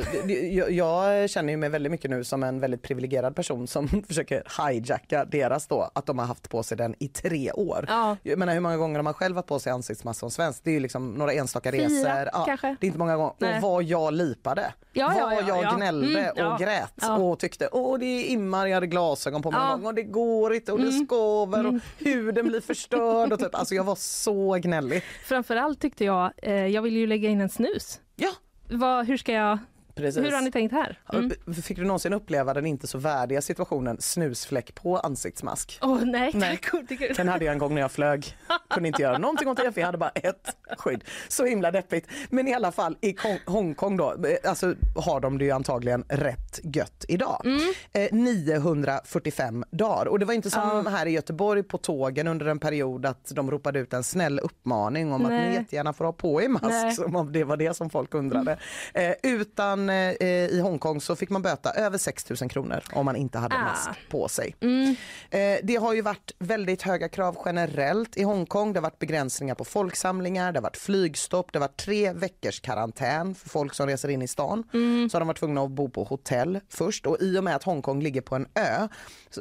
jag, 0.51 0.71
jag 0.71 1.29
känner 1.29 1.53
ju 1.53 1.57
mig 1.57 1.69
väldigt 1.69 1.91
mycket 1.91 2.11
nu 2.11 2.23
som 2.23 2.43
en 2.43 2.59
väldigt 2.59 2.81
privilegierad 2.81 3.35
person 3.35 3.67
som 3.67 3.87
försöker 4.07 4.43
hijacka 4.69 5.25
deras 5.25 5.67
då, 5.67 5.89
att 5.95 6.05
de 6.05 6.19
har 6.19 6.25
haft 6.25 6.49
på 6.49 6.63
sig 6.63 6.77
den 6.77 6.95
i 6.99 7.07
tre 7.07 7.51
år. 7.51 7.85
Ja. 7.87 8.17
Jag 8.23 8.39
menar 8.39 8.53
hur 8.53 8.59
många 8.59 8.77
gånger 8.77 8.95
har 8.95 9.03
man 9.03 9.13
själv 9.13 9.35
haft 9.35 9.47
på 9.47 9.59
sig 9.59 9.71
ansiktsmask 9.71 10.19
som 10.19 10.31
svensk? 10.31 10.61
Det 10.63 10.69
är 10.69 10.73
ju 10.73 10.79
liksom 10.79 11.11
några 11.13 11.33
enstaka 11.33 11.71
Fyra, 11.71 11.83
resor. 11.85 12.29
Ja, 12.33 12.43
kanske. 12.45 12.67
Det 12.79 12.85
är 12.85 12.87
inte 12.87 12.99
många 12.99 13.17
gånger. 13.17 13.33
Nej. 13.37 13.55
Och 13.55 13.61
vad 13.61 13.83
jag 13.83 14.13
lipade. 14.13 14.73
Ja, 14.95 15.13
ja, 15.17 15.25
vad 15.25 15.33
ja, 15.33 15.47
jag 15.47 15.63
ja. 15.63 15.75
gnällde 15.75 16.19
Mm, 16.19 16.51
och 16.53 16.59
grät 16.59 16.93
och 17.19 17.39
tyckte 17.39 17.69
åh 17.71 17.99
det 17.99 18.05
är 18.05 18.25
immar, 18.25 18.67
jag 18.67 18.73
hade 18.73 18.87
glasögon 18.87 19.41
på 19.41 19.51
mig 19.51 19.59
Ja. 19.63 19.75
gång 19.75 19.85
och 19.85 19.93
det 19.93 20.03
går 20.03 20.53
inte 20.53 20.71
och 20.71 20.77
det 20.79 20.87
Mm. 20.89 21.05
skaver 21.05 21.59
Mm. 21.59 21.75
och 21.75 21.81
huden 22.07 22.47
blir 22.47 22.61
förstörd 22.61 23.33
och 23.33 23.39
typ, 23.39 23.55
alltså 23.55 23.75
jag 23.75 23.83
var 23.83 23.95
så 23.95 24.53
gnällig. 24.53 25.03
Framförallt 25.25 25.79
tyckte 25.81 26.05
jag, 26.05 26.31
eh, 26.37 26.53
jag 26.67 26.81
ville 26.81 26.99
ju 26.99 27.07
lägga 27.07 27.29
in 27.29 27.41
en 27.41 27.49
snus. 27.53 27.99
Ja. 28.15 28.29
vad, 28.69 29.05
hur 29.05 29.17
ska 29.17 29.31
jag... 29.31 29.59
Precis. 29.95 30.23
Hur 30.23 30.31
har 30.31 30.41
ni 30.41 30.51
tänkt 30.51 30.71
här? 30.71 30.99
Mm. 31.13 31.31
Fick 31.63 31.77
du 31.77 31.83
någonsin 31.83 32.13
uppleva 32.13 32.53
den 32.53 32.65
inte 32.65 32.87
så 32.87 32.97
värdiga 32.97 33.41
situationen 33.41 33.97
snusfläck 34.01 34.75
på 34.75 34.97
ansiktsmask? 34.97 35.79
Åh 35.81 35.99
nej, 36.05 36.31
Nej. 36.33 36.59
Den 37.15 37.27
hade 37.27 37.45
jag 37.45 37.51
en 37.53 37.57
gång 37.57 37.73
när 37.75 37.81
jag 37.81 37.91
flög. 37.91 38.37
Kunde 38.69 38.87
inte 38.87 39.01
göra 39.01 39.17
någonting 39.17 39.47
åt 39.47 39.57
det 39.57 39.71
för 39.71 39.81
jag 39.81 39.85
hade 39.85 39.97
bara 39.97 40.09
ett 40.09 40.57
skydd. 40.77 41.03
Så 41.27 41.45
himla 41.45 41.71
deppigt. 41.71 42.07
Men 42.29 42.47
i 42.47 42.53
alla 42.53 42.71
fall 42.71 42.97
i 43.01 43.13
Kong- 43.13 43.39
Hongkong 43.45 43.97
då, 43.97 44.11
eh, 44.11 44.49
alltså 44.49 44.75
har 44.95 45.19
de 45.19 45.37
det 45.37 45.45
ju 45.45 45.51
antagligen 45.51 46.03
rätt 46.09 46.59
gött 46.63 47.05
idag. 47.07 47.45
Eh, 47.93 48.07
945 48.11 49.63
dagar 49.71 50.05
och 50.05 50.19
det 50.19 50.25
var 50.25 50.33
inte 50.33 50.49
som 50.49 50.85
här 50.85 51.05
i 51.05 51.09
Göteborg 51.11 51.63
på 51.63 51.77
tågen 51.77 52.27
under 52.27 52.45
en 52.45 52.59
period 52.59 53.05
att 53.05 53.31
de 53.35 53.51
ropade 53.51 53.79
ut 53.79 53.93
en 53.93 54.03
snäll 54.03 54.39
uppmaning 54.39 55.13
om 55.13 55.25
att 55.25 55.31
Nej. 55.31 55.49
ni 55.49 55.55
jättegärna 55.55 55.93
får 55.93 56.05
ha 56.05 56.13
på 56.13 56.41
er 56.41 56.47
mask 56.49 56.65
Nej. 56.69 56.91
som 56.95 57.15
om 57.15 57.31
det 57.31 57.43
var 57.43 57.57
det 57.57 57.73
som 57.73 57.89
folk 57.89 58.13
undrade. 58.13 58.57
Eh, 58.93 59.13
utan 59.23 59.82
eh, 59.89 60.25
i 60.25 60.59
Hongkong 60.63 61.01
så 61.01 61.15
fick 61.15 61.29
man 61.29 61.41
böta 61.41 61.71
över 61.71 61.97
6 61.97 62.29
000 62.41 62.49
kronor 62.49 62.83
om 62.93 63.05
man 63.05 63.15
inte 63.15 63.37
hade 63.37 63.55
Ah. 63.55 63.63
mask 63.63 63.89
på 64.09 64.27
sig. 64.27 64.55
Mm. 64.61 64.95
Eh, 65.29 65.59
det 65.63 65.75
har 65.75 65.93
ju 65.93 66.01
varit 66.01 66.31
väldigt 66.39 66.81
höga 66.81 67.09
krav 67.09 67.37
generellt 67.45 68.17
i 68.17 68.23
Hongkong. 68.23 68.73
Det 68.73 68.79
har 68.79 68.83
varit 68.83 68.99
begränsningar 68.99 69.55
på 69.55 69.65
folksamlingar, 69.65 70.51
det 70.51 70.59
har 70.59 70.63
varit 70.63 70.77
flygstopp, 70.77 71.51
det 71.53 71.59
har 71.59 71.67
varit 71.67 71.77
tre 71.77 72.13
veckors 72.13 72.59
karantän 72.59 73.35
för 73.35 73.49
folk 73.49 73.73
som 73.73 73.87
reser 73.87 74.09
in 74.09 74.21
i 74.21 74.27
stan. 74.27 74.63
Mm. 74.73 75.09
Så 75.09 75.15
har 75.15 75.19
de 75.21 75.27
varit 75.27 75.39
tvungna 75.39 75.61
att 75.61 75.71
bo 75.71 75.89
på 75.89 76.03
hotell 76.03 76.59
först 76.69 77.05
och 77.05 77.17
i 77.21 77.37
och 77.39 77.43
med 77.43 77.55
att 77.55 77.63
Hongkong 77.63 78.01
ligger 78.01 78.21
på 78.21 78.35
en 78.35 78.47
ö 78.55 78.87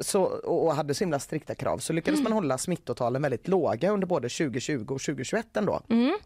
så, 0.01 0.23
och 0.23 0.75
hade 0.75 0.95
så 0.95 1.05
himla 1.05 1.19
strikta 1.19 1.55
krav 1.55 1.79
så 1.79 1.93
lyckades 1.93 2.21
Mm. 2.21 2.31
man 2.31 2.33
hålla 2.43 2.59
smittotalen 2.59 3.23
väldigt 3.23 3.49
låga 3.49 3.91
under 3.91 4.07
både 4.07 4.29
2020 4.29 4.81
och 4.81 4.87
2021 5.01 5.57
ändå. 5.57 5.81
Mm. 5.91 6.19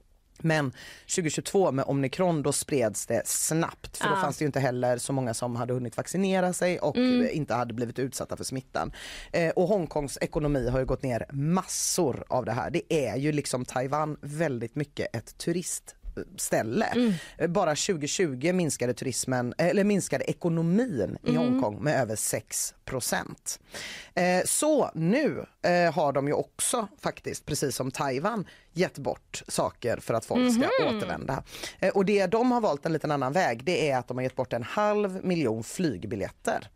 Men 0.43 0.73
2022 1.17 1.73
med 1.73 1.85
omikron 1.89 2.43
då 2.43 2.53
spreds 2.53 3.07
det 3.07 3.23
snabbt 3.27 3.97
för 3.97 4.09
då 4.09 4.15
Ah. 4.15 4.21
fanns 4.21 4.39
det 4.39 4.43
ju 4.43 4.47
inte 4.47 4.61
heller 4.61 4.99
så 4.99 5.13
många 5.13 5.35
som 5.35 5.57
hade 5.57 5.75
hunnit 5.75 5.97
vaccinera 5.97 6.53
sig 6.53 6.79
och 6.79 6.97
Mm. 6.97 7.29
inte 7.33 7.55
hade 7.55 7.75
blivit 7.75 7.99
utsatta 7.99 8.37
för 8.37 8.45
smittan. 8.45 8.93
Eh, 9.33 9.51
och 9.51 9.69
Hongkongs 9.69 10.19
ekonomi 10.21 10.69
har 10.69 10.79
ju 10.79 10.85
gått 10.87 11.03
ner 11.03 11.27
massor 11.33 12.25
av 12.29 12.45
det 12.45 12.53
här. 12.53 12.71
Det 12.71 12.95
är 13.09 13.17
ju 13.17 13.33
liksom 13.33 13.65
Taiwan 13.65 14.17
väldigt 14.21 14.75
mycket 14.75 15.17
ett 15.17 15.39
turistställe. 16.25 16.85
Mm. 16.87 17.53
Bara 17.53 17.71
2020 17.75 18.53
minskade 18.53 18.95
turismen, 18.95 19.55
eller 19.59 19.85
minskade 19.85 20.25
ekonomin 20.25 21.19
i 21.23 21.31
Mm. 21.31 21.43
Hongkong 21.43 21.83
med 21.83 22.01
över 22.01 22.17
6 22.17 22.75
procent. 22.85 23.61
Eh, 24.15 24.45
så 24.45 24.91
nu 24.95 25.45
eh, 25.63 25.95
har 25.95 26.13
de 26.13 26.27
ju 26.27 26.33
också 26.33 26.89
faktiskt, 27.01 27.47
precis 27.47 27.77
som 27.77 27.91
Taiwan, 27.91 28.47
gett 28.73 28.99
bort 28.99 29.43
saker 29.49 29.97
för 29.97 30.15
att 30.15 30.25
folk 30.25 30.53
ska 30.53 30.61
Mhm. 30.89 30.97
återvända. 30.97 31.43
Eh, 31.81 31.89
och 31.91 32.05
det 32.05 32.27
de 32.27 32.53
har 32.53 32.61
valt 32.61 32.87
en 32.87 32.93
liten 32.93 33.11
annan 33.11 33.33
väg, 33.33 33.65
det 33.65 33.91
är 33.91 33.99
att 33.99 34.09
de 34.09 34.17
har 34.17 34.23
gett 34.25 34.37
bort 34.37 34.53
en 34.53 34.63
halv 34.63 35.25
miljon 35.25 35.65
flygbiljetter. 35.65 36.69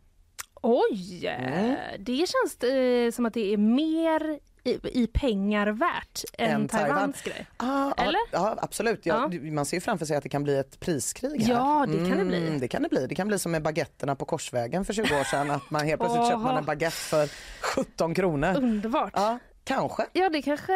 Oj, 0.63 1.27
Mm. 1.27 1.75
det 1.99 2.17
känns 2.27 2.63
eh, 2.73 3.11
som 3.11 3.25
att 3.25 3.33
det 3.33 3.53
är 3.53 3.57
mer 3.57 4.39
i, 4.63 5.01
i 5.03 5.07
pengar 5.07 5.67
värt 5.67 6.23
än 6.37 6.51
Än 6.61 6.67
Taiwan. 6.67 6.89
Taiwans 6.89 7.21
grej. 7.21 7.47
Ah, 7.57 7.93
Eller? 7.97 8.19
Ja, 8.31 8.57
absolut. 8.61 9.05
Ja, 9.05 9.29
Ja. 9.31 9.51
Man 9.51 9.65
ser 9.65 9.77
ju 9.77 9.81
framför 9.81 10.05
sig 10.05 10.17
att 10.17 10.23
det 10.23 10.29
kan 10.29 10.43
bli 10.43 10.57
ett 10.57 10.79
priskrig 10.79 11.41
här. 11.41 11.53
Ja, 11.53 11.85
det 11.89 12.09
kan 12.09 12.17
det 12.17 12.25
bli. 12.25 12.47
Mm, 12.47 12.59
det 12.59 12.67
kan 12.67 12.83
det 12.83 12.89
bli. 12.89 13.07
Det 13.07 13.15
kan 13.15 13.27
bli 13.27 13.39
som 13.39 13.51
med 13.51 13.61
baguetterna 13.63 14.15
på 14.15 14.25
Korsvägen 14.25 14.85
för 14.85 14.93
20 14.93 15.19
år 15.19 15.23
sedan. 15.23 15.51
Att 15.51 15.71
man 15.71 15.85
helt 15.85 16.01
plötsligt 16.01 16.25
köper 16.27 16.37
man 16.43 16.57
en 16.57 16.65
baguette 16.65 16.95
för 16.97 17.29
17 17.61 18.13
kronor. 18.13 18.55
Underbart. 18.57 19.11
Ja, 19.15 19.39
kanske. 19.63 20.05
Ja, 20.13 20.29
det 20.29 20.41
kanske... 20.41 20.73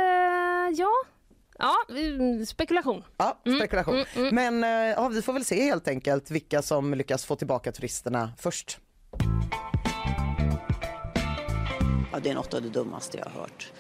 Ja. 0.78 0.92
Ja, 1.60 1.76
mm, 1.90 2.46
spekulation. 2.46 3.04
Ja, 3.18 3.38
spekulation. 3.58 3.96
Mm, 3.96 4.06
mm, 4.16 4.36
Men 4.36 4.64
eh, 4.64 4.90
ja, 4.90 5.08
vi 5.08 5.22
får 5.22 5.34
väl 5.34 5.46
se 5.46 5.64
helt 5.64 5.88
enkelt 5.88 6.32
vilka 6.32 6.62
som 6.62 6.94
lyckas 6.94 7.26
få 7.26 7.36
tillbaka 7.36 7.72
turisterna 7.72 8.32
först. 8.38 8.80
Ja, 12.16 12.22
det 12.24 12.30
är 12.30 12.36
något 12.36 12.54
av 12.54 12.62
det 12.62 12.70
dummaste 12.70 13.18
jag 13.18 13.26
har 13.26 13.42
hört. 13.42 13.72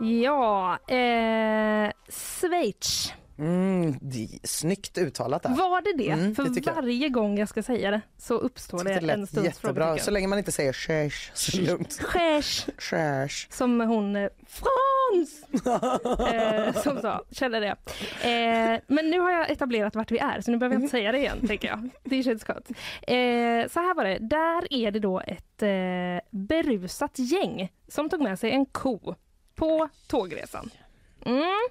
Ja, 0.00 0.78
eh, 0.94 1.90
Schweiz. 2.08 3.12
Mm, 3.38 3.98
snyggt 4.42 4.98
uttalat 4.98 5.42
där. 5.42 5.50
Var 5.50 5.82
det 5.82 6.04
det? 6.04 6.10
Mm, 6.10 6.34
För 6.34 6.42
det 6.42 6.50
tycker 6.50 6.70
jag. 6.70 6.82
varje 6.82 7.08
gång 7.08 7.38
jag 7.38 7.48
ska 7.48 7.62
säga 7.62 7.90
det 7.90 8.00
så 8.18 8.34
uppstår 8.34 8.84
Det 8.84 9.00
det 9.00 9.12
en 9.12 9.26
stunds 9.26 9.46
jättebra. 9.46 9.98
Så 9.98 10.10
länge 10.10 10.28
man 10.28 10.38
inte 10.38 10.52
säger 10.52 10.72
skärs 10.72 11.30
så 11.34 11.60
lugnt. 11.60 12.00
Schweiz. 12.12 12.66
Skärs. 12.78 13.48
Som 13.50 13.80
hon 13.80 14.16
eh, 14.16 14.28
Frans 14.46 15.44
eh, 16.32 16.82
som 16.82 17.00
sa, 17.00 17.24
känner 17.30 17.60
det. 17.60 17.76
Eh, 18.28 18.80
men 18.86 19.10
nu 19.10 19.20
har 19.20 19.30
jag 19.30 19.50
etablerat 19.50 19.96
vart 19.96 20.10
vi 20.10 20.18
är 20.18 20.40
så 20.40 20.50
nu 20.50 20.56
behöver 20.56 20.74
jag 20.76 20.82
inte 20.82 20.90
säga 20.90 21.12
det 21.12 21.18
igen 21.18 21.46
tänker 21.46 21.68
jag. 21.68 21.88
Det 22.04 22.22
känns 22.22 22.44
skönt. 22.44 22.70
Eh, 23.02 23.70
så 23.72 23.80
här 23.80 23.94
var 23.94 24.04
det, 24.04 24.18
där 24.20 24.72
är 24.72 24.90
det 24.90 24.98
då 24.98 25.20
ett 25.20 25.62
eh, 25.62 26.28
berusat 26.30 27.18
gäng 27.18 27.72
som 27.88 28.08
tog 28.08 28.20
med 28.20 28.38
sig 28.38 28.50
en 28.50 28.66
ko 28.66 29.14
på 29.54 29.88
tågresan. 30.06 30.70
Mm. 31.24 31.68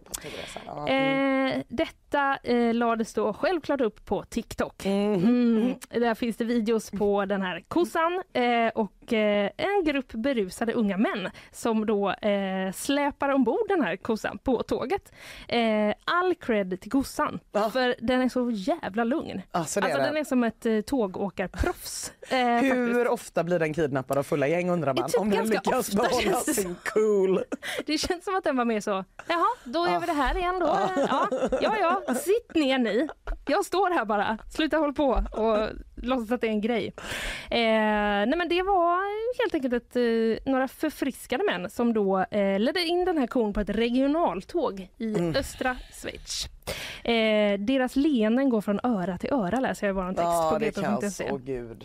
Eh, 0.88 1.64
detta 1.68 2.38
eh, 2.43 2.74
lades 2.74 3.14
då 3.14 3.34
självklart 3.34 3.82
upp 3.82 4.06
på 4.06 4.24
TikTok. 4.24 4.86
Mm. 4.86 5.76
Där 5.89 6.16
finns 6.16 6.38
det 6.38 6.45
videos 6.45 6.91
på 6.91 7.26
den 7.26 7.41
här 7.41 7.64
kossan 7.68 8.24
eh, 8.34 8.68
och 8.76 9.03
en 9.12 9.84
grupp 9.86 10.12
berusade 10.14 10.74
unga 10.74 10.97
män 10.97 11.30
som 11.51 11.86
då 11.86 12.10
eh, 12.12 12.72
släpar 12.74 13.30
ombord 13.30 13.68
den 13.68 13.82
här 13.82 13.95
kossan 13.95 14.38
på 14.38 14.64
tåget. 14.64 15.12
Eh, 15.47 15.93
all 16.06 16.36
cred 16.36 16.82
till 16.82 16.91
kossan, 16.91 17.39
för 17.74 17.95
den 17.99 18.22
är 18.22 18.30
så 18.30 18.51
jävla 18.51 19.04
lugn. 19.04 19.41
Alltså, 19.51 19.82
det 19.82 19.91
är 19.91 19.97
den. 19.97 20.04
den 20.08 20.18
är 20.18 20.24
som 20.24 20.43
ett 20.43 20.66
eh, 20.66 20.82
tågåkarproffs. 20.82 22.14
Eh, 22.30 22.38
Hur 22.62 23.08
ofta 23.08 23.43
blir 23.43 23.60
den 23.60 23.74
kidnappad 23.74 24.18
av 24.18 24.24
fulla 24.24 24.47
gäng 24.47 24.70
undrar 24.70 24.93
man? 24.93 25.10
Typ 25.10 25.22
om 25.22 25.30
den 25.30 25.47
lyckas 25.49 25.89
ofta, 25.89 26.01
behålla 26.01 26.38
sin 26.39 26.76
cool. 26.93 27.43
Det 27.86 27.97
känns 27.97 28.24
som 28.24 28.36
att 28.36 28.43
den 28.43 28.58
var 28.58 28.66
mer 28.66 28.80
så, 28.82 29.06
jaha, 29.28 29.45
då 29.64 29.88
gör 29.88 29.99
vi 29.99 30.06
det 30.06 30.14
här 30.14 30.38
igen 30.38 30.60
då. 30.60 30.78
Ja, 31.10 31.28
ja, 31.62 32.01
ja, 32.08 32.16
sitt 32.16 32.56
ner 32.56 32.78
ni. 32.78 33.08
Jag 33.45 33.66
står 33.66 33.89
här 33.91 34.06
bara, 34.06 34.38
sluta 34.49 34.78
hålla 34.78 34.93
på 34.93 35.24
och 35.32 35.70
låtsas 36.04 36.32
att 36.32 36.41
det 36.41 36.47
är 36.47 36.51
en 36.51 36.62
grej. 36.62 36.93
Eh, 37.49 37.60
nej 38.28 38.34
men 38.38 38.49
det 38.49 38.62
var 38.62 38.97
helt 39.43 39.54
enkelt 39.56 39.74
ett, 39.74 39.95
eh, 39.95 40.51
några 40.51 40.68
förfriskade 40.68 41.43
män 41.43 41.70
som 41.70 41.93
då 41.93 42.20
eh, 42.32 42.60
ledde 42.60 42.82
in 42.82 43.06
den 43.06 43.18
här 43.18 43.28
kon 43.28 43.54
på 43.54 43.60
ett 43.60 43.70
regionaltåg 43.70 44.88
i 44.97 45.14
Mm. 45.16 45.36
östra 45.36 45.76
Schweiz. 46.01 46.45
Eh, 47.04 47.60
deras 47.60 47.95
leenden 47.95 48.49
går 48.49 48.62
från 48.62 48.80
öra 48.84 49.18
till 49.18 49.34
öra 49.34 49.60
läser 49.60 49.88
jag 49.88 49.93
i 49.93 49.95
vår 49.95 50.08
text 50.08 50.20
Ja, 50.22 50.49
på 50.54 50.60
det 50.60 50.76
kan 50.82 50.95
gp.se. 50.95 51.24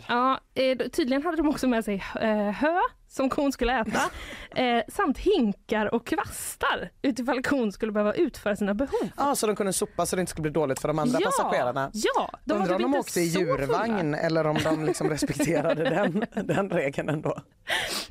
Ja, 0.07 0.39
eh, 0.53 0.77
tydligen 0.77 1.23
hade 1.23 1.37
de 1.37 1.49
också 1.49 1.67
med 1.67 1.85
sig 1.85 2.03
eh, 2.21 2.49
hö 2.51 2.79
som 3.09 3.29
kon 3.29 3.51
skulle 3.51 3.79
äta 3.81 3.99
eh, 4.61 4.81
samt 4.87 5.17
hinkar 5.17 5.93
och 5.93 6.05
kvastar 6.07 6.89
utifall 7.01 7.43
kon 7.43 7.71
skulle 7.71 7.91
behöva 7.91 8.13
utföra 8.13 8.55
sina 8.55 8.73
behov. 8.73 9.09
Ja, 9.17 9.35
så 9.35 9.47
de 9.47 9.55
kunde 9.55 9.73
sopa 9.73 10.05
så 10.05 10.15
det 10.15 10.19
inte 10.19 10.29
skulle 10.29 10.41
bli 10.41 10.51
dåligt 10.51 10.79
för 10.79 10.87
de 10.87 10.99
andra 10.99 11.19
Ja, 11.21 11.25
passagerarna. 11.25 11.91
ja, 11.93 12.29
de 12.45 12.53
Undrar 12.53 12.75
om 12.75 12.81
de 12.81 12.95
åkte 12.95 13.19
i 13.21 13.23
djurvagn 13.23 14.13
eller 14.15 14.47
om 14.47 14.57
de 14.63 14.85
liksom 14.85 15.09
respekterade 15.09 15.83
den, 15.83 16.25
den 16.47 16.69
regeln 16.69 17.09
ändå. 17.09 17.37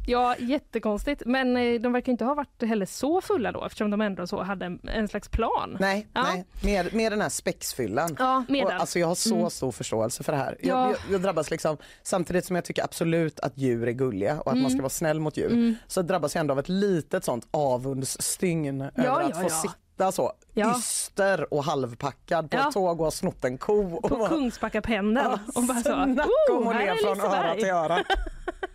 Ja, 0.06 0.36
jättekonstigt. 0.38 1.22
Men 1.26 1.56
eh, 1.56 1.80
de 1.80 1.92
verkar 1.92 2.12
inte 2.12 2.24
ha 2.24 2.34
varit 2.34 2.62
heller 2.62 2.86
så 2.86 3.20
fulla 3.20 3.52
då 3.52 3.64
eftersom 3.64 3.90
de 3.90 4.00
ändå 4.00 4.26
så 4.26 4.42
hade 4.42 4.66
en, 4.66 4.80
en 4.88 5.08
slags 5.08 5.28
plan. 5.28 5.76
Nej, 5.80 6.08
Ja. 6.14 6.22
nej. 6.22 6.44
Med, 6.64 6.94
med 6.94 7.12
den 7.12 7.20
här 7.20 7.28
spexfyllan. 7.28 8.16
Ja, 8.18 8.44
med 8.48 8.64
och, 8.64 8.72
alltså 8.72 8.98
jag 8.98 9.06
har 9.06 9.14
så 9.14 9.34
Mm. 9.38 9.50
stor 9.50 9.72
förståelse 9.72 10.22
för 10.24 10.32
det 10.32 10.38
här. 10.38 10.56
Ja. 10.60 10.68
Jag, 10.68 10.90
jag, 10.90 10.96
jag 11.10 11.20
drabbas 11.22 11.50
liksom, 11.50 11.76
samtidigt 12.02 12.44
som 12.44 12.56
jag 12.56 12.64
tycker 12.64 12.84
absolut 12.84 13.40
att 13.40 13.58
djur 13.58 13.88
är 13.88 13.92
gulliga 13.92 14.40
och 14.40 14.46
att 14.46 14.52
Mm. 14.52 14.62
man 14.62 14.70
ska 14.70 14.82
vara 14.88 14.94
snäll 14.94 15.20
mot 15.20 15.36
djur, 15.36 15.46
Mm. 15.52 15.76
så 15.86 16.02
drabbas 16.02 16.34
jag 16.34 16.40
ändå 16.40 16.52
av 16.52 16.58
ett 16.58 16.68
litet 16.68 17.24
sånt 17.24 17.46
avundsstygn 17.50 18.80
över 18.80 18.92
Ja, 19.04 19.20
att 19.22 19.30
ja, 19.30 19.36
få 19.36 19.42
ja. 19.42 19.48
sitta 19.48 20.12
så 20.12 20.32
Ja. 20.54 20.74
yster 20.78 21.54
och 21.54 21.64
halvpackad 21.64 22.50
på 22.50 22.56
Ja. 22.56 22.68
ett 22.68 22.74
tåg 22.74 22.98
och 23.00 23.04
ha 23.06 23.10
snott 23.10 23.44
en 23.44 23.58
ko. 23.58 23.94
Och 23.96 24.08
På 24.08 24.16
bara- 24.16 24.28
Kungsbackapendeln. 24.28 25.38
och 25.54 25.62
bara 25.62 25.76
så, 25.76 25.82
Snacka 25.82 26.24
om 26.52 26.68
att 26.68 26.76
le 26.76 26.96
från 26.96 27.20
öra 27.20 27.54
till 27.54 27.64
öra. 27.70 27.98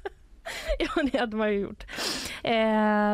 Ja, 0.80 1.04
det 1.12 1.18
hade 1.18 1.36
man 1.36 1.54
ju 1.54 1.60
gjort. 1.60 1.84
Eh, 2.44 2.54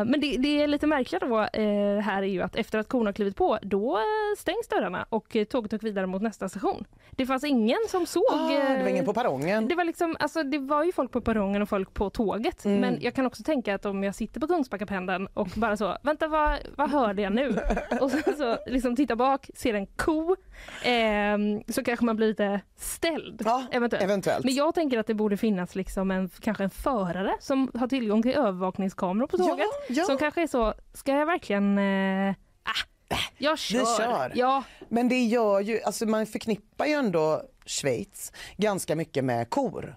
men 0.04 0.20
det, 0.20 0.36
det 0.36 0.62
är 0.62 0.66
lite 0.66 0.86
märkligt 0.86 1.20
då 1.20 1.40
eh, 1.40 1.98
här 2.00 2.22
är 2.22 2.26
ju 2.26 2.42
att 2.42 2.56
efter 2.56 2.78
att 2.78 2.88
kon 2.88 3.06
har 3.06 3.12
klivit 3.12 3.36
på, 3.36 3.58
då 3.62 3.96
eh, 3.96 4.02
stängs 4.38 4.68
dörrarna 4.68 5.06
och 5.08 5.36
eh, 5.36 5.44
tåget 5.44 5.72
åker 5.72 5.86
vidare 5.86 6.06
mot 6.06 6.22
nästa 6.22 6.48
station. 6.48 6.84
Det 7.10 7.26
fanns 7.26 7.44
ingen 7.44 7.78
som 7.88 8.06
såg... 8.06 8.22
Ah, 8.32 8.48
det 8.48 8.58
var 8.58 8.86
eh, 8.86 8.90
ingen 8.90 9.04
på 9.04 9.14
perrongen. 9.14 9.68
Det 9.68 9.74
var, 9.74 9.84
liksom, 9.84 10.16
alltså, 10.20 10.42
det 10.42 10.58
var 10.58 10.84
ju 10.84 10.92
folk 10.92 11.12
på 11.12 11.20
perrongen 11.20 11.62
och 11.62 11.68
folk 11.68 11.94
på 11.94 12.10
tåget. 12.10 12.64
Mm. 12.64 12.80
Men 12.80 12.98
jag 13.00 13.14
kan 13.14 13.26
också 13.26 13.42
tänka 13.42 13.74
att 13.74 13.86
om 13.86 14.04
jag 14.04 14.14
sitter 14.14 14.40
på 14.40 14.46
Kungsbackapendeln 14.46 15.26
och 15.26 15.48
bara 15.54 15.76
så, 15.76 15.96
vänta 16.02 16.28
vad, 16.28 16.58
vad 16.76 16.90
hörde 16.90 17.22
jag 17.22 17.32
nu? 17.32 17.48
och 18.00 18.10
sen 18.10 18.36
så 18.36 18.58
liksom 18.66 18.96
tittar 18.96 19.16
bak, 19.16 19.50
ser 19.54 19.74
en 19.74 19.86
ko, 19.86 20.36
ehm, 20.84 21.62
så 21.68 21.84
kanske 21.84 22.04
man 22.04 22.16
blir 22.16 22.28
lite 22.28 22.60
ställd. 22.76 23.42
eventuellt. 23.70 24.04
eventuellt. 24.04 24.44
Men 24.44 24.54
jag 24.54 24.74
tänker 24.74 24.98
att 24.98 25.06
det 25.06 25.14
borde 25.14 25.36
finnas 25.36 25.74
liksom 25.74 26.10
en, 26.10 26.30
kanske 26.40 26.64
en 26.64 26.70
förare 26.70 27.19
som 27.40 27.70
har 27.74 27.86
tillgång 27.88 28.22
till 28.22 28.32
övervakningskameror 28.34 29.26
på 29.26 29.36
Ja, 29.38 29.44
tåget. 29.48 29.66
ja. 29.88 30.04
Som 30.04 30.18
kanske 30.18 30.42
är 30.42 30.46
så, 30.46 30.74
ska 30.94 31.12
jag 31.12 31.26
verkligen... 31.26 31.78
Eh, 31.78 32.30
ah, 32.62 33.16
Jag 33.38 33.52
Vi 33.52 33.56
kör. 33.56 33.96
kör. 33.98 34.32
Ja. 34.34 34.62
Men 34.88 35.08
det 35.08 35.22
gör 35.24 35.60
ju, 35.60 35.82
alltså 35.82 36.06
man 36.06 36.26
förknippar 36.26 36.86
ju 36.86 36.92
ändå 36.92 37.42
Schweiz 37.66 38.32
ganska 38.56 38.96
mycket 38.96 39.24
med 39.24 39.50
kor. 39.50 39.96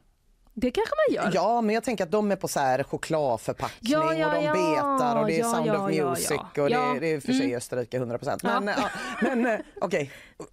Det 0.55 0.71
kanske 0.71 0.93
man 1.07 1.15
gör. 1.15 1.31
Ja, 1.33 1.61
men 1.61 1.75
jag 1.75 1.83
tänker 1.83 2.03
att 2.03 2.11
de 2.11 2.31
är 2.31 2.35
på 2.35 2.47
så 2.47 2.59
här 2.59 2.83
chokladförpackning 2.83 3.91
Ja, 3.91 4.13
ja, 4.13 4.27
och 4.27 4.33
de 4.33 4.43
ja. 4.45 4.53
betar 4.53 5.15
och 5.21 5.27
det 5.27 5.33
är 5.35 5.39
Ja, 5.39 5.51
Sound 5.51 5.67
ja, 5.67 5.85
of 5.87 5.93
ja, 5.93 6.09
Music 6.09 6.31
ja. 6.31 6.63
och 6.63 6.69
det, 6.69 6.75
Ja. 6.75 6.95
det 6.99 7.07
är 7.13 7.19
för 7.19 7.33
sig 7.33 7.45
Mm. 7.45 7.57
Österrike 7.57 7.99
100%. 7.99 8.39
Ja. 8.43 8.59
Men, 8.59 8.75
ja. 8.77 8.89
men 9.21 9.45
eh, 9.45 9.59
okej. 9.81 10.01
Om 10.03 10.11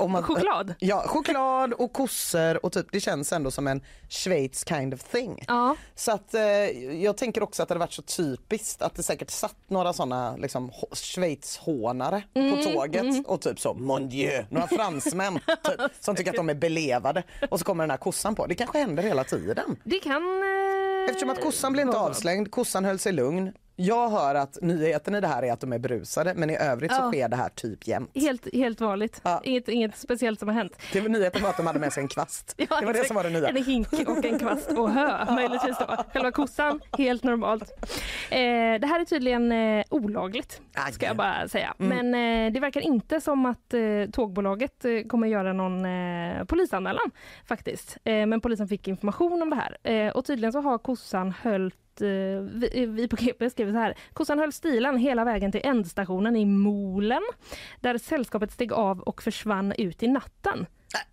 man- 0.08 0.22
Choklad? 0.22 0.74
Ja, 0.78 1.02
choklad 1.06 1.72
och 1.72 1.92
kossor 1.92 2.64
och 2.66 2.72
typ 2.72 2.86
det 2.92 3.00
känns 3.00 3.32
ändå 3.32 3.50
som 3.50 3.66
en 3.66 3.80
Schweiz 4.08 4.64
kind 4.68 4.94
of 4.94 5.02
thing. 5.02 5.44
Ja. 5.48 5.76
Så 5.94 6.12
att 6.12 6.34
eh, 6.34 6.42
jag 7.02 7.16
tänker 7.16 7.42
också 7.42 7.62
att 7.62 7.68
det 7.68 7.72
hade 7.74 7.78
varit 7.80 7.92
så 7.92 8.02
typiskt 8.02 8.82
att 8.82 8.94
det 8.94 9.02
säkert 9.02 9.30
satt 9.30 9.56
några 9.68 9.92
såna 9.92 10.36
liksom 10.36 10.70
hå- 10.70 10.94
Schweizhånare 10.96 12.22
Mm, 12.34 12.56
på 12.56 12.62
tåget 12.62 13.02
mm. 13.02 13.24
och 13.26 13.40
typ 13.40 13.60
så 13.60 13.74
mon 13.74 14.08
dieu, 14.08 14.44
några 14.50 14.66
fransmän 14.66 15.34
typ, 15.64 15.80
som 16.00 16.16
tycker 16.16 16.30
att 16.30 16.36
de 16.36 16.50
är 16.50 16.54
belevade 16.54 17.22
och 17.50 17.58
så 17.58 17.64
kommer 17.64 17.84
den 17.84 17.90
här 17.90 17.96
kossan 17.98 18.34
på. 18.34 18.46
Det 18.46 18.54
kanske 18.54 18.78
händer 18.78 19.02
hela 19.02 19.24
tiden. 19.24 19.76
Det 19.84 19.98
kan... 19.98 20.22
Eh, 20.42 21.10
Eftersom 21.10 21.30
att 21.30 21.40
kossan 21.42 21.72
blev 21.72 21.86
inte 21.86 21.98
avslängd, 21.98 22.50
kossan 22.50 22.84
höll 22.84 22.98
sig 22.98 23.12
lugn. 23.12 23.52
Jag 23.82 24.08
hör 24.10 24.34
att 24.34 24.58
nyheten 24.62 25.14
i 25.14 25.20
det 25.20 25.26
här 25.26 25.42
är 25.42 25.52
att 25.52 25.60
de 25.60 25.72
är 25.72 25.78
brusade 25.78 26.34
men 26.36 26.50
i 26.50 26.56
övrigt 26.56 26.92
så 26.92 27.00
Ja. 27.02 27.10
sker 27.12 27.28
det 27.28 27.36
här 27.36 27.48
typ 27.48 27.86
jämt. 27.88 28.10
Helt, 28.14 28.54
helt 28.54 28.80
vanligt. 28.80 29.22
Inget, 29.42 29.68
inget 29.68 29.96
speciellt 29.98 30.38
som 30.38 30.48
har 30.48 30.54
hänt. 30.54 30.72
Det 30.92 31.00
var 31.00 31.08
nyheten 31.08 31.42
var 31.42 31.50
att 31.50 31.56
de 31.56 31.66
hade 31.66 31.78
med 31.78 31.92
sig 31.92 32.02
en 32.02 32.08
kvast. 32.08 32.54
Ja, 32.70 32.80
det 32.80 32.86
var 32.86 32.92
det 32.92 33.04
som 33.06 33.16
var 33.16 33.22
det 33.24 33.30
nya. 33.30 33.48
En 33.48 33.64
hink 33.64 33.88
och 34.08 34.24
en 34.24 34.38
kvast 34.38 34.70
och 34.70 34.90
hö 34.90 35.24
möjligtvis 35.34 35.78
då. 35.78 35.96
Själva 36.12 36.32
kossan, 36.32 36.80
helt 36.98 37.22
normalt. 37.24 37.70
Eh, 38.30 38.38
det 38.80 38.86
här 38.86 39.00
är 39.00 39.04
tydligen 39.04 39.52
eh, 39.52 39.84
olagligt 39.90 40.60
ska 40.92 41.06
jag 41.06 41.16
bara 41.16 41.48
säga. 41.48 41.74
Mm. 41.78 42.06
Men 42.10 42.46
eh, 42.46 42.52
det 42.52 42.60
verkar 42.60 42.80
inte 42.80 43.20
som 43.20 43.46
att 43.46 43.74
eh, 43.74 43.80
tågbolaget 44.12 44.84
eh, 44.84 45.02
kommer 45.08 45.28
göra 45.28 45.52
någon 45.52 45.84
eh, 45.84 46.44
polisanmälan 46.44 47.10
faktiskt. 47.48 47.96
Eh, 48.04 48.26
men 48.26 48.40
polisen 48.40 48.68
fick 48.68 48.88
information 48.88 49.42
om 49.42 49.50
det 49.50 49.56
här 49.56 49.76
eh, 49.92 50.12
och 50.12 50.24
tydligen 50.24 50.52
så 50.52 50.60
har 50.60 50.78
kossan 50.78 51.34
höljt 51.98 52.00
eh, 52.00 52.70
vi, 52.70 52.86
vi 52.86 53.08
på 53.08 53.16
GP 53.16 53.50
skriver 53.50 53.72
så 53.72 53.78
här. 53.78 53.94
Kossan 54.12 54.38
höll 54.38 54.52
stilen 54.52 54.96
hela 54.96 55.24
vägen 55.24 55.52
till 55.52 55.60
ändstationen 55.64 56.36
i 56.36 56.44
Molen 56.44 57.22
där 57.80 57.98
sällskapet 57.98 58.52
steg 58.52 58.72
av 58.72 59.00
och 59.00 59.22
försvann 59.22 59.72
ut 59.78 60.02
i 60.02 60.08
natten. 60.08 60.66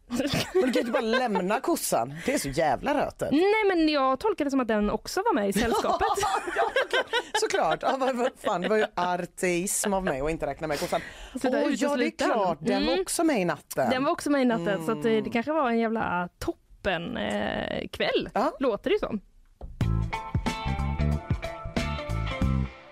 Men 0.09 0.17
du 0.17 0.27
kan 0.29 0.61
ju 0.73 0.79
inte 0.79 0.91
bara 0.91 1.01
lämna 1.01 1.59
kossan. 1.59 2.13
Det 2.25 2.33
är 2.33 2.37
så 2.37 2.49
jävla 2.49 3.05
rötet. 3.05 3.31
Nej 3.31 3.65
men 3.67 3.89
jag 3.89 4.19
tolkar 4.19 4.45
det 4.45 4.51
som 4.51 4.59
att 4.59 4.67
den 4.67 4.89
också 4.89 5.19
var 5.25 5.33
med 5.33 5.49
i 5.49 5.53
sällskapet. 5.53 6.07
Såklart. 7.41 7.79
Ja, 7.81 7.95
vad, 7.99 8.15
vad 8.15 8.31
fan, 8.45 8.61
det 8.61 8.69
var 8.69 8.77
ju 8.77 8.85
artism 8.95 9.93
av 9.93 10.03
mig 10.03 10.21
att 10.21 10.29
inte 10.29 10.45
räkna 10.45 10.67
med 10.67 10.79
kossan. 10.79 11.01
Så 11.41 11.47
Åh, 11.49 11.73
ja 11.73 11.95
det 11.95 12.05
är 12.05 12.11
klart, 12.17 12.57
den 12.61 12.85
var 12.85 12.91
Mm. 12.91 13.01
också 13.01 13.23
med 13.23 13.41
i 13.41 13.45
natten. 13.45 13.89
Den 13.89 14.03
var 14.03 14.11
också 14.11 14.29
med 14.29 14.41
i 14.41 14.45
natten 14.45 14.85
så 14.85 14.91
att 14.91 15.05
eh, 15.05 15.11
Mm. 15.11 15.23
det 15.23 15.29
kanske 15.29 15.51
var 15.51 15.69
en 15.69 15.79
jävla 15.79 16.29
toppen 16.39 17.17
eh, 17.17 17.87
kväll. 17.87 18.29
Låter 18.59 18.89
det 18.89 18.99
som. 18.99 19.21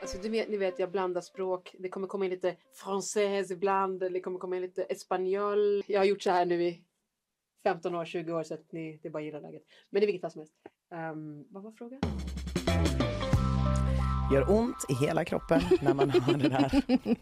Alltså, 0.05 0.17
du 0.17 0.29
vet, 0.29 0.49
ni 0.49 0.57
vet, 0.57 0.79
jag 0.79 0.91
blandar 0.91 1.21
språk. 1.21 1.75
Det 1.79 1.89
kommer 1.89 2.07
komma 2.07 2.25
in 2.25 2.31
lite 2.31 2.55
française 2.83 3.53
ibland. 3.53 3.99
Det 3.99 4.19
kommer 4.19 4.39
komma 4.39 4.55
in 4.55 4.61
lite 4.61 4.83
espanjol. 4.83 5.83
Jag 5.87 5.99
har 5.99 6.05
gjort 6.05 6.21
så 6.21 6.31
här 6.31 6.45
nu 6.45 6.63
i 6.63 6.83
15 7.63 7.95
år, 7.95 8.05
20 8.05 8.33
år 8.33 8.43
så 8.43 8.53
att 8.53 8.71
ni, 8.71 8.99
det 9.01 9.07
är 9.07 9.11
bara 9.11 9.23
gillar 9.23 9.41
läget. 9.41 9.63
Men 9.89 9.99
det 9.99 10.05
är 10.05 10.07
vilket 10.07 10.21
fall 10.21 10.31
som 10.31 10.39
helst. 10.41 10.53
Um, 10.91 11.47
vad 11.49 11.63
var 11.63 11.71
frågan? 11.71 12.01
Gör 14.31 14.51
ont 14.51 14.75
i 14.89 14.93
hela 15.05 15.25
kroppen 15.25 15.61
när 15.81 15.93
man 15.93 16.09
hör 16.09 16.33
det 16.37 16.49
där. 16.49 16.81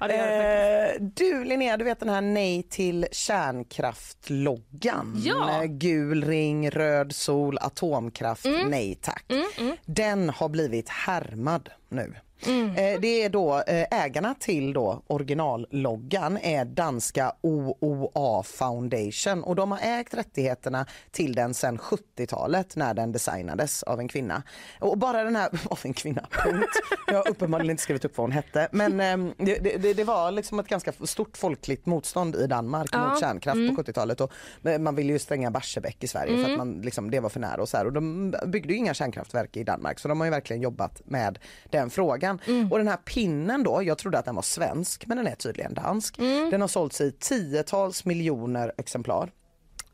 Ja, 0.00 0.08
det 0.08 0.94
eh, 0.94 1.00
du 1.14 1.44
Linnea, 1.44 1.76
du 1.76 1.84
vet 1.84 2.00
den 2.00 2.08
här 2.08 2.20
nej 2.20 2.62
till 2.62 3.06
kärnkraftloggan. 3.12 5.14
Ja. 5.24 5.62
Eh, 5.62 5.66
Gul 5.68 6.24
ring, 6.24 6.70
röd 6.70 7.14
sol, 7.14 7.58
atomkraft, 7.60 8.46
Mm. 8.46 8.68
nej 8.68 8.98
tack. 9.02 9.24
Mm, 9.28 9.44
mm. 9.58 9.76
Den 9.86 10.30
har 10.30 10.48
blivit 10.48 10.88
härmad 10.88 11.68
nu. 11.88 12.14
Mm. 12.46 12.68
Eh, 12.70 13.00
Det 13.00 13.24
är 13.24 13.28
då 13.28 13.54
eh, 13.66 13.86
ägarna 14.04 14.34
till 14.40 14.72
då 14.72 15.02
originalloggan 15.06 16.38
är 16.38 16.64
danska 16.64 17.32
OOA 17.40 18.42
Foundation 18.42 19.42
och 19.44 19.56
de 19.56 19.70
har 19.72 19.78
ägt 19.82 20.14
rättigheterna 20.14 20.86
till 21.10 21.34
den 21.34 21.54
sedan 21.54 21.78
70-talet 21.78 22.76
när 22.76 22.94
den 22.94 23.12
designades 23.12 23.82
av 23.82 24.00
en 24.00 24.08
kvinna. 24.08 24.42
Och 24.80 24.98
bara 24.98 25.24
den 25.24 25.36
här, 25.36 25.48
av 25.70 25.78
en 25.82 25.92
kvinna, 25.94 26.26
punkt. 26.30 26.70
Jag 27.06 27.14
har 27.16 27.28
uppenbarligen 27.30 27.70
inte 27.70 27.82
skrivit 27.82 28.04
upp 28.04 28.16
vad 28.16 28.24
hon 28.24 28.32
hette 28.32 28.68
men 28.72 29.00
eh, 29.00 29.32
det, 29.44 29.58
det, 29.82 29.94
det 29.94 30.04
var 30.04 30.30
liksom 30.30 30.58
ett 30.58 30.68
ganska 30.68 30.92
stort 30.92 31.36
folkligt 31.36 31.86
motstånd 31.86 32.36
i 32.36 32.46
Danmark 32.46 32.88
Ja. 32.92 33.08
mot 33.08 33.20
kärnkraft 33.20 33.54
Mm. 33.54 33.76
på 33.76 33.82
70-talet 33.82 34.20
och 34.20 34.32
man 34.80 34.94
ville 34.94 35.12
ju 35.12 35.18
stänga 35.18 35.50
Barsebäck 35.50 36.04
i 36.04 36.08
Sverige 36.08 36.32
för 36.36 36.38
Mm. 36.44 36.50
att 36.52 36.58
man, 36.58 36.80
liksom, 36.82 37.10
det 37.10 37.20
var 37.20 37.28
för 37.28 37.40
nära 37.40 37.62
och 37.62 37.68
så 37.68 37.76
här. 37.76 37.86
och 37.86 37.92
de 37.92 38.34
byggde 38.46 38.72
ju 38.72 38.78
inga 38.78 38.94
kärnkraftverk 38.94 39.56
i 39.56 39.64
Danmark 39.64 39.98
så 39.98 40.08
de 40.08 40.20
har 40.20 40.24
ju 40.26 40.30
verkligen 40.30 40.62
jobbat 40.62 41.02
med 41.04 41.38
den 41.70 41.90
frågan. 41.90 42.33
Mm. 42.46 42.72
Och 42.72 42.78
den 42.78 42.88
här 42.88 42.96
pinnen 42.96 43.62
då, 43.62 43.82
jag 43.82 43.98
trodde 43.98 44.18
att 44.18 44.24
den 44.24 44.34
var 44.34 44.42
svensk 44.42 45.06
men 45.06 45.16
den 45.16 45.26
är 45.26 45.34
tydligen 45.34 45.74
dansk. 45.74 46.18
Mm. 46.18 46.50
Den 46.50 46.60
har 46.60 46.68
sålts 46.68 47.00
i 47.00 47.12
tiotals 47.12 48.04
miljoner 48.04 48.72
exemplar. 48.78 49.30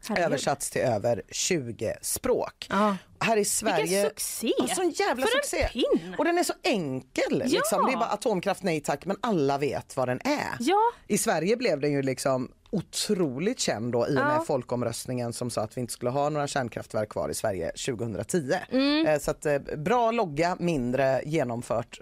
Herregud. 0.09 0.27
Översatts 0.27 0.71
till 0.71 0.83
över 0.83 1.23
20 1.31 1.95
språk. 2.03 2.69
Här 3.23 3.37
i 3.37 3.45
Sverige... 3.45 3.83
Vilken 3.85 4.03
succé! 4.11 4.53
Ja, 4.59 4.67
sån 4.75 4.91
jävla 4.91 5.27
För 5.27 5.37
en 5.37 5.43
succé! 5.43 5.69
pin. 5.73 6.15
Och 6.19 6.25
den 6.25 6.39
är 6.39 6.43
så 6.43 6.53
enkel. 6.63 7.23
Ja. 7.31 7.45
Liksom. 7.47 7.87
Det 7.87 7.93
är 7.93 7.97
bara 7.97 8.09
atomkraft, 8.09 8.63
nej 8.63 8.81
tack, 8.81 9.05
men 9.07 9.17
alla 9.21 9.59
vet 9.59 9.97
vad 9.97 10.09
den 10.09 10.21
är. 10.25 10.57
Ja. 10.61 10.79
I 11.09 11.19
Sverige 11.19 11.57
blev 11.57 11.81
den 11.81 11.93
ju 11.93 12.03
liksom 12.03 12.51
otroligt 12.73 13.61
känd 13.61 13.93
då, 13.93 14.07
i 14.09 14.11
och 14.11 14.15
med 14.15 14.35
Ja. 14.37 14.45
folkomröstningen 14.47 15.33
som 15.33 15.51
sa 15.51 15.63
att 15.63 15.77
vi 15.77 15.81
inte 15.81 15.93
skulle 15.93 16.11
ha 16.11 16.29
några 16.29 16.47
kärnkraftverk 16.47 17.09
kvar 17.09 17.29
i 17.29 17.35
Sverige 17.35 17.73
2010. 17.87 18.53
Mm. 18.71 19.07
Eh, 19.07 19.19
Så 19.19 19.31
att, 19.31 19.47
eh, 19.47 19.59
bra 19.77 20.11
logga, 20.11 20.57
mindre 20.61 21.23
genomfört 21.25 21.99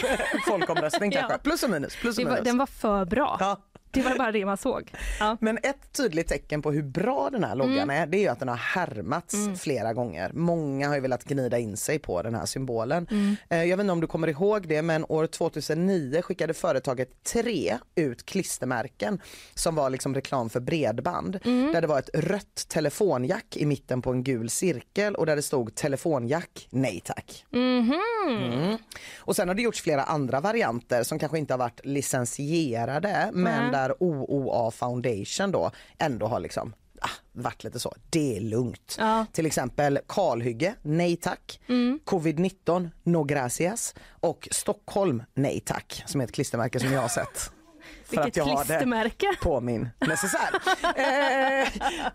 folkomröstning 0.48 1.10
kanske. 1.12 1.32
Ja. 1.32 1.38
Plus 1.38 1.62
och 1.62 1.70
minus. 1.70 1.96
Plus 1.96 2.18
och 2.18 2.24
Det 2.24 2.30
var, 2.30 2.36
minus. 2.36 2.46
den 2.48 2.58
var 2.58 2.66
för 2.66 3.04
bra. 3.04 3.56
Det 3.92 4.02
var 4.02 4.18
bara 4.18 4.32
det 4.32 4.44
man 4.46 4.56
såg. 4.56 4.92
Ja. 5.20 5.36
Men 5.40 5.58
ett 5.62 5.92
tydligt 5.92 6.28
tecken 6.28 6.62
på 6.62 6.72
hur 6.72 6.82
bra 6.82 7.30
den 7.30 7.44
här 7.44 7.54
loggan 7.54 7.70
Mm. 7.78 7.90
är 8.02 8.06
det 8.06 8.26
är 8.26 8.30
att 8.30 8.38
den 8.38 8.48
har 8.48 8.56
härmats 8.56 9.34
Mm. 9.34 9.56
flera 9.56 9.92
gånger. 9.92 10.30
Många 10.34 10.88
har 10.88 10.94
ju 10.94 11.00
velat 11.00 11.24
gnida 11.24 11.58
in 11.58 11.76
sig 11.76 11.98
på 11.98 12.22
den 12.22 12.34
här 12.34 12.46
symbolen. 12.46 13.06
Mm. 13.10 13.36
Eh, 13.50 13.64
Jag 13.64 13.76
vet 13.76 13.84
inte 13.84 13.92
om 13.92 14.00
du 14.00 14.06
kommer 14.06 14.28
ihåg 14.28 14.68
det 14.68 14.82
men 14.82 15.04
år 15.08 15.26
2009 15.26 16.22
skickade 16.22 16.54
företaget 16.54 17.24
Tre 17.24 17.78
ut 17.94 18.26
klistermärken 18.26 19.20
som 19.54 19.74
var 19.74 19.90
liksom 19.90 20.14
reklam 20.14 20.50
för 20.50 20.60
bredband. 20.60 21.38
Mm. 21.44 21.72
Där 21.72 21.80
det 21.80 21.86
var 21.86 21.98
ett 21.98 22.10
rött 22.14 22.66
telefonjack 22.68 23.56
i 23.56 23.66
mitten 23.66 24.02
på 24.02 24.10
en 24.10 24.22
gul 24.24 24.50
cirkel 24.50 25.14
och 25.14 25.26
där 25.26 25.36
det 25.36 25.42
stod 25.42 25.74
telefonjack, 25.74 26.68
nej 26.70 27.00
tack. 27.04 27.44
Mhm. 27.50 28.00
Mm. 28.28 28.76
Och 29.18 29.36
sen 29.36 29.48
har 29.48 29.54
det 29.54 29.62
gjorts 29.62 29.82
flera 29.82 30.02
andra 30.02 30.40
varianter 30.40 31.02
som 31.02 31.18
kanske 31.18 31.38
inte 31.38 31.52
har 31.52 31.58
varit 31.58 31.80
licensierade 31.84 33.30
men. 33.32 33.72
Där 33.80 33.94
OOA 34.00 34.70
Foundation 34.70 35.50
då 35.52 35.70
ändå 35.98 36.26
har 36.26 36.40
liksom 36.40 36.74
ah, 37.00 37.08
varit 37.32 37.64
lite 37.64 37.78
så, 37.78 37.94
det 38.10 38.36
är 38.36 38.40
lugnt. 38.40 38.96
Ja. 38.98 39.26
Till 39.32 39.46
exempel 39.46 39.98
kalhygge, 40.08 40.74
nej 40.82 41.16
tack. 41.16 41.60
Mm. 41.68 42.00
Covid-19, 42.04 42.90
no 43.02 43.24
gracias. 43.24 43.94
Och 44.20 44.48
Stockholm, 44.50 45.22
nej 45.34 45.60
tack, 45.60 46.02
som 46.06 46.20
är 46.20 46.24
ett 46.24 46.32
klistermärke 46.32 46.80
som 46.80 46.92
jag 46.92 47.00
har 47.00 47.08
sett. 47.08 47.50
För 48.04 48.16
Vilket 48.16 48.26
att 48.26 48.36
jag 48.36 48.44
har 48.44 48.64
klistermärke. 48.64 49.26
det 49.30 49.44
på 49.44 49.60
min 49.60 49.88
necessär. 50.00 50.48
eh, 50.96 51.68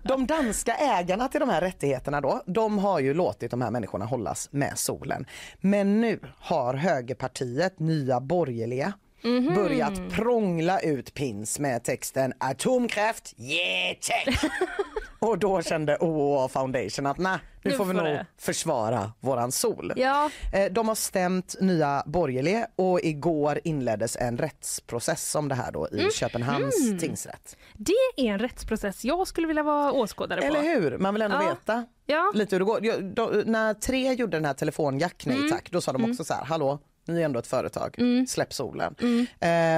de 0.04 0.26
danska 0.28 0.76
ägarna 0.76 1.28
till 1.28 1.40
de 1.40 1.50
här 1.50 1.62
rättigheterna 1.62 2.22
då, 2.22 2.44
de 2.46 2.78
har 2.80 3.00
ju 3.00 3.14
låtit 3.14 3.52
de 3.52 3.62
här 3.62 3.72
människorna 3.72 4.06
hållas 4.06 4.50
med 4.52 4.74
solen. 4.76 5.26
Men 5.62 6.02
nu 6.02 6.20
har 6.40 6.74
högerpartiet, 6.74 7.80
nya 7.80 8.20
borgerliga, 8.20 8.94
Mhm. 9.26 9.56
börjat 9.56 10.10
prångla 10.12 10.80
ut 10.80 11.14
pins 11.14 11.60
med 11.60 11.84
texten 11.84 12.34
atomkraft, 12.38 13.34
yeah 13.38 13.96
tack. 14.02 14.52
Och 15.20 15.40
då 15.40 15.62
kände 15.62 15.98
OOA 16.00 16.48
Foundation 16.48 17.06
att 17.06 17.18
nej, 17.18 17.38
nu 17.64 17.72
Nu 17.72 17.78
får 17.78 17.86
vi 17.86 17.94
nog 17.94 18.06
det. 18.06 18.26
försvara 18.38 19.12
våran 19.20 19.52
sol. 19.52 19.94
Ja. 19.96 20.30
Eh, 20.54 20.72
De 20.72 20.88
har 20.88 20.96
stämt 20.96 21.56
nya 21.62 22.04
borgerliga 22.06 22.68
och 22.76 23.00
igår 23.04 23.60
inleddes 23.64 24.16
en 24.16 24.38
rättsprocess 24.38 25.36
om 25.36 25.48
det 25.50 25.56
här 25.56 25.72
då 25.72 25.88
i 25.92 26.00
Mm. 26.00 26.12
Köpenhamns 26.12 26.86
Mm. 26.88 27.00
tingsrätt. 27.00 27.58
Det 27.74 27.94
är 28.18 28.26
en 28.34 28.40
rättsprocess 28.40 29.06
jag 29.06 29.28
skulle 29.28 29.48
vilja 29.48 29.64
vara 29.64 29.92
åskådare 29.92 30.42
på. 30.42 30.48
Eller 30.48 30.62
hur? 30.62 30.98
Man 30.98 31.14
vill 31.14 31.22
ändå 31.22 31.38
Ja. 31.38 31.50
veta 31.50 31.86
Ja. 32.06 32.32
lite 32.36 32.56
hur 32.56 32.60
det 32.60 32.66
går. 32.66 33.02
Då, 33.16 33.32
när 33.46 33.74
Tre 33.74 34.14
gjorde 34.14 34.38
den 34.38 34.46
här 34.46 34.54
telefonjack, 34.54 35.24
nej 35.26 35.38
Mm. 35.38 35.50
tack, 35.52 35.72
då 35.72 35.82
sa 35.82 35.92
de 35.92 36.02
Mm. 36.02 36.12
också 36.12 36.24
så 36.24 36.34
här, 36.34 36.46
hallå, 36.46 36.80
ni 37.08 37.22
är 37.22 37.26
ändå 37.26 37.40
ett 37.40 37.48
företag, 37.48 37.96
Mm. 37.98 38.28
släpp 38.28 38.54
solen. 38.54 38.96
Mm. 39.02 39.26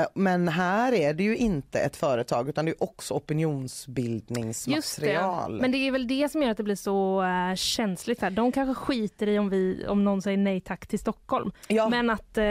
Eh, 0.01 0.07
men 0.13 0.47
här 0.47 0.93
är 0.93 1.13
det 1.13 1.23
ju 1.23 1.37
inte 1.37 1.79
ett 1.79 1.95
företag 1.95 2.49
utan 2.49 2.65
det 2.65 2.71
är 2.71 2.83
också 2.83 3.13
Just 3.13 3.27
det. 3.27 3.33
opinionsbildningsmaterial. 3.33 5.61
Men 5.61 5.71
det 5.71 5.77
är 5.77 5.91
väl 5.91 6.07
det 6.07 6.29
som 6.31 6.43
gör 6.43 6.49
att 6.51 6.57
det 6.57 6.63
blir 6.63 6.75
så 6.75 7.23
eh, 7.23 7.55
känsligt. 7.55 8.21
Här. 8.21 8.29
De 8.29 8.51
kanske 8.51 8.73
skiter 8.73 9.27
i 9.27 9.39
om, 9.39 9.49
vi, 9.49 9.85
om 9.87 10.03
någon 10.03 10.21
säger 10.21 10.37
nej 10.37 10.61
tack 10.61 10.87
till 10.87 10.99
Stockholm. 10.99 11.51
Men 11.89 12.09
att 12.09 12.37
eh, 12.37 12.45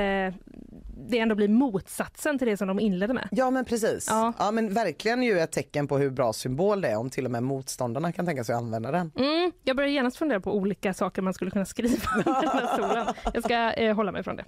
det 0.96 1.18
ändå 1.18 1.34
blir 1.34 1.48
motsatsen 1.48 2.38
till 2.38 2.48
det 2.48 2.56
som 2.56 2.68
de 2.68 2.80
inledde 2.80 3.14
med. 3.14 3.28
Ja 3.30 3.50
men 3.50 3.64
precis. 3.64 4.06
Ja. 4.10 4.32
Ja. 4.38 4.50
men 4.50 4.74
verkligen 4.74 5.22
ju 5.22 5.38
ett 5.38 5.52
tecken 5.52 5.88
på 5.88 5.98
hur 5.98 6.10
bra 6.10 6.32
symbol 6.32 6.80
det 6.80 6.88
är 6.88 6.96
om 6.96 7.10
till 7.10 7.24
och 7.24 7.30
med 7.30 7.42
motståndarna 7.42 8.12
kan 8.12 8.26
tänka 8.26 8.44
sig 8.44 8.54
att 8.54 8.60
använda 8.60 8.90
den. 8.90 9.12
Mm, 9.16 9.52
jag 9.64 9.76
börjar 9.76 9.90
genast 9.90 10.16
fundera 10.16 10.40
på 10.40 10.54
olika 10.56 10.94
saker 10.94 11.22
man 11.22 11.34
skulle 11.34 11.50
kunna 11.50 11.64
skriva 11.64 12.10
om 12.14 12.22
den 12.24 12.48
här 12.48 12.66
stolen. 12.74 13.06
Jag 13.34 13.44
ska 13.44 13.72
eh, 13.72 13.96
hålla 13.96 14.12
mig 14.12 14.22
från 14.22 14.36
det. 14.36 14.44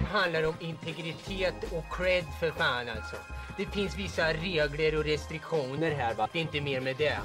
Det 0.00 0.18
handlar 0.18 0.46
om 0.46 0.54
integritet 0.60 1.72
och 1.72 1.84
cred 1.96 2.24
för 2.40 2.50
fan 2.50 2.88
alltså. 2.96 3.16
Det 3.56 3.66
finns 3.66 3.98
vissa 3.98 4.32
regler 4.32 4.98
och 4.98 5.04
restriktioner 5.04 5.90
här 5.90 6.14
va. 6.14 6.28
Det 6.32 6.38
är 6.38 6.42
inte 6.42 6.60
mer 6.60 6.80
med 6.80 6.96
det. 6.98 7.18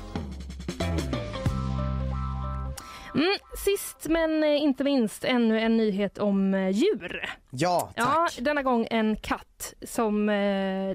Mm, 3.15 3.33
sist 3.57 4.07
men 4.09 4.43
eh, 4.43 4.61
inte 4.61 4.83
minst 4.83 5.23
ännu 5.23 5.59
en 5.59 5.77
nyhet 5.77 6.17
om 6.17 6.53
eh, 6.53 6.69
djur. 6.69 7.29
Ja, 7.49 7.91
tack. 7.95 8.33
Ja, 8.37 8.43
denna 8.43 8.63
gång 8.63 8.87
en 8.91 9.15
katt 9.15 9.73
som 9.81 10.29
eh, 10.29 10.33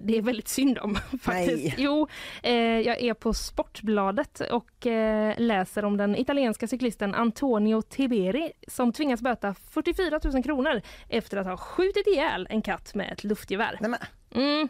det 0.03 0.19
är 0.19 0.23
väldigt 0.23 0.49
synd 0.49 0.79
om. 0.79 0.95
faktiskt. 1.23 1.65
Nej. 1.65 1.75
Jo, 1.79 2.09
eh, 2.43 2.53
jag 2.55 3.01
är 3.01 3.15
på 3.15 3.35
Sportbladet 3.35 4.41
och 4.41 4.87
eh, 4.87 5.35
läser 5.39 5.85
om 5.85 5.97
den 5.97 6.17
italienska 6.17 6.67
cyklisten 6.67 7.15
Antonio 7.15 7.83
Tiberi 7.83 8.53
som 8.69 8.93
tvingas 8.93 9.23
böta 9.23 9.55
44 9.55 10.21
000 10.25 10.43
kronor 10.43 10.81
efter 11.09 11.37
att 11.37 11.47
ha 11.47 11.57
skjutit 11.57 12.07
ihjäl 12.07 12.47
en 12.51 12.63
katt 12.63 12.95
med 12.95 13.13
ett 13.13 13.25
luftgevär. 13.25 13.79
Mm. 14.35 14.69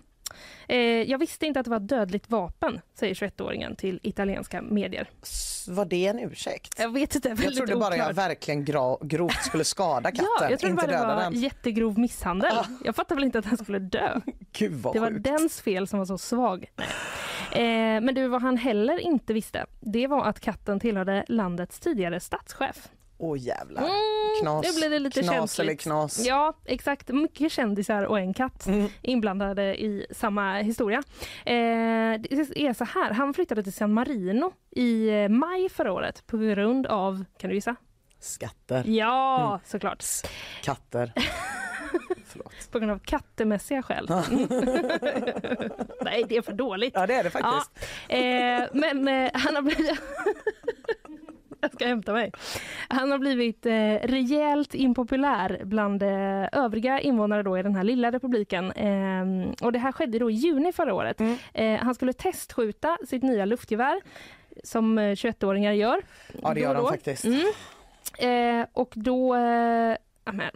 Eh, 0.69 0.77
jag 0.79 1.19
visste 1.19 1.47
inte 1.47 1.61
att 1.61 1.65
det 1.65 1.71
var 1.71 1.77
ett 1.77 1.89
dödligt 1.89 2.31
vapen, 2.31 2.81
säger 2.95 3.15
21-åringen 3.15 3.77
till 3.77 4.01
italienska 4.03 4.63
medier. 4.63 5.11
Var 5.69 5.85
det 5.85 6.07
en 6.07 6.19
ursäkt? 6.19 6.75
Jag 6.79 6.93
vet 6.93 7.15
inte, 7.15 7.29
Jag 7.29 7.55
trodde 7.57 7.77
bara 7.77 7.97
jag 7.97 8.05
oklart. 8.11 8.17
verkligen 8.29 8.65
gra- 8.67 9.07
grovt 9.07 9.45
skulle 9.45 9.65
skada 9.65 10.11
katten, 10.11 10.27
Ja, 10.41 10.51
jag 10.51 10.59
trodde 10.61 10.71
inte 10.73 10.87
bara 10.87 10.93
det 10.93 10.99
döda 11.03 11.15
var 11.15 11.23
den. 11.23 11.33
jättegrov 11.41 11.99
misshandel. 11.99 12.57
Jag 12.85 12.97
fattar 12.97 13.15
väl 13.15 13.25
inte 13.25 13.39
att 13.39 13.45
han 13.45 13.59
skulle 13.59 13.79
dö. 13.79 14.21
Gud 14.53 14.73
vad 14.73 14.95
Det 14.95 15.01
var 15.01 15.09
sjukt. 15.09 15.25
dens 15.25 15.61
fel 15.61 15.87
som 15.89 15.99
var 15.99 16.07
så 16.07 16.19
svag. 16.19 16.67
Eh, 17.53 17.61
men 18.01 18.15
du, 18.15 18.29
vad 18.29 18.43
han 18.43 18.57
heller 18.57 18.99
inte 18.99 19.33
visste, 19.33 19.67
det 19.81 20.07
var 20.07 20.25
att 20.25 20.41
katten 20.41 20.81
tillhörde 20.81 21.25
landets 21.29 21.81
tidigare 21.81 22.21
statschef. 22.21 22.89
Åh 23.21 23.39
jävlar. 23.39 23.83
Mm, 23.83 23.93
Knas, 24.41 24.67
nu 24.67 24.81
blir 24.81 24.91
det 24.91 24.99
lite 24.99 25.23
knas 25.23 25.35
känsligt. 25.35 25.65
eller 25.69 25.75
knas. 25.77 26.27
Ja, 26.27 26.53
exakt. 26.65 27.09
Mycket 27.09 27.53
kändisar 27.53 28.03
och 28.05 28.19
en 28.19 28.35
katt 28.35 28.67
inblandade 29.03 29.81
i 29.83 30.07
samma 30.11 30.55
historia. 30.59 30.99
Eh, 31.45 31.55
det 32.21 32.33
är 32.57 32.75
så 32.75 32.85
här, 32.85 33.11
han 33.13 33.35
flyttade 33.35 33.63
till 33.63 33.73
San 33.73 33.93
Marino 33.93 34.53
i 34.71 35.09
eh, 35.09 35.29
maj 35.29 35.69
förra 35.69 35.93
året 35.93 36.27
på 36.27 36.37
grund 36.39 36.87
av, 36.87 37.25
kan 37.39 37.51
du 37.51 37.57
gissa? 37.57 37.77
Skatter. 38.21 38.85
Ja, 38.87 39.47
Mm. 39.49 39.61
såklart. 39.65 40.05
Katter. 40.63 41.13
På 42.73 42.79
grund 42.79 42.93
av 42.93 42.99
kattemässiga 42.99 43.83
skäl. 43.83 44.07
Nej, 46.03 46.25
det 46.29 46.37
är 46.37 46.43
för 46.43 46.53
dåligt. 46.53 46.93
Ja, 46.95 47.07
det 47.07 47.15
är 47.15 47.25
det 47.25 47.31
faktiskt. 47.31 47.71
Ja. 48.09 48.17
Eh, 48.17 48.69
men 48.73 49.09
eh, 49.09 49.31
han 49.35 49.55
har 49.55 49.63
blivit... 49.63 49.91
Jag 51.61 51.73
ska 51.73 51.87
hämta 51.87 52.13
mig. 52.13 52.33
Han 52.89 53.11
har 53.11 53.19
blivit 53.19 53.67
eh, 53.67 53.73
rejält 54.03 54.75
impopulär 54.75 55.61
bland 55.65 56.03
eh, 56.03 56.49
övriga 56.53 57.01
invånare 57.01 57.43
då 57.43 57.59
i 57.59 57.63
den 57.63 57.75
här 57.75 57.85
lilla 57.85 58.13
republiken. 58.13 58.73
Eh, 58.73 59.53
och 59.63 59.73
det 59.73 59.79
här 59.79 59.93
skedde 59.93 60.19
då 60.19 60.31
i 60.31 60.35
juni 60.35 60.73
förra 60.73 60.95
året. 60.95 61.21
Mm. 61.21 61.37
Eh, 61.55 61.79
han 61.81 61.95
skulle 61.95 62.13
testskjuta 62.13 62.99
sitt 63.09 63.23
nya 63.23 63.45
luftgevär 63.45 64.01
som 64.65 64.99
eh, 64.99 65.03
21-åringar 65.03 65.73
gör. 65.73 66.03
Ja, 66.43 66.55
det 66.55 66.61
gör 66.61 66.75
de 66.75 66.89
faktiskt. 66.89 67.25
Mm. 67.25 68.61
Eh, 68.61 68.67
och 68.73 68.93
då... 68.95 69.35
Eh, 69.35 69.97
ja, 70.25 70.33
men, 70.33 70.51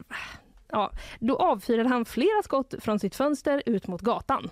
ja, 0.68 0.90
då 1.18 1.36
avfyrade 1.36 1.88
han 1.88 2.04
flera 2.04 2.42
skott 2.44 2.74
från 2.78 2.98
sitt 2.98 3.16
fönster 3.16 3.62
ut 3.66 3.86
mot 3.86 4.00
gatan. 4.00 4.50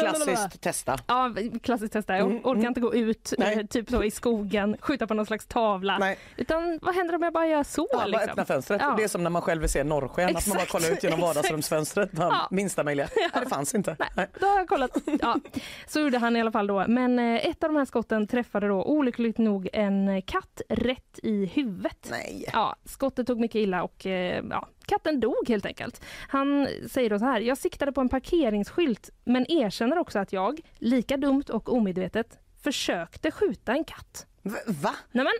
Klassiskt 0.00 0.60
testa. 0.60 0.98
Ja, 1.06 1.34
klassiskt 1.62 1.92
testa. 1.92 2.16
Jag 2.16 2.24
Mm, 2.30 2.38
orkar 2.38 2.50
mm. 2.52 2.66
inte 2.66 2.80
gå 2.80 2.94
ut 2.94 3.32
Nej. 3.38 3.58
eh, 3.60 3.66
typ 3.66 3.90
så 3.90 4.02
i 4.02 4.10
skogen, 4.10 4.76
skjuta 4.80 5.06
på 5.06 5.14
någon 5.14 5.26
slags 5.26 5.46
tavla. 5.46 5.98
Nej. 5.98 6.18
Utan 6.36 6.78
vad 6.82 6.94
händer 6.94 7.14
om 7.14 7.22
jag 7.22 7.32
bara 7.32 7.46
gör 7.46 7.62
så? 7.62 7.88
Ja, 7.90 7.96
bara 7.98 8.06
liksom? 8.06 8.28
öppna 8.30 8.44
fönstret. 8.44 8.80
Ja. 8.84 8.94
Det 8.98 9.04
är 9.04 9.08
som 9.08 9.22
när 9.22 9.30
man 9.30 9.42
själv 9.42 9.60
vill 9.60 9.70
se 9.70 9.84
norrsken, 9.84 10.24
att 10.36 10.46
man 10.46 10.56
bara 10.56 10.62
Exakt, 10.62 10.70
kollar 10.72 10.92
ut 10.92 11.02
genom 11.02 11.18
exakt. 11.18 11.36
vardagsrumsfönstret. 11.36 12.12
Bara, 12.12 12.28
Ja. 12.28 12.48
Minsta 12.50 12.84
möjliga. 12.84 13.08
Nej, 13.16 13.42
det 13.44 13.48
fanns 13.50 13.74
inte. 13.74 13.96
Nej. 14.16 14.28
Då 14.40 14.46
har 14.46 14.58
jag 14.58 14.68
kollat. 14.68 14.90
Ja, 15.20 15.36
så 15.86 16.00
gjorde 16.00 16.18
han 16.18 16.36
i 16.36 16.40
alla 16.40 16.52
fall 16.52 16.66
då. 16.66 16.84
Men 16.88 17.18
eh, 17.18 17.46
ett 17.46 17.64
av 17.64 17.70
de 17.70 17.76
här 17.76 17.84
skotten 17.84 18.26
träffade 18.26 18.68
då 18.68 18.82
olyckligt 18.84 19.38
nog 19.38 19.68
en 19.72 20.22
katt 20.22 20.60
rätt 20.68 21.18
i 21.22 21.46
huvudet. 21.46 22.08
Nej. 22.10 22.44
Ja, 22.52 22.76
skottet 22.84 23.26
tog 23.26 23.40
mycket 23.40 23.56
illa 23.56 23.82
och 23.82 24.06
eh, 24.06 24.44
ja, 24.50 24.68
katten 24.86 25.20
dog 25.20 25.48
helt 25.48 25.66
enkelt. 25.66 26.04
Han 26.28 26.68
säger 26.88 27.10
då 27.10 27.18
så 27.18 27.24
här, 27.24 27.40
jag 27.40 27.58
siktade 27.58 27.92
på 27.92 28.00
en 28.00 28.08
parkeringsskylt 28.08 29.10
men 29.24 29.50
erkänner 29.50 29.98
också 29.98 30.18
att 30.18 30.32
jag, 30.32 30.60
lika 30.78 31.16
dumt 31.16 31.44
och 31.48 31.72
omedvetet, 31.72 32.38
försökte 32.62 33.30
skjuta 33.30 33.72
en 33.72 33.84
katt. 33.84 34.26
Va? 34.66 34.94
Nej 35.12 35.24
men, 35.24 35.32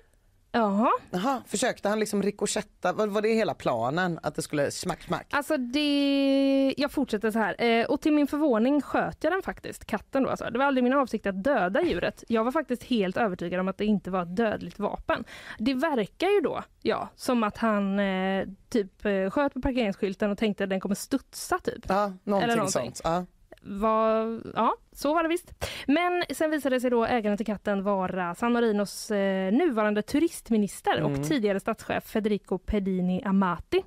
jaha. 0.55 0.91
Jaha, 1.11 1.43
försökte 1.47 1.89
han 1.89 2.01
liksom 2.01 2.23
rikoschetta? 2.23 2.93
Var, 2.93 3.07
var 3.07 3.23
det 3.23 3.29
hela 3.29 3.55
planen? 3.55 4.19
Att 4.23 4.35
det 4.35 4.43
skulle 4.43 4.71
smack 4.71 5.03
smack? 5.03 5.27
Alltså 5.31 5.57
det... 5.57 6.75
Jag 6.77 6.93
fortsätter 6.93 7.31
så 7.31 7.39
här. 7.39 7.63
Eh, 7.65 7.87
och 7.87 8.01
till 8.01 8.13
min 8.13 8.27
förvåning 8.27 8.81
sköt 8.81 9.25
jag 9.25 9.33
den 9.33 9.43
faktiskt, 9.43 9.85
katten 9.85 10.23
då 10.23 10.31
alltså. 10.31 10.51
Det 10.51 10.59
var 10.59 10.67
aldrig 10.67 10.85
min 10.85 10.93
avsikt 10.93 11.27
att 11.27 11.45
döda 11.45 11.83
djuret. 11.83 12.25
Jag 12.29 12.45
var 12.45 12.53
faktiskt 12.53 12.83
helt 12.83 13.17
övertygad 13.17 13.61
om 13.61 13.69
att 13.69 13.79
det 13.79 13.85
inte 13.85 14.11
var 14.11 14.23
ett 14.23 14.37
dödligt 14.37 14.79
vapen. 14.79 15.25
Det 15.59 15.75
verkar 15.75 16.29
ju 16.29 16.41
då, 16.41 16.63
ja, 16.83 17.09
som 17.17 17.43
att 17.43 17.59
han 17.59 17.99
eh, 17.99 18.47
typ 18.69 19.05
eh, 19.05 19.31
sköt 19.31 19.55
på 19.55 19.61
parkeringsskylten 19.61 20.31
och 20.31 20.39
tänkte 20.39 20.65
att 20.65 20.71
den 20.71 20.81
kommer 20.81 20.95
studsa 20.95 21.59
typ. 21.59 21.85
Ja, 21.89 22.13
någonting, 22.25 22.45
Eller 22.51 22.57
någonting. 22.57 22.95
sånt. 22.95 23.01
Ja. 23.05 23.25
Var, 23.67 24.41
ja, 24.55 24.75
så 24.93 25.15
var 25.15 25.23
det 25.23 25.29
visst. 25.29 25.67
Men 25.87 26.23
sen 26.31 26.51
visade 26.51 26.81
sig 26.81 26.91
då 26.91 27.05
ägaren 27.05 27.37
till 27.37 27.47
katten 27.47 27.83
vara 27.83 28.35
San 28.35 28.53
Marinos 28.53 29.11
eh, 29.11 29.53
nuvarande 29.53 30.03
turistminister 30.03 30.99
Mm. 30.99 31.13
och 31.13 31.27
tidigare 31.29 31.61
statschef 31.61 32.05
Federico 32.05 32.59
Pedini 32.59 33.23
Amati. 33.25 33.83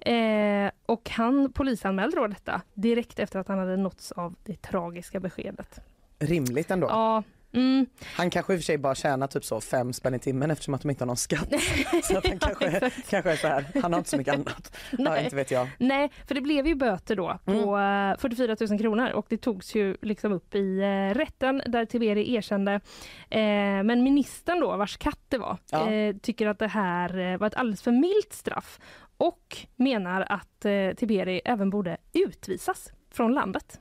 Eh, 0.00 0.70
och 0.86 1.10
han 1.10 1.52
polisanmälde 1.52 2.16
då 2.16 2.26
detta 2.26 2.60
direkt 2.74 3.18
efter 3.18 3.38
att 3.38 3.48
han 3.48 3.58
hade 3.58 3.76
nåtts 3.76 4.12
av 4.12 4.34
det 4.44 4.62
tragiska 4.62 5.20
beskedet. 5.20 5.80
Rimligt 6.18 6.70
ändå. 6.70 6.86
Ja, 6.90 7.22
mm. 7.54 7.86
Han 8.16 8.30
kanske 8.30 8.52
i 8.52 8.56
och 8.56 8.60
för 8.60 8.64
sig 8.64 8.78
bara 8.78 8.94
tjänar 8.94 9.26
typ 9.26 9.44
så 9.44 9.60
fem 9.60 9.92
spänn 9.92 10.14
i 10.14 10.18
timmen 10.18 10.50
eftersom 10.50 10.74
att 10.74 10.82
de 10.82 10.90
inte 10.90 11.02
har 11.04 11.06
någon 11.06 11.16
skatt. 11.16 11.48
så 12.04 12.18
att 12.18 12.26
han 12.26 12.38
kanske, 12.38 12.90
kanske 13.10 13.30
är 13.32 13.36
så 13.36 13.46
här, 13.48 13.64
han 13.82 13.92
har 13.92 13.98
inte 13.98 14.10
så 14.10 14.16
mycket 14.16 14.34
annat. 14.34 14.76
Ja, 14.90 14.96
Nej. 15.10 15.24
inte 15.24 15.36
vet 15.36 15.50
jag. 15.50 15.68
Nej, 15.78 16.10
för 16.26 16.34
det 16.34 16.40
blev 16.40 16.66
ju 16.66 16.74
böter 16.74 17.16
då 17.16 17.38
på 17.44 17.50
Mm. 17.76 18.10
eh, 18.12 18.18
44 18.18 18.56
000 18.70 18.78
kronor 18.78 19.10
och 19.10 19.26
det 19.28 19.36
togs 19.36 19.74
ju 19.74 19.96
liksom 20.02 20.32
upp 20.32 20.54
i 20.54 20.78
eh, 20.80 21.14
rätten 21.18 21.62
där 21.66 21.84
Tiberi 21.84 22.34
erkände. 22.34 22.72
Eh, 23.30 23.40
men 23.84 24.02
ministern 24.02 24.60
då, 24.60 24.76
vars 24.76 24.96
katt 24.96 25.20
det 25.28 25.38
var, 25.38 25.58
Ja. 25.70 25.90
eh, 25.92 26.16
tycker 26.16 26.46
att 26.46 26.58
det 26.58 26.66
här 26.68 27.18
eh, 27.18 27.38
var 27.38 27.46
ett 27.46 27.54
alldeles 27.54 27.82
för 27.82 27.92
milt 27.92 28.32
straff 28.32 28.80
och 29.16 29.56
menar 29.76 30.26
att 30.28 30.64
eh, 30.64 30.90
Tiberi 30.96 31.40
även 31.44 31.70
borde 31.70 31.96
utvisas 32.12 32.92
från 33.10 33.32
landet. 33.34 33.80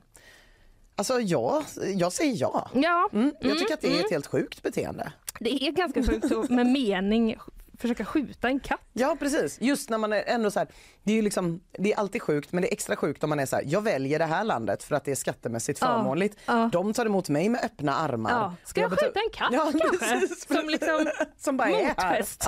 Alltså 0.96 1.20
ja, 1.20 1.64
jag 1.96 2.14
säger 2.14 2.36
ja. 2.42 2.70
Ja, 2.74 3.10
Mm, 3.14 3.32
jag 3.40 3.46
mm, 3.46 3.58
tycker 3.58 3.74
att 3.74 3.82
det 3.82 3.88
är 3.88 3.92
mm. 3.92 4.06
ett 4.06 4.12
helt 4.12 4.28
sjukt 4.28 4.62
beteende. 4.64 5.12
Det 5.40 5.50
är 5.68 5.72
ganska 5.72 6.04
sjukt 6.04 6.28
så 6.28 6.46
med 6.50 6.66
mening 6.68 7.36
försöka 7.78 8.06
skjuta 8.06 8.48
en 8.48 8.60
katt. 8.60 8.80
Ja 8.94 9.16
precis, 9.20 9.62
just 9.62 9.90
när 9.90 9.98
man 9.98 10.14
är 10.14 10.24
ändå 10.28 10.52
så 10.52 10.60
här, 10.60 10.68
det 11.04 11.12
är 11.12 11.16
ju 11.16 11.22
liksom, 11.22 11.62
det 11.72 11.94
är 11.94 11.98
alltid 11.98 12.22
sjukt 12.22 12.52
men 12.52 12.62
det 12.62 12.70
är 12.70 12.74
extra 12.74 12.96
sjukt 12.96 13.24
om 13.24 13.30
man 13.30 13.40
är 13.40 13.46
så 13.46 13.56
här, 13.56 13.64
jag 13.68 13.82
väljer 13.82 14.20
det 14.20 14.26
här 14.26 14.44
landet 14.44 14.84
för 14.84 14.96
att 14.96 15.06
det 15.06 15.12
är 15.12 15.16
skattemässigt 15.16 15.82
Ja, 15.82 15.88
förmånligt. 15.88 16.38
ja. 16.46 16.70
De 16.72 16.94
tar 16.94 17.06
emot 17.06 17.30
mig 17.30 17.50
med 17.50 17.62
öppna 17.64 17.96
armar. 17.96 18.32
Ja. 18.32 18.56
Ska 18.64 18.82
jag 18.82 18.92
beto- 18.92 19.06
skjuta 19.06 19.20
en 19.20 19.30
katt 19.34 19.50
Ja, 19.52 19.72
kanske? 19.80 20.20
precis. 20.20 20.48
Som 20.48 20.70
liksom 20.70 21.08
Som 21.38 21.58
bara 21.58 21.68
här. 21.68 21.88
motfäst? 21.88 22.48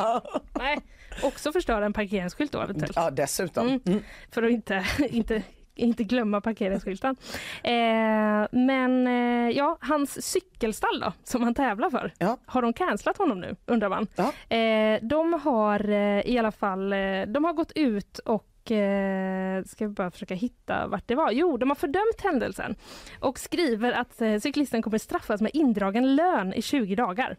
Nej, 0.53 0.79
också 1.23 1.51
förstöra 1.51 1.85
en 1.85 1.93
parkeringsskylt 1.93 2.51
då 2.51 2.61
eventuellt. 2.61 2.95
Ja 2.95 3.11
dessutom. 3.11 3.67
Mm. 3.67 3.81
Mm. 3.85 4.03
För 4.31 4.43
att 4.43 4.51
inte, 4.51 4.85
inte, 5.09 5.43
inte 5.75 6.03
glömma 6.03 6.41
parkeringsskylten. 6.41 7.15
Eh, 7.63 8.47
men 8.51 9.07
eh, 9.07 9.57
ja, 9.57 9.77
hans 9.81 10.25
cykelstall 10.31 10.99
då, 10.99 11.13
som 11.23 11.43
han 11.43 11.53
tävlar 11.53 11.89
för. 11.89 12.11
Har 12.45 12.61
de 12.61 12.73
cancelat 12.73 13.17
honom 13.17 13.39
nu, 13.39 13.55
undrar 13.65 13.89
man. 13.89 14.07
Eh, 14.49 15.07
de 15.07 15.33
har 15.33 15.89
eh, 15.89 16.21
i 16.29 16.37
alla 16.39 16.51
fall 16.51 16.93
eh, 16.93 17.21
de 17.27 17.43
har 17.43 17.53
gått 17.53 17.71
ut 17.75 18.17
och 18.19 18.71
eh, 18.71 19.63
ska 19.63 19.87
vi 19.87 19.93
bara 19.93 20.11
försöka 20.11 20.33
hitta 20.33 20.87
vart 20.87 21.07
det 21.07 21.15
var. 21.15 21.31
Jo, 21.31 21.57
de 21.57 21.69
har 21.69 21.75
fördömt 21.75 22.21
händelsen 22.23 22.75
och 23.19 23.39
skriver 23.39 23.91
att 23.91 24.21
cyklisten 24.43 24.81
kommer 24.81 24.97
straffas 24.97 25.41
med 25.41 25.51
indragen 25.53 26.15
lön 26.15 26.53
i 26.53 26.61
20 26.61 26.95
dagar. 26.95 27.37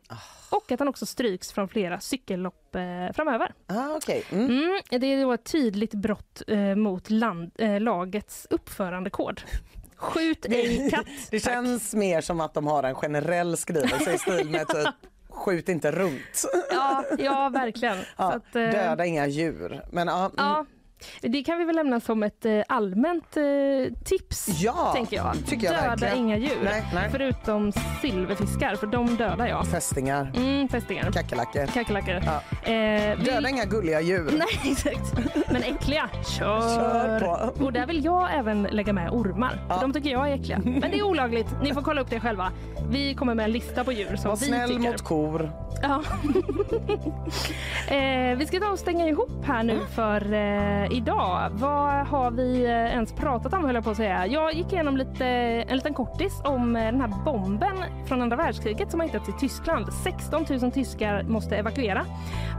Och 0.51 0.73
att 0.73 0.79
han 0.79 0.89
också 0.89 1.07
stryks 1.07 1.53
från 1.53 1.69
flera 1.69 2.01
cykellopp 2.01 2.75
eh, 2.75 3.13
framöver. 3.15 3.55
Ah, 3.67 3.97
okay. 3.97 4.23
Mm, 4.33 4.81
det 4.91 5.07
är 5.07 5.23
då 5.23 5.33
ett 5.33 5.45
tydligt 5.45 5.95
brott 5.95 6.43
eh, 6.47 6.75
mot 6.75 7.11
land, 7.11 7.51
eh, 7.59 7.81
lagets 7.81 8.47
uppförandekod. 8.51 9.41
Skjut 9.97 10.47
ej 10.49 10.91
katt. 10.91 11.07
Det 11.31 11.41
känns 11.41 11.95
mer 11.95 12.21
som 12.21 12.41
att 12.41 12.55
de 12.55 12.67
har 12.67 12.83
en 12.83 12.95
generell 12.95 13.57
skrivelse 13.57 14.15
i 14.15 14.19
stil 14.19 14.51
med 14.51 14.69
typ 14.69 14.95
skjut 15.37 15.69
inte 15.69 15.93
runt. 15.93 16.45
Ja, 16.71 17.05
ja 17.19 17.49
verkligen. 17.53 17.99
Ja, 18.17 18.33
att, 18.33 18.57
eh, 18.57 18.63
Döda 18.63 19.07
inga 19.07 19.27
djur. 19.27 19.83
Men, 19.91 20.09
ja, 20.09 20.19
mm. 20.25 20.33
Ja, 20.37 20.67
Det 21.21 21.43
kan 21.43 21.59
vi 21.59 21.65
väl 21.65 21.77
lämna 21.77 22.01
som 22.01 22.23
ett 22.23 22.45
eh, 22.47 22.61
allmänt 22.69 23.37
eh, 23.37 23.43
tips, 24.05 24.49
Ja, 24.49 24.93
tänker 24.95 25.17
jag. 25.17 25.35
tycker 25.47 25.65
jag 25.67 25.75
Döda 25.75 25.89
verkligen. 25.89 26.17
inga 26.17 26.37
djur, 26.37 26.59
Nej, 26.65 26.85
nej. 26.95 27.09
förutom 27.13 27.73
silverfiskar, 28.03 28.75
för 28.77 28.87
de 28.87 29.07
dödar 29.17 29.47
jag. 29.47 29.67
Fästingar, 29.67 30.33
Mm, 30.37 30.69
fästingar. 30.69 31.13
kackerlackor. 31.13 31.67
Kackerlackor. 31.67 32.15
Ja. 32.25 32.71
Eh, 32.73 33.19
Döda 33.19 33.49
inga 33.49 33.65
gulliga 33.65 34.01
djur. 34.01 34.31
Nej, 34.39 34.73
exakt. 34.73 35.15
Men 35.53 35.63
äckliga, 35.63 36.11
kör! 36.39 36.61
Kör 36.61 37.21
på. 37.21 37.65
Och 37.65 37.73
där 37.73 37.87
vill 37.87 38.05
jag 38.05 38.35
även 38.35 38.63
lägga 38.63 38.93
med 38.93 39.11
ormar. 39.11 39.59
För 39.69 39.81
de 39.81 39.93
tycker 39.93 40.11
jag 40.11 40.29
är 40.31 40.35
äckliga. 40.35 40.59
Men 40.65 40.81
det 40.91 40.99
är 40.99 41.03
olagligt. 41.03 41.47
Ni 41.63 41.75
får 41.75 41.83
kolla 41.83 42.01
upp 42.01 42.11
det 42.11 42.21
själva. 42.21 42.53
Vi 42.91 43.15
kommer 43.15 43.35
med 43.35 43.45
en 43.45 43.53
lista 43.53 43.85
på 43.85 43.93
djur 43.93 44.17
som 44.17 44.29
Var 44.31 44.37
vi 44.37 44.45
snäll 44.47 44.69
tycker. 44.69 44.81
mot 44.91 45.03
kor. 45.03 45.53
Ja. 45.83 46.03
eh, 47.95 48.37
vi 48.39 48.47
ska 48.47 48.61
ta 48.61 48.69
och 48.71 48.79
stänga 48.79 49.09
ihop 49.09 49.45
här 49.45 49.63
nu 49.63 49.79
för 49.95 50.33
eh, 50.33 50.86
idag. 50.91 51.51
Vad 51.53 52.07
har 52.07 52.31
vi 52.31 52.65
eh, 52.65 52.71
ens 52.71 53.13
pratat 53.13 53.55
om 53.55 53.65
höll 53.65 53.75
jag 53.75 53.85
på 53.85 53.91
att 53.91 53.97
säga. 53.97 54.27
Jag 54.27 54.55
gick 54.55 54.73
igenom 54.73 54.97
lite, 54.97 55.27
en 55.69 55.77
liten 55.77 55.95
kortis 55.95 56.41
om 56.45 56.77
eh, 56.77 56.85
den 56.85 57.01
här 57.01 57.25
bomben 57.25 57.77
från 58.07 58.23
andra 58.23 58.37
världskriget 58.37 58.91
som 58.91 59.01
har 59.01 59.07
hittats 59.07 59.29
i 59.29 59.33
Tyskland. 59.41 59.93
16 60.05 60.45
000 60.51 60.73
tyskar 60.73 61.23
måste 61.23 61.57
evakuera. 61.57 62.07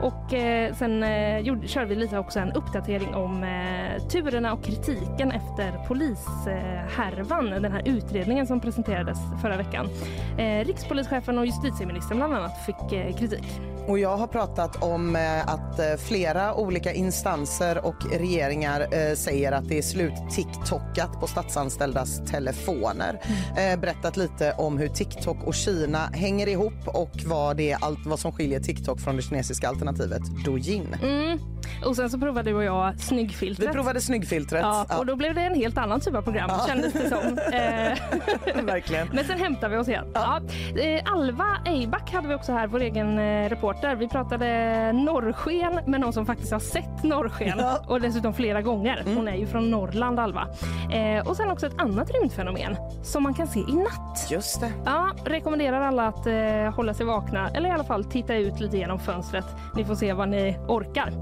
Och 0.01 0.33
eh, 0.33 0.73
sen 0.73 1.03
eh, 1.03 1.39
gjorde, 1.39 1.67
körde 1.67 1.87
vi 1.87 1.95
lite 1.95 2.17
också 2.17 2.39
en 2.39 2.51
uppdatering 2.51 3.15
om 3.15 3.43
eh, 3.43 4.07
turerna 4.07 4.53
och 4.53 4.63
kritiken 4.63 5.31
efter 5.31 5.87
polishärvan, 5.87 7.49
den 7.49 7.71
här 7.71 7.81
utredningen 7.85 8.47
som 8.47 8.59
presenterades 8.59 9.17
förra 9.41 9.57
veckan. 9.57 9.89
Eh, 10.37 10.65
rikspolischefen 10.65 11.37
och 11.37 11.45
justitieministern 11.45 12.17
bland 12.17 12.33
annat 12.33 12.65
fick 12.65 12.91
eh, 12.93 13.15
kritik. 13.15 13.61
Och 13.87 13.99
jag 13.99 14.17
har 14.17 14.27
pratat 14.27 14.83
om 14.83 15.15
eh, 15.15 15.47
att 15.47 15.99
flera 15.99 16.55
olika 16.55 16.93
instanser 16.93 17.85
och 17.85 17.95
regeringar 18.17 18.81
eh, 18.81 19.15
säger 19.15 19.51
att 19.51 19.69
det 19.69 19.77
är 19.77 19.81
slut 19.81 20.13
TikTokat 20.31 21.19
på 21.19 21.27
statsanställdas 21.27 22.21
telefoner. 22.31 23.19
Eh, 23.57 23.79
berättat 23.79 24.17
lite 24.17 24.51
om 24.57 24.77
hur 24.77 24.87
TikTok 24.87 25.43
och 25.43 25.53
Kina 25.53 25.97
hänger 26.13 26.47
ihop 26.47 26.87
och 26.87 27.11
vad, 27.25 27.57
det 27.57 27.71
är 27.71 27.77
allt, 27.81 28.05
vad 28.05 28.19
som 28.19 28.31
skiljer 28.31 28.59
TikTok 28.59 28.99
från 28.99 29.15
det 29.15 29.21
kinesiska 29.21 29.67
alternativet 29.69 30.21
Douyin. 30.45 30.95
Mm. 31.03 31.39
Och 31.85 31.95
sen 31.95 32.09
så 32.09 32.19
provade 32.19 32.49
du 32.49 32.55
och 32.55 32.63
jag 32.63 32.99
snyggfiltret. 32.99 33.69
Vi 33.69 33.73
provade 33.73 34.01
snyggfiltret. 34.01 34.61
Ja, 34.61 34.85
Ja. 34.89 34.97
och 34.97 35.05
då 35.05 35.15
blev 35.15 35.35
det 35.35 35.41
en 35.41 35.55
helt 35.55 35.77
annan 35.77 35.99
typ 35.99 36.15
av 36.15 36.21
program 36.21 36.49
Ja. 36.53 36.65
kändes 36.67 36.93
det 36.93 37.09
som. 37.09 37.17
Eh, 37.57 38.63
Verkligen. 38.63 39.07
Men 39.13 39.25
sen 39.25 39.39
hämtar 39.39 39.69
vi 39.69 39.77
oss 39.77 39.87
igen. 39.87 40.05
Ja. 40.13 40.41
Eh, 40.81 41.11
Alva 41.13 41.45
Eiback 41.65 42.11
hade 42.13 42.27
vi 42.27 42.33
också 42.35 42.51
här, 42.51 42.67
vår 42.67 42.79
egen 42.79 43.19
reporter. 43.49 43.95
Vi 43.95 44.07
pratade 44.07 44.47
norrsken 44.93 45.79
med 45.91 46.01
någon 46.01 46.13
som 46.13 46.25
faktiskt 46.25 46.51
har 46.51 46.59
sett 46.59 47.03
norrsken 47.03 47.59
och 47.87 48.01
dessutom 48.07 48.33
flera 48.33 48.61
gånger. 48.61 49.01
Mm. 49.01 49.15
Hon 49.15 49.27
är 49.27 49.35
ju 49.35 49.47
från 49.47 49.71
Norrland, 49.71 50.19
Alva. 50.19 50.47
Eh, 50.91 51.27
och 51.27 51.35
sen 51.37 51.51
också 51.51 51.67
ett 51.67 51.81
annat 51.81 52.11
rymdfenomen 52.11 52.75
som 53.03 53.23
man 53.23 53.33
kan 53.33 53.47
se 53.47 53.59
i 53.59 53.73
natt. 53.73 54.27
Just 54.29 54.61
det. 54.61 54.71
Ja, 54.85 55.09
rekommenderar 55.25 55.81
alla 55.81 56.07
att 56.07 56.27
eh, 56.27 56.75
hålla 56.75 56.93
sig 56.93 57.05
vakna 57.05 57.49
eller 57.49 57.69
i 57.69 57.71
alla 57.71 57.83
fall 57.83 58.03
titta 58.03 58.35
ut 58.35 58.59
lite 58.59 58.77
genom 58.77 58.99
fönstret. 58.99 59.45
Ni 59.75 59.85
får 59.85 59.95
se 59.95 60.13
vad 60.13 60.29
ni 60.29 60.57
orkar. 60.67 61.13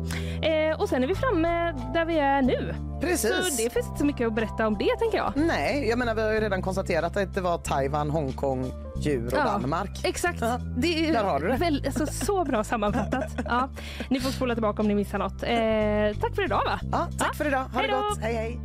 Eh, 0.42 0.82
och 0.82 0.90
sen 0.90 1.04
är 1.04 1.08
vi 1.08 1.16
framme 1.16 1.72
där 1.94 2.06
vi 2.06 2.20
är 2.20 2.42
nu. 2.42 2.76
Precis. 3.02 3.36
Så 3.36 3.64
det 3.64 3.70
finns 3.70 3.88
inte 3.88 4.00
så 4.00 4.06
mycket 4.06 4.28
att 4.28 4.34
berätta 4.34 4.68
om 4.68 4.78
det 4.78 4.96
tänker 5.00 5.18
jag. 5.18 5.34
Nej, 5.36 5.88
jag 5.90 6.00
menar 6.00 6.16
vi 6.16 6.22
har 6.22 6.34
ju 6.34 6.40
redan 6.40 6.62
konstaterat 6.62 7.18
att 7.18 7.36
det 7.36 7.42
var 7.42 7.58
Taiwan, 7.58 8.10
Hongkong, 8.10 8.72
djur 9.02 9.26
och 9.26 9.34
Ja, 9.34 9.44
Danmark. 9.44 10.06
Exakt. 10.06 10.44
Det 10.78 11.08
är 11.10 11.14
Där 11.14 11.24
har 11.24 11.40
du 11.40 11.48
det. 11.48 11.56
Väl, 11.58 11.84
alltså, 11.86 12.06
så 12.08 12.44
bra 12.46 12.64
sammanfattat. 12.64 13.36
Ja. 13.46 13.70
Ni 14.10 14.20
får 14.20 14.30
spola 14.32 14.54
tillbaka 14.56 14.82
om 14.82 14.88
ni 14.88 14.96
missar 14.96 15.18
något. 15.20 15.44
Eh, 15.44 16.22
tack 16.22 16.36
för 16.36 16.44
idag 16.46 16.62
va? 16.66 16.80
Ja, 16.92 17.08
tack 17.20 17.36
för 17.36 17.48
idag. 17.48 17.60
Ha 17.64 17.82
det 17.82 17.88
Hej 17.88 17.88
då! 17.92 18.10
gott. 18.10 18.20
Hej 18.22 18.34
hej. 18.36 18.60